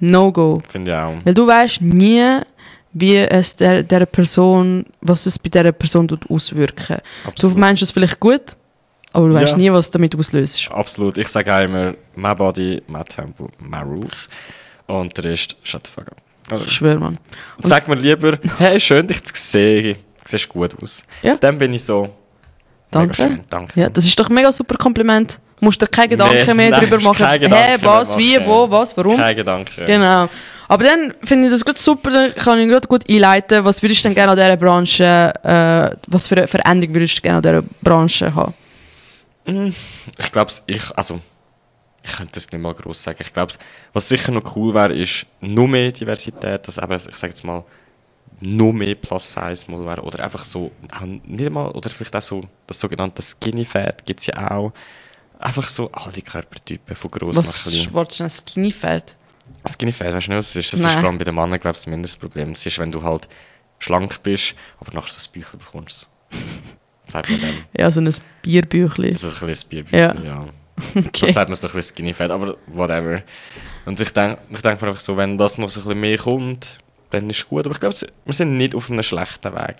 no 0.00 0.30
go. 0.30 0.60
Finde 0.68 0.90
ich 0.90 0.96
auch. 0.98 1.24
Weil 1.24 1.32
du 1.34 1.46
weißt 1.46 1.80
nie, 1.80 2.30
wie 2.92 3.16
es 3.16 3.54
der, 3.56 3.82
der 3.82 4.06
Person, 4.06 4.84
was 5.00 5.26
es 5.26 5.38
bei 5.38 5.48
dieser 5.50 5.72
Person 5.72 6.08
tut 6.08 6.28
auswirken. 6.30 6.98
Du 7.24 7.28
Absolut. 7.28 7.58
meinst 7.58 7.82
es 7.82 7.90
vielleicht 7.90 8.18
gut, 8.18 8.42
aber 9.12 9.28
du 9.28 9.34
weißt 9.34 9.52
Ja. 9.52 9.58
nie, 9.58 9.72
was 9.72 9.90
damit 9.90 10.16
auslöst. 10.16 10.70
Absolut. 10.72 11.18
Ich 11.18 11.28
sage 11.28 11.54
auch 11.54 11.62
immer, 11.62 11.94
my 12.16 12.34
body, 12.34 12.82
my 12.88 13.02
temple, 13.04 13.48
my 13.58 13.78
rules. 13.82 14.28
Und 14.86 15.16
der 15.16 15.24
Rest, 15.24 15.56
shut 15.62 15.86
the 15.86 15.92
fuck 15.92 16.08
up. 16.08 16.16
Oder? 16.50 16.64
Ich 16.64 16.72
schwöre, 16.72 16.98
Mann. 16.98 17.18
Sag 17.60 17.86
mir 17.88 17.96
lieber, 17.96 18.38
hey, 18.58 18.80
schön 18.80 19.06
dich 19.06 19.22
zu 19.22 19.32
sehen. 19.36 19.96
Du 20.22 20.30
siehst 20.30 20.48
gut 20.48 20.74
aus. 20.82 21.02
Ja. 21.22 21.36
Dann 21.36 21.58
bin 21.58 21.74
ich 21.74 21.84
so, 21.84 22.08
Danke. 22.90 23.14
schön, 23.14 23.40
danke. 23.50 23.78
Ja, 23.78 23.90
das 23.90 24.06
ist 24.06 24.18
doch 24.18 24.28
ein 24.30 24.34
mega 24.34 24.50
super 24.50 24.76
Kompliment. 24.78 25.40
Musst 25.60 25.82
dir 25.82 25.88
keine 25.88 26.08
Nee, 26.08 26.16
Gedanken 26.16 26.56
mehr 26.56 26.70
nein, 26.70 26.80
darüber 26.80 27.00
machen. 27.02 27.18
keine 27.18 27.32
Hä, 27.44 27.48
Gedanken 27.48 27.82
mehr 27.84 27.92
was, 27.92 28.16
wie, 28.16 28.38
wo, 28.46 28.70
was, 28.70 28.96
warum? 28.96 29.16
Kein 29.18 29.36
Gedanke. 29.36 29.84
Genau. 29.84 30.28
Aber 30.68 30.84
dann 30.84 31.14
finde 31.24 31.46
ich 31.46 31.50
das 31.50 31.64
gerade 31.64 31.78
super, 31.78 32.10
dann 32.10 32.34
kann 32.34 32.60
ich 32.60 32.68
gerade 32.68 32.86
gut 32.86 33.08
einleiten. 33.08 33.64
Was 33.64 33.82
würdest 33.82 34.04
du 34.04 34.08
denn 34.08 34.14
gerne 34.14 34.32
an 34.32 34.36
dieser 34.36 34.56
Branche, 34.56 35.32
äh, 35.42 35.96
was 36.06 36.26
für 36.26 36.36
eine 36.36 36.46
Veränderung 36.46 36.94
würdest 36.94 37.18
du 37.18 37.22
gerne 37.22 37.38
an 37.38 37.42
dieser 37.42 37.62
Branche 37.82 38.34
haben? 38.34 38.54
Ich 40.18 40.30
glaube, 40.30 40.52
ich, 40.66 40.90
also, 40.94 41.20
ich 42.02 42.12
könnte 42.12 42.32
das 42.34 42.50
nicht 42.52 42.60
mal 42.60 42.74
groß 42.74 43.02
sagen. 43.02 43.18
Ich 43.22 43.32
glaube, 43.32 43.54
was 43.94 44.08
sicher 44.08 44.30
noch 44.30 44.54
cool 44.56 44.74
wäre, 44.74 44.92
ist 44.92 45.24
noch 45.40 45.66
mehr 45.66 45.90
Diversität, 45.90 46.68
dass 46.68 46.76
eben, 46.76 46.92
ich 46.92 47.16
sage 47.16 47.32
jetzt 47.32 47.44
mal, 47.44 47.64
noch 48.40 48.72
mehr 48.72 48.94
Plus 48.94 49.32
Size 49.32 49.70
mal 49.70 49.86
wäre. 49.86 50.02
Oder 50.02 50.22
einfach 50.22 50.44
so, 50.44 50.70
nicht 51.24 51.50
mal, 51.50 51.70
oder 51.70 51.88
vielleicht 51.88 52.14
auch 52.14 52.22
so, 52.22 52.42
das 52.66 52.78
sogenannte 52.78 53.22
Skinny 53.22 53.64
Fat 53.64 54.04
gibt 54.04 54.20
es 54.20 54.26
ja 54.26 54.50
auch. 54.50 54.72
Einfach 55.38 55.66
so 55.66 55.90
alle 55.92 56.20
Körpertypen, 56.20 56.94
von 56.94 57.10
gross 57.10 57.36
nach 57.36 57.44
Was 57.44 57.62
klein. 57.64 57.88
willst 57.92 58.20
du 58.20 58.24
denn 58.54 59.02
Skinny 59.68 59.92
Fat, 59.92 60.12
weißt 60.12 60.26
du 60.26 60.30
nicht, 60.30 60.38
was 60.38 60.52
das 60.52 60.64
ist? 60.64 60.72
Das 60.72 60.80
Nein. 60.80 60.90
ist 60.90 61.00
vor 61.00 61.08
allem 61.08 61.18
bei 61.18 61.24
den 61.24 61.34
Männern, 61.34 61.60
glaube 61.60 61.76
ich, 61.76 61.84
das 61.84 61.86
Mindestproblem. 61.86 62.52
Das 62.52 62.66
ist, 62.66 62.78
wenn 62.78 62.92
du 62.92 63.02
halt 63.02 63.28
schlank 63.78 64.22
bist, 64.22 64.54
aber 64.80 64.92
nachher 64.92 65.10
so 65.10 65.28
ein 65.28 65.32
Büchlein 65.32 65.58
bekommst. 65.58 66.08
Sagt 67.06 67.30
man 67.30 67.40
dann. 67.40 67.64
Ja, 67.76 67.90
so 67.90 68.00
ein 68.00 68.14
Bierbüchli. 68.42 69.12
Also 69.12 69.28
ein 69.28 69.46
bisschen 69.46 69.68
Bierbüchlein, 69.68 70.24
ja. 70.24 70.46
Okay. 70.94 71.26
Das 71.26 71.34
sagt 71.34 71.48
man 71.48 71.56
so 71.56 71.66
ein 71.66 71.74
bisschen 71.74 71.94
Skinny 71.96 72.12
Fat, 72.12 72.30
aber 72.30 72.56
whatever. 72.68 73.22
Und 73.84 74.00
ich 74.00 74.12
denke 74.12 74.38
ich 74.50 74.60
denk 74.60 74.80
mir 74.80 74.88
einfach 74.88 75.00
so, 75.00 75.16
wenn 75.16 75.36
das 75.38 75.58
noch 75.58 75.68
so 75.68 75.80
ein 75.80 75.84
bisschen 75.84 76.00
mehr 76.00 76.18
kommt, 76.18 76.78
dann 77.10 77.28
ist 77.30 77.38
es 77.38 77.48
gut. 77.48 77.66
Aber 77.66 77.74
ich 77.74 77.80
glaube, 77.80 77.96
wir 78.24 78.34
sind 78.34 78.56
nicht 78.56 78.74
auf 78.74 78.90
einem 78.90 79.02
schlechten 79.02 79.52
Weg. 79.54 79.76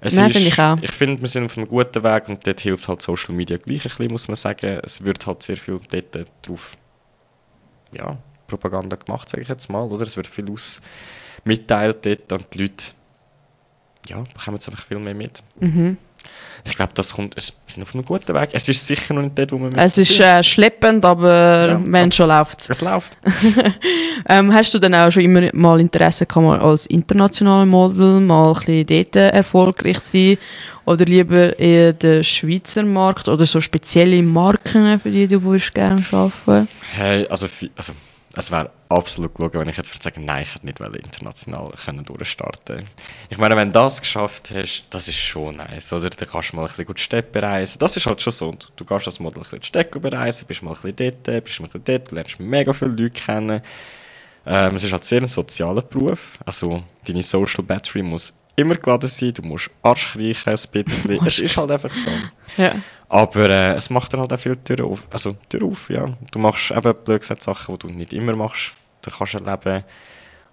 Es 0.00 0.14
Nein, 0.14 0.30
finde 0.30 0.48
ich 0.48 0.58
auch. 0.60 0.78
Ich 0.80 0.92
finde, 0.92 1.20
wir 1.20 1.28
sind 1.28 1.46
auf 1.46 1.56
einem 1.56 1.66
guten 1.66 2.02
Weg 2.04 2.28
und 2.28 2.46
dort 2.46 2.60
hilft 2.60 2.86
halt 2.86 3.02
Social 3.02 3.34
Media 3.34 3.56
gleich 3.56 3.84
ein 3.84 3.90
bisschen, 3.90 4.12
muss 4.12 4.28
man 4.28 4.36
sagen. 4.36 4.80
Es 4.84 5.04
wird 5.04 5.26
halt 5.26 5.42
sehr 5.42 5.56
viel 5.56 5.80
dort 5.90 6.28
drauf, 6.42 6.76
ja, 7.92 8.16
Propaganda 8.48 8.96
gemacht, 8.96 9.28
sage 9.28 9.42
ich 9.42 9.48
jetzt 9.48 9.70
mal, 9.70 9.82
oder? 9.84 10.02
Es 10.02 10.16
wird 10.16 10.26
viel 10.26 10.50
aus 10.50 10.80
mitteilt 11.44 12.04
dort 12.04 12.32
und 12.32 12.46
die 12.54 12.62
Leute, 12.62 12.84
ja, 14.08 14.18
bekommen 14.34 14.56
jetzt 14.56 14.68
einfach 14.68 14.84
viel 14.84 14.98
mehr 14.98 15.14
mit. 15.14 15.42
Mhm. 15.60 15.96
Ich 16.64 16.74
glaube, 16.74 16.92
das 16.94 17.14
kommt, 17.14 17.36
es- 17.36 17.52
wir 17.66 17.72
sind 17.72 17.82
auf 17.84 17.94
einem 17.94 18.04
guten 18.04 18.34
Weg. 18.34 18.48
Es 18.52 18.68
ist 18.68 18.84
sicher 18.86 19.14
noch 19.14 19.22
nicht 19.22 19.38
dort, 19.38 19.52
wo 19.52 19.58
wir 19.58 19.70
Es 19.76 19.96
ist 19.96 20.18
äh, 20.18 20.42
schleppend, 20.42 21.04
aber 21.04 21.68
Ja. 21.68 21.80
wenn 21.84 22.10
schon 22.10 22.28
läuft 22.28 22.68
Es 22.68 22.80
läuft. 22.80 23.16
ähm, 24.28 24.52
Hast 24.52 24.74
du 24.74 24.78
dann 24.80 24.94
auch 24.94 25.10
schon 25.10 25.22
immer 25.22 25.48
mal 25.54 25.80
Interesse 25.80 26.26
gehabt, 26.26 26.44
mal 26.44 26.58
als 26.58 26.86
internationaler 26.86 27.64
Model 27.66 28.20
mal 28.20 28.48
ein 28.48 28.54
bisschen 28.54 28.86
dort 28.86 29.16
erfolgreich 29.16 30.00
zu 30.00 30.10
sein? 30.10 30.38
Oder 30.84 31.04
lieber 31.04 31.58
eher 31.58 31.92
den 31.92 32.24
Schweizer 32.24 32.82
Markt 32.82 33.28
oder 33.28 33.44
so 33.46 33.60
spezielle 33.60 34.22
Marken, 34.22 34.98
für 34.98 35.10
die 35.10 35.26
du 35.28 35.42
würdest 35.42 35.74
gerne 35.74 36.02
arbeiten 36.10 36.66
Hey, 36.94 37.26
also, 37.28 37.46
also 37.76 37.92
es 38.34 38.50
wäre 38.50 38.70
absolut 38.88 39.34
gelogen, 39.34 39.60
wenn 39.60 39.68
ich 39.68 39.76
jetzt 39.76 39.92
würde 39.92 40.02
sagen, 40.02 40.24
nein, 40.24 40.42
ich 40.42 40.54
hätte 40.54 40.66
nicht 40.66 40.80
international 40.80 41.70
können 41.84 42.04
durchstarten. 42.04 42.84
Ich 43.30 43.38
meine, 43.38 43.56
wenn 43.56 43.68
du 43.68 43.78
das 43.78 44.00
geschafft 44.00 44.50
hast, 44.54 44.86
das 44.90 45.08
ist 45.08 45.16
schon 45.16 45.56
nice, 45.56 45.92
oder? 45.92 46.10
Dann 46.10 46.28
kannst 46.28 46.52
du 46.52 46.56
mal 46.56 46.62
ein 46.62 46.68
bisschen 46.68 46.86
gut 46.86 47.00
Städte 47.00 47.30
bereisen. 47.30 47.78
Das 47.78 47.96
ist 47.96 48.06
halt 48.06 48.20
schon 48.20 48.32
so. 48.32 48.54
Du, 48.76 48.84
gehst 48.84 49.06
als 49.06 49.18
Model 49.18 49.38
ein 49.38 49.42
bisschen 49.42 49.60
die 49.60 49.66
Städte 49.66 49.98
bereisen, 49.98 50.46
bist 50.46 50.62
mal 50.62 50.74
ein 50.74 50.94
bisschen 50.94 51.22
dort, 51.24 51.44
bist 51.44 51.60
mal 51.60 51.66
ein 51.66 51.70
bisschen 51.70 51.84
dort, 51.84 52.12
lernst 52.12 52.40
mega 52.40 52.72
viele 52.72 52.90
Leute 52.90 53.10
kennen. 53.10 53.62
Ähm, 54.46 54.76
es 54.76 54.84
ist 54.84 54.92
halt 54.92 55.04
sehr 55.04 55.20
ein 55.20 55.28
sozialer 55.28 55.82
Beruf. 55.82 56.38
Also, 56.44 56.82
deine 57.06 57.22
Social 57.22 57.64
Battery 57.64 58.02
muss 58.02 58.32
immer 58.58 58.74
geladen 58.74 59.08
sein, 59.08 59.32
du 59.32 59.42
musst 59.42 59.70
Arsch 59.82 60.12
kriechen 60.12 60.52
ein 60.52 60.84
bisschen. 60.84 61.26
es 61.26 61.38
ist 61.38 61.56
halt 61.56 61.70
einfach 61.70 61.94
so. 61.94 62.10
Ja. 62.56 62.74
Aber 63.08 63.48
äh, 63.48 63.74
es 63.74 63.88
macht 63.88 64.12
dann 64.12 64.20
halt 64.20 64.32
auch 64.32 64.40
viele 64.40 64.62
Türen 64.62 64.86
auf. 64.86 65.06
Also 65.10 65.36
Türen 65.48 65.70
auf, 65.70 65.88
ja. 65.88 66.06
Du 66.32 66.38
machst 66.38 66.70
eben 66.72 66.94
blöd 67.04 67.20
gesagt 67.20 67.42
Sachen, 67.42 67.74
die 67.74 67.86
du 67.86 67.92
nicht 67.92 68.12
immer 68.12 68.34
machst. 68.34 68.72
Da 69.02 69.12
kannst 69.16 69.34
du 69.34 69.38
erleben. 69.38 69.84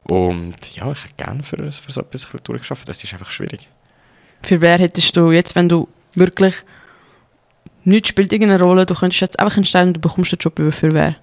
Und 0.03 0.76
ja, 0.76 0.91
ich 0.91 1.03
hätte 1.03 1.16
gerne 1.18 1.41
für, 1.41 1.58
für 1.58 1.91
so 1.91 2.01
etwas 2.01 2.03
ein 2.03 2.10
bisschen 2.12 2.39
durchgeschafft. 2.43 2.88
Das 2.88 3.03
ist 3.03 3.12
einfach 3.14 3.32
schwierig. 3.32 3.68
Für 4.43 4.62
wer 4.62 4.78
hättest 4.78 5.18
du 5.18 5.32
jetzt, 5.32 5.56
wenn 5.56 5.68
du 5.68 5.88
wirklich 6.14 6.56
nichts 7.84 8.10
spielt 8.10 8.32
irgendeine 8.32 8.64
Rolle, 8.64 8.86
du 8.86 8.93
könntest 8.93 9.22
jetzt 9.22 9.39
einfach 9.39 9.58
entscheiden, 9.58 9.93
du 9.93 9.99
bekommst 9.99 10.32
den 10.32 10.39
Job 10.39 10.60
über 10.60 10.72
für 10.72 10.91
wer? 10.91 11.16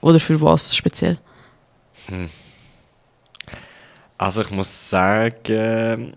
Oder 0.00 0.18
für 0.18 0.40
was 0.40 0.74
speziell? 0.74 1.18
Also 4.18 4.40
ich 4.42 4.50
muss 4.50 4.90
sagen, 4.90 6.16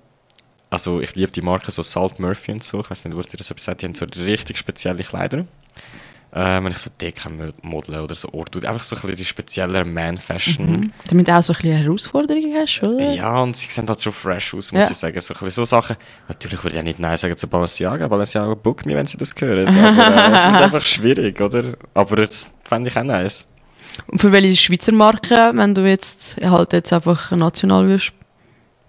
also 0.69 1.01
ich 1.01 1.15
liebe 1.15 1.31
die 1.31 1.41
Marke 1.41 1.71
so 1.71 1.81
Salt 1.83 2.19
Murphy 2.19 2.51
und 2.53 2.63
so. 2.63 2.79
Ich 2.79 2.89
weiß 2.89 3.05
nicht, 3.05 3.15
wo 3.15 3.19
ihr 3.21 3.25
das 3.37 3.51
etwas 3.51 3.65
sagt. 3.65 3.81
Die 3.81 3.85
haben 3.87 3.95
so 3.95 4.05
richtig 4.05 4.57
spezielle 4.57 5.03
Kleider. 5.03 5.45
Äh, 6.31 6.63
wenn 6.63 6.67
ich 6.71 6.77
so 6.77 6.91
DK-Model 7.01 8.01
oder 8.01 8.13
so 8.13 8.31
Ort 8.33 8.55
einfach 8.63 8.83
so 8.83 8.95
ein 8.95 9.01
bisschen 9.01 9.15
die 9.17 9.25
spezielle 9.25 9.83
Man-Fashion. 9.83 10.71
Mhm. 10.71 10.91
Damit 11.07 11.27
du 11.27 11.35
auch 11.35 11.41
so 11.41 11.53
ein 11.53 11.57
bisschen 11.59 11.77
Herausforderungen 11.77 12.53
hast, 12.55 12.81
oder? 12.83 13.11
Ja, 13.13 13.39
und 13.41 13.57
sie 13.57 13.67
sehen 13.71 13.87
halt 13.89 13.99
schon 13.99 14.13
fresh 14.13 14.53
aus, 14.53 14.71
muss 14.71 14.83
Ja. 14.83 14.91
ich 14.91 14.97
sagen. 14.97 15.19
So, 15.21 15.33
ein 15.33 15.39
bisschen 15.39 15.51
so 15.51 15.63
Sachen. 15.65 15.95
Natürlich 16.27 16.59
würde 16.59 16.69
ich 16.69 16.75
ja 16.75 16.83
nicht 16.83 16.99
Nein 16.99 17.17
sagen 17.17 17.35
zu 17.35 17.47
Balenciaga. 17.47 18.07
Balenciaga 18.07 18.53
book 18.53 18.85
me, 18.85 18.95
wenn 18.95 19.07
sie 19.07 19.17
das 19.17 19.33
hören. 19.39 19.67
Aber 19.75 20.27
äh, 20.27 20.31
es 20.37 20.45
wird 20.45 20.61
einfach 20.61 20.83
schwierig, 20.83 21.41
oder? 21.41 21.73
Aber 21.95 22.15
das 22.17 22.47
fände 22.63 22.89
ich 22.89 22.95
auch 22.97 23.03
nice. 23.03 23.47
Und 24.07 24.19
für 24.19 24.31
welche 24.31 24.55
Schweizer 24.55 24.91
Marke, 24.91 25.51
wenn 25.53 25.75
du 25.75 25.87
jetzt 25.87 26.37
halt 26.41 26.73
jetzt 26.73 26.93
einfach 26.93 27.31
national 27.31 27.87
wirst 27.87 28.13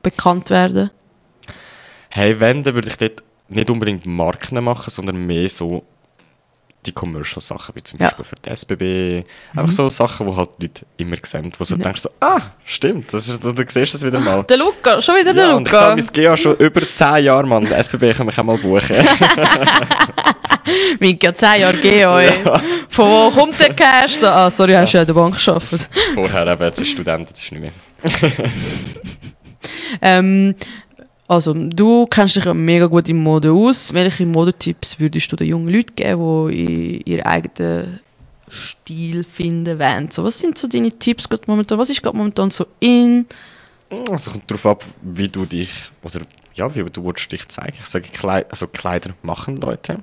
bekannt 0.02 0.50
werden? 0.50 0.90
Hey, 2.08 2.40
wenn, 2.40 2.64
dann 2.64 2.74
würde 2.74 2.88
ich 2.88 2.96
dort 2.96 3.22
nicht 3.48 3.70
unbedingt 3.70 4.06
Marken 4.06 4.62
machen, 4.62 4.90
sondern 4.90 5.26
mehr 5.26 5.48
so 5.48 5.84
die 6.86 6.92
Commercial-Sachen, 6.92 7.74
wie 7.74 7.82
zum 7.82 7.98
Ja. 8.00 8.06
Beispiel 8.06 8.24
für 8.24 8.36
die 8.36 8.48
SBB. 8.50 9.24
Einfach 9.54 9.72
so 9.72 9.88
Sachen, 9.88 10.26
die 10.30 10.34
halt 10.36 10.48
die 10.58 10.66
Leute 10.66 10.86
immer 10.96 11.16
sehen. 11.22 11.52
Wo 11.58 11.64
du 11.64 11.70
Ja. 11.74 11.76
denkst 11.78 12.00
so, 12.02 12.10
ah, 12.20 12.40
stimmt, 12.64 13.12
das 13.12 13.28
ist, 13.28 13.44
du, 13.44 13.52
du 13.52 13.64
siehst 13.68 13.94
das 13.94 14.02
wieder 14.04 14.18
mal. 14.20 14.42
Der 14.44 14.56
Luca, 14.56 15.00
schon 15.02 15.16
wieder 15.16 15.34
der 15.34 15.48
Ja, 15.48 15.54
und 15.56 15.66
ich 15.66 15.72
Luca. 15.72 15.96
sage, 15.96 16.22
ja 16.22 16.36
schon 16.36 16.56
über 16.56 16.80
10 16.90 17.24
Jahre, 17.24 17.46
Mann. 17.46 17.64
Der 17.66 17.78
SBB 17.78 18.14
kann 18.14 18.26
mich 18.26 18.38
auch 18.38 18.44
mal 18.44 18.56
buchen. 18.58 18.96
Mink 21.00 21.22
ja 21.22 21.34
10 21.34 21.60
Jahre 21.60 21.76
GEO. 21.76 22.18
Von 22.88 23.04
wo 23.06 23.30
kommt 23.30 23.58
der 23.60 23.74
Cash? 23.74 24.18
Da? 24.20 24.46
Ah, 24.46 24.50
sorry, 24.50 24.72
hast 24.72 24.92
du 24.92 24.98
ja 24.98 25.02
in 25.02 25.06
der 25.06 25.14
Bank 25.14 25.36
gearbeitet. 25.44 25.88
Vorher 26.14 26.46
eben, 26.46 26.62
jetzt 26.64 26.80
ist 26.80 26.88
Student, 26.90 27.28
jetzt 27.28 27.42
ist 27.42 27.52
nicht 27.52 27.60
mehr. 27.60 27.72
Ähm, 30.02 30.54
also, 31.30 31.54
du 31.54 32.06
kennst 32.06 32.34
dich 32.34 32.44
mega 32.54 32.86
gut 32.86 33.08
in 33.08 33.22
Mode 33.22 33.52
aus. 33.52 33.94
Welche 33.94 34.26
Modetipps 34.26 34.98
würdest 34.98 35.30
du 35.30 35.36
den 35.36 35.46
jungen 35.46 35.72
Leuten 35.72 35.94
geben, 35.94 36.50
die 36.50 37.02
ihren 37.08 37.24
eigenen 37.24 38.00
Stil 38.48 39.22
finden 39.22 39.78
wollen? 39.78 40.10
So, 40.10 40.24
was 40.24 40.40
sind 40.40 40.58
so 40.58 40.66
deine 40.66 40.90
Tipps 40.90 41.28
gerade 41.28 41.44
momentan? 41.46 41.78
Was 41.78 41.88
ist 41.88 42.02
gerade 42.02 42.16
momentan 42.16 42.50
so 42.50 42.66
in? 42.80 43.26
Also 44.10 44.32
kommt 44.32 44.50
darauf 44.50 44.66
ab, 44.66 44.84
wie 45.02 45.28
du 45.28 45.46
dich, 45.46 45.70
oder 46.02 46.22
ja, 46.54 46.74
wie 46.74 46.82
du 46.82 47.04
willst 47.04 47.30
dich 47.30 47.46
zeigen. 47.46 47.76
Ich 47.78 47.86
sage, 47.86 48.08
Kleid, 48.08 48.50
also 48.50 48.66
Kleider 48.66 49.14
machen 49.22 49.56
Leute. 49.58 49.98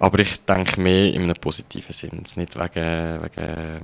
Aber 0.00 0.18
ich 0.18 0.40
denke 0.46 0.80
mehr 0.80 1.14
in 1.14 1.22
einem 1.22 1.36
positiven 1.40 1.92
Sinn. 1.92 2.10
Jetzt 2.18 2.36
nicht 2.36 2.56
wegen, 2.56 3.20
wegen 3.22 3.80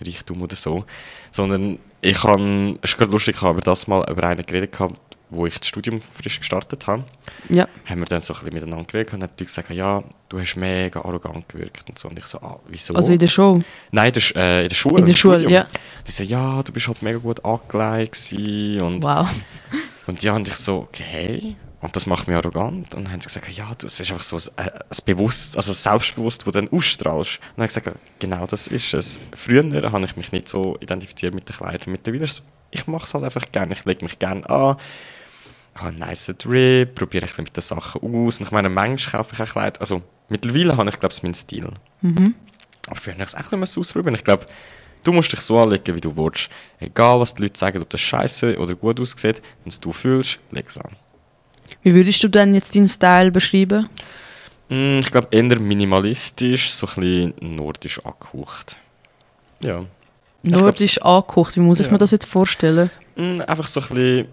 Reichtum 0.00 0.42
oder 0.42 0.54
so. 0.54 0.84
Sondern 1.32 1.80
ich 2.00 2.22
habe, 2.22 2.78
es 2.80 2.92
ist 2.92 2.98
gerade 2.98 3.10
lustig, 3.10 3.34
ich 3.34 3.42
habe 3.42 3.54
über 3.54 3.62
das 3.62 3.88
mal 3.88 4.08
über 4.08 4.22
einen 4.22 4.46
geredet 4.46 4.70
gehabt, 4.70 5.11
wo 5.32 5.46
ich 5.46 5.58
das 5.58 5.68
Studium 5.68 6.00
frisch 6.00 6.38
gestartet 6.38 6.86
habe. 6.86 7.04
Ja. 7.48 7.66
haben 7.86 8.00
wir 8.00 8.06
dann 8.06 8.20
so 8.20 8.32
ein 8.34 8.38
bisschen 8.40 8.54
miteinander 8.54 8.84
geredet 8.84 9.14
und 9.14 9.22
hat 9.22 9.38
die 9.40 9.44
gesagt, 9.46 9.70
ja, 9.70 10.02
du 10.28 10.40
hast 10.40 10.56
mega 10.56 11.00
arrogant 11.00 11.48
gewirkt 11.48 11.88
und 11.88 11.98
so. 11.98 12.08
Und 12.08 12.18
ich 12.18 12.26
so, 12.26 12.38
ah, 12.40 12.60
wieso? 12.68 12.94
Also 12.94 13.12
in 13.12 13.18
der 13.18 13.26
Show. 13.26 13.60
Nein, 13.90 14.12
das 14.12 14.30
äh, 14.36 14.62
in 14.62 14.68
der 14.68 14.74
Schule. 14.74 14.98
In 15.00 15.06
der 15.06 15.14
Schule, 15.14 15.38
Studium. 15.40 15.52
ja. 15.52 15.66
Die 16.06 16.10
so, 16.10 16.22
ja, 16.22 16.62
du 16.62 16.72
bist 16.72 16.86
halt 16.88 17.02
mega 17.02 17.18
gut 17.18 17.44
angelegt 17.44 18.18
und, 18.32 19.02
Wow. 19.02 19.28
und 20.06 20.22
ja, 20.22 20.34
und 20.34 20.46
ich 20.48 20.54
so, 20.56 20.78
okay. 20.80 21.56
Und 21.80 21.96
das 21.96 22.06
macht 22.06 22.28
mich 22.28 22.36
arrogant. 22.36 22.94
Und 22.94 23.06
dann 23.06 23.12
haben 23.12 23.20
sie 23.20 23.26
gesagt, 23.26 23.48
ja, 23.50 23.72
du, 23.76 23.86
es 23.88 23.98
ist 23.98 24.12
einfach 24.12 24.22
so 24.22 24.36
ein, 24.56 24.68
ein 24.68 24.80
Bewusst, 25.04 25.56
also 25.56 25.72
selbstbewusst, 25.72 26.42
das 26.42 26.44
du 26.44 26.50
dann 26.52 26.68
ausstrahlst. 26.70 27.38
Und 27.38 27.44
dann 27.56 27.64
habe 27.64 27.66
ich 27.66 27.74
gesagt, 27.74 27.98
genau 28.20 28.46
das 28.46 28.68
ist 28.68 28.94
es. 28.94 29.18
Früher 29.34 29.64
habe 29.90 30.04
ich 30.04 30.16
mich 30.16 30.30
nicht 30.30 30.48
so 30.48 30.76
identifiziert 30.80 31.34
mit 31.34 31.48
den 31.48 31.56
Kleidern. 31.56 31.90
Mittlerweile 31.90 32.24
ist 32.24 32.30
es, 32.38 32.42
ich 32.70 32.86
mache 32.86 33.04
es 33.06 33.14
halt 33.14 33.24
einfach 33.24 33.44
gerne. 33.50 33.72
Ich 33.74 33.84
lege 33.84 34.04
mich 34.04 34.18
gerne 34.20 34.48
an, 34.48 34.76
habe 35.76 35.88
einen 35.88 35.98
nice 35.98 36.32
Drip, 36.38 36.94
probiere 36.94 37.24
ein 37.24 37.28
bisschen 37.28 37.44
mit 37.44 37.56
den 37.56 37.62
Sachen 37.62 38.02
aus. 38.02 38.40
Und 38.40 38.46
ich 38.46 38.50
meine, 38.52 38.68
manchmal 38.68 39.22
kaufe 39.22 39.34
ich 39.34 39.40
auch 39.42 39.52
Kleider. 39.52 39.80
Also 39.80 40.02
mittlerweile 40.28 40.76
habe 40.76 40.88
ich, 40.90 41.00
glaube 41.00 41.14
ich, 41.14 41.22
meinen 41.22 41.34
Stil. 41.34 41.68
Aber 42.86 42.96
früher 43.00 43.14
habe 43.14 43.22
ich 43.22 43.28
es 43.28 43.34
auch 43.34 43.50
nicht 43.52 43.78
ausprobieren. 43.78 44.14
Ich 44.14 44.24
glaube, 44.24 44.46
du 45.04 45.12
musst 45.12 45.32
dich 45.32 45.40
so 45.40 45.58
anlegen, 45.58 45.94
wie 45.96 46.00
du 46.00 46.14
willst. 46.16 46.50
Egal, 46.80 47.20
was 47.20 47.34
die 47.34 47.42
Leute 47.42 47.58
sagen, 47.58 47.80
ob 47.82 47.90
das 47.90 48.00
scheiße 48.00 48.58
oder 48.58 48.74
gut 48.74 49.00
aussieht, 49.00 49.40
wenn 49.64 49.68
es 49.70 49.80
du 49.80 49.92
fühlst, 49.92 50.38
leg 50.50 50.66
es 50.66 50.78
an. 50.78 50.92
Wie 51.82 51.94
würdest 51.94 52.22
du 52.22 52.28
denn 52.28 52.54
jetzt 52.54 52.74
deinen 52.74 52.88
Style 52.88 53.30
beschreiben? 53.30 53.88
Mm, 54.68 54.98
Ich 55.00 55.10
glaube, 55.10 55.28
eher 55.30 55.58
minimalistisch, 55.58 56.70
so 56.70 56.86
ein 56.86 56.94
bisschen 56.94 57.34
nordisch 57.56 57.98
angehaucht. 58.04 58.76
Ja. 59.60 59.84
glaub, 60.44 60.60
Nordisch 60.62 61.00
angekocht, 61.02 61.56
wie 61.56 61.60
muss 61.60 61.80
ich 61.80 61.86
Ja. 61.86 61.92
mir 61.92 61.98
das 61.98 62.10
jetzt 62.10 62.26
vorstellen? 62.26 62.90
Mm, 63.16 63.40
Einfach 63.46 63.68
so 63.68 63.80
ein 63.80 63.86
bisschen. 63.88 64.26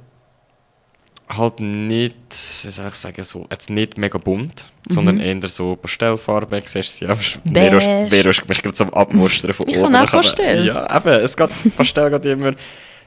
Halt 1.31 1.59
nicht, 1.59 2.15
wie 2.31 2.69
soll 2.71 2.87
ich 2.87 2.95
sagen, 2.95 3.23
so, 3.23 3.45
jetzt 3.51 3.69
nicht 3.69 3.99
mega 3.99 4.17
bunt, 4.17 4.71
sondern 4.89 5.19
eher 5.19 5.47
so 5.47 5.75
Pastellfarben. 5.75 6.59
Siehst 6.65 7.01
du 7.01 7.05
ja, 7.05 7.15
Beige. 7.45 7.79
Vero 8.09 8.29
ist 8.29 8.49
mich 8.49 8.61
gerade 8.63 8.73
zum 8.73 8.91
Abmustern 8.95 9.53
von 9.53 9.67
Ich 9.69 9.77
oben. 9.77 9.91
kann 9.93 9.95
auch 9.97 10.03
Ich 10.05 10.11
Pastell. 10.11 10.65
Ja, 10.65 10.97
eben, 10.97 11.09
es 11.23 11.37
geht, 11.37 11.49
Pastell 11.77 12.09
geht 12.09 12.25
immer. 12.25 12.53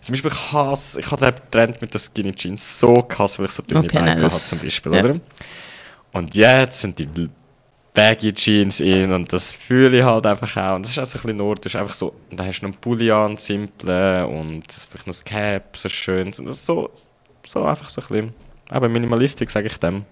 Zum 0.00 0.12
Beispiel, 0.12 0.30
ich 0.32 0.52
hasse, 0.52 1.00
ich 1.00 1.10
habe 1.10 1.32
den 1.32 1.34
Trend 1.50 1.80
mit 1.82 1.92
den 1.94 1.98
Skinny 2.00 2.32
Jeans 2.32 2.78
so 2.78 2.94
gehasst, 2.94 3.38
weil 3.40 3.46
ich 3.46 3.52
so 3.52 3.62
dünne 3.64 3.80
Okay, 3.80 3.98
Beine 3.98 4.12
hatte 4.12 4.22
das- 4.22 4.50
zum 4.50 4.60
Beispiel, 4.60 4.94
ja. 4.94 5.00
oder? 5.00 5.20
Und 6.12 6.34
jetzt 6.36 6.80
sind 6.80 6.98
die 7.00 7.28
Baggy 7.94 8.32
Jeans 8.32 8.80
in 8.80 9.12
und 9.12 9.32
das 9.32 9.52
fühle 9.52 9.98
ich 9.98 10.04
halt 10.04 10.26
einfach 10.26 10.56
auch. 10.56 10.76
Und 10.76 10.84
das 10.86 10.92
ist 10.92 10.98
auch 10.98 11.06
so 11.06 11.18
ein 11.18 11.22
bisschen 11.22 11.38
nordisch, 11.38 11.74
einfach 11.76 11.94
so, 11.94 12.14
und 12.30 12.38
dann 12.38 12.46
hast 12.46 12.60
du 12.60 12.66
noch 12.66 12.72
einen 12.72 12.80
Pulli 12.80 13.10
an, 13.10 13.36
simple 13.36 14.26
und 14.28 14.64
vielleicht 14.72 15.06
noch 15.08 15.14
ein 15.14 15.24
Cap, 15.24 15.76
so 15.76 15.88
schön. 15.88 16.26
Und 16.28 16.38
das 16.48 16.56
ist 16.56 16.66
so, 16.66 16.90
so 17.46 17.64
einfach 17.64 17.88
so 17.88 18.00
ein 18.00 18.06
bisschen, 18.08 18.34
aber 18.70 18.88
Minimalistik, 18.88 19.50
sage 19.50 19.66
ich 19.66 19.78
dem. 19.78 20.04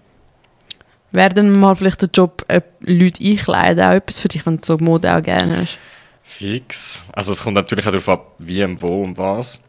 Wäre 1.11 1.29
dann 1.29 1.59
mal 1.59 1.75
vielleicht 1.75 2.01
der 2.01 2.09
Job, 2.13 2.45
äh, 2.47 2.61
Leute 2.79 3.23
einkleiden, 3.23 3.83
auch 3.83 3.91
etwas 3.91 4.19
für 4.19 4.29
dich, 4.29 4.45
wenn 4.45 4.57
du 4.57 4.65
so 4.65 4.77
Mode 4.77 5.13
auch 5.13 5.21
gerne 5.21 5.61
hast? 5.61 5.77
Fix. 6.23 7.03
Also 7.11 7.33
es 7.33 7.43
kommt 7.43 7.55
natürlich 7.55 7.85
auch 7.85 7.91
darauf 7.91 8.09
ab, 8.09 8.35
wie, 8.37 8.63
und 8.63 8.81
wo 8.81 9.03
und 9.03 9.17
was. 9.17 9.59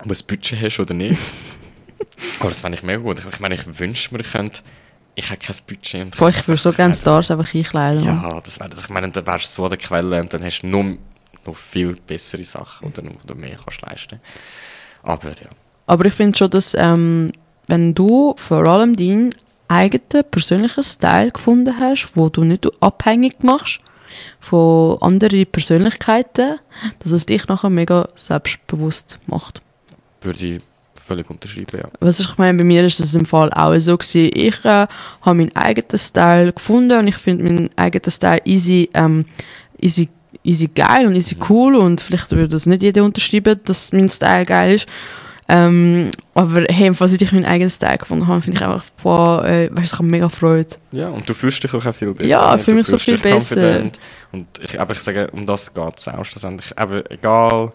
Ob 0.00 0.08
du 0.08 0.14
ein 0.14 0.26
Budget 0.26 0.60
hast 0.60 0.80
oder 0.80 0.94
nicht. 0.94 1.20
Aber 2.40 2.48
das 2.48 2.60
fände 2.60 2.76
ich 2.76 2.82
mega 2.82 2.98
gut. 2.98 3.18
Ich 3.18 3.40
meine, 3.40 3.54
ich 3.54 3.78
wünschte 3.78 4.14
mir, 4.14 4.20
ich 4.20 4.32
könnte... 4.32 4.60
Ich 5.14 5.28
habe 5.28 5.38
kein 5.38 5.56
Budget. 5.66 6.02
Und 6.02 6.16
Boah, 6.16 6.30
ich 6.30 6.48
würde 6.48 6.60
so 6.60 6.72
gerne 6.72 6.94
Stars 6.94 7.30
einfach 7.30 7.54
einkleiden. 7.54 8.04
Ja, 8.04 8.40
das 8.40 8.58
wäre... 8.58 8.70
Ich 8.76 8.88
meine, 8.88 9.10
dann 9.10 9.26
wärst 9.26 9.44
du 9.44 9.48
so 9.56 9.64
an 9.64 9.70
der 9.70 9.78
Quelle 9.78 10.20
und 10.20 10.32
dann 10.32 10.42
hast 10.42 10.62
du 10.62 10.66
nur 10.66 10.96
noch 11.46 11.56
viel 11.56 11.94
bessere 11.94 12.44
Sachen 12.44 12.88
oder, 12.88 13.02
oder 13.24 13.34
mehr 13.34 13.56
kannst 13.62 13.82
leisten. 13.82 14.20
Aber 15.02 15.28
ja. 15.28 15.50
Aber 15.90 16.04
ich 16.04 16.14
finde 16.14 16.38
schon, 16.38 16.50
dass 16.50 16.76
ähm, 16.78 17.32
wenn 17.66 17.96
du 17.96 18.34
vor 18.36 18.64
allem 18.68 18.94
deinen 18.94 19.34
eigenen 19.66 20.24
persönlichen 20.30 20.84
Style 20.84 21.32
gefunden 21.32 21.80
hast, 21.80 22.12
wo 22.14 22.28
du 22.28 22.44
nicht 22.44 22.64
abhängig 22.80 23.42
machst 23.42 23.80
von 24.38 24.98
anderen 25.02 25.44
Persönlichkeiten, 25.46 26.60
dass 27.00 27.10
es 27.10 27.26
dich 27.26 27.48
nachher 27.48 27.70
mega 27.70 28.08
selbstbewusst 28.14 29.18
macht. 29.26 29.62
Würde 30.20 30.46
ich 30.46 30.60
völlig 30.94 31.28
unterschreiben, 31.28 31.80
ja. 31.80 31.88
Was 31.98 32.20
ich 32.20 32.38
meine, 32.38 32.58
bei 32.58 32.64
mir 32.64 32.86
ist 32.86 33.00
es 33.00 33.16
im 33.16 33.26
Fall 33.26 33.52
auch 33.52 33.76
so 33.80 33.98
gewesen. 33.98 34.30
Ich 34.32 34.64
äh, 34.64 34.86
habe 35.22 35.34
meinen 35.34 35.56
eigenen 35.56 35.98
Style 35.98 36.52
gefunden 36.52 37.00
und 37.00 37.08
ich 37.08 37.16
finde 37.16 37.42
meinen 37.42 37.70
eigenen 37.74 38.12
Style 38.12 38.42
easy, 38.44 38.88
ähm, 38.94 39.24
easy, 39.80 40.08
easy 40.44 40.68
geil 40.68 41.08
und 41.08 41.16
easy 41.16 41.36
cool 41.48 41.74
und 41.74 42.00
vielleicht 42.00 42.30
würde 42.30 42.46
das 42.46 42.66
nicht 42.66 42.84
jeder 42.84 43.02
unterschreiben, 43.02 43.58
dass 43.64 43.92
mein 43.92 44.08
Style 44.08 44.46
geil 44.46 44.76
ist. 44.76 44.86
Ähm, 45.52 46.12
aber 46.32 46.66
hey, 46.68 46.94
falls 46.94 47.12
ich 47.12 47.32
meinen 47.32 47.44
eigenen 47.44 47.70
Style 47.70 47.98
gefunden 47.98 48.28
habe, 48.28 48.40
finde 48.40 48.58
ich 48.58 48.64
einfach, 48.64 48.84
boah, 49.02 49.44
äh, 49.44 49.68
weißt, 49.72 49.94
ich 49.94 49.98
habe 49.98 50.08
mega 50.08 50.28
Freude. 50.28 50.76
Ja, 50.92 51.08
und 51.08 51.28
du 51.28 51.34
fühlst 51.34 51.64
dich 51.64 51.74
auch 51.74 51.92
viel 51.92 52.14
besser. 52.14 52.28
Ja, 52.28 52.54
ich 52.54 52.62
fühle 52.62 52.76
mich 52.76 52.86
so 52.86 52.96
viel 52.96 53.18
besser. 53.18 53.90
Und 54.30 54.46
ich, 54.62 54.80
aber 54.80 54.92
ich 54.92 55.00
sage, 55.00 55.28
um 55.32 55.44
das 55.44 55.74
geht 55.74 55.98
es 55.98 56.06
auch 56.06 56.24
schlussendlich. 56.24 56.78
Aber 56.78 57.10
egal, 57.10 57.70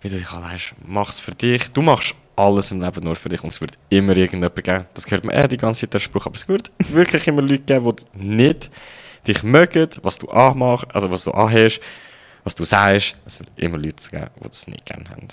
wie 0.00 0.08
du 0.08 0.16
dich 0.16 0.30
anlegst, 0.30 0.72
mach 0.86 1.10
es 1.10 1.20
für 1.20 1.32
dich. 1.32 1.70
Du 1.72 1.82
machst 1.82 2.14
alles 2.34 2.72
im 2.72 2.80
Leben 2.80 3.04
nur 3.04 3.14
für 3.14 3.28
dich 3.28 3.42
und 3.42 3.50
es 3.50 3.60
wird 3.60 3.72
immer 3.90 4.16
irgendjemand 4.16 4.54
geben. 4.54 4.86
Das 4.94 5.10
hört 5.10 5.24
man 5.24 5.34
eh 5.34 5.48
die 5.48 5.58
ganze 5.58 5.82
Zeit, 5.82 5.92
der 5.92 5.98
Spruch, 5.98 6.24
aber 6.24 6.36
es 6.36 6.48
wird 6.48 6.70
wirklich 6.78 7.28
immer 7.28 7.42
Leute 7.42 7.58
geben, 7.58 7.92
die 8.14 8.24
nicht 8.24 8.70
dich 9.26 9.42
mögen, 9.42 9.90
was 10.00 10.16
du 10.16 10.28
anmachst, 10.28 10.86
also 10.94 11.10
was 11.10 11.24
du 11.24 11.32
anhast, 11.32 11.80
was 12.44 12.54
du 12.54 12.64
sagst. 12.64 13.16
Es 13.26 13.38
wird 13.38 13.50
immer 13.56 13.76
Leute 13.76 14.08
geben, 14.10 14.30
die 14.42 14.48
das 14.48 14.66
nicht 14.66 14.86
gerne 14.86 15.10
haben. 15.10 15.28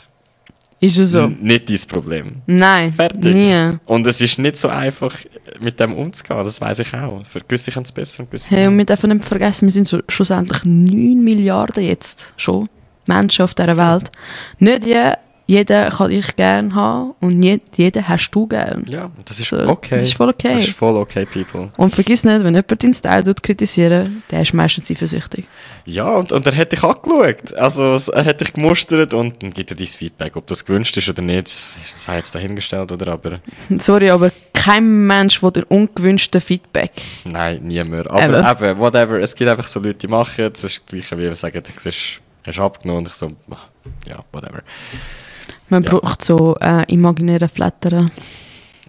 Ist 0.85 0.97
es 0.97 1.11
so? 1.11 1.27
Nicht 1.27 1.69
dein 1.69 1.79
Problem. 1.87 2.41
Nein, 2.45 2.93
Fertig. 2.93 3.33
nie. 3.33 3.71
Und 3.85 4.05
es 4.07 4.21
ist 4.21 4.37
nicht 4.39 4.57
so 4.57 4.67
einfach, 4.67 5.15
mit 5.61 5.79
dem 5.79 5.93
umzugehen, 5.93 6.43
das 6.43 6.59
weiß 6.61 6.79
ich 6.79 6.93
auch. 6.93 7.25
Für 7.25 7.39
gewisse 7.39 7.71
können 7.71 7.85
es 7.85 7.91
besser 7.91 8.21
und 8.21 8.29
gewisse 8.29 8.49
Hey, 8.49 8.67
und 8.67 8.77
wir 8.77 8.85
dürfen 8.85 9.09
nicht 9.11 9.25
vergessen, 9.25 9.65
wir 9.67 9.71
sind 9.71 9.87
so, 9.87 9.99
schlussendlich 10.09 10.63
9 10.63 11.23
Milliarden 11.23 11.83
jetzt 11.83 12.33
schon 12.37 12.67
Menschen 13.07 13.43
auf 13.43 13.53
dieser 13.53 13.77
Welt. 13.77 14.11
Nicht 14.59 14.85
je, 14.85 15.13
jeder 15.47 15.89
kann 15.91 16.09
dich 16.09 16.35
gerne 16.35 16.73
haben 16.73 17.13
und 17.19 17.37
nicht 17.37 17.77
jeder 17.77 18.07
hast 18.07 18.31
du 18.31 18.47
gern. 18.47 18.85
Ja, 18.87 19.11
das 19.25 19.39
ist 19.39 19.49
So, 19.49 19.57
okay. 19.67 19.99
Das 19.99 20.07
ist 20.07 20.17
voll 20.17 20.29
okay. 20.29 20.53
Das 20.53 20.63
ist 20.67 20.75
voll 20.75 20.95
okay, 20.97 21.25
people. 21.25 21.71
Und 21.77 21.93
vergiss 21.93 22.23
nicht, 22.23 22.43
wenn 22.43 22.55
jemand 22.55 22.83
deinen 22.83 22.93
Style 22.93 23.23
tut 23.23 23.43
kritisieren, 23.43 24.23
der 24.31 24.41
ist 24.41 24.53
meistens 24.53 24.89
eifersüchtig. 24.89 25.47
Ja, 25.85 26.09
und, 26.15 26.31
und 26.31 26.47
er 26.47 26.55
hat 26.55 26.71
dich 26.71 26.83
angeschaut. 26.83 27.53
Also, 27.53 28.11
er 28.11 28.25
hat 28.25 28.41
dich 28.41 28.53
gemustert 28.53 29.13
und 29.13 29.43
dann 29.43 29.51
gibt 29.51 29.69
er 29.69 29.77
dein 29.77 29.85
Feedback. 29.85 30.35
Ob 30.35 30.47
das 30.47 30.65
gewünscht 30.65 30.97
ist 30.97 31.09
oder 31.09 31.21
nicht, 31.21 31.45
das 31.47 31.75
sei 31.99 32.17
jetzt 32.17 32.33
dahingestellt, 32.33 32.91
oder? 32.91 33.13
Aber 33.13 33.39
Sorry, 33.79 34.09
aber 34.09 34.31
kein 34.53 35.05
Mensch 35.05 35.43
will 35.43 35.51
dir 35.51 35.65
ungewünschten 35.67 36.41
Feedback. 36.41 36.91
nein, 37.23 37.59
niemand. 37.61 38.09
Aber 38.09 38.39
Eben. 38.39 38.65
eben, 38.71 38.79
whatever. 38.79 39.19
Es 39.19 39.35
gibt 39.35 39.49
einfach 39.49 39.67
so 39.67 39.79
Leute, 39.79 39.99
die 39.99 40.07
machen 40.07 40.49
es. 40.51 40.63
Ist 40.63 40.79
das 40.79 40.85
Gleiche, 40.87 41.17
wie 41.19 41.23
wir 41.23 41.35
sagen, 41.35 41.61
du 41.61 41.71
hast 42.47 42.59
abgenommen 42.59 43.03
und 43.03 43.09
ich 43.09 43.13
so, 43.13 43.27
ja, 44.07 44.23
whatever. 44.31 44.63
Man 45.69 45.83
Ja. 45.83 45.91
braucht 45.97 46.23
so 46.23 46.55
äh, 46.59 46.83
imaginäre 46.91 47.47
Flattern. 47.47 48.11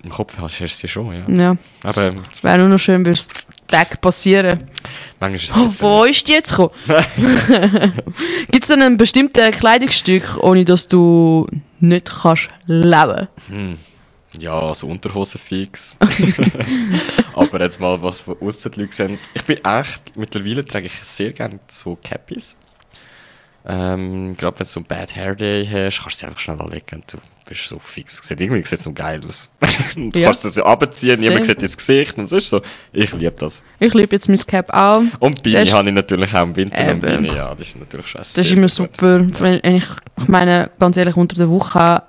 Im 0.02 0.10
Kopf 0.10 0.36
hast 0.38 0.60
du 0.60 0.68
sie 0.68 0.86
schon, 0.88 1.12
ja. 1.12 1.24
Ja, 1.28 1.56
Aber 1.82 2.14
es 2.30 2.44
wäre 2.44 2.58
nur 2.58 2.68
noch 2.68 2.78
schön, 2.78 3.04
würde 3.04 3.18
es 3.18 3.28
Tag 3.66 4.00
passieren. 4.00 4.62
manchmal 5.18 5.64
ist 5.64 5.72
es 5.74 5.82
Oh, 5.82 6.00
wo 6.00 6.04
ist 6.04 6.28
die 6.28 6.32
jetzt 6.32 6.50
gekommen? 6.50 6.70
Gibt 8.50 8.62
es 8.62 8.68
denn 8.68 8.82
ein 8.82 8.96
bestimmtes 8.96 9.56
Kleidungsstück, 9.56 10.36
ohne 10.40 10.64
dass 10.64 10.86
du 10.86 11.48
nicht 11.80 12.10
kannst 12.22 12.48
leben? 12.66 13.26
Hm. 13.48 13.78
Ja, 14.38 14.72
so 14.74 14.86
Unterhosen 14.86 15.40
fix. 15.40 15.96
Aber 17.34 17.60
jetzt 17.60 17.80
mal, 17.80 18.00
was 18.02 18.20
von 18.20 18.36
außen 18.40 18.70
die 18.72 18.80
Leute 18.82 18.92
sehen. 18.94 19.18
Ich 19.34 19.44
bin 19.44 19.56
echt, 19.64 20.16
mittlerweile 20.16 20.64
trage 20.64 20.86
ich 20.86 20.92
sehr 21.02 21.32
gerne 21.32 21.58
so 21.68 21.98
Cappies. 22.04 22.56
Ähm, 23.68 24.36
Gerade 24.36 24.58
wenn 24.60 24.64
du 24.64 24.70
so 24.70 24.80
einen 24.80 24.86
Bad 24.86 25.16
Hair 25.16 25.34
Day 25.34 25.66
hast, 25.66 26.02
kannst 26.02 26.16
du 26.16 26.20
sie 26.20 26.26
einfach 26.26 26.38
schnell 26.40 26.60
anlegen 26.60 26.96
und 26.96 27.12
du 27.12 27.18
bist 27.48 27.66
so 27.68 27.78
fix. 27.80 28.20
Sieht 28.26 28.40
irgendwie 28.40 28.62
sieht 28.62 28.84
noch 28.86 28.94
geil 28.94 29.20
aus. 29.26 29.50
du 29.96 30.18
Ja. 30.18 30.26
kannst 30.26 30.44
es 30.44 30.54
so 30.54 30.62
abziehen, 30.64 31.18
niemand 31.20 31.46
sieht 31.46 31.62
ins 31.62 31.76
Gesicht 31.76 32.16
und 32.16 32.24
es 32.24 32.32
ist 32.32 32.48
so, 32.50 32.60
ich 32.92 33.12
liebe 33.14 33.34
das. 33.38 33.64
Ich 33.80 33.92
liebe 33.94 34.14
jetzt 34.14 34.28
mein 34.28 34.38
Cap 34.38 34.72
auch. 34.72 35.02
Und 35.18 35.44
ist- 35.46 35.72
habe 35.72 35.88
ich 35.88 35.94
natürlich 35.94 36.32
auch 36.34 36.44
im 36.44 36.54
Winter 36.56 36.92
und. 36.92 37.00
Beanie, 37.00 37.34
ja, 37.34 37.54
die 37.54 37.64
sind 37.64 37.80
natürlich 37.80 38.06
schon 38.06 38.20
Das 38.20 38.36
ist 38.38 38.52
immer 38.52 38.68
super. 38.68 39.26
Weil 39.40 39.60
ich, 39.64 39.84
ich 40.18 40.28
meine, 40.28 40.70
ganz 40.78 40.96
ehrlich, 40.96 41.16
unter 41.16 41.36
der 41.36 41.48
Woche 41.48 42.02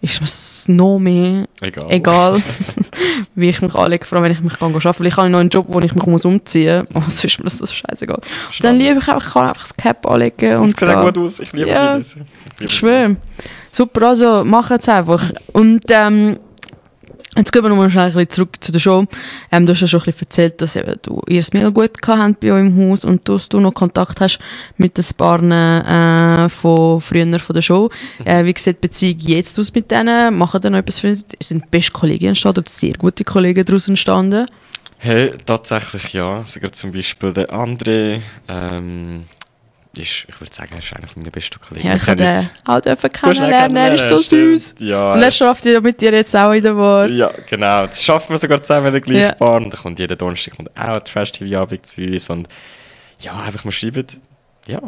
ist 0.00 0.68
mir 0.68 0.76
noch 0.76 0.98
mehr 0.98 1.46
Egal. 1.60 1.86
egal, 1.88 2.42
wie 3.34 3.48
ich 3.48 3.60
mich 3.60 3.74
anlege, 3.74 4.04
vor 4.06 4.16
allem 4.16 4.24
wenn 4.24 4.32
ich 4.32 4.40
mich 4.40 4.54
arbeiten 4.60 4.78
kann. 4.78 4.94
Weil 4.98 5.06
ich 5.06 5.16
habe 5.16 5.28
noch 5.28 5.40
einen 5.40 5.48
Job, 5.50 5.66
wo 5.68 5.80
ich 5.80 5.94
mich 5.94 6.06
muss 6.06 6.24
umziehen 6.24 6.86
muss. 6.92 7.04
Also 7.04 7.26
ist 7.26 7.38
mir 7.38 7.44
das 7.44 7.58
so 7.58 7.66
scheißegal. 7.66 8.20
Dann 8.60 8.76
liebe 8.76 8.98
ich 9.00 9.08
einfach, 9.08 9.26
ich 9.26 9.32
kann 9.32 9.48
einfach 9.48 9.62
das 9.62 9.76
Cap 9.76 10.06
anlegen 10.06 10.58
und 10.58 10.66
es 10.66 10.76
sieht 10.76 10.96
gut 11.00 11.18
aus, 11.18 11.40
ich 11.40 11.52
liebe 11.52 11.68
Ja. 11.70 11.96
Liebe 11.96 12.04
Ich 12.60 12.72
schwöre. 12.74 13.16
Super, 13.72 14.08
also 14.08 14.44
machen 14.44 14.76
es 14.80 14.88
einfach. 14.88 15.30
Und 15.52 15.82
ähm, 15.88 16.38
jetzt 17.38 17.52
gehen 17.52 17.62
wir 17.62 17.68
nochmal 17.70 17.90
schnell 17.90 18.06
ein 18.06 18.12
bisschen 18.12 18.30
zurück 18.30 18.56
zu 18.60 18.72
der 18.72 18.80
Show. 18.80 19.06
Ähm, 19.50 19.66
du 19.66 19.72
hast 19.72 19.80
ja 19.80 19.86
schon 19.86 20.00
ein 20.00 20.04
bisschen 20.06 20.26
erzählt, 20.26 20.60
dass 20.60 20.76
eben 20.76 20.94
du 21.02 21.22
ihr 21.28 21.40
es 21.40 21.52
mega 21.52 21.68
gut 21.68 22.00
gehabt 22.02 22.20
habt 22.20 22.40
bei 22.40 22.52
euch 22.52 22.60
im 22.60 22.90
Haus 22.90 23.04
und 23.04 23.28
dass 23.28 23.48
du 23.48 23.60
noch 23.60 23.72
Kontakt 23.72 24.20
hast 24.20 24.38
mit 24.76 24.96
den 24.96 25.04
Paaren 25.16 25.50
äh, 25.52 26.48
von 26.48 27.00
früher 27.00 27.38
von 27.38 27.54
der 27.54 27.62
Show. 27.62 27.90
Äh, 28.24 28.44
wie 28.44 28.54
sieht 28.56 28.76
die 28.76 28.88
Beziehung 28.88 29.18
jetzt 29.20 29.58
aus 29.58 29.74
mit 29.74 29.90
denen? 29.90 30.36
Machen 30.36 30.60
die 30.60 30.70
noch 30.70 30.78
etwas 30.78 30.98
für 30.98 31.08
uns? 31.08 31.24
Sind 31.40 31.70
beste 31.70 31.92
Kollegen 31.92 32.26
entstanden 32.26 32.60
oder 32.60 32.70
sehr 32.70 32.94
gute 32.94 33.24
Kollegen 33.24 33.64
daraus 33.64 33.88
entstanden? 33.88 34.46
Hey, 34.98 35.32
tatsächlich 35.46 36.12
ja. 36.12 36.44
Sogar 36.44 36.72
zum 36.72 36.92
Beispiel 36.92 37.32
der 37.32 37.50
André, 37.50 38.20
ähm, 38.48 39.22
ist, 39.96 40.26
ich 40.28 40.40
würde 40.40 40.54
sagen, 40.54 40.72
er 40.72 40.78
ist 40.78 40.92
einer 40.92 41.06
meiner 41.16 41.30
besten 41.30 41.60
Kollegen. 41.60 41.88
Ja, 41.88 41.96
ich 41.96 42.06
habe 42.08 42.16
den 42.16 42.50
auch 42.64 42.80
dürfen 42.80 43.10
ihn 43.10 43.20
kennenlernen, 43.20 43.76
er 43.76 43.94
ist 43.94 44.08
so 44.08 44.18
süß. 44.20 44.76
Ja, 44.78 45.14
Und 45.14 45.22
er 45.22 45.30
schafft 45.30 45.64
ja 45.64 45.80
mit 45.80 46.00
dir 46.00 46.12
jetzt 46.12 46.34
auch 46.36 46.52
in 46.52 46.62
der 46.62 46.74
Bar. 46.74 47.08
Ja, 47.08 47.32
genau. 47.48 47.86
Das 47.86 48.02
schaffen 48.02 48.30
wir 48.30 48.38
sogar 48.38 48.62
zusammen 48.62 48.86
in 48.88 48.92
der 48.92 49.00
gleichen 49.00 49.22
Ja. 49.22 49.34
Bar. 49.34 49.56
Und 49.56 49.72
dann 49.72 49.80
kommt 49.80 49.98
jeden 49.98 50.16
Donnerstag 50.16 50.56
kommt 50.56 50.70
auch 50.76 50.96
ein 50.96 51.04
Trash-TV-Abend 51.04 51.86
zu 51.86 52.02
uns. 52.02 52.30
Und 52.30 52.48
ja, 53.20 53.36
einfach, 53.40 53.64
wir 53.64 53.72
schreiben, 53.72 54.06
ja, 54.66 54.82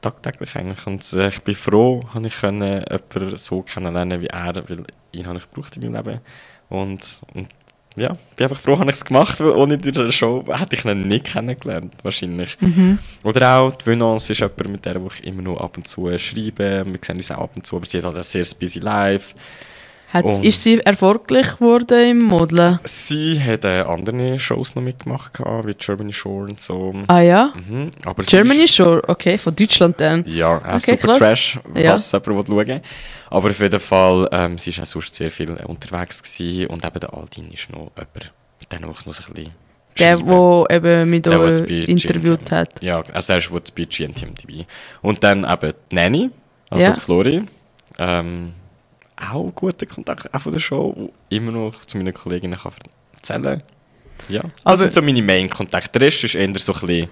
tagtäglich 0.00 0.54
eigentlich. 0.56 0.86
Und 0.86 1.12
äh, 1.14 1.28
ich 1.28 1.40
bin 1.42 1.54
froh, 1.54 2.02
habe 2.14 2.26
ich 2.26 2.40
können, 2.40 2.84
jemanden 3.12 3.36
so 3.36 3.62
kennenlernen 3.62 4.20
wie 4.20 4.26
er, 4.26 4.54
weil 4.68 4.84
ihn 5.12 5.26
habe 5.26 5.38
ich 5.38 5.50
gebraucht 5.50 5.76
in 5.76 5.90
meinem 5.90 6.04
Leben. 6.06 6.20
Und, 6.68 7.20
und 7.34 7.48
ja, 7.96 8.16
bin 8.36 8.44
einfach 8.44 8.60
froh, 8.60 8.78
habe 8.78 8.90
ich 8.90 8.96
es 8.96 9.04
gemacht, 9.04 9.40
weil 9.40 9.50
ohne 9.50 9.76
diese 9.78 10.10
Show 10.12 10.44
hätte 10.48 10.76
ich 10.76 10.84
ihn 10.84 11.08
nicht 11.08 11.26
kennengelernt, 11.26 11.94
wahrscheinlich. 12.02 12.56
Mhm. 12.60 12.98
Oder 13.22 13.58
auch, 13.58 13.72
die 13.72 13.86
Venance 13.86 14.32
ist 14.32 14.40
jemand, 14.40 14.68
mit 14.68 14.84
der 14.84 14.96
ich 14.96 15.24
immer 15.24 15.42
noch 15.42 15.58
ab 15.60 15.76
und 15.76 15.86
zu 15.86 16.06
schreibe. 16.18 16.84
Wir 16.86 16.98
sehen 17.04 17.16
uns 17.16 17.30
auch 17.30 17.38
ab 17.38 17.52
und 17.54 17.66
zu, 17.66 17.76
aber 17.76 17.86
sie 17.86 17.98
hat 17.98 18.04
halt 18.04 18.16
ein 18.16 18.22
sehr 18.22 18.46
busy 18.58 18.78
Life. 18.78 19.34
Hat, 20.12 20.24
Und- 20.26 20.44
ist 20.44 20.62
sie 20.62 20.78
erfolgreich 20.78 21.56
geworden 21.56 22.10
im 22.10 22.18
Modeln? 22.26 22.78
Sie 22.84 23.40
hat 23.42 23.64
äh, 23.64 23.80
andere 23.80 24.38
Shows 24.38 24.74
noch 24.74 24.82
mitgemacht, 24.82 25.38
wie 25.40 25.72
Germany 25.72 26.12
Shore 26.12 26.50
und 26.50 26.60
so. 26.60 26.92
Ah 27.06 27.20
ja? 27.20 27.52
Mhm. 27.54 27.90
Aber 28.04 28.22
Germany 28.22 28.68
Shore, 28.68 29.02
okay, 29.08 29.38
von 29.38 29.56
Deutschland 29.56 29.98
dann. 30.00 30.22
Ist, 30.24 30.34
ja, 30.34 30.58
auch 30.58 30.76
Okay, 30.76 30.96
super 31.00 31.08
krass. 31.08 31.18
Trash, 31.18 31.58
Ja. 31.74 31.94
was 31.94 32.12
jemand 32.12 32.48
will 32.48 32.66
schauen 32.66 32.80
Aber 33.30 33.48
auf 33.48 33.58
jeden 33.60 33.80
Fall, 33.80 34.28
ähm, 34.32 34.58
sie 34.58 34.76
war 34.76 34.82
auch 34.82 34.86
sonst 34.86 35.14
sehr 35.14 35.30
viel 35.30 35.50
äh, 35.50 35.64
unterwegs 35.64 36.22
gewesen. 36.22 36.66
und 36.66 36.84
eben 36.84 37.00
der 37.00 37.14
Aldin 37.14 37.50
ist 37.50 37.70
noch 37.70 37.78
jemand, 37.96 38.32
mit 38.60 38.70
dem 38.72 38.90
ich 38.90 39.06
noch 39.06 39.14
so 39.14 39.22
ein 39.28 39.32
bisschen 39.34 39.50
Der, 39.98 40.16
der 40.18 40.66
eben 40.76 41.08
mit 41.10 41.22
bei 41.24 41.74
interviewt 41.86 42.40
GNTM 42.40 42.54
hat. 42.54 42.82
Ja, 42.82 43.02
also 43.14 43.26
der 43.32 43.38
ist 43.38 43.74
bei 43.74 43.84
GNTM 43.84 44.34
dabei. 44.42 44.66
Und 45.00 45.24
dann 45.24 45.44
eben 45.50 45.72
die 45.90 45.94
Nanny, 45.94 46.30
also 46.68 46.84
Ja. 46.84 46.90
die 46.92 47.00
Flori. 47.00 47.42
Ähm, 47.98 48.52
auch 49.30 49.50
guten 49.54 49.88
Kontakt, 49.88 50.32
auch 50.34 50.40
von 50.40 50.52
der 50.52 50.60
Show, 50.60 50.94
wo 50.96 51.12
immer 51.28 51.52
noch 51.52 51.84
zu 51.84 51.96
meinen 51.98 52.12
Kolleginnen 52.14 52.58
kann 52.58 52.72
erzählen 53.14 53.62
Ja, 54.28 54.40
das 54.42 54.50
Aber- 54.64 54.76
sind 54.78 54.94
so 54.94 55.02
meine 55.02 55.22
Main-Kontakte. 55.22 55.98
Der 55.98 56.06
Rest 56.08 56.24
ist 56.24 56.34
eher 56.34 56.48
so 56.58 56.72
ein 56.72 56.80
bisschen... 56.80 57.08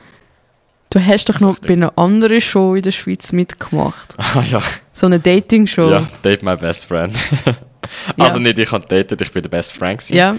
Du 0.92 0.98
hast 1.04 1.28
doch 1.28 1.38
noch 1.38 1.60
bei 1.60 1.74
einer 1.74 1.96
anderen 1.96 2.40
Show 2.40 2.74
in 2.74 2.82
der 2.82 2.90
Schweiz 2.90 3.30
mitgemacht. 3.32 4.14
Ah 4.18 4.42
ja, 4.42 4.60
So 4.92 5.06
eine 5.06 5.20
Dating-Show. 5.20 5.88
ja, 5.90 6.08
date 6.22 6.42
my 6.42 6.56
best 6.56 6.86
friend. 6.86 7.14
Ja. 8.16 8.26
also 8.26 8.38
nicht 8.38 8.58
ich 8.58 8.70
habe 8.70 8.86
datet, 8.86 9.20
ich 9.22 9.32
bin 9.32 9.42
der 9.42 9.48
best 9.48 9.72
friend 9.72 9.98
gewesen. 9.98 10.14
Ja, 10.16 10.36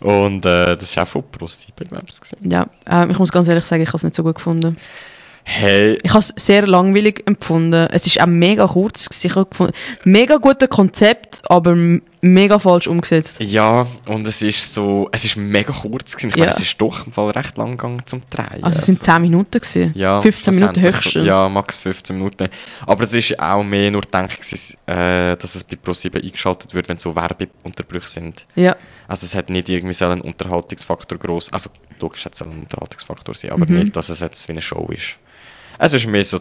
Und 0.00 0.44
äh, 0.44 0.76
das 0.76 0.82
ist 0.90 0.98
auch 0.98 1.06
von 1.06 1.22
ProSieben, 1.30 1.86
glaube 1.88 2.04
ich. 2.08 2.50
ja. 2.52 2.66
Ähm, 2.86 3.10
ich 3.10 3.18
muss 3.18 3.30
ganz 3.30 3.46
ehrlich 3.48 3.64
sagen, 3.64 3.82
ich 3.82 3.88
habe 3.88 3.96
es 3.96 4.02
nicht 4.02 4.16
so 4.16 4.22
gut 4.22 4.34
gefunden. 4.34 4.76
Hey, 5.50 5.96
Ich 6.02 6.10
habe 6.10 6.18
es 6.20 6.34
sehr 6.36 6.66
langweilig 6.66 7.22
empfunden. 7.26 7.88
Es 7.90 8.06
ist 8.06 8.20
auch 8.20 8.26
mega 8.26 8.66
kurz. 8.66 9.08
Ich 9.24 9.32
gefunden, 9.32 9.72
mega 10.04 10.36
gutes 10.36 10.68
Konzept, 10.68 11.40
aber 11.48 11.74
mega 12.20 12.58
falsch 12.58 12.86
umgesetzt. 12.86 13.36
ja, 13.40 13.86
und 14.08 14.26
es 14.26 14.42
ist 14.42 14.74
so, 14.74 15.08
es 15.10 15.24
ist 15.24 15.36
mega 15.36 15.72
kurz 15.72 16.14
gewesen. 16.16 16.28
Ich 16.30 16.36
Ja. 16.36 16.40
meine, 16.44 16.50
es 16.54 16.60
ist 16.60 16.76
doch 16.78 17.06
im 17.06 17.12
Fall 17.12 17.30
recht 17.30 17.56
lang 17.56 17.70
gegangen 17.78 18.02
zum 18.04 18.20
Drehen. 18.28 18.62
Also 18.62 18.78
es 18.78 18.84
sind 18.86 19.02
10 19.02 19.22
Minuten 19.22 19.58
gewesen. 19.58 19.92
ja, 19.94 20.20
15 20.20 20.54
Minuten 20.54 20.82
höchstens. 20.82 21.26
Ja, 21.26 21.48
max 21.48 21.76
15 21.76 22.16
Minuten. 22.18 22.48
Aber 22.86 23.04
es 23.04 23.14
ist 23.14 23.40
auch 23.40 23.62
mehr 23.64 23.90
nur 23.90 24.02
gedacht, 24.02 24.36
gewesen, 24.38 24.76
äh, 24.86 25.34
dass 25.38 25.54
es 25.54 25.64
bei 25.64 25.76
ProSieben 25.76 26.22
eingeschaltet 26.22 26.74
wird, 26.74 26.90
wenn 26.90 26.98
so 26.98 27.16
Werbeunterbrüche 27.16 28.08
sind. 28.08 28.44
Ja. 28.54 28.76
Also 29.06 29.24
es 29.24 29.34
hat 29.34 29.48
nicht 29.48 29.70
irgendwie 29.70 29.94
so 29.94 30.04
einen 30.04 30.20
Unterhaltungsfaktor 30.20 31.16
groß. 31.16 31.54
Also 31.54 31.70
logisch 32.00 32.26
hat 32.26 32.34
es 32.34 32.42
einen 32.42 32.58
Unterhaltungsfaktor 32.60 33.34
sein, 33.34 33.52
aber 33.52 33.64
Mhm. 33.66 33.78
nicht, 33.78 33.96
dass 33.96 34.10
es 34.10 34.20
jetzt 34.20 34.46
wie 34.48 34.52
eine 34.52 34.60
Show 34.60 34.88
ist. 34.92 35.16
Es 35.78 35.94
ist 35.94 36.06
mehr 36.06 36.24
so 36.24 36.38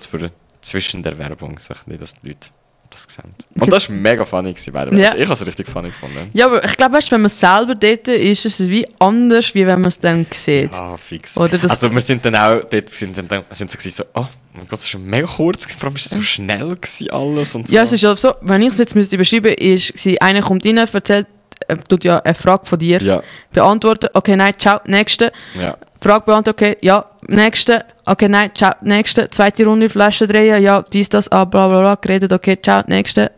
zwischen 0.61 1.03
der 1.03 1.17
Werbung, 1.17 1.57
so 1.59 1.73
bisschen, 1.73 1.99
dass 1.99 2.13
die 2.15 2.27
Leute 2.29 2.47
das 2.89 3.03
sehen. 3.09 3.33
Und 3.59 3.71
das 3.71 3.89
war 3.89 3.95
mega 3.97 4.23
funny, 4.25 4.53
gewesen, 4.53 4.71
by 4.73 4.85
the 4.89 4.91
way. 4.95 5.01
Ja. 5.01 5.07
Also 5.11 5.17
ich 5.17 5.25
habe 5.25 5.33
es 5.33 5.45
richtig 5.47 5.67
funny 5.67 5.89
gefunden. 5.89 6.29
ja, 6.33 6.45
aber 6.45 6.63
ich 6.63 6.77
glaube, 6.77 6.95
weißt, 6.95 7.11
wenn 7.11 7.21
man 7.21 7.25
es 7.27 7.39
selber 7.39 7.75
dort 7.75 8.07
ist, 8.07 8.45
ist 8.45 8.59
es 8.61 8.69
wie 8.69 8.87
anders, 8.99 9.53
wie 9.53 9.65
wenn 9.67 9.81
man 9.81 9.89
es 9.89 9.99
dann 9.99 10.25
sieht. 10.31 10.71
Ah, 10.73 10.95
fix. 10.97 11.35
Oder 11.37 11.57
das- 11.57 11.71
also 11.71 11.91
wir 11.93 11.99
sind 12.01 12.23
dann 12.25 12.35
auch, 12.35 12.63
dort 12.63 12.89
sind 12.89 13.17
dann, 13.17 13.43
sind 13.51 13.69
so, 13.69 13.77
gewesen, 13.77 13.91
so 13.97 14.03
oh 14.15 14.25
mein 14.53 14.63
Gott, 14.67 14.79
das 14.79 14.93
war 14.93 15.01
mega 15.01 15.27
kurz, 15.27 15.65
vor 15.75 15.87
allem 15.89 15.95
ist 15.97 16.05
es 16.05 16.11
so 16.13 16.21
schnell 16.21 16.75
gewesen, 16.75 17.09
alles 17.11 17.53
und 17.55 17.67
so. 17.67 17.73
Ja, 17.75 17.83
es 17.83 17.91
ist 17.91 18.01
ja 18.01 18.15
so, 18.15 18.33
wenn 18.41 18.61
ich 18.61 18.69
es 18.69 18.77
jetzt 18.77 18.95
müsste 18.95 19.17
beschreiben 19.17 19.53
gewesen, 19.55 20.17
einer 20.19 20.41
kommt 20.41 20.65
rein, 20.65 20.77
erzählt, 20.77 21.27
äh, 21.67 21.75
tut 21.89 22.03
ja 22.05 22.19
eine 22.19 22.33
Frage 22.35 22.65
von 22.65 22.79
dir 22.79 23.01
Ja, 23.01 23.21
beantworten, 23.51 24.07
okay, 24.13 24.35
nein, 24.37 24.53
ciao, 24.57 24.79
nächste. 24.85 25.31
ja. 25.59 25.77
Frage 26.07 26.25
beantworten, 26.25 26.49
okay, 26.49 26.77
ja, 26.81 27.05
nächste, 27.27 27.85
okay, 28.05 28.27
nein, 28.29 28.51
ciao, 28.53 28.73
nächste, 28.81 29.29
zweite 29.29 29.65
Runde, 29.65 29.89
Flasche 29.89 30.27
drehen, 30.27 30.61
ja, 30.61 30.81
dies, 30.81 31.09
das, 31.09 31.31
ah, 31.31 31.45
bla, 31.45 31.67
bla, 31.67 31.79
bla, 31.81 31.95
geredet, 31.95 32.31
okay, 32.31 32.57
ciao, 32.61 32.83
nächste. 32.87 33.31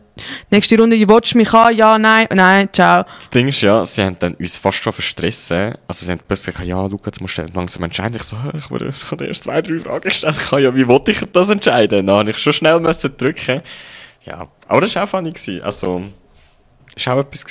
Nächste 0.50 0.76
Runde, 0.78 0.96
willst 1.08 1.32
du 1.32 1.38
mich 1.38 1.52
an? 1.54 1.74
Ja, 1.74 1.98
nein, 1.98 2.26
nein, 2.34 2.68
ciao. 2.72 3.04
Das 3.16 3.30
Ding 3.30 3.48
ist 3.48 3.62
ja, 3.62 3.84
sie 3.86 4.02
haben 4.02 4.16
dann 4.18 4.34
uns 4.34 4.56
fast 4.58 4.82
schon 4.82 4.92
verstressen. 4.92 5.74
Also 5.88 6.04
sie 6.04 6.12
haben 6.12 6.20
plötzlich 6.26 6.54
gesagt, 6.54 6.68
ja, 6.68 6.84
Luca, 6.84 7.06
jetzt 7.06 7.20
musst 7.22 7.38
du 7.38 7.46
langsam 7.54 7.84
entscheiden. 7.84 8.16
Ich 8.16 8.24
so, 8.24 8.36
ich 8.54 8.70
wurde- 8.70 8.92
habe 9.10 9.24
erst 9.24 9.44
zwei, 9.44 9.62
drei 9.62 9.78
Fragen 9.78 10.02
gestellt. 10.08 10.36
Ich 10.36 10.50
ja, 10.58 10.74
wie 10.74 10.86
wollte 10.86 11.12
ich 11.12 11.20
das 11.32 11.48
entscheiden? 11.48 12.06
Dann 12.06 12.16
habe 12.18 12.30
ich 12.32 12.38
schon 12.38 12.52
schnell 12.52 12.80
müssen 12.80 13.16
drücken. 13.16 13.62
Ja, 14.26 14.46
aber 14.68 14.80
das 14.82 14.94
war 14.94 15.04
auch 15.04 15.08
funny. 15.08 15.32
Also, 15.62 16.02
war 17.04 17.14
auch 17.16 17.20
etwas. 17.20 17.46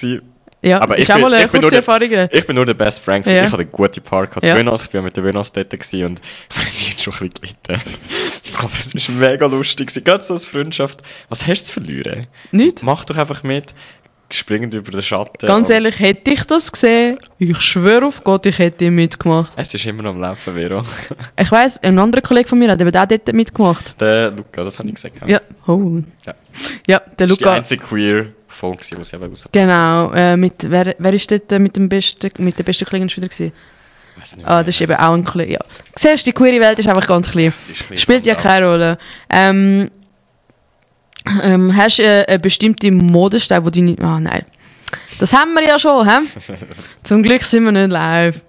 Ja, 0.61 0.81
Aber 0.81 0.97
ich 0.99 1.07
bin- 1.07 1.21
mal 1.21 1.33
ich 1.41 1.47
bin 1.47 1.61
nur 1.61 1.69
der-. 1.71 2.33
Ich 2.33 2.45
bin 2.45 2.55
nur 2.55 2.65
der 2.65 2.73
Best 2.73 3.03
Frank. 3.03 3.25
Ja. 3.25 3.31
Ich 3.45 3.51
hatte 3.51 3.55
eine 3.61 3.65
gute 3.67 4.01
Part 4.01 4.31
gehabt. 4.31 4.45
Ja. 4.45 4.55
Venus, 4.55 4.83
ich 4.85 4.93
war 4.93 5.01
mit 5.01 5.15
der 5.15 5.23
Venus 5.23 5.51
dort 5.53 5.71
und 5.73 5.79
sie 5.89 6.03
hat 6.03 6.19
schon 6.19 7.13
ein 7.13 7.29
bisschen 7.29 7.57
gelitten. 7.63 7.81
Aber 8.57 8.69
es 8.77 8.93
war 9.09 9.15
mega 9.29 9.45
lustig. 9.45 9.91
Gerade 10.03 10.23
so 10.23 10.33
als 10.33 10.45
Freundschaft. 10.45 11.01
Was 11.29 11.47
hast 11.47 11.61
du 11.63 11.67
zu 11.67 11.73
verlieren? 11.73 12.27
Nicht? 12.51 12.83
Mach 12.83 13.05
doch 13.05 13.17
einfach 13.17 13.43
mit. 13.43 13.73
Springend 14.31 14.75
über 14.75 14.91
den 14.91 15.01
Schatten. 15.01 15.47
Ganz 15.47 15.71
ehrlich, 15.71 15.99
hätte 15.99 16.29
ich 16.31 16.43
das 16.43 16.71
gesehen, 16.71 17.17
ich 17.39 17.59
schwöre 17.61 18.05
auf 18.05 18.23
Gott, 18.23 18.45
ich 18.45 18.59
hätte 18.59 18.91
mitgemacht. 18.91 19.51
Es 19.55 19.73
ist 19.73 19.83
immer 19.87 20.03
noch 20.03 20.11
am 20.11 20.21
Laufen, 20.21 20.53
Vero. 20.53 20.83
Ich 21.39 21.51
weiss, 21.51 21.81
ein 21.81 21.97
anderer 21.97 22.21
Kollege 22.21 22.47
von 22.47 22.59
mir 22.59 22.69
hat 22.69 22.79
eben 22.79 22.95
auch 22.95 23.05
dort 23.07 23.33
mitgemacht. 23.33 23.95
Der 23.99 24.29
Luca, 24.29 24.63
das 24.63 24.77
habe 24.77 24.87
ich 24.89 24.95
gesagt. 24.95 25.15
Ja, 25.27 25.41
oh. 25.65 25.99
Ja. 26.27 26.35
Ja, 26.87 26.99
der 26.99 27.27
Das 27.27 27.29
war 27.29 27.37
die 27.37 27.43
Luca. 27.43 27.53
einzige 27.53 27.85
queer 27.85 28.25
Folge, 28.47 28.79
die 28.91 29.01
ich 29.01 29.13
eben 29.13 29.23
raus. 29.29 29.49
Genau, 29.51 30.11
äh, 30.13 30.35
mit, 30.35 30.53
wer, 30.69 30.95
wer 30.97 31.13
ist 31.13 31.29
dort 31.31 31.51
äh, 31.51 31.59
mit, 31.59 31.75
dem 31.75 31.87
besten, 31.87 32.29
mit 32.39 32.57
der 32.57 32.63
besten 32.63 32.85
Kollegin 32.85 33.09
schon 33.09 33.23
wieder 33.23 33.29
gewesen? 33.33 33.53
Ah, 34.43 34.61
das 34.63 34.75
ist 34.75 34.81
eben 34.81 34.95
auch 34.97 35.13
ein 35.13 35.23
Kollege, 35.23 35.53
ja. 35.53 35.59
Siehst 35.95 36.27
du, 36.27 36.31
die 36.31 36.33
queere 36.33 36.59
Welt 36.59 36.77
ist 36.79 36.87
einfach 36.89 37.07
ganz 37.07 37.31
klein. 37.31 37.53
Es 37.55 37.69
ist 37.69 37.69
ein 37.69 37.75
bisschen 37.89 37.97
Spielt 37.97 38.25
ja 38.25 38.35
keine 38.35 38.65
Rolle. 38.67 38.97
Ähm, 39.29 39.89
ähm, 41.41 41.75
hast 41.75 41.99
du 41.99 42.03
äh, 42.03 42.25
eine 42.27 42.39
bestimmte 42.39 42.91
Modestelle, 42.91 43.63
wo 43.63 43.69
deine... 43.69 43.95
Ah, 44.01 44.19
nein. 44.19 44.45
Das 45.19 45.31
haben 45.33 45.53
wir 45.53 45.63
ja 45.65 45.79
schon, 45.79 46.07
hä? 46.09 46.19
Zum 47.03 47.23
Glück 47.23 47.43
sind 47.43 47.63
wir 47.63 47.71
nicht 47.71 47.91
live. 47.91 48.41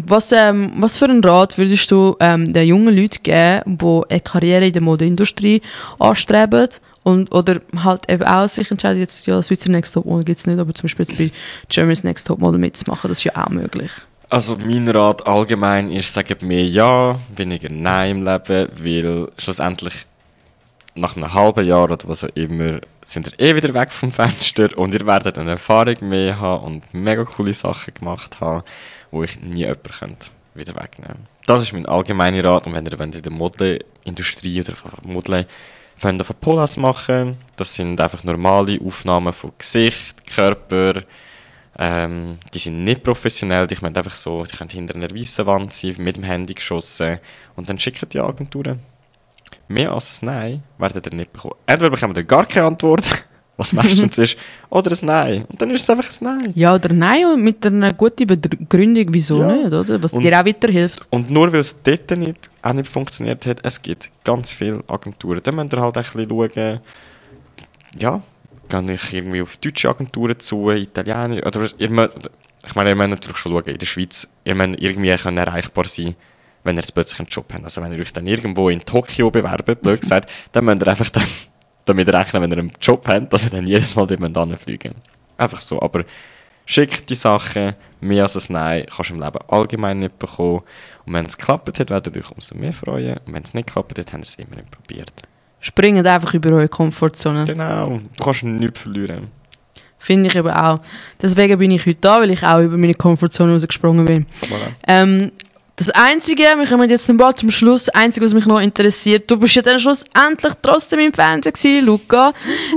Was, 0.00 0.30
ähm, 0.30 0.72
was 0.76 0.96
für 0.96 1.06
einen 1.06 1.24
Rat 1.24 1.58
würdest 1.58 1.90
du 1.90 2.16
ähm, 2.20 2.52
den 2.52 2.68
jungen 2.68 2.96
Leuten 2.96 3.20
geben, 3.20 3.78
die 3.78 4.02
eine 4.08 4.20
Karriere 4.20 4.66
in 4.68 4.72
der 4.72 4.82
Modeindustrie 4.82 5.60
anstreben 5.98 6.68
und, 7.02 7.34
oder 7.34 7.60
halt 7.82 8.08
eben 8.08 8.22
auch 8.22 8.48
sich 8.48 8.70
entscheiden, 8.70 9.00
jetzt 9.00 9.26
ja, 9.26 9.42
Schweizer 9.42 9.70
Next 9.70 9.94
Top 9.94 10.04
Model 10.04 10.22
gibt 10.22 10.38
es 10.38 10.46
nicht, 10.46 10.58
aber 10.58 10.72
zum 10.72 10.84
Beispiel 10.84 11.04
jetzt 11.04 11.18
bei 11.18 11.32
Germany's 11.68 12.04
Next 12.04 12.28
Top 12.28 12.38
Model 12.38 12.60
mitzumachen, 12.60 13.08
das 13.08 13.18
ist 13.18 13.24
ja 13.24 13.44
auch 13.44 13.48
möglich. 13.48 13.90
Also 14.30 14.56
mein 14.56 14.86
Rat 14.86 15.26
allgemein 15.26 15.90
ist, 15.90 16.14
sagt 16.14 16.42
mir 16.42 16.64
ja, 16.64 17.18
weniger 17.34 17.68
nein 17.68 18.18
im 18.18 18.24
Leben, 18.24 18.68
weil 18.78 19.28
schlussendlich 19.36 20.06
nach 20.94 21.16
einem 21.16 21.34
halben 21.34 21.66
Jahr 21.66 21.84
oder 21.84 21.98
was 22.04 22.22
auch 22.22 22.36
immer 22.36 22.78
sind 23.04 23.26
ihr 23.26 23.40
eh 23.40 23.56
wieder 23.56 23.72
weg 23.74 23.92
vom 23.92 24.12
Fenster 24.12 24.68
und 24.76 24.94
ihr 24.94 25.06
werdet 25.06 25.38
eine 25.38 25.52
Erfahrung 25.52 25.96
mehr 26.02 26.38
haben 26.38 26.64
und 26.64 26.94
mega 26.94 27.24
coole 27.24 27.54
Sachen 27.54 27.94
gemacht 27.94 28.40
haben, 28.40 28.62
wo 29.10 29.22
ich 29.22 29.40
nie 29.40 29.66
jemanden 29.66 30.16
wieder 30.54 30.74
wegnehmen. 30.74 31.26
Das 31.46 31.62
ist 31.62 31.72
mein 31.72 31.86
allgemeiner 31.86 32.44
Rat. 32.44 32.66
Und 32.66 32.74
wenn 32.74 32.84
ihr 32.84 33.00
in 33.00 33.22
der 33.22 33.32
Modeindustrie 33.32 34.60
oder 34.60 34.74
Modeln 35.02 35.46
auf 36.02 36.40
Polas 36.40 36.76
machen, 36.76 37.38
das 37.56 37.74
sind 37.74 38.00
einfach 38.00 38.24
normale 38.24 38.78
Aufnahmen 38.80 39.32
von 39.32 39.52
Gesicht, 39.56 40.26
Körper, 40.32 41.02
ähm, 41.78 42.38
die 42.52 42.58
sind 42.58 42.84
nicht 42.84 43.04
professionell, 43.04 43.66
die 43.66 43.76
können 43.76 43.96
einfach 43.96 44.14
so, 44.14 44.44
die 44.44 44.56
können 44.56 44.70
hinter 44.70 44.96
einer 44.96 45.10
weißen 45.14 45.46
Wand 45.46 45.72
sein, 45.72 45.94
mit 45.98 46.16
dem 46.16 46.24
Handy 46.24 46.54
geschossen. 46.54 47.18
Und 47.56 47.68
dann 47.68 47.78
schicken 47.78 48.08
die 48.08 48.20
Agenturen. 48.20 48.80
Mehr 49.68 49.92
als 49.92 50.22
ein 50.22 50.26
Nein 50.26 50.62
werdet 50.78 51.06
ihr 51.06 51.14
nicht 51.14 51.32
bekommen. 51.32 51.54
Entweder 51.66 51.90
bekommt 51.90 52.16
ihr 52.16 52.24
gar 52.24 52.46
keine 52.46 52.66
Antwort, 52.66 53.04
was 53.58 53.72
meistens 53.74 54.16
ist, 54.16 54.38
oder 54.70 54.90
ein 54.92 54.98
Nein. 55.02 55.44
Und 55.48 55.60
dann 55.60 55.70
ist 55.72 55.82
es 55.82 55.90
einfach 55.90 56.08
ein 56.10 56.38
Nein. 56.38 56.52
Ja 56.54 56.74
oder 56.74 56.92
nein, 56.94 57.26
und 57.26 57.42
mit 57.42 57.66
einer 57.66 57.92
guten 57.92 58.26
Begründung, 58.26 59.06
wieso 59.10 59.40
Ja. 59.40 59.52
nicht, 59.52 59.66
oder? 59.66 60.02
Was 60.02 60.14
Und- 60.14 60.22
dir 60.24 60.40
auch 60.40 60.46
weiterhilft. 60.46 61.06
Und 61.10 61.30
nur 61.30 61.52
weil 61.52 61.60
es 61.60 61.76
dort 61.82 62.10
nicht, 62.12 62.48
auch 62.62 62.72
nicht 62.72 62.88
funktioniert 62.88 63.44
hat, 63.46 63.58
es 63.64 63.82
gibt 63.82 64.08
ganz 64.24 64.52
viele 64.52 64.82
Agenturen. 64.88 65.40
Dann 65.42 65.56
müsst 65.56 65.74
ihr 65.74 65.80
halt 65.82 65.96
ein 65.96 66.02
bisschen 66.04 66.28
schauen, 66.30 66.80
ja, 67.98 68.22
gehe 68.68 68.92
ich 68.92 69.12
irgendwie 69.12 69.42
auf 69.42 69.56
deutsche 69.56 69.88
Agenturen 69.88 70.38
zu, 70.38 70.70
Italiener, 70.70 71.44
oder 71.46 71.66
ihr 71.78 71.90
müsst, 71.90 72.16
ich 72.66 72.74
meine, 72.74 72.90
ihr 72.90 72.96
müsst 72.96 73.10
natürlich 73.10 73.36
schon 73.38 73.52
schauen, 73.52 73.64
in 73.64 73.78
der 73.78 73.86
Schweiz, 73.86 74.28
ihr 74.44 74.54
müsst 74.54 74.80
irgendwie 74.80 75.10
können 75.16 75.38
erreichbar 75.38 75.84
sein, 75.86 76.14
wenn 76.64 76.76
ihr 76.76 76.80
jetzt 76.82 76.92
plötzlich 76.94 77.18
einen 77.20 77.28
Job 77.28 77.46
habt. 77.52 77.64
Also 77.64 77.82
wenn 77.82 77.92
ihr 77.92 78.00
euch 78.00 78.12
dann 78.12 78.26
irgendwo 78.26 78.68
in 78.68 78.80
Tokio 78.84 79.30
bewerbt, 79.30 79.82
blöd 79.82 80.00
gesagt, 80.00 80.28
dann 80.52 80.64
müsst 80.66 80.82
ihr 80.82 80.86
einfach 80.88 81.10
dann 81.10 81.24
damit 81.88 82.08
rechnen, 82.08 82.42
wenn 82.42 82.50
ihr 82.50 82.58
einen 82.58 82.72
Job 82.80 83.06
habt, 83.06 83.32
dass 83.32 83.44
ihr 83.44 83.50
dann 83.50 83.66
jedes 83.66 83.96
Mal 83.96 84.06
dort 84.06 84.36
anfliegen 84.36 84.94
Einfach 85.36 85.60
so, 85.60 85.80
aber 85.80 86.04
schick 86.66 87.06
die 87.06 87.14
Sachen, 87.14 87.74
mehr 88.00 88.24
als 88.24 88.36
ein 88.36 88.52
Nein 88.52 88.86
kannst 88.94 89.10
du 89.10 89.14
im 89.14 89.20
Leben 89.20 89.38
allgemein 89.48 89.98
nicht 90.00 90.18
bekommen. 90.18 90.62
Und 91.06 91.14
wenn 91.14 91.26
es 91.26 91.38
geklappt 91.38 91.78
hat, 91.78 91.90
werdet 91.90 92.14
ihr 92.14 92.22
euch 92.22 92.30
umso 92.30 92.54
mehr 92.54 92.72
freuen. 92.72 93.18
Und 93.24 93.32
wenn 93.32 93.42
es 93.42 93.54
nicht 93.54 93.68
geklappt 93.68 93.98
hat, 93.98 94.12
habt 94.12 94.24
ihr 94.24 94.28
es 94.28 94.34
immer 94.34 94.56
nicht 94.56 94.70
probiert. 94.70 95.12
Springt 95.60 96.06
einfach 96.06 96.34
über 96.34 96.54
eure 96.54 96.68
Komfortzone. 96.68 97.44
Genau, 97.44 98.00
du 98.16 98.24
kannst 98.24 98.44
nichts 98.44 98.80
verlieren. 98.80 99.28
Finde 99.98 100.28
ich 100.28 100.36
eben 100.36 100.50
auch. 100.50 100.78
Deswegen 101.20 101.58
bin 101.58 101.72
ich 101.72 101.84
heute 101.84 101.98
da, 102.00 102.20
weil 102.20 102.30
ich 102.30 102.44
auch 102.44 102.60
über 102.60 102.76
meine 102.76 102.94
Komfortzone 102.94 103.52
rausgesprungen 103.52 104.04
bin. 104.04 104.26
Voilà. 104.42 104.72
Ähm, 104.86 105.32
das 105.78 105.90
Einzige, 105.90 106.42
wir 106.42 106.66
kommen 106.66 106.90
jetzt 106.90 107.08
bald 107.16 107.38
zum 107.38 107.52
Schluss, 107.52 107.84
das 107.84 107.94
Einzige, 107.94 108.26
was 108.26 108.34
mich 108.34 108.46
noch 108.46 108.58
interessiert, 108.58 109.30
du 109.30 109.36
bist 109.36 109.54
ja 109.54 109.62
dann 109.62 109.78
schlussendlich 109.78 110.52
trotzdem 110.60 110.98
im 110.98 111.12
Fernsehen 111.12 111.52
gewesen, 111.52 111.86
Luca. 111.86 112.32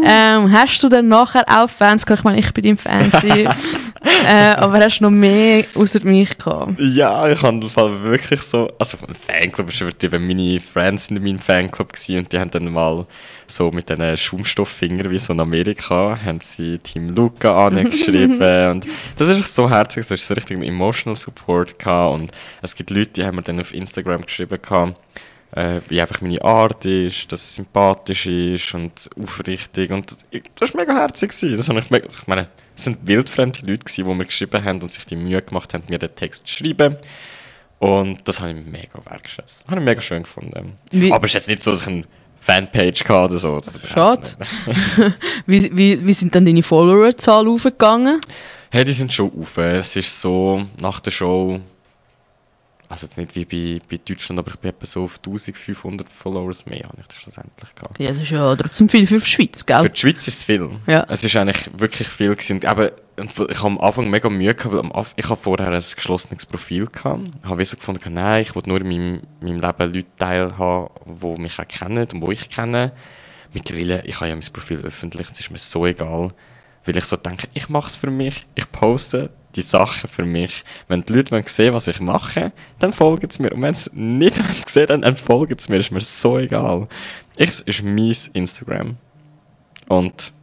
Ähm, 0.06 0.52
hast 0.52 0.84
du 0.84 0.88
dann 0.88 1.08
nachher 1.08 1.44
auch 1.48 1.68
Fans 1.68 2.06
gehabt? 2.06 2.20
Ich 2.20 2.24
meine, 2.24 2.40
ich 2.40 2.54
bin 2.54 2.64
im 2.64 2.78
Fernsehen. 2.78 3.50
äh, 4.28 4.54
aber 4.56 4.80
hast 4.80 5.00
du 5.00 5.06
noch 5.06 5.10
mehr 5.10 5.66
außer 5.74 6.02
mich 6.04 6.38
gehabt? 6.38 6.80
Ja, 6.80 7.28
ich 7.28 7.42
habe 7.42 8.04
wirklich 8.04 8.42
so, 8.42 8.72
also 8.78 9.00
Fanclub 9.28 9.70
ist 9.70 9.82
übertrieben, 9.82 10.28
meine 10.28 10.60
Friends 10.60 11.08
sind 11.08 11.18
in 11.18 11.24
meinem 11.24 11.40
Fanclub 11.40 11.94
gewesen 11.94 12.20
und 12.20 12.32
die 12.32 12.38
haben 12.38 12.52
dann 12.52 12.72
mal 12.72 13.08
so 13.52 13.72
mit 13.72 13.90
diesen 13.90 14.18
Schaumstofffingern 14.18 15.12
wie 15.12 15.20
so 15.20 15.34
in 15.34 15.40
Amerika, 15.40 16.18
haben 16.24 16.40
sie 16.42 16.80
Team 16.80 17.10
Luca 17.10 17.68
angeschrieben 17.68 18.70
und 18.72 18.88
das 19.18 19.30
ist 19.30 19.54
so 19.54 19.68
das 19.68 19.96
ist 19.98 20.28
so 20.28 20.34
richtig 20.34 20.64
emotional 20.64 21.16
Support 21.16 21.78
gehabt 21.78 22.14
und 22.16 22.32
es 22.62 22.76
gibt 22.76 22.90
Leute, 22.90 23.12
die 23.12 23.26
haben 23.26 23.36
mir 23.36 23.44
dann 23.44 23.60
auf 23.60 23.74
Instagram 23.74 24.22
geschrieben 24.22 24.60
gehabt, 24.62 25.00
äh, 25.54 25.82
wie 25.90 26.02
einfach 26.02 26.22
meine 26.22 26.42
Art 26.44 26.86
ist, 26.86 27.32
dass 27.32 27.42
es 27.42 27.56
sympathisch 27.56 28.26
ist 28.26 28.74
und 28.74 29.10
aufrichtig. 29.22 29.92
Und 29.92 30.16
das 30.56 30.74
war 30.74 30.82
mega 30.82 30.96
herzig. 30.96 31.34
Das 31.42 31.68
habe 31.68 31.80
ich, 31.80 31.90
mega, 31.90 32.06
ich 32.08 32.28
meine, 32.28 32.48
es 32.76 32.86
sind 32.86 33.00
wildfremde 33.06 33.60
Leute, 33.62 33.80
gewesen, 33.80 34.08
die 34.08 34.14
mir 34.16 34.26
geschrieben 34.26 34.64
haben 34.64 34.82
und 34.82 34.92
sich 34.92 35.06
die 35.06 35.18
Mühe 35.18 35.42
gemacht 35.42 35.74
haben, 35.74 35.84
mir 35.90 36.00
den 36.00 36.16
Text 36.16 36.48
zu 36.48 36.54
schreiben. 36.64 36.98
Und 37.80 38.28
das 38.28 38.40
habe 38.40 38.52
ich 38.52 38.66
mega 38.66 39.00
wertgeschätzt. 39.10 39.64
Das 39.64 39.72
habe 39.72 39.82
ich 39.82 39.86
mega 39.86 40.02
schön 40.02 40.24
gefunden. 40.24 40.74
Wie- 40.92 41.12
Aber 41.12 41.26
es 41.26 41.32
ist 41.32 41.34
jetzt 41.34 41.48
nicht 41.50 41.62
so, 41.62 41.72
dass 41.72 41.82
ich 41.82 41.88
eine 41.88 42.04
Fanpage 42.42 43.04
hatte 43.08 43.34
oder 43.34 43.38
so. 43.38 43.60
Das 43.60 43.80
Schade. 43.88 44.30
wie, 45.46 45.72
wie, 45.76 46.06
wie 46.06 46.14
sind 46.14 46.36
dann 46.36 46.46
deine 46.46 46.64
Followerzahlen 46.64 47.48
aufgegangen? 47.48 48.20
Hey, 48.72 48.84
die 48.84 48.94
sind 48.94 49.14
schon 49.14 49.32
auf. 49.40 49.58
Es 49.58 49.96
ist 49.96 50.20
so, 50.22 50.64
nach 50.82 51.00
der 51.00 51.12
Show, 51.12 51.60
also 52.92 53.06
jetzt 53.06 53.18
nicht 53.18 53.36
wie 53.36 53.46
bei, 53.46 53.80
bei 53.90 53.98
Deutschland, 54.06 54.38
aber 54.38 54.52
ich 54.52 54.58
bin 54.58 54.70
etwa 54.70 54.86
so 54.86 55.06
auf 55.06 55.18
1500 55.18 56.12
Followers 56.12 56.66
mehr, 56.66 56.84
habe 56.84 56.98
ich 57.00 57.08
das 57.08 57.18
schlussendlich 57.18 57.74
gehabt. 57.74 57.98
Ja, 58.00 58.10
das 58.10 58.24
ist 58.24 58.32
ja 58.32 58.54
trotzdem 58.56 58.90
viel 58.90 59.08
für 59.08 59.20
die 59.20 59.26
Schweiz, 59.26 59.66
gell? 59.66 59.84
Für 59.84 59.90
die 59.90 60.00
Schweiz 60.00 60.28
ist 60.28 60.40
es 60.40 60.44
viel. 60.44 60.70
Ja. 60.88 61.06
Es 61.08 61.24
ist 61.24 61.34
eigentlich 61.38 61.70
wirklich 61.78 62.10
viel 62.10 62.36
gewesen. 62.36 62.66
Aber 62.66 62.92
ich 63.18 63.38
habe 63.38 63.68
am 63.68 63.78
Anfang 63.80 64.10
mega 64.10 64.30
Mühe 64.30 64.54
gehabt, 64.54 64.76
weil 64.76 65.06
ich 65.16 65.30
habe 65.30 65.42
vorher 65.42 65.70
ein 65.70 65.74
geschlossenes 65.96 66.46
Profil 66.46 66.88
gehabt. 66.88 67.24
Ich 67.42 67.50
habe 67.50 67.64
so 67.64 67.78
gefunden, 67.78 68.14
nein, 68.14 68.42
ich 68.42 68.54
will 68.56 68.64
nur 68.66 68.82
in 68.82 68.88
meinem, 68.90 69.22
meinem 69.40 69.62
Leben 69.62 69.94
Leute 69.94 70.08
teilhaben, 70.18 70.90
die 71.06 71.42
mich 71.42 71.60
auch 71.60 71.68
kennen 71.68 72.08
und 72.14 72.28
die 72.28 72.34
ich 72.34 72.50
kenne. 72.50 72.92
Mittlerweile, 73.54 74.04
ich 74.06 74.16
habe 74.16 74.28
ja 74.28 74.36
mein 74.36 74.52
Profil 74.52 74.82
öffentlich, 74.82 75.28
es 75.32 75.40
ist 75.40 75.52
mir 75.52 75.58
so 75.58 75.86
egal, 75.86 76.34
weil 76.86 76.98
ich 76.98 77.06
so 77.06 77.16
denke, 77.16 77.48
ich 77.54 77.70
mache 77.70 77.88
es 77.88 77.96
für 77.96 78.12
mich, 78.12 78.46
ich 78.56 78.70
poste 78.70 79.30
die 79.56 79.62
Sachen 79.62 80.10
für 80.10 80.26
mich. 80.26 80.64
Wenn 80.88 81.04
die 81.04 81.14
Leute 81.14 81.42
sehen, 81.48 81.74
was 81.74 81.88
ich 81.88 82.00
mache, 82.00 82.52
dann 82.80 82.94
folgen 82.94 83.30
sie 83.30 83.44
mir. 83.44 83.52
Und 83.52 83.62
wenn 83.62 83.74
sie 83.74 83.90
es 83.90 83.94
nicht 83.94 84.36
sehen, 84.70 84.88
dann, 84.88 85.02
dann 85.02 85.18
folgen 85.18 85.58
sie 85.58 85.72
mir, 85.72 85.80
ist 85.80 85.92
mir 85.92 86.02
so 86.02 86.38
egal. 86.38 86.88
Ich, 87.36 87.50
es 87.50 87.62
ist 87.62 87.84
mein 87.84 88.16
Instagram. 88.34 88.98
Und 89.88 90.34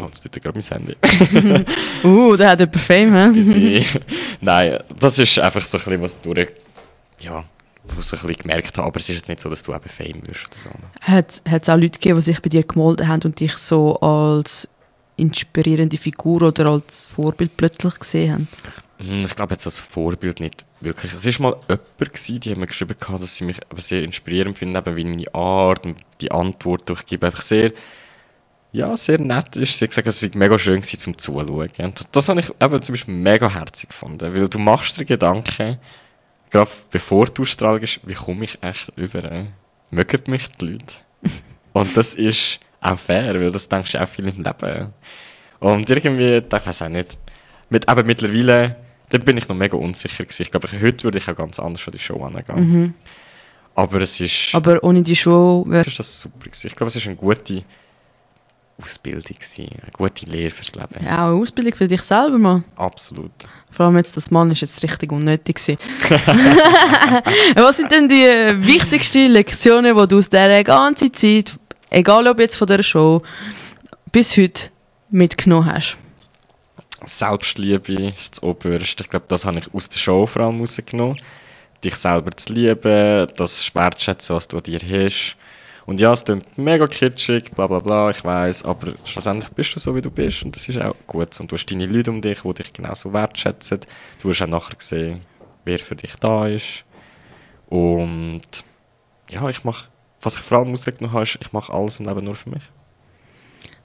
Oh, 0.00 0.06
jetzt 0.06 0.22
tut 0.22 0.40
gerade 0.42 0.58
mein 0.58 0.64
Handy. 0.64 1.64
Uh, 2.04 2.36
da 2.36 2.50
hat 2.50 2.60
jemand 2.60 2.76
Fame, 2.76 3.34
hä? 3.34 3.84
Nein, 4.40 4.78
das 4.98 5.18
ist 5.18 5.38
einfach 5.40 5.60
so 5.60 5.76
ein 5.76 5.84
bisschen, 5.84 6.02
was 6.02 6.20
durch, 6.20 6.48
ja, 7.18 7.44
was 7.96 8.12
ich 8.12 8.22
ein 8.22 8.28
bisschen 8.28 8.42
gemerkt 8.42 8.78
habe. 8.78 8.86
Aber 8.86 9.00
es 9.00 9.08
ist 9.08 9.16
jetzt 9.16 9.28
nicht 9.28 9.40
so, 9.40 9.50
dass 9.50 9.62
du 9.64 9.74
eben 9.74 9.88
Fame 9.88 10.22
wirst 10.26 10.46
oder 10.46 10.58
so. 10.62 10.70
Hat 11.00 11.42
es 11.44 11.68
auch 11.68 11.76
Leute 11.76 11.98
gegeben, 11.98 12.16
die 12.16 12.22
sich 12.22 12.40
bei 12.40 12.48
dir 12.48 12.62
gemeldet 12.62 13.08
haben 13.08 13.22
und 13.24 13.40
dich 13.40 13.54
so 13.54 13.98
als 13.98 14.68
inspirierende 15.18 15.96
Figur 15.98 16.42
oder 16.42 16.66
als 16.70 17.06
Vorbild 17.06 17.56
plötzlich 17.56 17.98
gesehen 17.98 18.32
haben? 18.32 18.48
Hm, 18.98 19.24
Ich 19.26 19.36
glaube 19.36 19.54
jetzt 19.54 19.66
als 19.66 19.80
Vorbild 19.80 20.40
nicht 20.40 20.64
wirklich. 20.80 21.12
Es 21.14 21.24
war 21.40 21.50
mal 21.50 21.60
jemand, 21.68 21.98
gewesen, 21.98 22.40
die 22.40 22.50
haben 22.50 22.60
mir 22.60 22.66
geschrieben, 22.66 22.96
gehabt, 22.98 23.22
dass 23.22 23.36
sie 23.36 23.44
mich 23.44 23.58
aber 23.70 23.80
sehr 23.80 24.02
inspirierend 24.02 24.58
finden, 24.58 24.76
eben 24.76 24.96
wie 24.96 25.04
meine 25.04 25.34
Art 25.34 25.84
und 25.86 25.98
die 26.20 26.30
Antwort, 26.32 26.88
die 26.88 26.94
ich 26.94 27.06
gebe, 27.06 27.26
einfach 27.26 27.42
sehr, 27.42 27.72
ja, 28.72 28.96
sehr 28.96 29.20
nett 29.20 29.56
ist. 29.56 29.78
Sie 29.78 29.84
hat 29.84 29.90
gesagt, 29.90 30.08
es 30.08 30.20
sei 30.20 30.30
mega 30.34 30.58
schön 30.58 30.80
gewesen, 30.80 31.00
zum 31.00 31.18
Zuschauen. 31.18 31.70
Und 31.78 32.02
das 32.12 32.28
habe 32.28 32.40
ich 32.40 32.50
eben 32.60 32.82
zum 32.82 32.92
Beispiel 32.92 33.14
mega 33.14 33.48
herzig 33.52 33.88
gefunden, 33.90 34.34
weil 34.34 34.48
du 34.48 34.58
machst 34.58 34.98
dir 34.98 35.04
Gedanken, 35.04 35.78
gerade 36.50 36.70
bevor 36.90 37.26
du 37.26 37.44
strahlst, 37.44 38.00
wie 38.04 38.14
komme 38.14 38.44
ich 38.44 38.62
echt 38.62 38.90
über? 38.96 39.24
äh? 39.30 39.46
Mögen 39.90 40.22
mich 40.30 40.48
die 40.60 40.66
Leute? 40.66 40.94
und 41.72 41.96
das 41.96 42.14
ist 42.14 42.60
auch 42.80 42.98
fair, 42.98 43.34
weil 43.34 43.50
das 43.50 43.68
denkst 43.68 43.92
du 43.92 44.02
auch 44.02 44.08
viel 44.08 44.28
im 44.28 44.42
Leben. 44.42 44.92
Und 45.60 45.90
irgendwie, 45.90 46.36
ich 46.36 46.66
weiß 46.66 46.82
auch 46.82 46.88
nicht, 46.88 47.18
mit, 47.70 47.88
aber 47.88 48.04
mittlerweile, 48.04 48.76
da 49.10 49.18
bin 49.18 49.36
ich 49.36 49.48
noch 49.48 49.56
mega 49.56 49.76
unsicher 49.76 50.24
gewesen. 50.24 50.42
Ich 50.42 50.50
glaube, 50.50 50.68
heute 50.80 51.04
würde 51.04 51.18
ich 51.18 51.28
auch 51.28 51.36
ganz 51.36 51.58
anders 51.58 51.86
an 51.86 51.92
die 51.92 51.98
Show 51.98 52.22
angehen. 52.22 52.94
Aber 53.74 54.00
es 54.02 54.20
ist, 54.20 54.54
Aber 54.54 54.82
ohne 54.82 55.02
die 55.02 55.16
Show 55.16 55.64
wäre 55.68 55.86
ist 55.86 55.98
das 55.98 56.20
super 56.20 56.44
gewesen. 56.46 56.66
Ich 56.66 56.76
glaube, 56.76 56.88
es 56.88 56.96
ist 56.96 57.06
eine 57.06 57.16
gute 57.16 57.62
Ausbildung 58.80 59.36
gewesen, 59.36 59.68
eine 59.82 59.90
gute 59.92 60.26
Lehre 60.26 60.50
fürs 60.50 60.74
Leben. 60.74 61.04
ja, 61.04 61.24
auch 61.24 61.28
eine 61.30 61.40
Ausbildung 61.40 61.74
für 61.74 61.88
dich 61.88 62.02
selber 62.02 62.38
mal. 62.38 62.62
Absolut. 62.76 63.32
Vor 63.72 63.86
allem 63.86 63.96
jetzt, 63.96 64.16
das 64.16 64.30
Mann 64.30 64.50
ist 64.52 64.60
jetzt 64.60 64.82
richtig 64.82 65.10
unnötig 65.12 65.56
gewesen. 65.56 65.78
Was 67.56 67.76
sind 67.76 67.90
denn 67.90 68.08
die 68.08 68.66
wichtigsten 68.66 69.32
Lektionen, 69.32 69.96
die 69.96 70.06
du 70.08 70.18
aus 70.18 70.30
dieser 70.30 70.62
ganzen 70.64 71.12
Zeit, 71.12 71.58
egal 71.90 72.26
ob 72.26 72.40
jetzt 72.40 72.56
von 72.56 72.66
der 72.66 72.82
Show, 72.82 73.22
bis 74.12 74.36
heute 74.36 74.70
mitgenommen 75.10 75.72
hast? 75.72 75.96
Selbstliebe 77.04 77.92
ist 77.94 78.32
das 78.32 78.42
Oberste. 78.42 79.04
Ich 79.04 79.10
glaube, 79.10 79.26
das 79.28 79.44
habe 79.44 79.58
ich 79.58 79.72
aus 79.72 79.88
der 79.88 79.98
Show 79.98 80.26
vor 80.26 80.42
allem 80.42 80.60
rausgenommen. 80.60 81.20
Dich 81.84 81.94
selber 81.96 82.32
zu 82.32 82.52
lieben, 82.52 83.28
das 83.36 83.74
wertschätzen, 83.74 84.34
was 84.34 84.48
du 84.48 84.56
an 84.56 84.64
dir 84.64 84.80
hast. 84.80 85.36
Und 85.86 86.00
ja, 86.00 86.12
es 86.12 86.24
klingt 86.24 86.58
mega 86.58 86.86
kitschig, 86.86 87.50
bla 87.52 87.66
bla 87.66 87.78
bla, 87.78 88.10
ich 88.10 88.22
weiß, 88.22 88.64
aber 88.64 88.92
schlussendlich 89.04 89.48
bist 89.52 89.74
du 89.74 89.80
so, 89.80 89.94
wie 89.96 90.02
du 90.02 90.10
bist 90.10 90.42
und 90.42 90.54
das 90.54 90.68
ist 90.68 90.78
auch 90.78 90.94
gut. 91.06 91.40
Und 91.40 91.50
du 91.50 91.56
hast 91.56 91.64
deine 91.64 91.86
Leute 91.86 92.10
um 92.10 92.20
dich, 92.20 92.42
die 92.42 92.54
dich 92.54 92.72
genauso 92.74 93.10
wertschätzen. 93.14 93.80
Du 94.20 94.28
hast 94.28 94.42
auch 94.42 94.48
nachher 94.48 94.76
gesehen, 94.76 95.22
wer 95.64 95.78
für 95.78 95.96
dich 95.96 96.14
da 96.16 96.46
ist. 96.46 96.84
Und 97.68 98.42
ja, 99.30 99.48
ich 99.48 99.64
mache, 99.64 99.88
was 100.22 100.36
ich 100.36 100.42
vor 100.42 100.58
allem 100.58 100.70
rausgenommen 100.70 101.12
habe, 101.12 101.22
ist, 101.22 101.38
ich 101.40 101.52
mache 101.52 101.72
alles 101.72 102.00
im 102.00 102.06
Leben 102.06 102.24
nur 102.24 102.34
für 102.34 102.50
mich. 102.50 102.62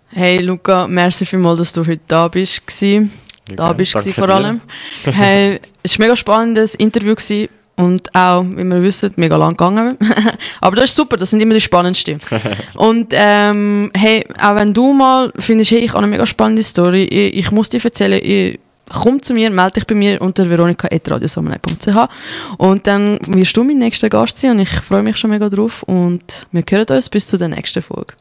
Hey 0.09 0.37
Luca, 0.39 0.87
merci 0.87 1.25
vielmals, 1.25 1.57
dass 1.57 1.73
du 1.73 1.81
heute 1.81 2.01
da 2.07 2.27
bist. 2.27 2.65
Gewesen. 2.67 3.11
Da 3.55 3.69
Okay, 3.69 3.77
bist 3.77 3.95
du 3.95 4.11
vor 4.13 4.29
allem. 4.29 4.61
Hey, 5.05 5.59
es 5.81 5.97
war 5.97 6.05
ein 6.05 6.07
mega 6.07 6.15
spannendes 6.15 6.75
Interview 6.75 7.15
gewesen 7.15 7.49
und 7.75 8.13
auch, 8.15 8.43
wie 8.43 8.63
wir 8.63 8.81
wissen, 8.81 9.11
mega 9.15 9.35
lang 9.35 9.51
gegangen. 9.51 9.97
Aber 10.61 10.75
das 10.75 10.85
ist 10.85 10.95
super, 10.95 11.17
das 11.17 11.31
sind 11.31 11.41
immer 11.41 11.55
die 11.55 11.61
spannendsten. 11.61 12.19
und 12.75 13.07
ähm, 13.11 13.91
hey, 13.95 14.25
auch 14.39 14.55
wenn 14.55 14.73
du 14.73 14.93
mal 14.93 15.33
findest, 15.37 15.71
hey, 15.71 15.79
ich 15.79 15.89
habe 15.91 15.99
eine 15.99 16.07
mega 16.07 16.25
spannende 16.25 16.63
Story, 16.63 17.03
ich, 17.03 17.35
ich 17.37 17.51
muss 17.51 17.69
dir 17.69 17.83
erzählen, 17.83 18.19
ich, 18.23 18.59
komm 18.89 19.21
zu 19.21 19.33
mir, 19.33 19.49
melde 19.49 19.73
dich 19.73 19.87
bei 19.87 19.95
mir 19.95 20.21
unter 20.21 20.49
veronika.radiosommerlei.ch 20.49 22.09
und 22.57 22.87
dann 22.87 23.19
wirst 23.27 23.55
du 23.57 23.63
mein 23.63 23.77
nächster 23.77 24.09
Gast 24.09 24.37
sein 24.37 24.51
und 24.51 24.59
ich 24.59 24.69
freue 24.69 25.03
mich 25.03 25.17
schon 25.17 25.29
mega 25.29 25.49
drauf 25.49 25.83
und 25.83 26.47
wir 26.51 26.63
hören 26.69 26.85
uns 26.89 27.09
bis 27.09 27.27
zu 27.27 27.37
der 27.37 27.49
nächsten 27.49 27.81
Folge. 27.81 28.13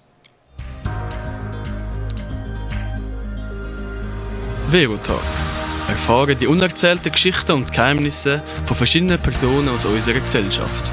Verotag. 4.71 5.21
Erfahre 5.89 6.35
die 6.35 6.47
unerzählten 6.47 7.13
Geschichten 7.13 7.53
und 7.53 7.73
Geheimnisse 7.73 8.43
von 8.65 8.77
verschiedenen 8.77 9.19
Personen 9.19 9.69
aus 9.69 9.85
unserer 9.85 10.21
Gesellschaft. 10.21 10.91